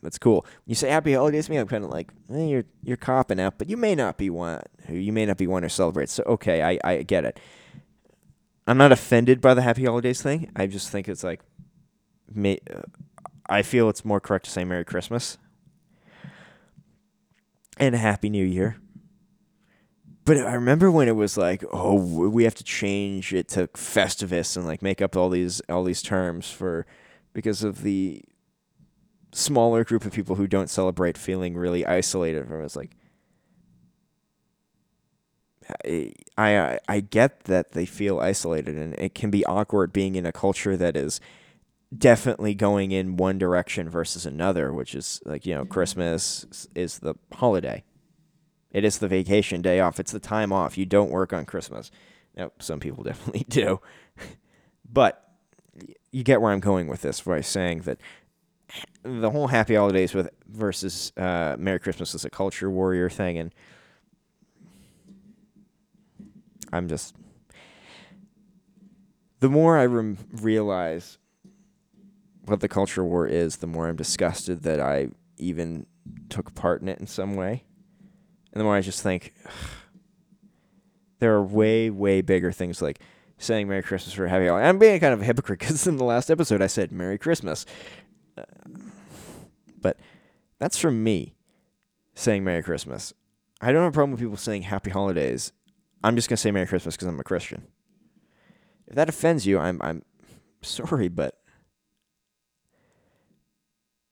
that's 0.01 0.17
cool. 0.17 0.45
You 0.65 0.75
say 0.75 0.89
Happy 0.89 1.13
Holidays 1.13 1.45
to 1.45 1.51
me, 1.51 1.57
I'm 1.57 1.67
kind 1.67 1.83
of 1.83 1.89
like, 1.89 2.11
eh, 2.33 2.45
you're 2.45 2.65
you're 2.83 2.97
copping 2.97 3.39
out, 3.39 3.57
but 3.57 3.69
you 3.69 3.77
may 3.77 3.95
not 3.95 4.17
be 4.17 4.29
one 4.29 4.61
who 4.87 4.95
you 4.95 5.11
may 5.11 5.25
not 5.25 5.37
be 5.37 5.47
one 5.47 5.63
who 5.63 5.69
celebrates. 5.69 6.13
So 6.13 6.23
okay, 6.23 6.61
I 6.61 6.79
I 6.83 7.03
get 7.03 7.25
it. 7.25 7.39
I'm 8.67 8.77
not 8.77 8.91
offended 8.91 9.41
by 9.41 9.53
the 9.53 9.63
Happy 9.63 9.85
Holidays 9.85 10.21
thing. 10.21 10.51
I 10.55 10.67
just 10.67 10.89
think 10.89 11.09
it's 11.09 11.23
like, 11.23 11.41
may, 12.31 12.59
uh, 12.71 12.81
I 13.49 13.63
feel 13.63 13.89
it's 13.89 14.05
more 14.05 14.19
correct 14.19 14.45
to 14.45 14.51
say 14.51 14.63
Merry 14.63 14.85
Christmas 14.85 15.39
and 17.79 17.95
a 17.95 17.97
Happy 17.97 18.29
New 18.29 18.45
Year. 18.45 18.77
But 20.23 20.37
I 20.37 20.53
remember 20.53 20.91
when 20.91 21.07
it 21.07 21.15
was 21.15 21.35
like, 21.35 21.63
oh, 21.71 21.95
we 21.95 22.43
have 22.43 22.53
to 22.55 22.63
change 22.63 23.33
it 23.33 23.47
to 23.49 23.67
Festivus 23.69 24.55
and 24.55 24.67
like 24.67 24.83
make 24.83 25.01
up 25.01 25.17
all 25.17 25.31
these 25.31 25.59
all 25.67 25.83
these 25.83 26.03
terms 26.03 26.51
for 26.51 26.85
because 27.33 27.63
of 27.63 27.81
the 27.81 28.21
smaller 29.31 29.83
group 29.83 30.05
of 30.05 30.13
people 30.13 30.35
who 30.35 30.47
don't 30.47 30.69
celebrate 30.69 31.17
feeling 31.17 31.55
really 31.55 31.85
isolated 31.85 32.47
from 32.47 32.61
it. 32.61 32.65
It's 32.65 32.75
like 32.75 32.95
I, 35.85 36.13
I 36.37 36.79
I 36.87 36.99
get 36.99 37.43
that 37.45 37.73
they 37.73 37.85
feel 37.85 38.19
isolated 38.19 38.75
and 38.75 38.93
it 38.95 39.13
can 39.13 39.29
be 39.29 39.45
awkward 39.45 39.93
being 39.93 40.15
in 40.15 40.25
a 40.25 40.31
culture 40.31 40.75
that 40.75 40.95
is 40.97 41.19
definitely 41.95 42.53
going 42.53 42.91
in 42.91 43.17
one 43.17 43.37
direction 43.37 43.89
versus 43.89 44.25
another, 44.25 44.71
which 44.71 44.93
is 44.93 45.21
like, 45.25 45.45
you 45.45 45.55
know, 45.55 45.61
mm-hmm. 45.61 45.71
Christmas 45.71 46.67
is 46.75 46.99
the 46.99 47.15
holiday. 47.33 47.83
It 48.71 48.83
is 48.83 48.99
the 48.99 49.07
vacation 49.07 49.61
day 49.61 49.79
off. 49.79 49.99
It's 49.99 50.11
the 50.11 50.19
time 50.19 50.53
off. 50.53 50.77
You 50.77 50.85
don't 50.85 51.09
work 51.09 51.33
on 51.33 51.45
Christmas. 51.45 51.89
Now, 52.35 52.51
some 52.59 52.79
people 52.79 53.03
definitely 53.05 53.45
do. 53.49 53.81
but 54.89 55.25
you 56.11 56.23
get 56.23 56.41
where 56.41 56.51
I'm 56.51 56.59
going 56.59 56.87
with 56.87 57.01
this 57.01 57.21
by 57.21 57.41
saying 57.41 57.81
that 57.81 57.99
the 59.03 59.29
whole 59.29 59.47
happy 59.47 59.75
holidays 59.75 60.13
with 60.13 60.29
versus 60.47 61.11
uh, 61.17 61.55
Merry 61.57 61.79
Christmas 61.79 62.13
is 62.13 62.25
a 62.25 62.29
culture 62.29 62.69
warrior 62.69 63.09
thing, 63.09 63.37
and 63.37 63.53
I'm 66.71 66.87
just 66.87 67.15
the 69.39 69.49
more 69.49 69.77
I 69.77 69.85
rem- 69.85 70.17
realize 70.31 71.17
what 72.45 72.59
the 72.59 72.67
culture 72.67 73.03
war 73.03 73.27
is, 73.27 73.57
the 73.57 73.67
more 73.67 73.87
I'm 73.87 73.95
disgusted 73.95 74.63
that 74.63 74.79
I 74.79 75.09
even 75.37 75.85
took 76.29 76.53
part 76.55 76.81
in 76.81 76.89
it 76.89 76.99
in 76.99 77.07
some 77.07 77.35
way, 77.35 77.63
and 78.51 78.59
the 78.59 78.63
more 78.63 78.75
I 78.75 78.81
just 78.81 79.01
think 79.01 79.33
there 81.19 81.33
are 81.33 81.43
way 81.43 81.89
way 81.89 82.21
bigger 82.21 82.51
things 82.51 82.81
like 82.81 82.99
saying 83.39 83.67
Merry 83.67 83.81
Christmas 83.81 84.17
or 84.19 84.27
Happy 84.27 84.47
Holiday. 84.47 84.67
I'm 84.67 84.77
being 84.77 84.99
kind 84.99 85.13
of 85.13 85.21
a 85.21 85.25
hypocrite 85.25 85.59
because 85.59 85.87
in 85.87 85.97
the 85.97 86.03
last 86.03 86.29
episode 86.29 86.61
I 86.61 86.67
said 86.67 86.91
Merry 86.91 87.17
Christmas, 87.17 87.65
but 89.81 89.97
that's 90.59 90.77
from 90.77 91.03
me 91.03 91.35
saying 92.13 92.43
Merry 92.43 92.63
Christmas. 92.63 93.13
I 93.61 93.71
don't 93.71 93.83
have 93.83 93.93
a 93.93 93.93
problem 93.93 94.11
with 94.11 94.19
people 94.19 94.37
saying 94.37 94.63
Happy 94.63 94.89
Holidays. 94.89 95.51
I'm 96.03 96.15
just 96.15 96.29
gonna 96.29 96.37
say 96.37 96.51
Merry 96.51 96.67
Christmas 96.67 96.95
because 96.95 97.07
I'm 97.07 97.19
a 97.19 97.23
Christian. 97.23 97.67
If 98.87 98.95
that 98.95 99.09
offends 99.09 99.45
you, 99.45 99.59
I'm 99.59 99.81
I'm 99.81 100.03
sorry, 100.61 101.07
but 101.07 101.39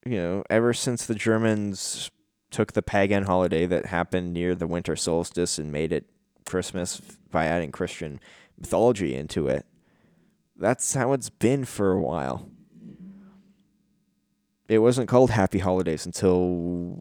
you 0.06 0.18
know, 0.18 0.44
ever 0.50 0.74
since 0.74 1.06
the 1.06 1.16
Germans 1.16 2.10
took 2.50 2.74
the 2.74 2.82
pagan 2.82 3.24
holiday 3.24 3.66
that 3.66 3.88
happened 3.88 4.34
near 4.34 4.56
the 4.56 4.68
winter 4.68 4.96
solstice 4.96 5.58
and 5.58 5.72
made 5.72 5.92
it 5.92 6.06
Christmas 6.46 7.02
by 7.30 7.46
adding 7.46 7.72
Christian 7.72 8.22
mythology 8.58 9.16
into 9.16 9.48
it, 9.48 9.66
that's 10.56 10.94
how 10.94 11.12
it's 11.12 11.30
been 11.30 11.66
for 11.66 11.92
a 11.92 12.02
while 12.02 12.50
it 14.68 14.80
wasn't 14.80 15.10
called 15.10 15.32
Happy 15.32 15.60
Holidays 15.60 16.06
until 16.06 17.00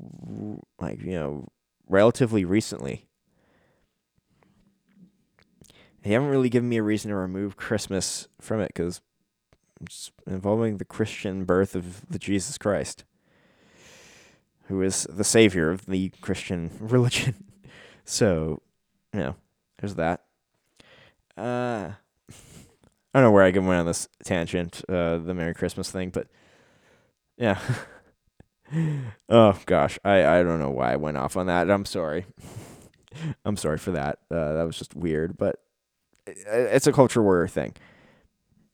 like 0.80 1.00
you 1.02 1.12
know 1.12 1.48
relatively 1.88 2.44
recently. 2.44 3.06
They 6.02 6.12
haven't 6.12 6.28
really 6.28 6.48
given 6.48 6.68
me 6.68 6.76
a 6.76 6.84
reason 6.84 7.10
to 7.10 7.16
remove 7.16 7.56
Christmas 7.56 8.28
from 8.40 8.60
it 8.60 8.68
because 8.68 9.00
it's 9.80 10.12
involving 10.26 10.76
the 10.76 10.84
Christian 10.84 11.44
birth 11.44 11.74
of 11.74 12.08
the 12.08 12.18
Jesus 12.18 12.58
Christ, 12.58 13.04
who 14.68 14.82
is 14.82 15.06
the 15.10 15.24
savior 15.24 15.70
of 15.70 15.86
the 15.86 16.10
Christian 16.20 16.70
religion. 16.80 17.34
so, 18.04 18.62
you 19.12 19.20
know, 19.20 19.36
there's 19.80 19.96
that. 19.96 20.22
Uh, 21.36 21.90
I 22.30 23.20
don't 23.20 23.24
know 23.24 23.32
where 23.32 23.44
I 23.44 23.50
can 23.50 23.66
went 23.66 23.80
on 23.80 23.86
this 23.86 24.08
tangent, 24.24 24.82
uh, 24.88 25.18
the 25.18 25.34
Merry 25.34 25.54
Christmas 25.54 25.90
thing, 25.90 26.10
but 26.10 26.28
yeah. 27.36 27.60
oh 29.28 29.58
gosh, 29.66 29.98
I 30.04 30.38
I 30.38 30.42
don't 30.42 30.58
know 30.58 30.70
why 30.70 30.92
I 30.92 30.96
went 30.96 31.16
off 31.16 31.36
on 31.36 31.46
that. 31.46 31.70
I'm 31.70 31.84
sorry. 31.84 32.26
I'm 33.44 33.56
sorry 33.56 33.78
for 33.78 33.92
that. 33.92 34.18
Uh, 34.30 34.54
that 34.54 34.64
was 34.64 34.76
just 34.76 34.94
weird, 34.94 35.38
but 35.38 35.56
it's 36.26 36.86
a 36.86 36.92
culture 36.92 37.22
warrior 37.22 37.48
thing. 37.48 37.74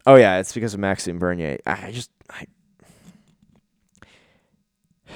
Oh 0.07 0.17
yeah, 0.17 0.39
it's 0.39 0.53
because 0.53 0.75
of 0.75 0.81
Maxime 0.81 1.19
Bernier. 1.19 1.59
I 1.67 1.93
just 1.93 2.11
I 2.31 2.47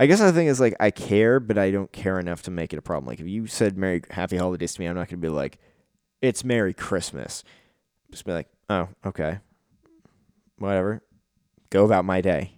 I 0.00 0.06
guess 0.06 0.20
the 0.20 0.32
thing 0.32 0.46
is 0.46 0.60
like 0.60 0.74
I 0.80 0.90
care, 0.90 1.38
but 1.38 1.58
I 1.58 1.70
don't 1.70 1.92
care 1.92 2.18
enough 2.18 2.42
to 2.44 2.50
make 2.50 2.72
it 2.72 2.78
a 2.78 2.82
problem. 2.82 3.06
Like 3.06 3.20
if 3.20 3.26
you 3.26 3.46
said 3.46 3.76
Merry 3.76 4.02
Happy 4.10 4.36
Holidays 4.36 4.74
to 4.74 4.80
me, 4.80 4.86
I'm 4.86 4.96
not 4.96 5.08
gonna 5.08 5.18
be 5.18 5.28
like, 5.28 5.58
it's 6.20 6.44
Merry 6.44 6.74
Christmas. 6.74 7.44
Just 8.10 8.24
be 8.24 8.32
like, 8.32 8.48
oh, 8.68 8.88
okay. 9.06 9.38
Whatever. 10.58 11.02
Go 11.70 11.84
about 11.84 12.04
my 12.04 12.20
day. 12.20 12.54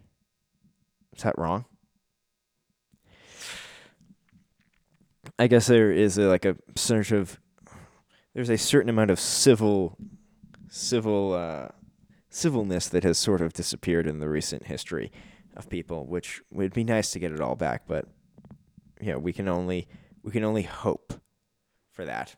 Is 1.17 1.23
that 1.23 1.39
wrong? 1.39 1.65
I 5.39 5.47
guess 5.47 5.67
there 5.67 5.91
is 5.91 6.19
a, 6.19 6.23
like 6.23 6.45
a 6.45 6.57
sort 6.77 7.11
of 7.11 7.39
there's 8.35 8.51
a 8.51 8.59
certain 8.59 8.89
amount 8.89 9.11
of 9.11 9.19
civil 9.19 9.97
civil 10.69 11.35
uh, 11.35 11.69
civilness 12.31 12.89
that 12.89 13.05
has 13.05 13.19
sort 13.19 13.41
of 13.41 13.53
disappeared 13.53 14.07
in 14.07 14.21
the 14.21 14.29
recent 14.29 14.67
history 14.67 15.13
of 15.57 15.69
people, 15.69 16.07
which 16.07 16.41
would 16.51 16.73
be 16.73 16.85
nice 16.85 17.11
to 17.13 17.19
get 17.19 17.33
it 17.33 17.41
all 17.41 17.57
back, 17.57 17.83
but 17.87 18.07
know, 19.13 19.19
we 19.19 19.33
can 19.33 19.49
only 19.49 19.89
we 20.23 20.31
can 20.31 20.45
only 20.45 20.63
hope 20.63 21.15
for 21.91 22.05
that. 22.05 22.37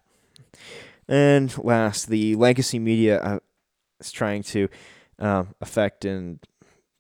And 1.07 1.57
last, 1.63 2.09
the 2.09 2.35
legacy 2.35 2.79
media 2.79 3.21
uh, 3.21 3.39
is 4.01 4.11
trying 4.11 4.43
to 4.45 4.69
um, 5.19 5.55
affect 5.61 6.05
and 6.05 6.41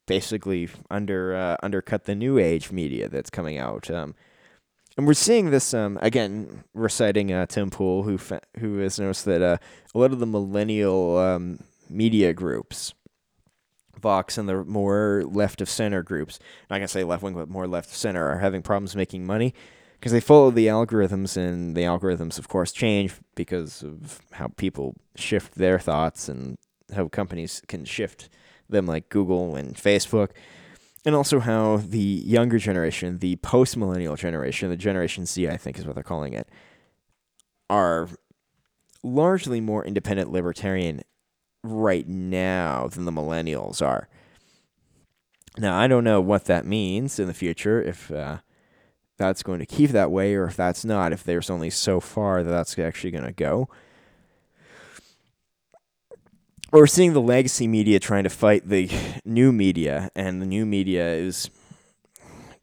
basically 0.06 0.68
under 0.90 1.34
uh, 1.34 1.56
undercut 1.62 2.04
the 2.04 2.14
new 2.14 2.38
age 2.38 2.70
media 2.70 3.08
that's 3.08 3.30
coming 3.30 3.58
out. 3.58 3.90
Um, 3.90 4.14
and 4.96 5.06
we're 5.06 5.14
seeing 5.14 5.50
this 5.50 5.74
um, 5.74 5.98
again, 6.02 6.64
reciting 6.72 7.32
uh, 7.32 7.46
Tim 7.46 7.70
Pool, 7.70 8.04
who 8.04 8.18
fa- 8.18 8.42
who 8.58 8.78
has 8.78 8.98
noticed 8.98 9.24
that 9.24 9.42
uh, 9.42 9.56
a 9.94 9.98
lot 9.98 10.12
of 10.12 10.20
the 10.20 10.26
millennial 10.26 11.18
um, 11.18 11.58
media 11.90 12.32
groups, 12.32 12.94
Vox 13.98 14.38
and 14.38 14.48
the 14.48 14.64
more 14.64 15.24
left 15.26 15.60
of 15.60 15.68
center 15.68 16.02
groups, 16.02 16.38
not 16.70 16.76
gonna 16.76 16.88
say 16.88 17.02
left 17.02 17.22
wing, 17.22 17.34
but 17.34 17.48
more 17.48 17.66
left 17.66 17.90
of 17.90 17.96
center, 17.96 18.28
are 18.28 18.38
having 18.38 18.62
problems 18.62 18.94
making 18.94 19.26
money 19.26 19.52
because 20.04 20.12
they 20.12 20.20
follow 20.20 20.50
the 20.50 20.66
algorithms, 20.66 21.36
and 21.36 21.74
the 21.74 21.80
algorithms, 21.82 22.38
of 22.38 22.46
course, 22.46 22.72
change 22.72 23.14
because 23.34 23.82
of 23.82 24.20
how 24.32 24.48
people 24.48 24.94
shift 25.16 25.54
their 25.54 25.78
thoughts 25.78 26.28
and 26.28 26.56
how 26.94 27.08
companies 27.08 27.62
can 27.68 27.84
shift 27.84 28.28
them, 28.68 28.86
like 28.86 29.08
Google 29.08 29.56
and 29.56 29.74
Facebook 29.74 30.30
and 31.04 31.14
also 31.14 31.40
how 31.40 31.76
the 31.76 31.98
younger 31.98 32.58
generation, 32.58 33.18
the 33.18 33.36
post 33.36 33.76
millennial 33.76 34.16
generation, 34.16 34.70
the 34.70 34.76
Generation 34.76 35.26
Z, 35.26 35.48
I 35.48 35.56
think 35.56 35.78
is 35.78 35.84
what 35.84 35.94
they're 35.94 36.02
calling 36.02 36.32
it, 36.32 36.48
are 37.68 38.08
largely 39.02 39.60
more 39.60 39.84
independent 39.84 40.32
libertarian 40.32 41.02
right 41.62 42.08
now 42.08 42.88
than 42.88 43.04
the 43.04 43.12
millennials 43.12 43.82
are. 43.82 44.08
Now, 45.58 45.78
I 45.78 45.86
don't 45.86 46.04
know 46.04 46.20
what 46.20 46.46
that 46.46 46.66
means 46.66 47.18
in 47.18 47.26
the 47.26 47.34
future, 47.34 47.80
if 47.82 48.10
uh, 48.10 48.38
that's 49.18 49.42
going 49.42 49.60
to 49.60 49.66
keep 49.66 49.90
that 49.90 50.10
way 50.10 50.34
or 50.34 50.46
if 50.46 50.56
that's 50.56 50.84
not, 50.84 51.12
if 51.12 51.22
there's 51.22 51.50
only 51.50 51.70
so 51.70 52.00
far 52.00 52.42
that 52.42 52.50
that's 52.50 52.78
actually 52.78 53.10
going 53.10 53.24
to 53.24 53.32
go 53.32 53.68
we're 56.74 56.86
seeing 56.88 57.12
the 57.12 57.20
legacy 57.20 57.68
media 57.68 58.00
trying 58.00 58.24
to 58.24 58.30
fight 58.30 58.68
the 58.68 58.90
new 59.24 59.52
media, 59.52 60.10
and 60.16 60.42
the 60.42 60.46
new 60.46 60.66
media 60.66 61.08
is 61.14 61.48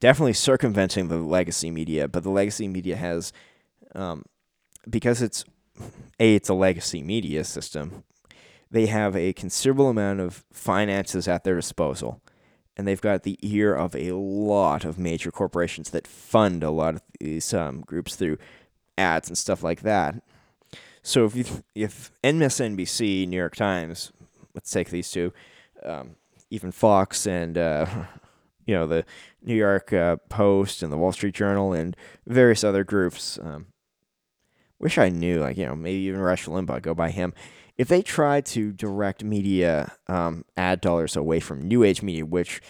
definitely 0.02 0.34
circumventing 0.34 1.08
the 1.08 1.18
legacy 1.18 1.72
media. 1.72 2.08
But 2.10 2.24
the 2.24 2.30
legacy 2.30 2.68
media 2.68 2.98
has, 2.98 3.32
um, 3.96 4.26
because 4.90 5.22
it's 5.22 5.46
a 6.20 6.36
it's 6.36 6.50
a 6.50 6.54
legacy 6.54 7.02
media 7.02 7.46
system, 7.46 8.04
they 8.70 8.88
have 8.88 9.16
a 9.16 9.32
considerable 9.32 9.90
amount 9.90 10.20
of 10.20 10.44
finances 10.52 11.30
at 11.30 11.46
their 11.46 11.56
disposal, 11.56 12.22
and 12.76 12.86
they've 12.86 13.00
got 13.00 13.24
the 13.24 13.38
ear 13.42 13.74
of 13.74 13.96
a 13.96 14.12
lot 14.12 14.84
of 14.84 15.00
major 15.00 15.32
corporations 15.32 15.92
that 15.92 16.06
fund 16.06 16.64
a 16.64 16.70
lot 16.70 16.96
of 16.96 17.02
these 17.22 17.54
um, 17.54 17.80
groups 17.82 18.18
through 18.18 18.38
ads 18.98 19.30
and 19.30 19.38
stuff 19.38 19.64
like 19.64 19.84
that. 19.84 20.22
So 21.04 21.26
if 21.26 21.36
you, 21.36 21.46
if 21.74 22.12
MSNBC, 22.24 23.28
New 23.28 23.38
York 23.38 23.56
Times, 23.56 24.12
let's 24.54 24.70
take 24.70 24.90
these 24.90 25.10
two, 25.10 25.34
um, 25.84 26.16
even 26.50 26.72
Fox 26.72 27.26
and 27.26 27.58
uh, 27.58 27.86
you 28.66 28.76
know 28.76 28.86
the 28.88 29.06
New 29.42 29.56
York 29.56 29.92
uh, 29.94 30.18
Post 30.30 30.84
and 30.84 30.92
the 30.92 30.98
Wall 30.98 31.12
Street 31.12 31.34
Journal 31.34 31.74
and 31.74 31.96
various 32.28 32.64
other 32.64 32.84
groups. 32.84 33.40
Um, 33.42 33.68
wish 34.80 34.98
I 34.98 35.10
knew, 35.10 35.40
like 35.40 35.58
you 35.58 35.66
know, 35.66 35.76
maybe 35.76 36.00
even 36.02 36.20
Rush 36.20 36.46
Limbaugh, 36.46 36.82
go 36.82 36.94
by 36.94 37.10
him. 37.10 37.34
If 37.78 37.88
they 37.88 38.04
try 38.04 38.42
to 38.42 38.72
direct 38.72 39.24
media 39.24 39.94
um, 40.08 40.46
ad 40.56 40.82
dollars 40.82 41.16
away 41.16 41.40
from 41.40 41.68
New 41.68 41.84
Age 41.84 42.04
media, 42.04 42.26
which 42.26 42.62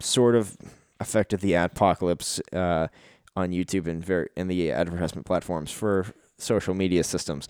sort 0.00 0.34
of 0.34 0.56
affected 0.98 1.40
the 1.40 1.54
apocalypse 1.54 2.40
uh, 2.52 2.88
on 3.36 3.50
YouTube 3.50 3.86
and 3.86 4.04
ver- 4.04 4.28
and 4.36 4.50
the 4.50 4.72
advertisement 4.72 5.26
platforms 5.26 5.70
for 5.70 6.06
social 6.38 6.74
media 6.74 7.04
systems, 7.04 7.48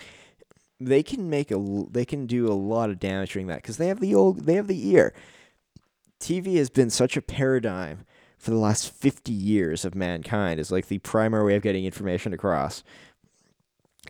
they 0.81 1.03
can 1.03 1.29
make 1.29 1.51
a 1.51 1.85
they 1.91 2.05
can 2.05 2.27
do 2.27 2.51
a 2.51 2.55
lot 2.55 2.91
of 2.91 2.99
damage 2.99 3.33
during 3.33 3.49
that 3.49 3.63
because 3.63 3.77
they 3.77 3.89
have 3.89 4.01
the 4.01 4.15
old 4.15 4.47
they 4.47 4.55
have 4.55 4.69
the 4.69 4.89
ear. 4.91 5.15
TV 6.21 6.57
has 6.57 6.71
been 6.71 6.91
such 6.91 7.17
a 7.17 7.23
paradigm 7.23 8.05
for 8.39 8.51
the 8.51 8.57
last 8.57 8.91
50 8.93 9.33
years 9.33 9.85
of 9.85 9.95
mankind 9.95 10.61
is 10.61 10.71
like 10.71 10.87
the 10.87 10.99
primary 10.99 11.45
way 11.45 11.57
of 11.57 11.63
getting 11.63 11.85
information 11.85 12.33
across. 12.33 12.85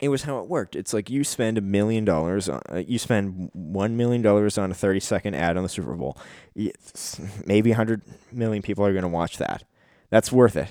It 0.01 0.09
was 0.09 0.23
how 0.23 0.39
it 0.39 0.47
worked. 0.47 0.75
It's 0.75 0.93
like 0.93 1.09
you 1.09 1.23
spend 1.23 1.57
a 1.57 1.61
million 1.61 2.05
dollars, 2.05 2.47
uh, 2.47 2.83
you 2.87 2.99
spend 2.99 3.49
one 3.53 3.97
million 3.97 4.21
dollars 4.21 4.57
on 4.57 4.71
a 4.71 4.73
30 4.73 4.99
second 4.99 5.33
ad 5.33 5.57
on 5.57 5.63
the 5.63 5.69
Super 5.69 5.93
Bowl. 5.95 6.17
It's, 6.55 7.19
maybe 7.45 7.71
100 7.71 8.01
million 8.31 8.61
people 8.61 8.85
are 8.85 8.93
going 8.93 9.01
to 9.01 9.09
watch 9.09 9.37
that. 9.37 9.63
That's 10.09 10.31
worth 10.31 10.55
it. 10.55 10.69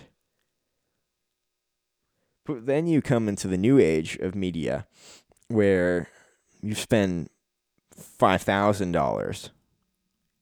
But 2.48 2.64
then 2.64 2.86
you 2.86 3.02
come 3.02 3.28
into 3.28 3.46
the 3.46 3.58
new 3.58 3.78
age 3.78 4.16
of 4.16 4.34
media 4.34 4.86
where 5.48 6.08
you 6.62 6.74
spend 6.74 7.28
five 7.94 8.40
thousand 8.40 8.92
dollars 8.92 9.50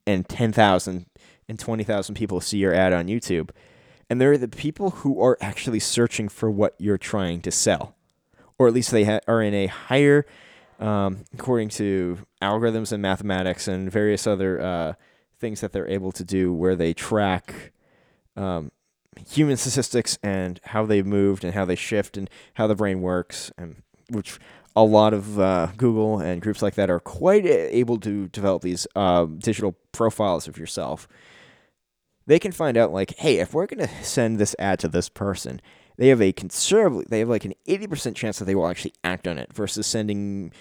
and 0.06 0.28
ten 0.28 0.52
thousand 0.52 1.06
and 1.48 1.58
twenty 1.58 1.82
thousand 1.82 2.14
people 2.14 2.40
see 2.40 2.58
your 2.58 2.72
ad 2.72 2.92
on 2.92 3.08
YouTube, 3.08 3.50
and 4.08 4.20
they're 4.20 4.38
the 4.38 4.46
people 4.46 4.90
who 4.90 5.20
are 5.20 5.36
actually 5.40 5.80
searching 5.80 6.28
for 6.28 6.48
what 6.48 6.76
you're 6.78 6.96
trying 6.96 7.42
to 7.42 7.50
sell, 7.50 7.96
or 8.56 8.68
at 8.68 8.72
least 8.72 8.92
they 8.92 9.02
ha- 9.02 9.20
are 9.26 9.42
in 9.42 9.52
a 9.52 9.66
higher, 9.66 10.26
um, 10.78 11.24
according 11.34 11.70
to 11.70 12.18
algorithms 12.40 12.92
and 12.92 13.02
mathematics 13.02 13.66
and 13.66 13.90
various 13.90 14.28
other 14.28 14.60
uh, 14.60 14.92
things 15.40 15.60
that 15.60 15.72
they're 15.72 15.88
able 15.88 16.12
to 16.12 16.22
do, 16.22 16.52
where 16.52 16.76
they 16.76 16.94
track 16.94 17.72
um, 18.36 18.70
human 19.30 19.56
statistics 19.56 20.18
and 20.22 20.60
how 20.64 20.86
they've 20.86 21.06
moved 21.06 21.44
and 21.44 21.54
how 21.54 21.64
they 21.64 21.76
shift 21.76 22.16
and 22.16 22.28
how 22.54 22.66
the 22.66 22.74
brain 22.74 23.00
works, 23.00 23.50
and 23.56 23.82
which 24.10 24.38
a 24.74 24.82
lot 24.82 25.14
of 25.14 25.38
uh, 25.38 25.68
Google 25.76 26.20
and 26.20 26.42
groups 26.42 26.60
like 26.60 26.74
that 26.74 26.90
are 26.90 27.00
quite 27.00 27.46
able 27.46 27.98
to 28.00 28.28
develop 28.28 28.62
these 28.62 28.86
uh, 28.94 29.24
digital 29.24 29.74
profiles 29.92 30.46
of 30.46 30.58
yourself. 30.58 31.08
They 32.26 32.38
can 32.38 32.52
find 32.52 32.76
out 32.76 32.92
like, 32.92 33.16
hey, 33.18 33.38
if 33.38 33.54
we're 33.54 33.66
gonna 33.66 33.88
send 34.02 34.38
this 34.38 34.54
ad 34.58 34.78
to 34.80 34.88
this 34.88 35.08
person, 35.08 35.60
they 35.96 36.08
have 36.08 36.20
a 36.20 36.32
considerably, 36.32 37.06
they 37.08 37.20
have 37.20 37.28
like 37.28 37.44
an 37.44 37.54
eighty 37.66 37.86
percent 37.86 38.16
chance 38.16 38.38
that 38.38 38.44
they 38.44 38.54
will 38.54 38.68
actually 38.68 38.92
act 39.02 39.26
on 39.26 39.38
it 39.38 39.52
versus 39.54 39.86
sending 39.86 40.52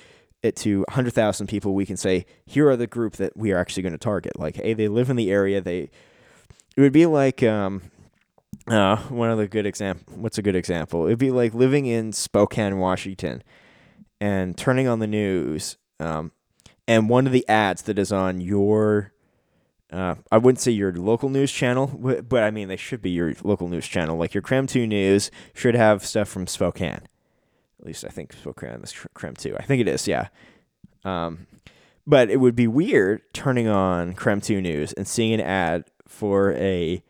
it 0.44 0.56
to 0.58 0.86
hundred 0.90 1.14
thousand 1.14 1.48
people. 1.48 1.74
We 1.74 1.86
can 1.86 1.98
say, 1.98 2.26
here 2.46 2.70
are 2.70 2.78
the 2.78 2.88
group 2.88 3.18
that 3.18 3.36
we 3.36 3.52
are 3.52 3.58
actually 3.58 3.84
going 3.84 3.94
to 3.94 3.98
target. 3.98 4.40
Like, 4.40 4.58
hey, 4.58 4.74
they 4.74 4.88
live 4.88 5.10
in 5.10 5.18
the 5.18 5.32
area. 5.32 5.60
They, 5.60 5.90
it 6.78 6.82
would 6.82 6.94
be 6.94 7.06
like 7.06 7.42
um, 7.42 7.82
uh, 8.68 8.98
one 9.10 9.30
of 9.30 9.38
the 9.38 9.48
good 9.48 9.66
example. 9.66 10.16
What's 10.18 10.38
a 10.38 10.42
good 10.42 10.56
example? 10.56 11.06
It'd 11.06 11.20
be 11.20 11.32
like 11.32 11.54
living 11.54 11.86
in 11.86 12.12
Spokane, 12.12 12.78
Washington, 12.80 13.44
and 14.20 14.58
turning 14.58 14.88
on 14.88 15.00
the 15.00 15.08
news. 15.08 15.78
Um, 16.00 16.32
and 16.88 17.10
one 17.10 17.28
of 17.28 17.34
the 17.34 17.48
ads 17.48 17.84
that 17.84 18.00
is 18.00 18.12
on 18.12 18.42
your, 18.42 19.14
uh, 19.92 20.16
I 20.32 20.38
wouldn't 20.38 20.60
say 20.60 20.72
your 20.72 20.94
local 20.94 21.30
news 21.30 21.52
channel, 21.52 21.88
but 21.88 22.44
I 22.44 22.52
mean 22.52 22.68
they 22.68 22.76
should 22.76 23.02
be 23.02 23.12
your 23.12 23.34
local 23.44 23.68
news 23.68 23.88
channel. 23.88 24.18
Like 24.18 24.34
your 24.34 24.44
KREM 24.44 24.68
Two 24.68 24.88
News 24.88 25.32
should 25.54 25.76
have 25.76 26.06
stuff 26.06 26.28
from 26.28 26.48
Spokane. 26.48 27.02
At 27.80 27.86
least 27.86 28.06
I 28.06 28.10
think 28.10 28.34
Spokane 28.34 28.82
is 28.82 28.94
KREM 29.16 29.38
Two. 29.38 29.56
I 29.58 29.64
think 29.64 29.82
it 29.82 29.88
is. 29.88 30.08
Yeah. 30.08 30.30
Um, 31.04 31.48
but 32.08 32.30
it 32.30 32.38
would 32.38 32.56
be 32.56 32.68
weird 32.68 33.22
turning 33.34 33.68
on 33.68 34.14
KREM 34.14 34.44
Two 34.44 34.62
News 34.62 34.94
and 34.94 35.08
seeing 35.08 35.34
an 35.34 35.42
ad 35.42 35.86
for 36.08 36.54
a 36.54 37.04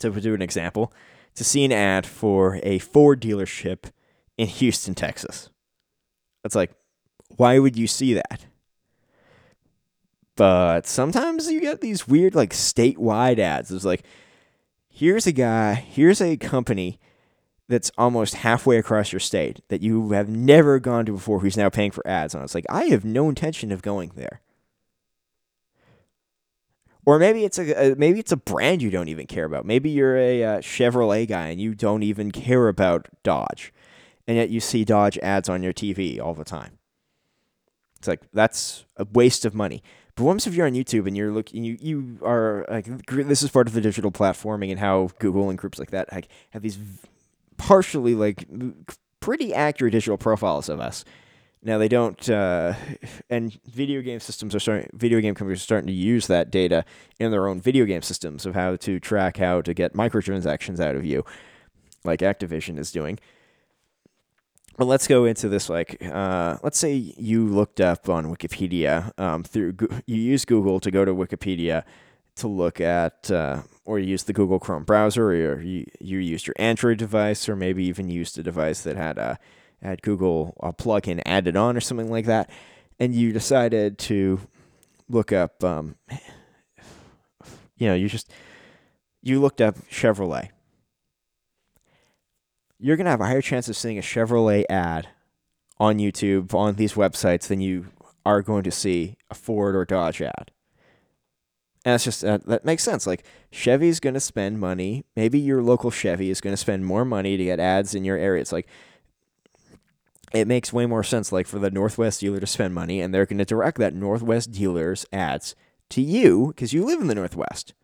to 0.00 0.10
do 0.10 0.34
an 0.34 0.42
example, 0.42 0.92
to 1.34 1.44
see 1.44 1.64
an 1.64 1.72
ad 1.72 2.06
for 2.06 2.60
a 2.62 2.78
Ford 2.78 3.20
dealership 3.20 3.90
in 4.36 4.46
Houston, 4.48 4.94
Texas. 4.94 5.50
It's 6.44 6.54
like, 6.54 6.72
why 7.36 7.58
would 7.58 7.76
you 7.76 7.86
see 7.86 8.14
that? 8.14 8.46
But 10.36 10.86
sometimes 10.86 11.50
you 11.50 11.60
get 11.60 11.80
these 11.80 12.06
weird, 12.06 12.34
like, 12.34 12.52
statewide 12.52 13.38
ads. 13.38 13.72
It's 13.72 13.84
like, 13.84 14.04
here's 14.88 15.26
a 15.26 15.32
guy, 15.32 15.74
here's 15.74 16.20
a 16.20 16.36
company 16.36 17.00
that's 17.68 17.90
almost 17.98 18.34
halfway 18.36 18.78
across 18.78 19.12
your 19.12 19.20
state 19.20 19.60
that 19.68 19.82
you 19.82 20.12
have 20.12 20.28
never 20.28 20.78
gone 20.78 21.04
to 21.06 21.12
before 21.12 21.40
who's 21.40 21.56
now 21.56 21.68
paying 21.68 21.90
for 21.90 22.06
ads 22.06 22.34
on. 22.34 22.42
It's 22.42 22.54
like, 22.54 22.66
I 22.70 22.84
have 22.84 23.04
no 23.04 23.28
intention 23.28 23.72
of 23.72 23.82
going 23.82 24.12
there. 24.16 24.40
Or 27.08 27.18
maybe 27.18 27.46
it's 27.46 27.58
a, 27.58 27.94
maybe 27.96 28.18
it's 28.18 28.32
a 28.32 28.36
brand 28.36 28.82
you 28.82 28.90
don't 28.90 29.08
even 29.08 29.26
care 29.26 29.46
about. 29.46 29.64
Maybe 29.64 29.88
you're 29.88 30.18
a 30.18 30.44
uh, 30.44 30.58
Chevrolet 30.58 31.26
guy 31.26 31.46
and 31.46 31.58
you 31.58 31.74
don't 31.74 32.02
even 32.02 32.30
care 32.30 32.68
about 32.68 33.08
Dodge, 33.22 33.72
and 34.26 34.36
yet 34.36 34.50
you 34.50 34.60
see 34.60 34.84
Dodge 34.84 35.16
ads 35.20 35.48
on 35.48 35.62
your 35.62 35.72
TV 35.72 36.20
all 36.20 36.34
the 36.34 36.44
time. 36.44 36.76
It's 37.96 38.08
like 38.08 38.20
that's 38.34 38.84
a 38.98 39.06
waste 39.10 39.46
of 39.46 39.54
money. 39.54 39.82
But 40.16 40.24
once 40.24 40.46
if 40.46 40.52
you're 40.54 40.66
on 40.66 40.74
YouTube 40.74 41.06
and 41.06 41.16
you're 41.16 41.32
looking, 41.32 41.64
you 41.64 41.78
you 41.80 42.18
are 42.22 42.66
like 42.68 42.84
this 43.06 43.42
is 43.42 43.48
part 43.48 43.68
of 43.68 43.72
the 43.72 43.80
digital 43.80 44.12
platforming 44.12 44.70
and 44.70 44.78
how 44.78 45.08
Google 45.18 45.48
and 45.48 45.58
groups 45.58 45.78
like 45.78 45.92
that 45.92 46.12
like, 46.12 46.28
have 46.50 46.60
these 46.60 46.78
partially 47.56 48.14
like 48.14 48.46
pretty 49.20 49.54
accurate 49.54 49.92
digital 49.92 50.18
profiles 50.18 50.68
of 50.68 50.78
us. 50.78 51.06
Now 51.62 51.78
they 51.78 51.88
don't, 51.88 52.28
uh, 52.30 52.74
and 53.28 53.52
video 53.64 54.00
game 54.00 54.20
systems 54.20 54.54
are 54.54 54.60
starting. 54.60 54.90
Video 54.92 55.20
game 55.20 55.34
companies 55.34 55.60
are 55.60 55.64
starting 55.64 55.88
to 55.88 55.92
use 55.92 56.28
that 56.28 56.50
data 56.50 56.84
in 57.18 57.30
their 57.30 57.48
own 57.48 57.60
video 57.60 57.84
game 57.84 58.02
systems 58.02 58.46
of 58.46 58.54
how 58.54 58.76
to 58.76 59.00
track 59.00 59.38
how 59.38 59.60
to 59.62 59.74
get 59.74 59.94
microtransactions 59.94 60.78
out 60.78 60.94
of 60.94 61.04
you, 61.04 61.24
like 62.04 62.20
Activision 62.20 62.78
is 62.78 62.92
doing. 62.92 63.18
But 64.76 64.84
let's 64.84 65.08
go 65.08 65.24
into 65.24 65.48
this. 65.48 65.68
Like, 65.68 66.00
uh, 66.04 66.58
let's 66.62 66.78
say 66.78 66.94
you 66.94 67.44
looked 67.44 67.80
up 67.80 68.08
on 68.08 68.32
Wikipedia 68.32 69.10
um, 69.18 69.42
through 69.42 69.74
you 70.06 70.16
use 70.16 70.44
Google 70.44 70.78
to 70.78 70.92
go 70.92 71.04
to 71.04 71.12
Wikipedia 71.12 71.82
to 72.36 72.46
look 72.46 72.80
at, 72.80 73.28
uh, 73.32 73.62
or 73.84 73.98
you 73.98 74.06
use 74.06 74.22
the 74.22 74.32
Google 74.32 74.60
Chrome 74.60 74.84
browser, 74.84 75.32
or 75.32 75.60
you 75.60 75.84
you 76.00 76.18
used 76.18 76.46
your 76.46 76.54
Android 76.56 76.98
device, 76.98 77.48
or 77.48 77.56
maybe 77.56 77.84
even 77.86 78.08
used 78.08 78.38
a 78.38 78.44
device 78.44 78.82
that 78.82 78.96
had 78.96 79.18
a 79.18 79.40
had 79.82 80.02
Google 80.02 80.56
a 80.60 80.72
plugin 80.72 81.20
added 81.24 81.56
on 81.56 81.76
or 81.76 81.80
something 81.80 82.10
like 82.10 82.26
that, 82.26 82.50
and 82.98 83.14
you 83.14 83.32
decided 83.32 83.98
to 83.98 84.40
look 85.08 85.32
up, 85.32 85.62
um, 85.64 85.96
you 87.76 87.88
know, 87.88 87.94
you 87.94 88.08
just 88.08 88.30
you 89.22 89.40
looked 89.40 89.60
up 89.60 89.76
Chevrolet 89.90 90.50
you're 92.78 92.96
to 92.96 93.10
have 93.10 93.20
a 93.20 93.26
higher 93.26 93.42
chance 93.42 93.68
of 93.68 93.76
seeing 93.76 93.98
a 93.98 94.02
Chevrolet 94.02 94.64
ad 94.70 95.08
on 95.78 95.98
YouTube 95.98 96.54
on 96.54 96.76
these 96.76 96.94
websites 96.94 97.48
than 97.48 97.60
you 97.60 97.86
are 98.24 98.42
going 98.42 98.62
to 98.64 98.70
see 98.70 99.16
a 99.30 99.34
Ford 99.34 99.74
or 99.74 99.84
Dodge 99.84 100.22
ad. 100.22 100.50
And 101.84 101.94
that's 101.94 102.04
just 102.04 102.24
uh, 102.24 102.38
that 102.46 102.64
makes 102.64 102.82
sense. 102.82 103.06
Like 103.06 103.24
Chevy's 103.50 104.00
going 104.00 104.14
to 104.14 104.20
spend 104.20 104.60
money. 104.60 105.04
Maybe 105.16 105.38
your 105.38 105.62
local 105.62 105.90
Chevy 105.90 106.30
is 106.30 106.40
going 106.40 106.52
to 106.52 106.58
spend 106.58 106.84
more 106.84 107.04
money 107.04 107.36
to 107.36 107.44
get 107.44 107.60
ads 107.60 107.94
in 107.94 108.04
your 108.04 108.16
area. 108.16 108.40
It's 108.40 108.52
like 108.52 108.68
it 110.32 110.48
makes 110.48 110.72
way 110.72 110.86
more 110.86 111.02
sense 111.02 111.32
like 111.32 111.46
for 111.46 111.58
the 111.58 111.70
Northwest 111.70 112.20
dealer 112.20 112.40
to 112.40 112.46
spend 112.46 112.74
money 112.74 113.00
and 113.00 113.12
they're 113.12 113.26
going 113.26 113.38
to 113.38 113.44
direct 113.44 113.78
that 113.78 113.94
Northwest 113.94 114.52
dealer's 114.52 115.06
ads 115.12 115.54
to 115.90 116.02
you 116.02 116.48
because 116.48 116.72
you 116.72 116.84
live 116.84 117.00
in 117.00 117.06
the 117.06 117.14
Northwest. 117.14 117.74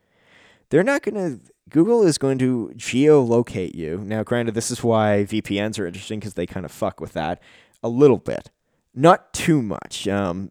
They're 0.71 0.83
not 0.83 1.03
going 1.03 1.15
to 1.15 1.41
Google 1.71 2.03
is 2.03 2.19
going 2.19 2.39
to 2.39 2.73
geolocate 2.77 3.75
you. 3.75 3.99
Now, 4.05 4.23
granted, 4.23 4.55
this 4.55 4.71
is 4.71 4.85
why 4.85 5.27
VPNs 5.29 5.79
are 5.79 5.87
interesting 5.87 6.21
because 6.21 6.35
they 6.35 6.47
kind 6.47 6.67
of 6.67 6.73
fuck 6.73 7.01
with 7.01 7.15
that 7.15 7.43
a 7.83 7.89
little 7.89 8.19
bit, 8.19 8.51
not 8.95 9.33
too 9.33 9.63
much. 9.63 10.07
Um, 10.07 10.51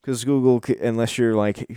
because 0.00 0.24
Google, 0.24 0.62
unless 0.80 1.18
you're 1.18 1.34
like 1.34 1.70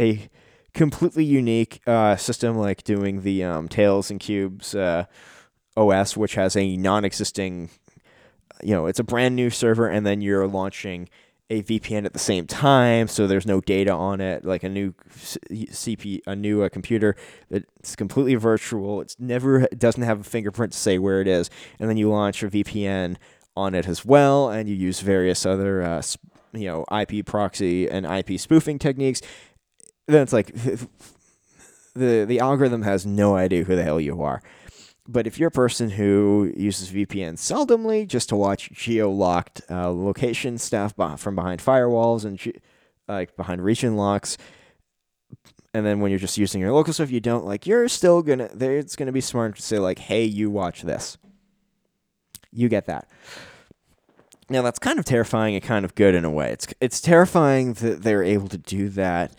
a 0.00 0.28
completely 0.74 1.24
unique 1.24 1.80
uh, 1.86 2.16
system 2.16 2.58
like 2.58 2.82
doing 2.82 3.22
the 3.22 3.44
um, 3.44 3.68
Tails 3.68 4.10
and 4.10 4.18
Qubes 4.18 4.76
uh, 4.76 5.06
OS, 5.76 6.16
which 6.16 6.34
has 6.34 6.56
a 6.56 6.76
non-existing, 6.76 7.70
you 8.62 8.74
know, 8.74 8.86
it's 8.86 8.98
a 8.98 9.04
brand 9.04 9.36
new 9.36 9.50
server, 9.50 9.88
and 9.88 10.06
then 10.06 10.20
you're 10.20 10.46
launching 10.46 11.08
a 11.48 11.62
VPN 11.62 12.04
at 12.04 12.12
the 12.12 12.18
same 12.18 12.46
time, 12.46 13.06
so 13.06 13.26
there's 13.26 13.46
no 13.46 13.60
data 13.60 13.92
on 13.92 14.20
it. 14.20 14.44
Like 14.44 14.64
a 14.64 14.68
new 14.68 14.94
CP, 15.12 16.22
a 16.26 16.34
new 16.34 16.62
uh, 16.62 16.68
computer 16.68 17.14
that's 17.50 17.94
completely 17.94 18.34
virtual. 18.34 19.00
It's 19.00 19.18
never 19.20 19.68
doesn't 19.68 20.02
have 20.02 20.20
a 20.20 20.24
fingerprint 20.24 20.72
to 20.72 20.78
say 20.78 20.98
where 20.98 21.20
it 21.20 21.28
is, 21.28 21.48
and 21.78 21.88
then 21.88 21.96
you 21.96 22.10
launch 22.10 22.42
a 22.42 22.48
VPN 22.48 23.16
on 23.56 23.74
it 23.74 23.86
as 23.86 24.04
well, 24.04 24.50
and 24.50 24.68
you 24.68 24.74
use 24.74 25.00
various 25.00 25.46
other, 25.46 25.82
uh, 25.82 26.02
you 26.52 26.66
know, 26.66 26.84
IP 26.90 27.24
proxy 27.24 27.88
and 27.88 28.06
IP 28.06 28.40
spoofing 28.40 28.78
techniques. 28.78 29.22
Then 30.06 30.22
it's 30.22 30.32
like 30.32 30.52
the 31.94 32.24
the 32.24 32.40
algorithm 32.40 32.82
has 32.82 33.06
no 33.06 33.36
idea 33.36 33.62
who 33.64 33.76
the 33.76 33.84
hell 33.84 34.00
you 34.00 34.20
are. 34.22 34.42
But 35.08 35.26
if 35.26 35.38
you're 35.38 35.48
a 35.48 35.52
person 35.52 35.90
who 35.90 36.52
uses 36.56 36.90
VPN 36.90 37.34
seldomly 37.34 38.06
just 38.06 38.28
to 38.30 38.36
watch 38.36 38.70
geo-locked 38.72 39.62
uh, 39.70 39.90
location 39.90 40.58
stuff 40.58 40.94
from 41.18 41.34
behind 41.36 41.60
firewalls 41.60 42.24
and 42.24 42.40
like 43.06 43.36
behind 43.36 43.62
region 43.62 43.96
locks, 43.96 44.36
and 45.72 45.84
then 45.84 46.00
when 46.00 46.10
you're 46.10 46.18
just 46.18 46.38
using 46.38 46.60
your 46.60 46.72
local 46.72 46.92
stuff, 46.92 47.10
you 47.10 47.20
don't 47.20 47.44
like. 47.44 47.66
You're 47.66 47.88
still 47.88 48.22
gonna. 48.22 48.48
It's 48.58 48.96
gonna 48.96 49.12
be 49.12 49.20
smart 49.20 49.56
to 49.56 49.62
say 49.62 49.78
like, 49.78 49.98
"Hey, 49.98 50.24
you 50.24 50.50
watch 50.50 50.82
this." 50.82 51.18
You 52.50 52.68
get 52.68 52.86
that. 52.86 53.08
Now 54.48 54.62
that's 54.62 54.78
kind 54.78 54.98
of 54.98 55.04
terrifying 55.04 55.54
and 55.54 55.62
kind 55.62 55.84
of 55.84 55.94
good 55.94 56.14
in 56.14 56.24
a 56.24 56.30
way. 56.30 56.50
It's 56.50 56.66
it's 56.80 57.00
terrifying 57.00 57.74
that 57.74 58.02
they're 58.02 58.22
able 58.22 58.48
to 58.48 58.58
do 58.58 58.88
that 58.90 59.36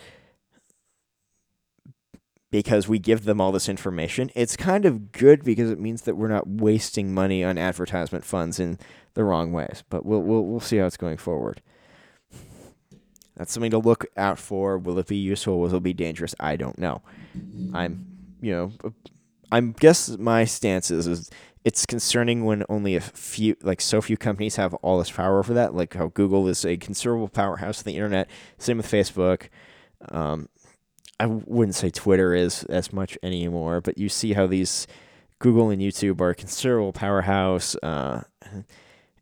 because 2.49 2.88
we 2.88 2.99
give 2.99 3.26
them 3.26 3.41
all 3.41 3.52
this 3.52 3.69
information. 3.69 4.32
It's 4.36 4.56
kind 4.56 4.86
of 4.86 5.11
good 5.11 5.44
because 5.44 5.69
it 5.69 5.80
means 5.80 6.03
that 6.03 6.15
we're 6.15 6.28
not 6.28 6.48
wasting 6.48 7.14
money 7.14 7.44
on 7.44 7.57
advertisement 7.57 8.24
funds 8.24 8.60
in 8.60 8.80
the 9.14 9.24
wrong 9.24 9.52
ways. 9.52 9.84
But 9.90 10.06
we'll 10.06 10.22
we'll 10.22 10.45
we'll 10.45 10.60
see 10.60 10.78
how 10.78 10.86
it's 10.86 10.98
going 10.98 11.18
forward. 11.18 11.61
That's 13.36 13.52
something 13.52 13.72
to 13.72 13.78
look 13.78 14.06
out 14.15 14.40
for. 14.40 14.78
Will 14.78 14.98
it 14.98 15.07
be 15.07 15.18
useful? 15.18 15.60
Will 15.60 15.76
it 15.76 15.84
be 15.84 15.94
dangerous? 15.94 16.34
I 16.40 16.56
don't 16.56 16.80
know. 16.80 17.02
I'm 17.74 18.06
you 18.41 18.52
know 18.52 18.94
I'm 19.52 19.74
guess 19.74 20.18
my 20.18 20.45
stance 20.45 20.91
is, 20.91 21.07
is 21.07 21.30
it's 21.64 21.86
concerning 21.86 22.45
when 22.45 22.64
only 22.69 22.95
a 22.95 23.02
few 23.02 23.56
like 23.61 23.82
so 23.82 24.02
few 24.02 24.18
companies 24.18 24.56
have 24.56 24.74
all 24.76 24.99
this 24.99 25.11
power 25.11 25.40
over 25.40 25.53
that. 25.53 25.76
Like 25.76 25.94
how 25.94 26.07
Google 26.07 26.48
is 26.48 26.65
a 26.65 26.78
considerable 26.78 27.28
powerhouse 27.28 27.80
of 27.80 27.86
the 27.86 27.95
internet. 27.95 28.30
Same 28.57 28.78
with 28.78 28.90
Facebook. 28.90 29.49
Um, 30.10 30.48
I 31.19 31.26
wouldn't 31.26 31.76
say 31.76 31.89
Twitter 31.89 32.35
is 32.35 32.64
as 32.65 32.94
much 32.94 33.18
anymore, 33.23 33.81
but 33.81 33.98
you 33.98 34.07
see 34.10 34.34
how 34.34 34.45
these 34.45 34.85
Google 35.39 35.69
and 35.69 35.81
YouTube 35.81 36.22
are 36.22 36.31
a 36.31 36.35
considerable 36.35 36.94
powerhouse, 36.94 37.76
uh, 37.81 38.23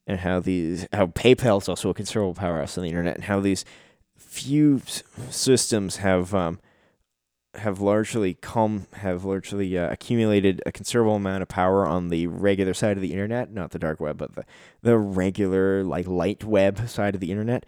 and 0.08 0.20
how 0.20 0.40
these 0.40 0.88
how 0.92 1.08
PayPal 1.08 1.62
is 1.62 1.70
also 1.70 1.90
a 1.90 1.94
considerable 1.94 2.34
powerhouse 2.34 2.78
on 2.78 2.84
the 2.84 2.90
internet, 2.90 3.16
and 3.16 3.24
how 3.26 3.40
these 3.40 3.64
few 4.18 4.82
systems 5.30 5.98
have 5.98 6.34
um, 6.34 6.60
have 7.56 7.80
largely 7.80 8.34
come 8.34 8.88
have 8.94 9.24
largely 9.24 9.78
uh, 9.78 9.90
accumulated 9.90 10.62
a 10.66 10.72
considerable 10.72 11.16
amount 11.16 11.44
of 11.44 11.48
power 11.48 11.86
on 11.86 12.10
the 12.10 12.28
regular 12.28 12.74
side 12.74 12.98
of 12.98 13.02
the 13.02 13.14
internet, 13.14 13.52
not 13.52 13.72
the 13.72 13.80
dark 13.80 14.02
web, 14.02 14.18
but 14.18 14.36
the 14.36 14.46
the 14.82 14.98
regular 14.98 15.84
like 15.84 16.08
light 16.08 16.44
web 16.44 16.90
side 16.90 17.16
of 17.16 17.22
the 17.22 17.32
internet, 17.32 17.66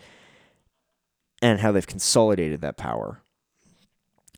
and 1.42 1.62
how 1.62 1.72
they've 1.72 1.88
consolidated 1.88 2.60
that 2.60 2.76
power 2.78 3.22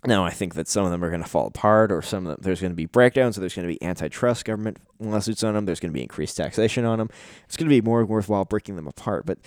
now, 0.05 0.23
I 0.23 0.29
think 0.29 0.53
that 0.53 0.67
some 0.67 0.85
of 0.85 0.91
them 0.91 1.03
are 1.03 1.09
going 1.09 1.23
to 1.23 1.29
fall 1.29 1.47
apart, 1.47 1.91
or 1.91 2.01
some 2.01 2.25
of 2.25 2.31
them, 2.31 2.39
there's 2.41 2.61
going 2.61 2.71
to 2.71 2.75
be 2.75 2.85
breakdowns, 2.85 3.35
so 3.35 3.41
there's 3.41 3.53
going 3.53 3.67
to 3.67 3.73
be 3.73 3.83
antitrust 3.83 4.45
government 4.45 4.77
lawsuits 4.99 5.43
on 5.43 5.55
them. 5.55 5.65
There's 5.65 5.81
going 5.81 5.91
to 5.91 5.97
be 5.97 6.01
increased 6.01 6.37
taxation 6.37 6.85
on 6.85 6.99
them. 6.99 7.09
It's 7.45 7.57
going 7.57 7.67
to 7.69 7.75
be 7.75 7.81
more 7.81 8.05
worthwhile 8.05 8.45
breaking 8.45 8.77
them 8.77 8.87
apart. 8.87 9.25
But 9.25 9.39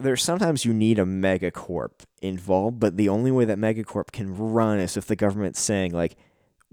there's 0.00 0.22
sometimes 0.22 0.64
you 0.64 0.72
need 0.72 0.98
a 0.98 1.04
megacorp 1.04 2.04
involved, 2.22 2.80
but 2.80 2.96
the 2.96 3.10
only 3.10 3.30
way 3.30 3.44
that 3.44 3.58
megacorp 3.58 4.12
can 4.12 4.36
run 4.36 4.78
is 4.78 4.96
if 4.96 5.06
the 5.06 5.16
government's 5.16 5.60
saying 5.60 5.92
like, 5.92 6.16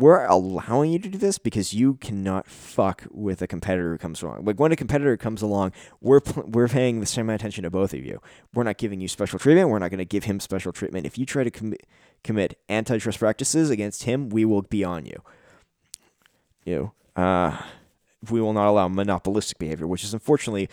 we're 0.02 0.26
allowing 0.26 0.91
you 0.91 0.98
to 0.98 1.10
do 1.10 1.18
this 1.18 1.38
because 1.38 1.73
you 1.73 1.94
cannot 1.95 2.48
fuck 2.48 3.03
with 3.11 3.41
a 3.44 3.48
competitor 3.48 3.91
who 3.91 3.98
comes 3.99 4.23
along. 4.23 4.44
Like 4.45 4.60
when 4.60 4.72
a 4.72 4.76
competitor 4.76 5.15
comes 5.15 5.44
along, 5.44 5.73
we're 6.02 6.22
we're 6.36 6.68
paying 6.68 6.99
the 6.99 7.06
same 7.06 7.30
attention 7.30 7.64
to 7.64 7.69
both 7.69 7.94
of 7.94 8.03
you. 8.03 8.19
We're 8.53 8.64
not 8.64 8.78
giving 8.78 8.99
you 8.99 9.07
special 9.07 9.38
treatment. 9.38 9.69
We're 9.69 9.78
not 9.80 9.91
going 9.91 9.99
to 9.99 10.06
give 10.06 10.23
him 10.23 10.40
special 10.40 10.72
treatment. 10.72 11.06
If 11.06 11.19
you 11.19 11.26
try 11.28 11.44
to 11.44 11.52
com- 11.52 11.76
commit 12.23 12.57
antitrust 12.68 13.19
practices 13.19 13.69
against 13.69 14.03
him, 14.03 14.30
we 14.30 14.44
will 14.44 14.64
be 14.64 14.84
on 14.84 15.06
you. 15.06 15.22
You 16.65 16.94
know, 17.15 17.23
uh, 17.23 17.61
we 18.32 18.41
will 18.41 18.53
not 18.53 18.68
allow 18.68 18.88
monopolistic 18.88 19.60
behavior, 19.60 19.86
which 19.86 20.03
is 20.03 20.15
unfortunately 20.15 20.68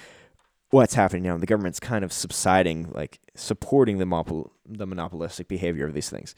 what's 0.71 0.95
happening 0.95 1.23
now. 1.25 1.37
The 1.37 1.47
government's 1.47 1.81
kind 1.81 2.03
of 2.03 2.15
subsiding, 2.15 2.93
like 2.93 3.19
supporting 3.35 3.99
the, 3.99 4.07
monopol- 4.07 4.51
the 4.67 4.87
monopolistic 4.87 5.49
behavior 5.49 5.87
of 5.87 5.93
these 5.93 6.09
things. 6.09 6.35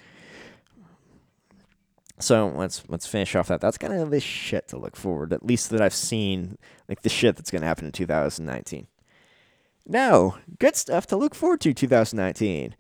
So 2.21 2.53
let's 2.55 2.83
let's 2.89 3.07
finish 3.07 3.35
off 3.35 3.49
that. 3.49 3.61
That's 3.61 3.79
kind 3.79 3.95
of 3.95 4.11
the 4.11 4.21
shit 4.21 4.69
to 4.69 4.79
look 4.79 4.97
forward, 4.97 5.33
at 5.33 5.45
least 5.45 5.71
that 5.71 5.81
I've 5.81 5.95
seen, 5.95 6.59
like 6.89 7.03
the 7.03 7.09
shit 7.09 7.37
that's 7.37 7.51
going 7.51 7.63
to 7.63 7.67
happen 7.69 7.87
in 7.87 7.93
2019. 7.93 8.87
Now, 9.87 10.39
good 10.59 10.77
stuff 10.77 11.07
to 11.09 11.17
look 11.17 11.35
forward 11.35 11.61
to 11.63 11.73
2019. 11.73 12.77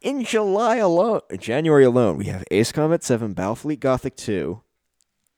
In 0.00 0.24
July 0.24 0.76
alone, 0.76 1.20
January 1.38 1.84
alone, 1.84 2.16
we 2.16 2.24
have 2.24 2.42
Ace 2.50 2.72
Combat 2.72 3.04
7, 3.04 3.34
Battlefleet 3.34 3.78
Gothic 3.78 4.16
2, 4.16 4.60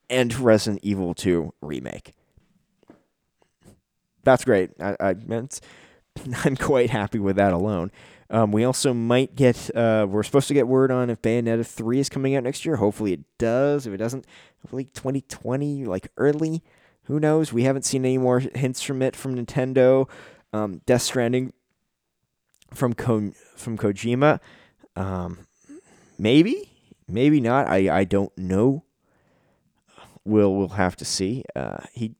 and 0.08 0.34
Resident 0.38 0.80
Evil 0.82 1.12
2 1.12 1.52
remake. 1.60 2.14
That's 4.22 4.44
great. 4.44 4.70
I, 4.80 4.96
I 5.00 5.14
I'm 6.44 6.56
quite 6.56 6.90
happy 6.90 7.18
with 7.18 7.36
that 7.36 7.52
alone. 7.52 7.90
Um, 8.30 8.52
we 8.52 8.64
also 8.64 8.94
might 8.94 9.34
get, 9.36 9.70
uh, 9.76 10.06
we're 10.08 10.22
supposed 10.22 10.48
to 10.48 10.54
get 10.54 10.66
word 10.66 10.90
on 10.90 11.10
if 11.10 11.20
Bayonetta 11.22 11.66
3 11.66 11.98
is 12.00 12.08
coming 12.08 12.34
out 12.34 12.42
next 12.42 12.64
year. 12.64 12.76
Hopefully 12.76 13.12
it 13.12 13.20
does. 13.38 13.86
If 13.86 13.92
it 13.92 13.98
doesn't, 13.98 14.26
hopefully 14.62 14.84
2020, 14.86 15.84
like 15.84 16.08
early. 16.16 16.62
Who 17.04 17.20
knows? 17.20 17.52
We 17.52 17.64
haven't 17.64 17.84
seen 17.84 18.04
any 18.04 18.18
more 18.18 18.40
hints 18.40 18.80
from 18.82 19.02
it 19.02 19.14
from 19.14 19.36
Nintendo. 19.36 20.08
Um, 20.52 20.80
Death 20.86 21.02
Stranding 21.02 21.52
from 22.72 22.94
Ko- 22.94 23.32
from 23.56 23.76
Kojima. 23.76 24.40
Um, 24.96 25.46
maybe, 26.18 26.70
maybe 27.06 27.40
not. 27.40 27.68
I, 27.68 27.94
I 27.98 28.04
don't 28.04 28.36
know. 28.38 28.84
we'll 30.24 30.54
we'll 30.54 30.68
have 30.68 30.96
to 30.96 31.04
see. 31.04 31.44
Uh, 31.54 31.78
he 31.92 32.14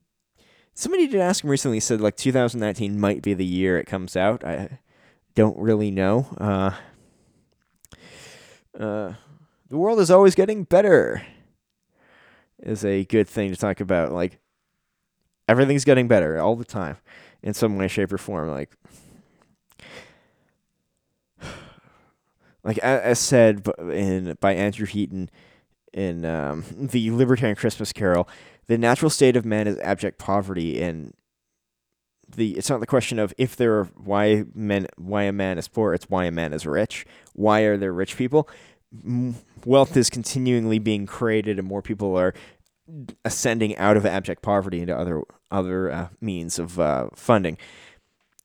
somebody 0.75 1.07
did 1.07 1.21
ask 1.21 1.45
him 1.45 1.51
recently. 1.51 1.81
Said 1.81 2.01
like 2.01 2.17
2019 2.17 2.99
might 3.01 3.23
be 3.23 3.35
the 3.35 3.45
year 3.45 3.79
it 3.79 3.87
comes 3.87 4.17
out. 4.17 4.45
I 4.45 4.79
don't 5.35 5.59
really 5.59 5.91
know. 5.91 6.27
Uh, 6.39 6.71
uh, 8.79 9.15
the 9.69 9.77
world 9.77 10.01
is 10.01 10.11
always 10.11 10.35
getting 10.35 10.65
better. 10.65 11.25
Is 12.63 12.85
a 12.85 13.05
good 13.05 13.29
thing 13.29 13.51
to 13.51 13.57
talk 13.57 13.81
about. 13.81 14.13
Like 14.13 14.39
everything's 15.49 15.85
getting 15.85 16.09
better 16.09 16.41
all 16.41 16.57
the 16.57 16.65
time, 16.65 16.97
in 17.43 17.53
some 17.55 17.77
way, 17.77 17.89
shape, 17.89 18.13
or 18.13 18.19
form. 18.19 18.51
Like 18.51 18.77
like 22.65 22.79
as 22.79 23.19
said 23.19 23.67
in 23.79 24.37
by 24.41 24.55
Andrew 24.55 24.87
Heaton 24.87 25.31
in 25.93 26.25
um, 26.25 26.65
the 26.77 27.11
Libertarian 27.11 27.57
Christmas 27.57 27.93
Carol, 27.93 28.29
the 28.67 28.79
natural 28.79 29.11
state 29.11 29.37
of 29.37 29.45
man 29.45 29.67
is 29.67 29.79
abject 29.79 30.19
poverty, 30.19 30.81
and 30.83 31.13
the 32.35 32.57
it's 32.57 32.71
not 32.71 32.81
the 32.81 32.87
question 32.87 33.19
of 33.19 33.33
if 33.39 33.57
there 33.57 33.79
are 33.79 33.85
why 33.97 34.45
men 34.55 34.87
why 34.97 35.25
a 35.25 35.33
man 35.33 35.59
is 35.59 35.69
poor, 35.69 35.95
it's 35.95 36.09
why 36.09 36.25
a 36.25 36.31
man 36.31 36.53
is 36.53 36.67
rich. 36.67 37.07
Why 37.33 37.61
are 37.63 37.77
there 37.77 37.93
rich 37.93 38.17
people? 38.17 38.49
Wealth 39.65 39.97
is 39.97 40.09
continually 40.11 40.79
being 40.79 41.07
created, 41.07 41.59
and 41.59 41.67
more 41.67 41.83
people 41.83 42.17
are 42.17 42.35
ascending 43.25 43.77
out 43.77 43.97
of 43.97 44.05
abject 44.07 44.43
poverty 44.43 44.81
into 44.81 44.97
other 44.97 45.23
other 45.51 45.91
uh, 45.91 46.09
means 46.21 46.59
of 46.59 46.79
uh, 46.79 47.09
funding. 47.15 47.59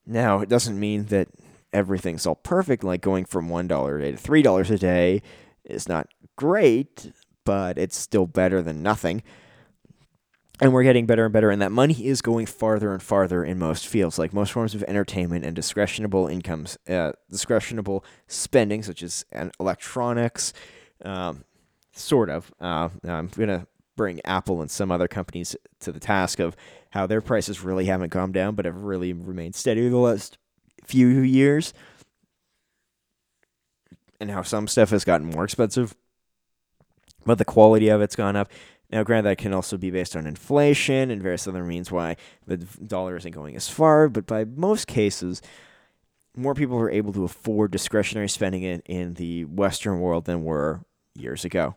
Now, 0.06 0.40
it 0.40 0.50
doesn't 0.50 0.80
mean 0.80 1.06
that 1.06 1.28
everything's 1.72 2.26
all 2.26 2.36
perfect. 2.36 2.84
Like 2.84 3.02
going 3.02 3.26
from 3.26 3.50
one 3.50 3.68
dollar 3.68 3.98
a 3.98 4.02
day 4.02 4.12
to 4.12 4.18
three 4.18 4.42
dollars 4.42 4.72
a 4.72 4.78
day 4.78 5.22
is 5.64 5.88
not 5.88 6.08
great, 6.36 7.12
but 7.46 7.78
it's 7.78 7.98
still 7.98 8.26
better 8.26 8.62
than 8.62 8.82
nothing. 8.82 9.24
And 10.62 10.74
we're 10.74 10.84
getting 10.84 11.06
better 11.06 11.24
and 11.24 11.32
better, 11.32 11.50
and 11.50 11.62
that 11.62 11.72
money 11.72 12.06
is 12.06 12.22
going 12.22 12.46
farther 12.46 12.92
and 12.92 13.02
farther 13.02 13.46
in 13.46 13.58
most 13.58 13.88
fields, 13.88 14.20
like 14.20 14.34
most 14.34 14.52
forms 14.52 14.76
of 14.76 14.84
entertainment 14.84 15.46
and 15.46 15.56
discretionable 15.56 16.28
incomes, 16.28 16.78
uh, 16.90 17.14
discretionable 17.30 18.04
spending, 18.28 18.84
such 18.84 19.02
as 19.02 19.24
electronics, 19.58 20.52
um, 21.06 21.46
sort 21.94 22.30
of. 22.30 22.52
Uh, 22.60 22.90
I'm 23.08 23.28
gonna 23.28 23.68
bring 23.96 24.20
Apple 24.26 24.62
and 24.62 24.70
some 24.70 24.92
other 24.92 25.08
companies 25.08 25.56
to 25.80 25.94
the 25.94 26.00
task 26.00 26.40
of 26.40 26.58
how 26.90 27.08
their 27.08 27.22
prices 27.22 27.62
really 27.64 27.86
haven't 27.86 28.12
gone 28.12 28.34
down, 28.34 28.56
but 28.56 28.66
have 28.66 28.84
really 28.84 29.14
remained 29.14 29.56
steady 29.56 29.88
the 29.88 29.96
last 29.96 30.38
few 30.84 31.08
years, 31.08 31.74
and 34.20 34.30
how 34.30 34.42
some 34.42 34.68
stuff 34.68 34.90
has 34.90 35.06
gotten 35.06 35.28
more 35.28 35.46
expensive, 35.46 35.96
but 37.26 37.38
the 37.38 37.46
quality 37.46 37.88
of 37.88 38.02
it's 38.02 38.18
gone 38.18 38.36
up. 38.36 38.52
Now, 38.92 39.04
granted, 39.04 39.30
that 39.30 39.38
can 39.38 39.54
also 39.54 39.78
be 39.78 39.92
based 39.92 40.16
on 40.16 40.26
inflation 40.26 41.12
and 41.12 41.22
various 41.22 41.48
other 41.48 41.64
means 41.64 41.92
why 41.92 42.16
the 42.48 42.58
dollar 42.58 43.18
isn't 43.18 43.32
going 43.32 43.56
as 43.56 43.70
far, 43.70 44.10
but 44.10 44.26
by 44.26 44.46
most 44.46 44.88
cases, 44.88 45.42
more 46.36 46.56
people 46.56 46.78
are 46.80 46.90
able 46.90 47.14
to 47.14 47.24
afford 47.24 47.72
discretionary 47.72 48.30
spending 48.30 48.64
in, 48.64 48.82
in 48.82 49.14
the 49.16 49.46
Western 49.46 50.00
world 50.00 50.26
than 50.26 50.44
were 50.44 50.82
years 51.14 51.46
ago. 51.46 51.76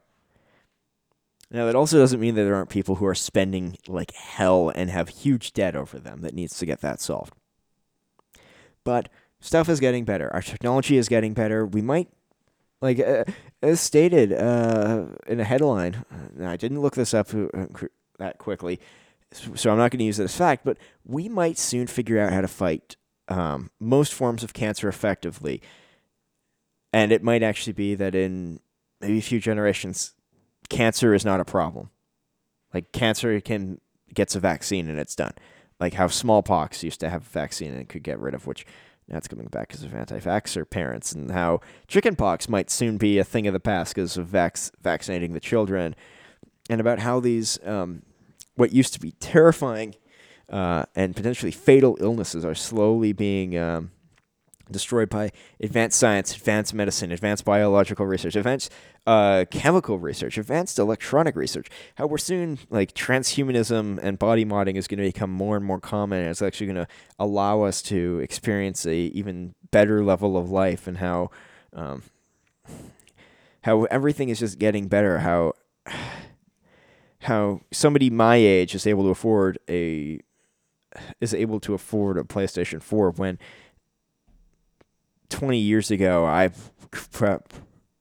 Now, 1.51 1.67
that 1.67 1.77
also 1.77 1.99
doesn't 1.99 2.21
mean 2.21 2.35
that 2.37 2.45
there 2.45 2.55
aren't 2.55 2.71
people 2.71 2.95
who 2.95 3.05
are 3.05 3.15
spending 3.15 3.77
like 3.87 4.15
hell 4.15 4.73
and 4.75 4.89
have 4.89 5.11
huge 5.11 5.53
debt 5.53 5.77
over 5.77 5.99
them 5.99 6.23
that 6.23 6.33
needs 6.33 6.57
to 6.59 6.67
get 6.67 6.81
that 6.81 6.99
solved. 6.99 7.35
But 8.85 9.11
stuff 9.39 9.69
is 9.69 9.81
getting 9.81 10.07
better. 10.07 10.33
Our 10.33 10.41
technology 10.41 10.97
is 10.97 11.11
getting 11.11 11.35
better. 11.35 11.67
We 11.67 11.83
might, 11.83 12.09
like, 12.83 13.01
uh, 13.01 13.25
as 13.63 13.81
stated 13.81 14.33
uh, 14.33 15.07
in 15.27 15.41
a 15.41 15.45
headline, 15.45 16.05
I 16.43 16.57
didn't 16.57 16.81
look 16.81 16.95
this 16.95 17.15
up 17.15 17.33
uh, 17.35 17.67
that 18.19 18.39
quickly, 18.39 18.81
so 19.33 19.71
I'm 19.71 19.79
not 19.79 19.91
going 19.91 20.01
to 20.01 20.05
use 20.05 20.21
it 20.21 20.25
as 20.25 20.37
fact, 20.37 20.65
but 20.65 20.77
we 21.07 21.29
might 21.29 21.57
soon 21.57 21.87
figure 21.87 22.19
out 22.19 22.33
how 22.33 22.43
to 22.43 22.49
fight 22.49 22.97
um, 23.29 23.71
most 23.81 24.13
forms 24.13 24.43
of 24.43 24.53
cancer 24.53 24.89
effectively. 24.89 25.63
And 26.93 27.11
it 27.11 27.23
might 27.23 27.43
actually 27.43 27.73
be 27.73 27.95
that 27.95 28.15
in 28.15 28.61
maybe 29.01 29.19
a 29.19 29.23
few 29.23 29.41
generations, 29.41 30.13
cancer 30.69 31.15
is 31.15 31.25
not 31.25 31.41
a 31.41 31.45
problem. 31.47 31.89
Like 32.75 32.93
cancer 32.93 33.41
can 33.41 33.81
gets 34.13 34.37
a 34.37 34.41
vaccine 34.41 34.91
and 34.91 34.99
it's 34.99 35.17
done 35.17 35.33
like 35.83 35.95
how 35.95 36.07
smallpox 36.07 36.85
used 36.85 37.01
to 37.01 37.11
have 37.11 37.23
a 37.23 37.31
vaccine 37.31 37.73
and 37.73 37.81
it 37.81 37.89
could 37.89 38.05
get 38.05 38.21
rid 38.21 38.35
of, 38.35 38.47
which 38.47 38.65
now 39.09 39.19
it's 39.19 39.29
coming 39.29 39.47
back 39.47 39.69
because 39.69 39.83
of 39.83 39.95
anti-vaxxer 39.95 40.69
parents, 40.69 41.13
and 41.13 41.31
how 41.31 41.61
chickenpox 41.89 42.49
might 42.49 42.71
soon 42.71 42.97
be 42.97 43.19
a 43.19 43.25
thing 43.25 43.47
of 43.47 43.53
the 43.53 43.61
past 43.61 43.95
because 43.95 44.17
of 44.17 44.27
vac- 44.27 44.59
vaccinating 44.81 45.33
the 45.33 45.41
children, 45.41 45.95
and 46.71 46.81
about 46.81 47.01
how 47.01 47.21
these 47.21 47.59
um, 47.65 48.03
what 48.55 48.73
used 48.73 48.93
to 48.95 49.01
be 49.01 49.13
terrifying 49.13 49.95
uh, 50.49 50.85
and 50.95 51.17
potentially 51.17 51.53
fatal 51.53 51.97
illnesses 52.01 52.45
are 52.45 52.55
slowly 52.55 53.13
being 53.13 53.57
um, 53.57 53.91
destroyed 54.73 55.09
by 55.09 55.31
advanced 55.61 55.99
science, 55.99 56.35
advanced 56.35 56.75
medicine, 56.75 57.13
advanced 57.13 57.45
biological 57.45 58.07
research, 58.07 58.35
advanced 58.37 58.73
uh, 59.07 59.45
chemical 59.51 59.99
research, 59.99 60.39
advanced 60.39 60.79
electronic 60.79 61.37
research. 61.37 61.69
How 61.97 62.07
we're 62.07 62.19
soon 62.19 62.59
like 62.71 62.95
transhumanism 62.95 63.99
and 64.03 64.19
body 64.19 64.45
modding 64.45 64.77
is 64.77 64.89
going 64.89 64.99
to 64.99 65.05
become 65.05 65.31
more 65.31 65.57
and 65.57 65.65
more 65.65 65.81
common, 65.81 66.21
and 66.21 66.31
it's 66.31 66.43
actually 66.43 66.67
going 66.67 66.87
to 66.87 66.89
allow 67.19 67.63
us 67.63 67.83
to 67.83 68.19
experience 68.21 68.87
a 68.87 68.97
even 68.97 69.55
better 69.71 70.03
level 70.03 70.37
of 70.37 70.51
life, 70.51 70.87
and 70.87 70.99
how 70.99 71.31
um, 71.73 72.03
how 73.63 73.85
everything 73.85 74.29
is 74.29 74.39
just 74.39 74.59
getting 74.59 74.89
better. 74.89 75.21
How 75.21 75.55
how 77.23 77.61
somebody 77.73 78.11
my 78.11 78.37
age 78.37 78.75
is 78.75 78.87
able 78.87 79.05
to 79.05 79.11
afford 79.11 79.59
a 79.69 80.21
is 81.21 81.33
able 81.33 81.61
to 81.61 81.75
afford 81.75 82.19
a 82.19 82.25
PlayStation 82.25 82.83
4 82.83 83.13
when 83.13 83.39
20 85.33 85.59
years 85.59 85.91
ago, 85.91 86.25
I 86.25 86.51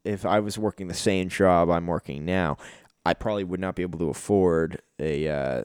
if 0.03 0.25
I 0.25 0.39
was 0.39 0.57
working 0.57 0.87
the 0.87 0.93
same 0.93 1.29
job 1.29 1.69
I'm 1.69 1.87
working 1.87 2.25
now, 2.25 2.57
I 3.05 3.13
probably 3.13 3.43
would 3.43 3.59
not 3.59 3.75
be 3.75 3.81
able 3.81 3.99
to 3.99 4.09
afford 4.09 4.81
a 4.99 5.27
uh, 5.27 5.63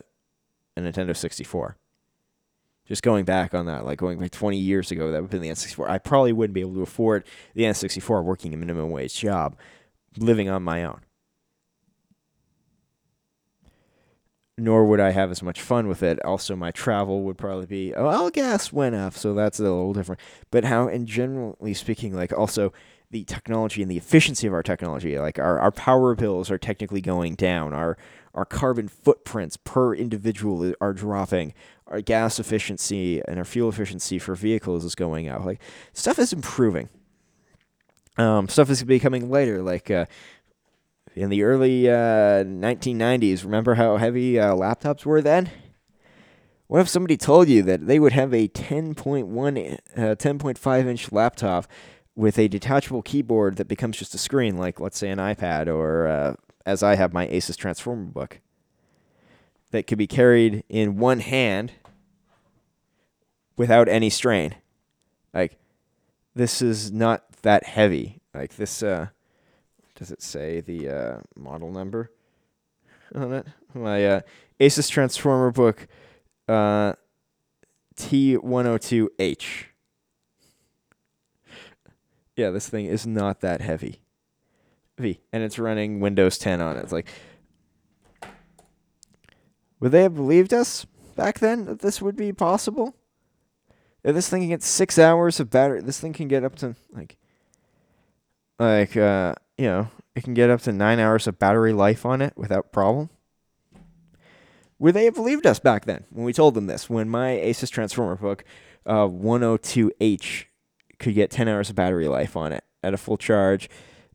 a 0.76 0.80
Nintendo 0.80 1.16
64. 1.16 1.76
Just 2.86 3.02
going 3.02 3.24
back 3.24 3.52
on 3.52 3.66
that, 3.66 3.84
like 3.84 3.98
going 3.98 4.18
back 4.18 4.30
20 4.30 4.56
years 4.58 4.92
ago, 4.92 5.10
that 5.10 5.20
would 5.20 5.24
have 5.24 5.30
been 5.30 5.42
the 5.42 5.48
N64. 5.48 5.90
I 5.90 5.98
probably 5.98 6.32
wouldn't 6.32 6.54
be 6.54 6.60
able 6.60 6.74
to 6.74 6.82
afford 6.82 7.24
the 7.54 7.64
N64 7.64 8.22
working 8.22 8.54
a 8.54 8.56
minimum 8.56 8.90
wage 8.90 9.18
job, 9.18 9.56
living 10.18 10.48
on 10.48 10.62
my 10.62 10.84
own. 10.84 11.00
Nor 14.58 14.86
would 14.86 15.00
I 15.00 15.10
have 15.10 15.30
as 15.30 15.42
much 15.42 15.60
fun 15.60 15.86
with 15.86 16.02
it. 16.02 16.22
Also, 16.24 16.56
my 16.56 16.70
travel 16.70 17.22
would 17.22 17.36
probably 17.36 17.66
be, 17.66 17.94
oh, 17.94 18.06
well, 18.06 18.30
gas 18.30 18.72
went 18.72 18.94
up, 18.94 19.14
so 19.14 19.34
that's 19.34 19.58
a 19.58 19.64
little 19.64 19.92
different. 19.92 20.20
But 20.50 20.64
how, 20.64 20.88
in 20.88 21.06
generally 21.06 21.74
speaking, 21.74 22.14
like 22.14 22.32
also 22.32 22.72
the 23.10 23.24
technology 23.24 23.82
and 23.82 23.90
the 23.90 23.98
efficiency 23.98 24.46
of 24.46 24.54
our 24.54 24.62
technology, 24.62 25.18
like 25.18 25.38
our, 25.38 25.58
our 25.58 25.70
power 25.70 26.14
bills 26.14 26.50
are 26.50 26.58
technically 26.58 27.00
going 27.00 27.34
down, 27.34 27.74
our 27.74 27.96
our 28.34 28.44
carbon 28.44 28.86
footprints 28.86 29.56
per 29.56 29.94
individual 29.94 30.74
are 30.78 30.92
dropping, 30.92 31.54
our 31.86 32.02
gas 32.02 32.38
efficiency 32.38 33.22
and 33.26 33.38
our 33.38 33.46
fuel 33.46 33.70
efficiency 33.70 34.18
for 34.18 34.34
vehicles 34.34 34.84
is 34.84 34.94
going 34.94 35.26
up. 35.28 35.44
Like 35.44 35.60
stuff 35.94 36.18
is 36.18 36.34
improving. 36.34 36.90
Um, 38.18 38.48
stuff 38.48 38.68
is 38.70 38.82
becoming 38.82 39.30
lighter. 39.30 39.62
Like 39.62 39.90
uh, 39.90 40.06
in 41.16 41.30
the 41.30 41.42
early 41.42 41.88
uh, 41.88 42.44
1990s, 42.44 43.42
remember 43.42 43.74
how 43.74 43.96
heavy 43.96 44.38
uh, 44.38 44.54
laptops 44.54 45.06
were 45.06 45.22
then? 45.22 45.50
What 46.66 46.80
if 46.82 46.88
somebody 46.88 47.16
told 47.16 47.48
you 47.48 47.62
that 47.62 47.86
they 47.86 47.98
would 47.98 48.12
have 48.12 48.34
a 48.34 48.48
10.1, 48.48 49.78
uh, 49.96 50.00
10.5 50.00 50.86
inch 50.86 51.12
laptop 51.12 51.66
with 52.14 52.38
a 52.38 52.48
detachable 52.48 53.02
keyboard 53.02 53.56
that 53.56 53.66
becomes 53.68 53.96
just 53.96 54.14
a 54.14 54.18
screen, 54.18 54.56
like 54.56 54.78
let's 54.78 54.98
say 54.98 55.08
an 55.08 55.18
iPad 55.18 55.68
or 55.68 56.06
uh, 56.06 56.34
as 56.66 56.82
I 56.82 56.96
have 56.96 57.12
my 57.12 57.26
Asus 57.28 57.56
Transformer 57.56 58.04
book, 58.04 58.40
that 59.70 59.86
could 59.86 59.98
be 59.98 60.06
carried 60.06 60.64
in 60.68 60.98
one 60.98 61.20
hand 61.20 61.72
without 63.56 63.88
any 63.88 64.10
strain? 64.10 64.56
Like, 65.32 65.58
this 66.34 66.60
is 66.60 66.92
not 66.92 67.24
that 67.42 67.64
heavy. 67.64 68.20
Like 68.34 68.56
this, 68.56 68.82
uh, 68.82 69.08
does 69.96 70.12
it 70.12 70.22
say 70.22 70.60
the 70.60 70.88
uh, 70.88 71.18
model 71.34 71.72
number 71.72 72.12
on 73.14 73.32
it? 73.32 73.46
My 73.74 74.06
uh, 74.06 74.20
Asus 74.60 74.88
Transformer 74.88 75.50
book 75.50 75.88
uh, 76.48 76.92
T102H. 77.96 79.64
Yeah, 82.36 82.50
this 82.50 82.68
thing 82.68 82.86
is 82.86 83.06
not 83.06 83.40
that 83.40 83.62
heavy. 83.62 84.02
V, 84.98 85.20
and 85.32 85.42
it's 85.42 85.58
running 85.58 86.00
Windows 86.00 86.38
10 86.38 86.60
on 86.60 86.76
it. 86.76 86.82
It's 86.82 86.92
like, 86.92 87.08
would 89.80 89.92
they 89.92 90.02
have 90.02 90.14
believed 90.14 90.54
us 90.54 90.86
back 91.16 91.38
then 91.38 91.64
that 91.66 91.80
this 91.80 92.00
would 92.00 92.16
be 92.16 92.32
possible? 92.32 92.94
If 94.04 94.14
this 94.14 94.28
thing 94.28 94.42
can 94.42 94.50
get 94.50 94.62
six 94.62 94.98
hours 94.98 95.40
of 95.40 95.50
battery, 95.50 95.80
this 95.80 95.98
thing 95.98 96.12
can 96.12 96.28
get 96.28 96.44
up 96.44 96.54
to 96.56 96.76
like, 96.92 97.16
like, 98.58 98.96
uh, 98.96 99.34
you 99.58 99.66
know, 99.66 99.88
it 100.14 100.24
can 100.24 100.34
get 100.34 100.50
up 100.50 100.62
to 100.62 100.72
nine 100.72 100.98
hours 100.98 101.26
of 101.26 101.38
battery 101.38 101.72
life 101.72 102.06
on 102.06 102.22
it 102.22 102.32
without 102.36 102.72
problem. 102.72 103.10
Would 104.78 104.94
they 104.94 105.06
have 105.06 105.14
believed 105.14 105.46
us 105.46 105.58
back 105.58 105.86
then 105.86 106.04
when 106.10 106.24
we 106.24 106.32
told 106.32 106.54
them 106.54 106.66
this? 106.66 106.90
When 106.90 107.08
my 107.08 107.30
Asus 107.30 107.70
Transformer 107.70 108.16
book, 108.16 108.44
uh, 108.84 109.06
102H, 109.06 110.44
could 110.98 111.14
get 111.14 111.30
10 111.30 111.48
hours 111.48 111.70
of 111.70 111.76
battery 111.76 112.08
life 112.08 112.36
on 112.36 112.52
it 112.52 112.64
at 112.82 112.94
a 112.94 112.96
full 112.96 113.16
charge 113.16 113.68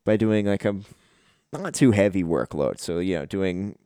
by 0.03 0.17
doing 0.17 0.45
like 0.45 0.65
a 0.65 0.77
not 1.51 1.73
too 1.73 1.91
heavy 1.91 2.23
workload. 2.23 2.79
So, 2.79 2.99
you 2.99 3.19
know, 3.19 3.25
doing 3.25 3.77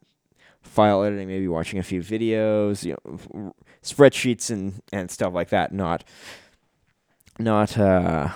file 0.61 1.03
editing, 1.03 1.27
maybe 1.27 1.47
watching 1.47 1.79
a 1.79 1.83
few 1.83 2.01
videos, 2.01 2.83
you 2.83 2.95
know, 3.05 3.53
spreadsheets 3.83 4.49
and, 4.49 4.81
and 4.91 5.09
stuff 5.09 5.33
like 5.33 5.49
that. 5.49 5.73
Not, 5.73 6.03
not, 7.39 7.77
uh, 7.77 8.29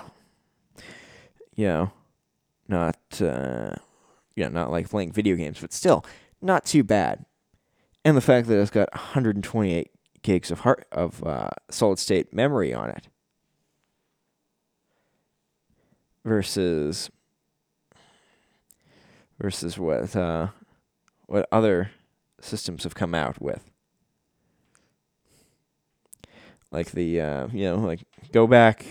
you 1.56 1.68
know, 1.68 1.92
not, 2.70 2.98
uh, 3.22 3.76
not 4.38 4.72
like 4.72 4.90
playing 4.90 5.12
video 5.12 5.36
games, 5.36 5.60
but 5.60 5.74
still 5.74 6.06
not 6.42 6.66
too 6.66 6.84
bad. 6.84 7.26
And 8.06 8.16
the 8.16 8.22
fact 8.22 8.48
that 8.48 8.60
it's 8.60 8.72
got 8.72 8.94
128 8.94 9.92
gigs 10.22 10.52
of 10.52 10.62
heart 10.62 10.88
of 10.92 11.26
uh, 11.26 11.50
solid 11.70 12.00
state 12.00 12.34
memory 12.34 12.74
on 12.74 12.90
it 12.90 13.08
versus 16.24 17.10
versus 19.40 19.78
what 19.78 20.16
uh, 20.16 20.48
what 21.28 21.48
other 21.52 21.92
systems 22.42 22.84
have 22.84 22.96
come 22.96 23.16
out 23.16 23.42
with. 23.42 23.70
Like 26.72 26.92
the 26.92 27.20
uh, 27.22 27.48
you 27.52 27.66
know 27.66 27.78
like 27.78 28.04
go 28.32 28.48
back. 28.48 28.86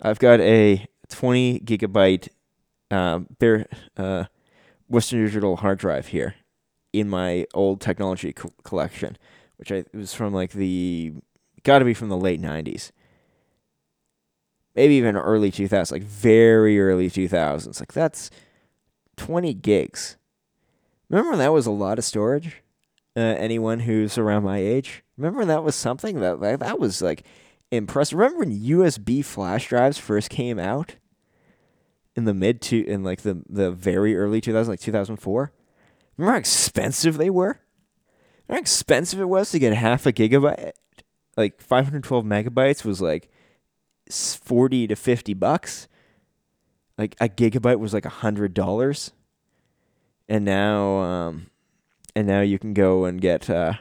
I've 0.00 0.20
got 0.20 0.40
a 0.40 0.86
20 1.08 1.60
gigabyte 1.60 2.28
uh, 2.90 3.20
bare 3.38 3.66
uh, 3.96 4.24
Western 4.88 5.24
Digital 5.24 5.56
hard 5.56 5.78
drive 5.78 6.08
here 6.08 6.34
in 6.92 7.08
my 7.08 7.46
old 7.54 7.80
technology 7.80 8.32
co- 8.32 8.52
collection, 8.64 9.16
which 9.56 9.70
I 9.72 9.84
was 9.92 10.14
from 10.14 10.32
like 10.32 10.52
the 10.52 11.12
got 11.64 11.80
to 11.80 11.84
be 11.84 11.94
from 11.94 12.08
the 12.08 12.16
late 12.16 12.40
90s. 12.40 12.90
Maybe 14.74 14.94
even 14.94 15.16
early 15.16 15.50
2000s, 15.50 15.90
like 15.90 16.02
very 16.02 16.80
early 16.80 17.10
2000s. 17.10 17.80
Like 17.80 17.92
that's 17.92 18.30
20 19.16 19.52
gigs. 19.54 20.16
Remember 21.10 21.30
when 21.30 21.40
that 21.40 21.52
was 21.52 21.66
a 21.66 21.72
lot 21.72 21.98
of 21.98 22.04
storage? 22.04 22.62
Uh, 23.16 23.20
anyone 23.20 23.80
who's 23.80 24.16
around 24.16 24.44
my 24.44 24.58
age, 24.58 25.02
remember 25.16 25.40
when 25.40 25.48
that 25.48 25.64
was 25.64 25.74
something 25.74 26.20
that 26.20 26.40
like, 26.40 26.60
that 26.60 26.78
was 26.78 27.02
like 27.02 27.24
impressive. 27.72 28.16
Remember 28.16 28.38
when 28.38 28.60
USB 28.60 29.24
flash 29.24 29.68
drives 29.68 29.98
first 29.98 30.30
came 30.30 30.60
out 30.60 30.94
in 32.18 32.24
the 32.24 32.34
mid 32.34 32.60
to 32.62 32.84
in 32.86 33.02
like 33.02 33.22
the 33.22 33.42
the 33.48 33.70
very 33.70 34.16
early 34.16 34.40
2000s, 34.42 34.68
like 34.68 34.80
2004. 34.80 35.52
Remember 36.16 36.32
how 36.32 36.38
expensive 36.38 37.16
they 37.16 37.30
were? 37.30 37.60
Remember 38.46 38.58
how 38.58 38.58
expensive 38.58 39.20
it 39.20 39.28
was 39.28 39.50
to 39.52 39.58
get 39.58 39.72
half 39.72 40.04
a 40.04 40.12
gigabyte? 40.12 40.72
Like 41.36 41.60
512 41.60 42.24
megabytes 42.24 42.84
was 42.84 43.00
like 43.00 43.30
40 44.10 44.88
to 44.88 44.96
50 44.96 45.34
bucks. 45.34 45.88
Like 46.98 47.14
a 47.20 47.28
gigabyte 47.28 47.78
was 47.78 47.94
like 47.94 48.04
a 48.04 48.10
hundred 48.10 48.52
dollars. 48.52 49.12
And 50.28 50.44
now, 50.44 50.98
um, 50.98 51.46
and 52.16 52.26
now 52.26 52.40
you 52.40 52.58
can 52.58 52.74
go 52.74 53.04
and 53.04 53.20
get, 53.20 53.48
uh, 53.48 53.74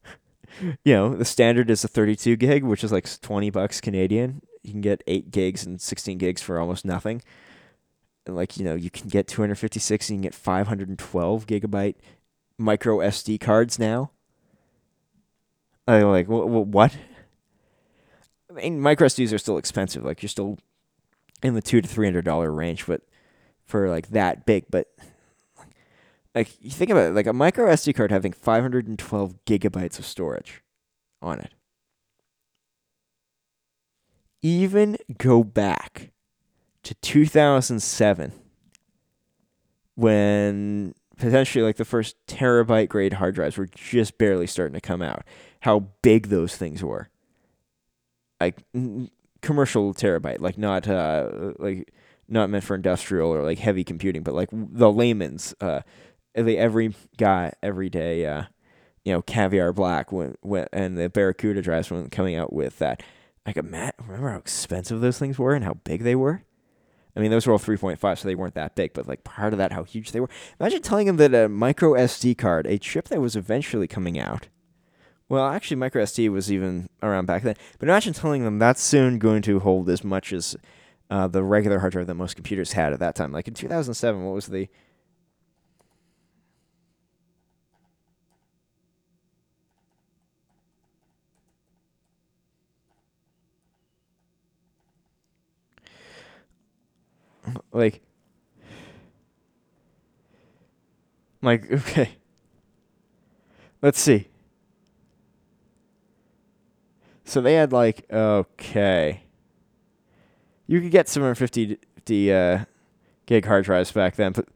you 0.84 0.94
know, 0.94 1.14
the 1.14 1.24
standard 1.24 1.68
is 1.68 1.82
a 1.82 1.88
32 1.88 2.36
gig, 2.36 2.62
which 2.62 2.84
is 2.84 2.92
like 2.92 3.20
20 3.20 3.50
bucks 3.50 3.80
Canadian. 3.80 4.40
You 4.62 4.70
can 4.70 4.80
get 4.80 5.02
8 5.06 5.30
gigs 5.32 5.66
and 5.66 5.80
16 5.80 6.18
gigs 6.18 6.40
for 6.40 6.58
almost 6.60 6.84
nothing. 6.84 7.22
Like, 8.26 8.56
you 8.56 8.64
know, 8.64 8.74
you 8.74 8.90
can 8.90 9.08
get 9.08 9.26
256 9.28 10.08
and 10.08 10.16
you 10.16 10.18
can 10.18 10.22
get 10.22 10.34
512 10.34 11.46
gigabyte 11.46 11.94
micro 12.58 12.98
SD 12.98 13.40
cards 13.40 13.78
now. 13.78 14.10
I 15.86 16.02
like, 16.02 16.26
what? 16.26 16.96
I 18.50 18.52
mean, 18.54 18.80
micro 18.80 19.06
SDs 19.06 19.32
are 19.32 19.38
still 19.38 19.58
expensive. 19.58 20.04
Like, 20.04 20.22
you're 20.22 20.28
still 20.28 20.58
in 21.42 21.54
the 21.54 21.62
two 21.62 21.80
to 21.80 21.88
three 21.88 22.06
hundred 22.06 22.24
dollar 22.24 22.50
range, 22.50 22.86
but 22.86 23.02
for 23.64 23.88
like 23.88 24.08
that 24.08 24.46
big, 24.46 24.64
but 24.70 24.88
like 26.34 26.50
you 26.60 26.70
think 26.70 26.90
about 26.90 27.10
it, 27.10 27.14
like 27.14 27.26
a 27.26 27.32
micro 27.32 27.66
SD 27.66 27.94
card 27.94 28.10
having 28.10 28.32
five 28.32 28.62
hundred 28.62 28.86
and 28.86 28.98
twelve 28.98 29.36
gigabytes 29.44 29.98
of 29.98 30.06
storage 30.06 30.62
on 31.22 31.40
it. 31.40 31.52
Even 34.42 34.96
go 35.18 35.42
back 35.42 36.10
to 36.86 36.94
two 36.94 37.26
thousand 37.26 37.80
seven 37.80 38.32
when 39.96 40.94
potentially 41.16 41.64
like 41.64 41.76
the 41.76 41.84
first 41.84 42.14
terabyte 42.28 42.88
grade 42.88 43.14
hard 43.14 43.34
drives 43.34 43.56
were 43.56 43.66
just 43.66 44.18
barely 44.18 44.46
starting 44.46 44.74
to 44.74 44.80
come 44.80 45.02
out. 45.02 45.24
How 45.60 45.80
big 46.02 46.28
those 46.28 46.56
things 46.56 46.84
were. 46.84 47.08
Like 48.40 48.62
commercial 49.42 49.94
terabyte, 49.94 50.40
like 50.40 50.58
not 50.58 50.86
uh 50.86 51.52
like 51.58 51.92
not 52.28 52.50
meant 52.50 52.62
for 52.62 52.76
industrial 52.76 53.30
or 53.30 53.42
like 53.42 53.58
heavy 53.58 53.82
computing, 53.82 54.22
but 54.22 54.34
like 54.34 54.50
the 54.52 54.92
layman's 54.92 55.54
uh 55.60 55.80
every 56.36 56.94
guy 57.16 57.52
every 57.62 57.88
day 57.88 58.26
uh 58.26 58.44
you 59.04 59.12
know 59.12 59.22
caviar 59.22 59.72
black 59.72 60.12
when, 60.12 60.36
when 60.42 60.68
and 60.72 60.98
the 60.98 61.08
barracuda 61.08 61.62
drives 61.62 61.90
when 61.90 62.10
coming 62.10 62.36
out 62.36 62.52
with 62.52 62.78
that 62.78 63.02
like 63.46 63.56
a 63.56 63.62
mat 63.62 63.94
remember 63.98 64.30
how 64.30 64.36
expensive 64.36 65.00
those 65.00 65.18
things 65.18 65.38
were 65.38 65.54
and 65.54 65.64
how 65.64 65.74
big 65.84 66.02
they 66.02 66.14
were 66.14 66.42
i 67.16 67.20
mean 67.20 67.30
those 67.30 67.46
were 67.46 67.52
all 67.52 67.58
3.5 67.58 68.18
so 68.18 68.28
they 68.28 68.34
weren't 68.34 68.54
that 68.54 68.74
big 68.74 68.92
but 68.92 69.08
like 69.08 69.24
part 69.24 69.52
of 69.52 69.58
that 69.58 69.72
how 69.72 69.82
huge 69.82 70.12
they 70.12 70.20
were 70.20 70.30
imagine 70.60 70.82
telling 70.82 71.06
them 71.06 71.16
that 71.16 71.34
a 71.34 71.48
micro 71.48 71.92
sd 71.94 72.36
card 72.36 72.66
a 72.66 72.78
chip 72.78 73.08
that 73.08 73.20
was 73.20 73.36
eventually 73.36 73.88
coming 73.88 74.18
out 74.18 74.48
well, 75.28 75.46
actually, 75.46 75.76
micro 75.76 76.04
SD 76.04 76.30
was 76.30 76.52
even 76.52 76.88
around 77.02 77.26
back 77.26 77.42
then. 77.42 77.56
But 77.78 77.88
imagine 77.88 78.12
telling 78.12 78.44
them 78.44 78.58
that's 78.58 78.80
soon 78.80 79.18
going 79.18 79.42
to 79.42 79.58
hold 79.58 79.90
as 79.90 80.04
much 80.04 80.32
as 80.32 80.56
uh, 81.10 81.26
the 81.26 81.42
regular 81.42 81.80
hard 81.80 81.92
drive 81.92 82.06
that 82.06 82.14
most 82.14 82.36
computers 82.36 82.72
had 82.72 82.92
at 82.92 83.00
that 83.00 83.14
time. 83.16 83.32
Like 83.32 83.48
in 83.48 83.54
2007, 83.54 84.24
what 84.24 84.34
was 84.34 84.46
the 84.46 84.68
like 97.72 98.02
like 101.42 101.70
okay 101.72 102.10
let's 103.82 104.00
see 104.00 104.28
so 107.26 107.40
they 107.40 107.54
had 107.54 107.72
like 107.72 108.06
okay, 108.10 109.24
you 110.68 110.80
could 110.80 110.92
get 110.92 111.08
750 111.08 112.32
uh, 112.32 112.64
gig 113.26 113.44
hard 113.44 113.64
drives 113.64 113.90
back 113.90 114.14
then, 114.14 114.30
but 114.30 114.46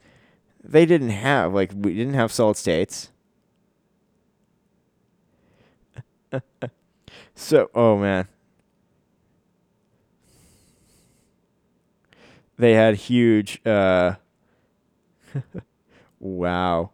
they 0.63 0.87
didn't 0.87 1.11
have 1.11 1.53
like 1.53 1.73
we 1.75 1.95
didn't 1.95 2.15
have 2.15 2.31
solid 2.31 2.57
states. 2.57 3.11
so 7.35 7.69
oh 7.75 7.99
man. 7.99 8.29
They 12.61 12.75
had 12.75 12.95
huge 12.97 13.65
uh 13.67 14.15
wow. 16.21 16.91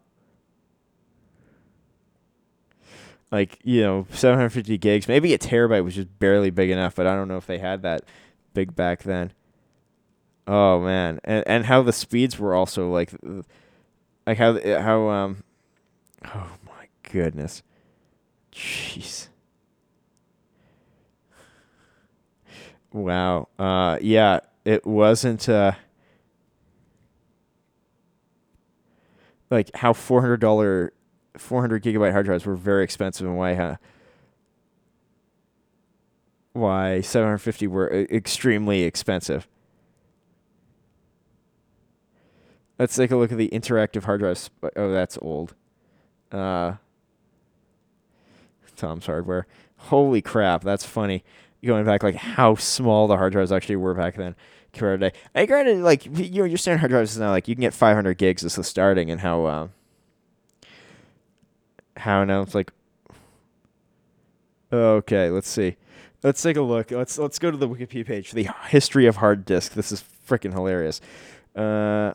like 3.33 3.59
you 3.65 3.83
know 3.83 4.07
750 4.13 4.79
gigs 4.79 5.09
maybe 5.09 5.35
a 5.35 5.39
terabyte 5.39 5.83
was 5.83 5.97
just 5.97 6.17
barely 6.21 6.49
big 6.49 6.71
enough 6.71 6.95
but 6.95 7.09
i 7.09 7.15
don't 7.15 7.27
know 7.27 7.37
if 7.37 7.45
they 7.47 7.59
had 7.59 7.83
that 7.83 8.03
big 8.57 8.75
back 8.75 9.03
then. 9.03 9.33
Oh 10.49 10.81
man. 10.81 11.21
And 11.23 11.45
and 11.47 11.67
how 11.67 11.83
the 11.83 11.93
speeds 11.93 12.39
were 12.39 12.55
also 12.55 12.91
like 12.91 13.13
like 14.27 14.39
how 14.39 14.59
how 14.81 15.09
um 15.11 15.45
oh 16.25 16.51
my 16.67 16.89
goodness. 17.03 17.63
Jeez. 18.51 19.29
Wow. 22.93 23.49
Uh 23.59 23.99
yeah 24.01 24.41
it 24.67 24.85
wasn't 24.85 25.49
uh 25.49 25.73
like 29.49 29.71
how 29.77 29.93
$400 29.93 30.91
400 31.37 31.83
gigabyte 31.83 32.11
hard 32.11 32.27
drives 32.27 32.45
were 32.45 32.57
very 32.57 32.83
expensive 32.83 33.27
and 33.27 33.39
why 33.39 33.55
uh, 33.55 33.77
why 36.53 37.01
750 37.01 37.67
were 37.69 37.93
extremely 38.11 38.83
expensive. 38.83 39.47
Let's 42.79 42.97
take 42.97 43.11
a 43.11 43.17
look 43.17 43.31
at 43.31 43.39
the 43.39 43.51
interactive 43.51 44.05
hard 44.05 44.21
drives. 44.21 44.51
Oh, 44.75 44.91
that's 44.91 45.19
old. 45.21 45.55
Uh, 46.33 46.75
Tom's 48.75 49.07
Hardware. 49.07 49.47
Holy 49.77 50.23
crap, 50.23 50.63
that's 50.63 50.85
funny. 50.85 51.23
Going 51.67 51.85
back, 51.85 52.03
like 52.03 52.15
how 52.15 52.55
small 52.55 53.09
the 53.09 53.17
hard 53.17 53.33
drives 53.33 53.53
actually 53.53 53.77
were 53.77 53.95
back 53.95 54.15
then. 54.15 54.35
Compared 54.73 55.01
to 55.01 55.11
today. 55.11 55.19
I 55.35 55.47
granted, 55.47 55.79
like 55.83 56.07
you 56.07 56.43
know, 56.43 56.45
your 56.45 56.59
standard 56.59 56.79
hard 56.79 56.91
drives 56.91 57.13
is 57.13 57.19
now 57.19 57.31
like 57.31 57.49
you 57.49 57.55
can 57.55 57.63
get 57.63 57.75
500 57.75 58.17
gigs 58.19 58.45
as 58.45 58.57
the 58.57 58.65
starting, 58.65 59.11
and 59.11 59.21
how 59.21 59.45
uh, 59.45 59.69
how 61.97 62.25
now 62.25 62.43
it's 62.43 62.55
like 62.55 62.71
okay 64.73 65.31
let's 65.31 65.49
see. 65.49 65.77
Let's 66.23 66.43
take 66.43 66.57
a 66.57 66.63
look. 66.63 66.91
Let's 66.91 67.19
let's 67.19 67.39
go 67.39 67.51
to 67.51 67.57
the 67.57 67.69
wikipedia 67.69 68.07
page 68.07 68.33
the 68.33 68.49
history 68.69 69.07
of 69.07 69.17
hard 69.17 69.45
disk. 69.45 69.73
This 69.73 69.93
is 69.93 70.05
freaking 70.29 70.53
hilarious. 70.53 71.01
Uh 71.55 72.15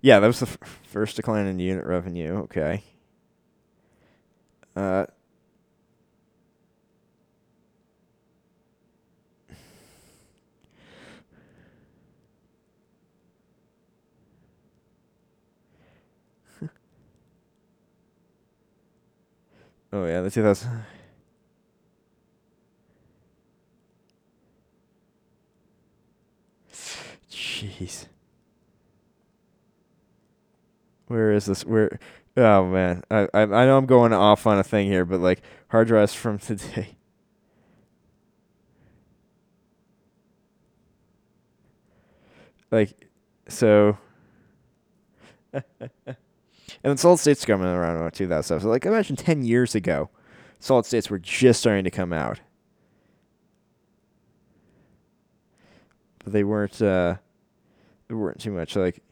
yeah 0.00 0.20
that 0.20 0.26
was 0.26 0.40
the 0.40 0.46
f- 0.46 0.58
first 0.82 1.16
decline 1.16 1.46
in 1.46 1.58
unit 1.58 1.86
revenue. 1.86 2.38
Okay. 2.42 2.82
Uh 4.76 5.06
Oh 19.92 20.04
yeah, 20.06 20.20
the 20.20 20.30
2000. 20.30 20.84
Jeez. 27.30 28.06
Where 31.06 31.32
is 31.32 31.46
this? 31.46 31.64
Where? 31.64 31.98
Oh 32.36 32.66
man, 32.66 33.02
I, 33.10 33.28
I 33.34 33.42
I 33.42 33.46
know 33.66 33.78
I'm 33.78 33.86
going 33.86 34.12
off 34.12 34.46
on 34.46 34.58
a 34.58 34.64
thing 34.64 34.86
here, 34.86 35.04
but 35.04 35.20
like 35.20 35.42
hard 35.68 35.88
drives 35.88 36.14
from 36.14 36.38
today. 36.38 36.96
Like, 42.70 43.08
so. 43.48 43.98
And 46.84 46.98
solid 46.98 47.18
states 47.18 47.44
coming 47.44 47.66
around 47.66 47.96
around 47.96 48.12
2007. 48.12 48.62
So 48.62 48.68
like 48.68 48.86
imagine 48.86 49.16
10 49.16 49.44
years 49.44 49.74
ago, 49.74 50.10
solid 50.60 50.86
states 50.86 51.10
were 51.10 51.18
just 51.18 51.60
starting 51.60 51.84
to 51.84 51.90
come 51.90 52.12
out. 52.12 52.40
But 56.22 56.32
they 56.32 56.44
weren't 56.44 56.80
uh 56.80 57.16
they 58.08 58.14
weren't 58.14 58.40
too 58.40 58.52
much 58.52 58.76
like 58.76 59.02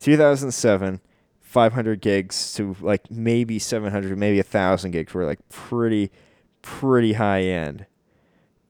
2007 0.00 1.00
500 1.40 2.00
gigs 2.00 2.52
to 2.54 2.76
like 2.80 3.10
maybe 3.10 3.58
700 3.58 4.18
maybe 4.18 4.38
a 4.38 4.42
1000 4.42 4.90
gigs 4.90 5.14
were 5.14 5.24
like 5.24 5.38
pretty 5.48 6.10
pretty 6.62 7.14
high 7.14 7.42
end 7.42 7.86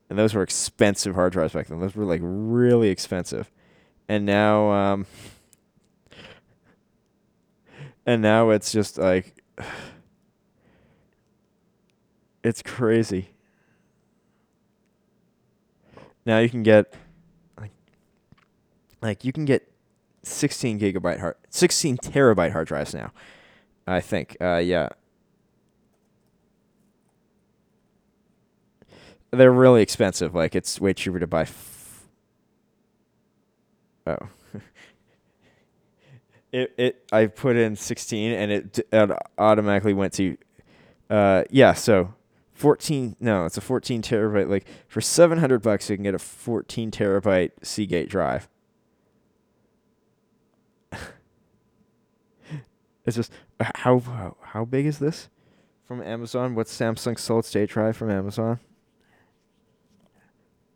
and 0.08 0.18
those 0.18 0.34
were 0.34 0.42
expensive 0.42 1.14
hard 1.14 1.32
drives 1.32 1.52
back 1.52 1.66
then 1.66 1.80
those 1.80 1.96
were 1.96 2.04
like 2.04 2.20
really 2.22 2.88
expensive 2.88 3.50
and 4.08 4.24
now 4.24 4.70
um 4.70 5.06
and 8.08 8.22
now 8.22 8.48
it's 8.48 8.72
just 8.72 8.96
like 8.96 9.34
it's 12.42 12.62
crazy. 12.62 13.34
Now 16.24 16.38
you 16.38 16.48
can 16.48 16.62
get 16.62 16.94
like 17.60 17.70
like 19.02 19.24
you 19.26 19.32
can 19.32 19.44
get 19.44 19.70
16 20.22 20.80
gigabyte 20.80 21.20
hard 21.20 21.36
16 21.50 21.98
terabyte 21.98 22.52
hard 22.52 22.66
drives 22.66 22.94
now. 22.94 23.12
I 23.86 24.00
think. 24.00 24.38
Uh 24.40 24.56
yeah. 24.56 24.88
They're 29.30 29.52
really 29.52 29.82
expensive. 29.82 30.34
Like 30.34 30.56
it's 30.56 30.80
way 30.80 30.94
cheaper 30.94 31.20
to 31.20 31.26
buy 31.26 31.42
f- 31.42 32.08
Oh 34.06 34.28
it 36.52 36.74
it 36.76 37.04
I 37.12 37.26
put 37.26 37.56
in 37.56 37.76
16 37.76 38.32
and 38.32 38.50
it, 38.50 38.78
it 38.92 39.10
automatically 39.36 39.92
went 39.94 40.12
to 40.14 40.36
uh 41.10 41.44
yeah, 41.50 41.74
so 41.74 42.14
14 42.54 43.16
no, 43.20 43.44
it's 43.44 43.56
a 43.56 43.60
14 43.60 44.02
terabyte 44.02 44.48
like 44.48 44.66
for 44.88 45.00
700 45.00 45.62
bucks 45.62 45.88
you 45.90 45.96
can 45.96 46.04
get 46.04 46.14
a 46.14 46.18
14 46.18 46.90
terabyte 46.90 47.50
Seagate 47.62 48.08
drive. 48.08 48.48
it's 53.04 53.16
just 53.16 53.32
how, 53.60 54.00
how 54.00 54.36
how 54.40 54.64
big 54.64 54.86
is 54.86 54.98
this 54.98 55.28
from 55.86 56.02
Amazon? 56.02 56.54
What's 56.54 56.76
Samsung 56.76 57.18
solid 57.18 57.44
state 57.44 57.70
drive 57.70 57.96
from 57.96 58.10
Amazon? 58.10 58.60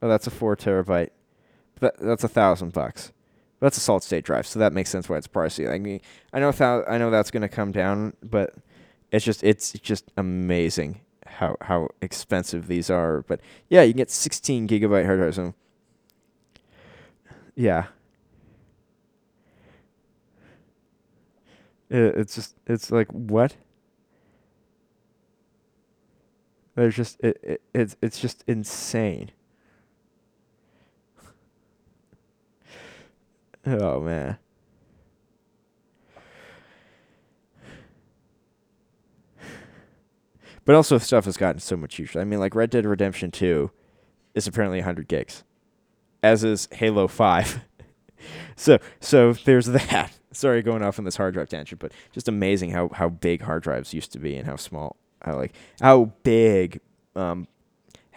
Oh, 0.01 0.09
that's 0.09 0.27
a 0.27 0.31
4 0.31 0.57
terabyte. 0.57 1.11
That 1.81 1.99
that's 1.99 2.25
a 2.25 2.29
1000 2.29 2.73
bucks 2.73 3.13
that's 3.63 3.77
a 3.77 3.81
solid 3.81 4.03
state 4.03 4.25
drive, 4.25 4.47
so 4.47 4.59
that 4.59 4.73
makes 4.73 4.91
sense 4.91 5.09
why 5.09 5.17
it's 5.17 5.29
pricey. 5.29 5.71
I 5.71 5.79
mean, 5.79 6.01
I 6.33 6.41
know 6.41 6.51
th- 6.53 6.85
I 6.89 6.99
know 6.99 7.11
that's 7.11 7.31
going 7.31 7.43
to 7.43 7.49
come 7.49 7.73
down, 7.73 8.15
but 8.23 8.55
it's 9.13 9.25
just 9.25 9.45
it's 9.45 9.73
just 9.73 10.11
amazing 10.17 11.01
how 11.27 11.57
how 11.61 11.89
expensive 12.01 12.67
these 12.67 12.91
are. 12.91 13.23
But 13.23 13.41
yeah, 13.69 13.83
you 13.83 13.93
can 13.93 13.99
get 13.99 14.11
16 14.11 14.67
gigabyte 14.69 15.07
hard 15.07 15.19
drives. 15.21 15.37
So 15.37 15.55
yeah, 17.55 17.87
it, 21.89 22.17
it's 22.17 22.35
just 22.35 22.57
it's 22.67 22.91
like 22.91 23.09
what? 23.13 23.57
There's 26.75 26.97
just 26.97 27.21
it, 27.21 27.39
it 27.43 27.63
it's 27.75 27.97
it's 28.03 28.19
just 28.19 28.43
insane. 28.47 29.31
Oh 33.67 34.01
man. 34.01 34.39
But 40.65 40.77
also 40.77 40.99
stuff 40.99 41.25
has 41.25 41.37
gotten 41.37 41.61
so 41.61 41.77
much 41.77 41.97
huger. 41.97 42.21
I 42.21 42.25
mean, 42.25 42.39
like 42.39 42.55
Red 42.55 42.71
Dead 42.71 42.87
Redemption 42.87 43.31
2 43.31 43.71
is 44.35 44.47
apparently 44.47 44.79
100 44.79 45.09
gigs, 45.09 45.43
as 46.23 46.45
is 46.45 46.69
Halo 46.73 47.09
5. 47.09 47.63
so 48.57 48.79
so 49.01 49.33
there's 49.33 49.67
that. 49.67 50.19
Sorry, 50.33 50.63
going 50.63 50.83
off 50.83 50.99
on 50.99 51.05
this 51.05 51.17
hard 51.17 51.35
drive 51.35 51.49
tangent, 51.49 51.81
but 51.81 51.93
just 52.13 52.29
amazing 52.29 52.71
how 52.71 52.89
how 52.89 53.09
big 53.09 53.43
hard 53.43 53.63
drives 53.63 53.93
used 53.93 54.13
to 54.13 54.19
be 54.19 54.37
and 54.37 54.47
how 54.47 54.57
small, 54.57 54.97
how 55.21 55.37
like 55.37 55.53
how 55.81 56.13
big 56.23 56.81
um, 57.15 57.47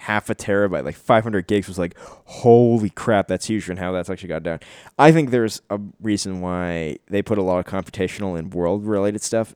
half 0.05 0.29
a 0.29 0.35
terabyte, 0.35 0.85
like 0.85 0.95
500 0.95 1.47
gigs 1.47 1.67
was 1.67 1.79
like, 1.79 1.97
holy 1.97 2.91
crap, 2.91 3.27
that's 3.27 3.47
huge, 3.47 3.69
and 3.69 3.79
how 3.79 3.91
that's 3.91 4.07
actually 4.07 4.29
got 4.29 4.43
down. 4.43 4.59
I 4.99 5.11
think 5.11 5.31
there's 5.31 5.63
a 5.71 5.79
reason 5.99 6.41
why 6.41 6.99
they 7.07 7.23
put 7.23 7.39
a 7.39 7.41
lot 7.41 7.57
of 7.57 7.65
computational 7.65 8.37
and 8.37 8.53
world 8.53 8.85
related 8.85 9.23
stuff. 9.23 9.55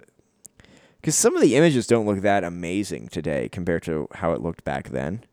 Because 1.00 1.16
some 1.16 1.36
of 1.36 1.44
the 1.44 1.56
images 1.56 1.86
don't 1.86 2.08
look 2.08 2.22
that 2.22 2.44
amazing 2.44 3.10
today 3.10 3.48
compared 3.50 3.84
to 3.84 4.08
how 4.16 4.34
it 4.34 4.42
looked 4.42 4.64
back 4.64 4.90
then. 4.90 5.24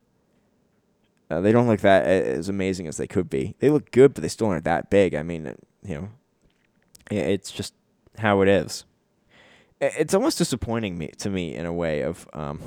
Uh, 1.30 1.40
they 1.40 1.50
don't 1.50 1.66
look 1.66 1.80
that 1.80 2.04
as 2.04 2.50
amazing 2.50 2.86
as 2.86 2.98
they 2.98 3.06
could 3.06 3.30
be. 3.30 3.54
They 3.58 3.70
look 3.70 3.90
good, 3.90 4.12
but 4.12 4.20
they 4.20 4.28
still 4.28 4.48
aren't 4.48 4.64
that 4.64 4.90
big. 4.90 5.14
I 5.14 5.22
mean, 5.22 5.54
you 5.82 5.94
know, 5.94 6.08
it's 7.10 7.50
just 7.50 7.72
how 8.18 8.42
it 8.42 8.48
is. 8.48 8.84
It's 9.80 10.14
almost 10.14 10.36
disappointing 10.36 10.98
me 10.98 11.08
to 11.18 11.30
me 11.30 11.54
in 11.54 11.64
a 11.64 11.72
way 11.72 12.02
of 12.02 12.28
um, 12.34 12.60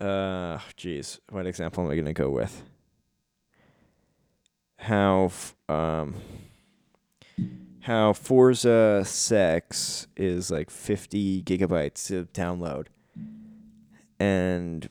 uh, 0.00 0.58
geez, 0.76 1.20
what 1.30 1.46
example 1.46 1.84
am 1.84 1.90
I 1.90 1.96
gonna 1.96 2.12
go 2.12 2.30
with? 2.30 2.62
How 4.76 5.32
um 5.68 6.14
how 7.80 8.12
Forza 8.12 9.02
6 9.02 10.08
is 10.14 10.50
like 10.50 10.68
50 10.68 11.42
gigabytes 11.42 12.06
to 12.08 12.26
download. 12.34 12.88
And 14.20 14.88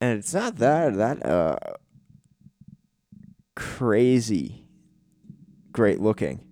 and 0.00 0.18
it's 0.18 0.32
not 0.32 0.56
that 0.56 0.94
that 0.94 1.26
uh 1.26 1.58
crazy 3.54 4.64
great 5.72 6.00
looking. 6.00 6.49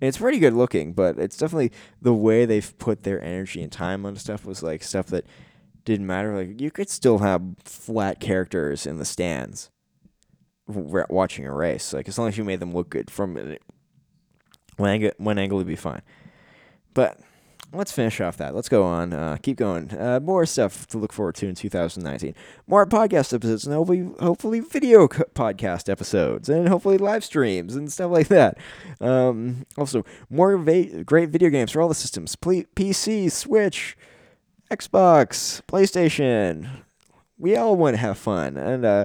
It's 0.00 0.18
pretty 0.18 0.38
good 0.38 0.52
looking, 0.52 0.92
but 0.92 1.18
it's 1.18 1.36
definitely 1.36 1.72
the 2.02 2.12
way 2.12 2.44
they've 2.44 2.76
put 2.78 3.02
their 3.02 3.22
energy 3.22 3.62
and 3.62 3.72
time 3.72 4.04
on 4.04 4.16
stuff 4.16 4.44
was 4.44 4.62
like 4.62 4.82
stuff 4.82 5.06
that 5.06 5.24
didn't 5.84 6.06
matter. 6.06 6.36
Like 6.36 6.60
you 6.60 6.70
could 6.70 6.90
still 6.90 7.18
have 7.18 7.42
flat 7.64 8.20
characters 8.20 8.86
in 8.86 8.98
the 8.98 9.04
stands 9.04 9.70
watching 10.66 11.46
a 11.46 11.54
race. 11.54 11.92
Like 11.92 12.08
as 12.08 12.18
long 12.18 12.28
as 12.28 12.36
you 12.36 12.44
made 12.44 12.60
them 12.60 12.74
look 12.74 12.90
good 12.90 13.10
from 13.10 13.56
one 14.76 14.90
angle, 14.90 15.12
one 15.18 15.38
angle 15.38 15.58
would 15.58 15.66
be 15.66 15.76
fine. 15.76 16.02
But 16.92 17.18
let's 17.72 17.92
finish 17.92 18.20
off 18.20 18.36
that. 18.38 18.54
Let's 18.54 18.68
go 18.68 18.82
on. 18.82 19.12
Uh, 19.12 19.36
keep 19.42 19.56
going. 19.56 19.92
Uh, 19.92 20.20
more 20.20 20.46
stuff 20.46 20.86
to 20.88 20.98
look 20.98 21.12
forward 21.12 21.34
to 21.36 21.48
in 21.48 21.54
2019. 21.54 22.34
More 22.66 22.86
podcast 22.86 23.32
episodes 23.34 23.66
and 23.66 23.74
hopefully, 23.74 24.10
hopefully 24.20 24.60
video 24.60 25.08
co- 25.08 25.24
podcast 25.34 25.88
episodes 25.88 26.48
and 26.48 26.68
hopefully 26.68 26.98
live 26.98 27.24
streams 27.24 27.74
and 27.74 27.92
stuff 27.92 28.10
like 28.10 28.28
that. 28.28 28.58
Um, 29.00 29.66
also, 29.76 30.04
more 30.30 30.56
va- 30.56 31.04
great 31.04 31.30
video 31.30 31.50
games 31.50 31.72
for 31.72 31.80
all 31.80 31.88
the 31.88 31.94
systems: 31.94 32.36
P- 32.36 32.66
PC, 32.74 33.30
Switch, 33.30 33.96
Xbox, 34.70 35.62
PlayStation. 35.68 36.68
We 37.38 37.56
all 37.56 37.76
want 37.76 37.94
to 37.94 38.00
have 38.00 38.18
fun 38.18 38.56
and. 38.56 38.84
Uh, 38.84 39.04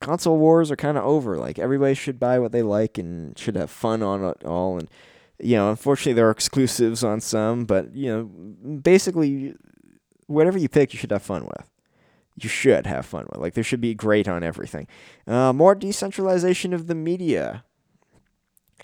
console 0.00 0.38
wars 0.38 0.70
are 0.70 0.76
kind 0.76 0.96
of 0.96 1.04
over. 1.04 1.36
Like 1.36 1.58
everybody 1.58 1.92
should 1.92 2.18
buy 2.18 2.38
what 2.38 2.52
they 2.52 2.62
like 2.62 2.96
and 2.96 3.38
should 3.38 3.54
have 3.54 3.70
fun 3.70 4.02
on 4.02 4.24
it 4.24 4.44
all. 4.44 4.78
And 4.78 4.88
you 5.42 5.56
know, 5.56 5.70
unfortunately, 5.70 6.14
there 6.14 6.28
are 6.28 6.32
exclusives 6.32 7.04
on 7.04 7.20
some, 7.20 7.64
but 7.64 7.94
you 7.94 8.10
know, 8.10 8.24
basically, 8.78 9.54
whatever 10.26 10.58
you 10.58 10.68
pick, 10.68 10.92
you 10.92 10.98
should 10.98 11.10
have 11.10 11.22
fun 11.22 11.44
with. 11.44 11.68
You 12.36 12.48
should 12.48 12.86
have 12.86 13.06
fun 13.06 13.26
with. 13.30 13.40
Like 13.40 13.54
there 13.54 13.64
should 13.64 13.80
be 13.80 13.94
great 13.94 14.28
on 14.28 14.42
everything. 14.42 14.86
Uh, 15.26 15.52
more 15.52 15.74
decentralization 15.74 16.72
of 16.72 16.86
the 16.86 16.94
media 16.94 17.64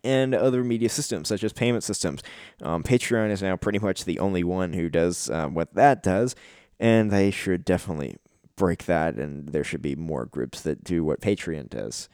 and 0.04 0.34
other 0.34 0.62
media 0.62 0.88
systems 0.88 1.28
such 1.28 1.42
as 1.42 1.52
payment 1.52 1.84
systems. 1.84 2.22
Um, 2.62 2.82
Patreon 2.82 3.30
is 3.30 3.42
now 3.42 3.56
pretty 3.56 3.78
much 3.78 4.04
the 4.04 4.18
only 4.18 4.44
one 4.44 4.72
who 4.72 4.88
does 4.88 5.30
uh, 5.30 5.46
what 5.46 5.74
that 5.74 6.02
does, 6.02 6.34
and 6.78 7.10
they 7.10 7.30
should 7.30 7.64
definitely 7.64 8.16
break 8.56 8.84
that. 8.86 9.14
And 9.14 9.48
there 9.48 9.64
should 9.64 9.82
be 9.82 9.96
more 9.96 10.26
groups 10.26 10.60
that 10.62 10.84
do 10.84 11.04
what 11.04 11.20
Patreon 11.20 11.70
does 11.70 12.08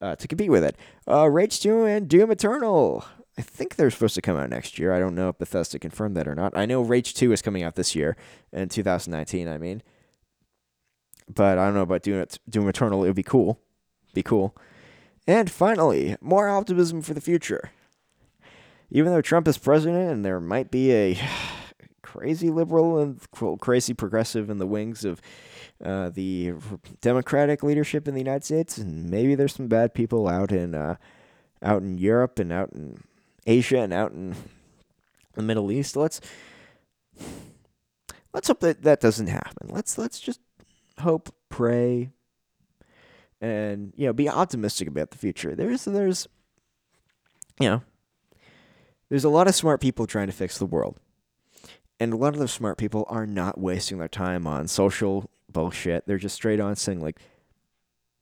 uh, 0.00 0.16
to 0.16 0.28
compete 0.28 0.50
with 0.50 0.64
it. 0.64 0.76
Uh, 1.08 1.28
Rage 1.28 1.60
2 1.60 1.84
and 1.84 2.08
Doom 2.08 2.30
Eternal. 2.30 3.04
I 3.38 3.42
think 3.42 3.76
they're 3.76 3.90
supposed 3.90 4.14
to 4.16 4.22
come 4.22 4.36
out 4.36 4.50
next 4.50 4.78
year. 4.78 4.92
I 4.92 4.98
don't 4.98 5.14
know 5.14 5.28
if 5.30 5.38
Bethesda 5.38 5.78
confirmed 5.78 6.16
that 6.16 6.28
or 6.28 6.34
not. 6.34 6.56
I 6.56 6.66
know 6.66 6.82
Rage 6.82 7.14
2 7.14 7.32
is 7.32 7.42
coming 7.42 7.62
out 7.62 7.74
this 7.74 7.94
year, 7.94 8.16
in 8.52 8.68
2019, 8.68 9.48
I 9.48 9.58
mean. 9.58 9.82
But 11.32 11.58
I 11.58 11.64
don't 11.66 11.74
know 11.74 11.82
about 11.82 12.02
Doom, 12.02 12.26
Doom 12.48 12.68
Eternal. 12.68 13.04
It 13.04 13.08
would 13.08 13.16
be 13.16 13.22
cool. 13.22 13.60
Be 14.12 14.22
cool. 14.22 14.56
And 15.26 15.50
finally, 15.50 16.16
more 16.20 16.48
optimism 16.48 17.02
for 17.02 17.14
the 17.14 17.20
future. 17.20 17.70
Even 18.90 19.12
though 19.12 19.22
Trump 19.22 19.46
is 19.46 19.56
president 19.56 20.10
and 20.10 20.24
there 20.24 20.40
might 20.40 20.70
be 20.70 20.92
a 20.92 21.18
crazy 22.02 22.50
liberal 22.50 22.98
and 22.98 23.20
crazy 23.60 23.94
progressive 23.94 24.50
in 24.50 24.58
the 24.58 24.66
wings 24.66 25.04
of 25.04 25.20
uh, 25.84 26.10
the 26.10 26.54
Democratic 27.00 27.62
leadership 27.62 28.08
in 28.08 28.14
the 28.14 28.20
United 28.20 28.44
States, 28.44 28.76
and 28.76 29.08
maybe 29.08 29.34
there's 29.34 29.54
some 29.54 29.68
bad 29.68 29.94
people 29.94 30.28
out 30.28 30.52
in 30.52 30.74
uh, 30.74 30.96
out 31.62 31.82
in 31.82 31.96
Europe 31.96 32.38
and 32.38 32.52
out 32.52 32.72
in 32.72 33.02
Asia 33.50 33.78
and 33.78 33.92
out 33.92 34.12
in 34.12 34.36
the 35.34 35.42
Middle 35.42 35.72
East. 35.72 35.96
Let's 35.96 36.20
let's 38.32 38.48
hope 38.48 38.60
that 38.60 38.82
that 38.82 39.00
doesn't 39.00 39.26
happen. 39.26 39.68
Let's 39.68 39.98
let's 39.98 40.20
just 40.20 40.40
hope, 41.00 41.34
pray, 41.48 42.10
and 43.40 43.92
you 43.96 44.06
know, 44.06 44.12
be 44.12 44.28
optimistic 44.28 44.88
about 44.88 45.10
the 45.10 45.18
future. 45.18 45.54
There's 45.54 45.84
there's 45.84 46.28
you 47.60 47.68
know, 47.68 47.82
there's 49.08 49.24
a 49.24 49.28
lot 49.28 49.48
of 49.48 49.54
smart 49.54 49.80
people 49.80 50.06
trying 50.06 50.28
to 50.28 50.32
fix 50.32 50.56
the 50.56 50.66
world. 50.66 50.98
And 51.98 52.14
a 52.14 52.16
lot 52.16 52.32
of 52.32 52.40
those 52.40 52.52
smart 52.52 52.78
people 52.78 53.04
are 53.08 53.26
not 53.26 53.58
wasting 53.60 53.98
their 53.98 54.08
time 54.08 54.46
on 54.46 54.68
social 54.68 55.28
bullshit. 55.52 56.06
They're 56.06 56.16
just 56.16 56.36
straight 56.36 56.60
on 56.60 56.76
saying 56.76 57.00
like 57.00 57.20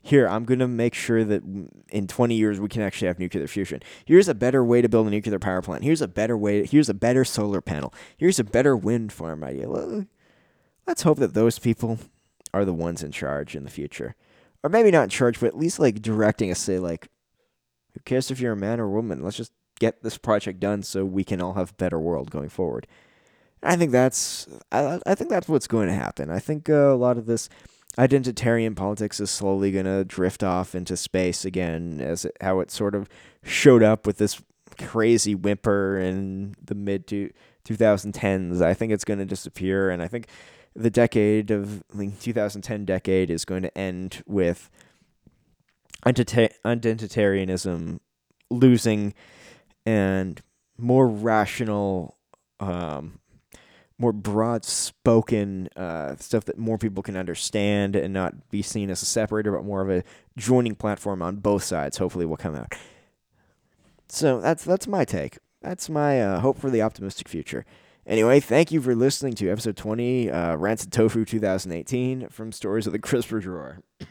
here, 0.08 0.28
I'm 0.28 0.44
going 0.44 0.58
to 0.60 0.68
make 0.68 0.94
sure 0.94 1.24
that 1.24 1.42
in 1.90 2.06
20 2.06 2.34
years 2.34 2.60
we 2.60 2.68
can 2.68 2.82
actually 2.82 3.08
have 3.08 3.18
nuclear 3.18 3.46
fusion. 3.46 3.80
Here's 4.04 4.28
a 4.28 4.34
better 4.34 4.64
way 4.64 4.82
to 4.82 4.88
build 4.88 5.06
a 5.06 5.10
nuclear 5.10 5.38
power 5.38 5.62
plant. 5.62 5.84
Here's 5.84 6.02
a 6.02 6.08
better 6.08 6.36
way. 6.36 6.66
Here's 6.66 6.88
a 6.88 6.94
better 6.94 7.24
solar 7.24 7.60
panel. 7.60 7.92
Here's 8.16 8.38
a 8.38 8.44
better 8.44 8.76
wind 8.76 9.12
farm 9.12 9.44
idea. 9.44 9.68
Let's 10.86 11.02
hope 11.02 11.18
that 11.18 11.34
those 11.34 11.58
people 11.58 11.98
are 12.52 12.64
the 12.64 12.72
ones 12.72 13.02
in 13.02 13.12
charge 13.12 13.54
in 13.54 13.64
the 13.64 13.70
future 13.70 14.16
or 14.62 14.70
maybe 14.70 14.90
not 14.90 15.04
in 15.04 15.08
charge, 15.10 15.40
but 15.40 15.46
at 15.46 15.58
least 15.58 15.78
like 15.78 16.02
directing 16.02 16.50
us. 16.50 16.58
Say 16.58 16.78
like, 16.78 17.08
who 17.92 18.00
cares 18.00 18.30
if 18.30 18.40
you're 18.40 18.52
a 18.52 18.56
man 18.56 18.80
or 18.80 18.84
a 18.84 18.90
woman? 18.90 19.22
Let's 19.22 19.36
just 19.36 19.52
get 19.80 20.02
this 20.02 20.18
project 20.18 20.60
done 20.60 20.82
so 20.82 21.04
we 21.04 21.24
can 21.24 21.40
all 21.40 21.54
have 21.54 21.70
a 21.70 21.74
better 21.74 21.98
world 21.98 22.30
going 22.30 22.48
forward. 22.48 22.86
I 23.62 23.76
think 23.76 23.92
that's 23.92 24.46
I, 24.70 25.00
I 25.06 25.14
think 25.14 25.30
that's 25.30 25.48
what's 25.48 25.66
going 25.66 25.88
to 25.88 25.94
happen. 25.94 26.30
I 26.30 26.38
think 26.38 26.68
uh, 26.68 26.92
a 26.92 26.96
lot 26.96 27.18
of 27.18 27.26
this 27.26 27.48
identitarian 27.98 28.76
politics 28.76 29.18
is 29.20 29.30
slowly 29.30 29.72
going 29.72 29.86
to 29.86 30.04
drift 30.04 30.44
off 30.44 30.74
into 30.74 30.96
space 30.96 31.44
again, 31.44 32.00
as 32.00 32.24
it, 32.24 32.36
how 32.40 32.60
it 32.60 32.70
sort 32.70 32.94
of 32.94 33.08
showed 33.42 33.82
up 33.82 34.06
with 34.06 34.18
this 34.18 34.40
crazy 34.78 35.34
whimper 35.34 35.98
in 35.98 36.54
the 36.62 36.74
mid 36.74 37.06
to 37.08 37.30
2010s. 37.64 38.62
I 38.62 38.74
think 38.74 38.92
it's 38.92 39.04
going 39.04 39.18
to 39.18 39.24
disappear, 39.24 39.90
and 39.90 40.00
I 40.02 40.08
think 40.08 40.28
the 40.74 40.90
decade 40.90 41.50
of 41.50 41.82
the 41.92 42.12
2010 42.20 42.84
decade 42.84 43.30
is 43.30 43.44
going 43.44 43.62
to 43.62 43.76
end 43.76 44.22
with 44.26 44.70
identitarianism 46.06 47.98
losing 48.50 49.14
and 49.84 50.40
more 50.78 51.08
rational, 51.08 52.16
um, 52.60 53.18
more 53.98 54.12
broad 54.12 54.64
spoken 54.64 55.68
uh, 55.76 56.14
stuff 56.16 56.44
that 56.44 56.58
more 56.58 56.78
people 56.78 57.02
can 57.02 57.16
understand 57.16 57.96
and 57.96 58.14
not 58.14 58.50
be 58.50 58.62
seen 58.62 58.90
as 58.90 59.02
a 59.02 59.06
separator, 59.06 59.52
but 59.52 59.64
more 59.64 59.82
of 59.82 59.90
a 59.90 60.04
joining 60.36 60.74
platform 60.74 61.20
on 61.20 61.36
both 61.36 61.64
sides. 61.64 61.98
Hopefully, 61.98 62.24
will 62.24 62.36
come 62.36 62.54
out. 62.54 62.74
So 64.08 64.40
that's 64.40 64.64
that's 64.64 64.86
my 64.86 65.04
take. 65.04 65.38
That's 65.60 65.88
my 65.88 66.22
uh, 66.22 66.40
hope 66.40 66.58
for 66.58 66.70
the 66.70 66.82
optimistic 66.82 67.28
future. 67.28 67.66
Anyway, 68.06 68.40
thank 68.40 68.72
you 68.72 68.80
for 68.80 68.94
listening 68.94 69.34
to 69.34 69.50
episode 69.50 69.76
20, 69.76 70.30
uh, 70.30 70.56
Rancid 70.56 70.90
Tofu 70.90 71.26
2018 71.26 72.28
from 72.30 72.52
Stories 72.52 72.86
of 72.86 72.94
the 72.94 72.98
Crisper 72.98 73.38
Drawer. 73.38 73.82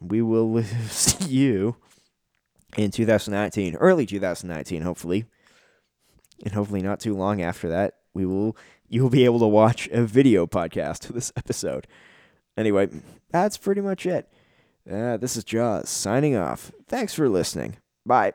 we 0.00 0.20
will 0.20 0.62
see 0.88 1.24
you 1.24 1.76
in 2.76 2.90
2019, 2.90 3.76
early 3.76 4.04
2019, 4.04 4.82
hopefully. 4.82 5.24
And 6.44 6.52
hopefully 6.52 6.82
not 6.82 7.00
too 7.00 7.16
long 7.16 7.40
after 7.40 7.68
that, 7.70 7.99
we 8.14 8.26
will 8.26 8.56
you 8.88 9.02
will 9.02 9.10
be 9.10 9.24
able 9.24 9.38
to 9.38 9.46
watch 9.46 9.88
a 9.88 10.02
video 10.02 10.46
podcast 10.46 11.08
of 11.08 11.14
this 11.14 11.32
episode. 11.36 11.86
Anyway, 12.56 12.88
that's 13.30 13.56
pretty 13.56 13.80
much 13.80 14.06
it. 14.06 14.28
Uh, 14.90 15.16
this 15.16 15.36
is 15.36 15.44
Jaws 15.44 15.88
signing 15.88 16.36
off. 16.36 16.72
Thanks 16.88 17.14
for 17.14 17.28
listening. 17.28 17.76
Bye. 18.04 18.32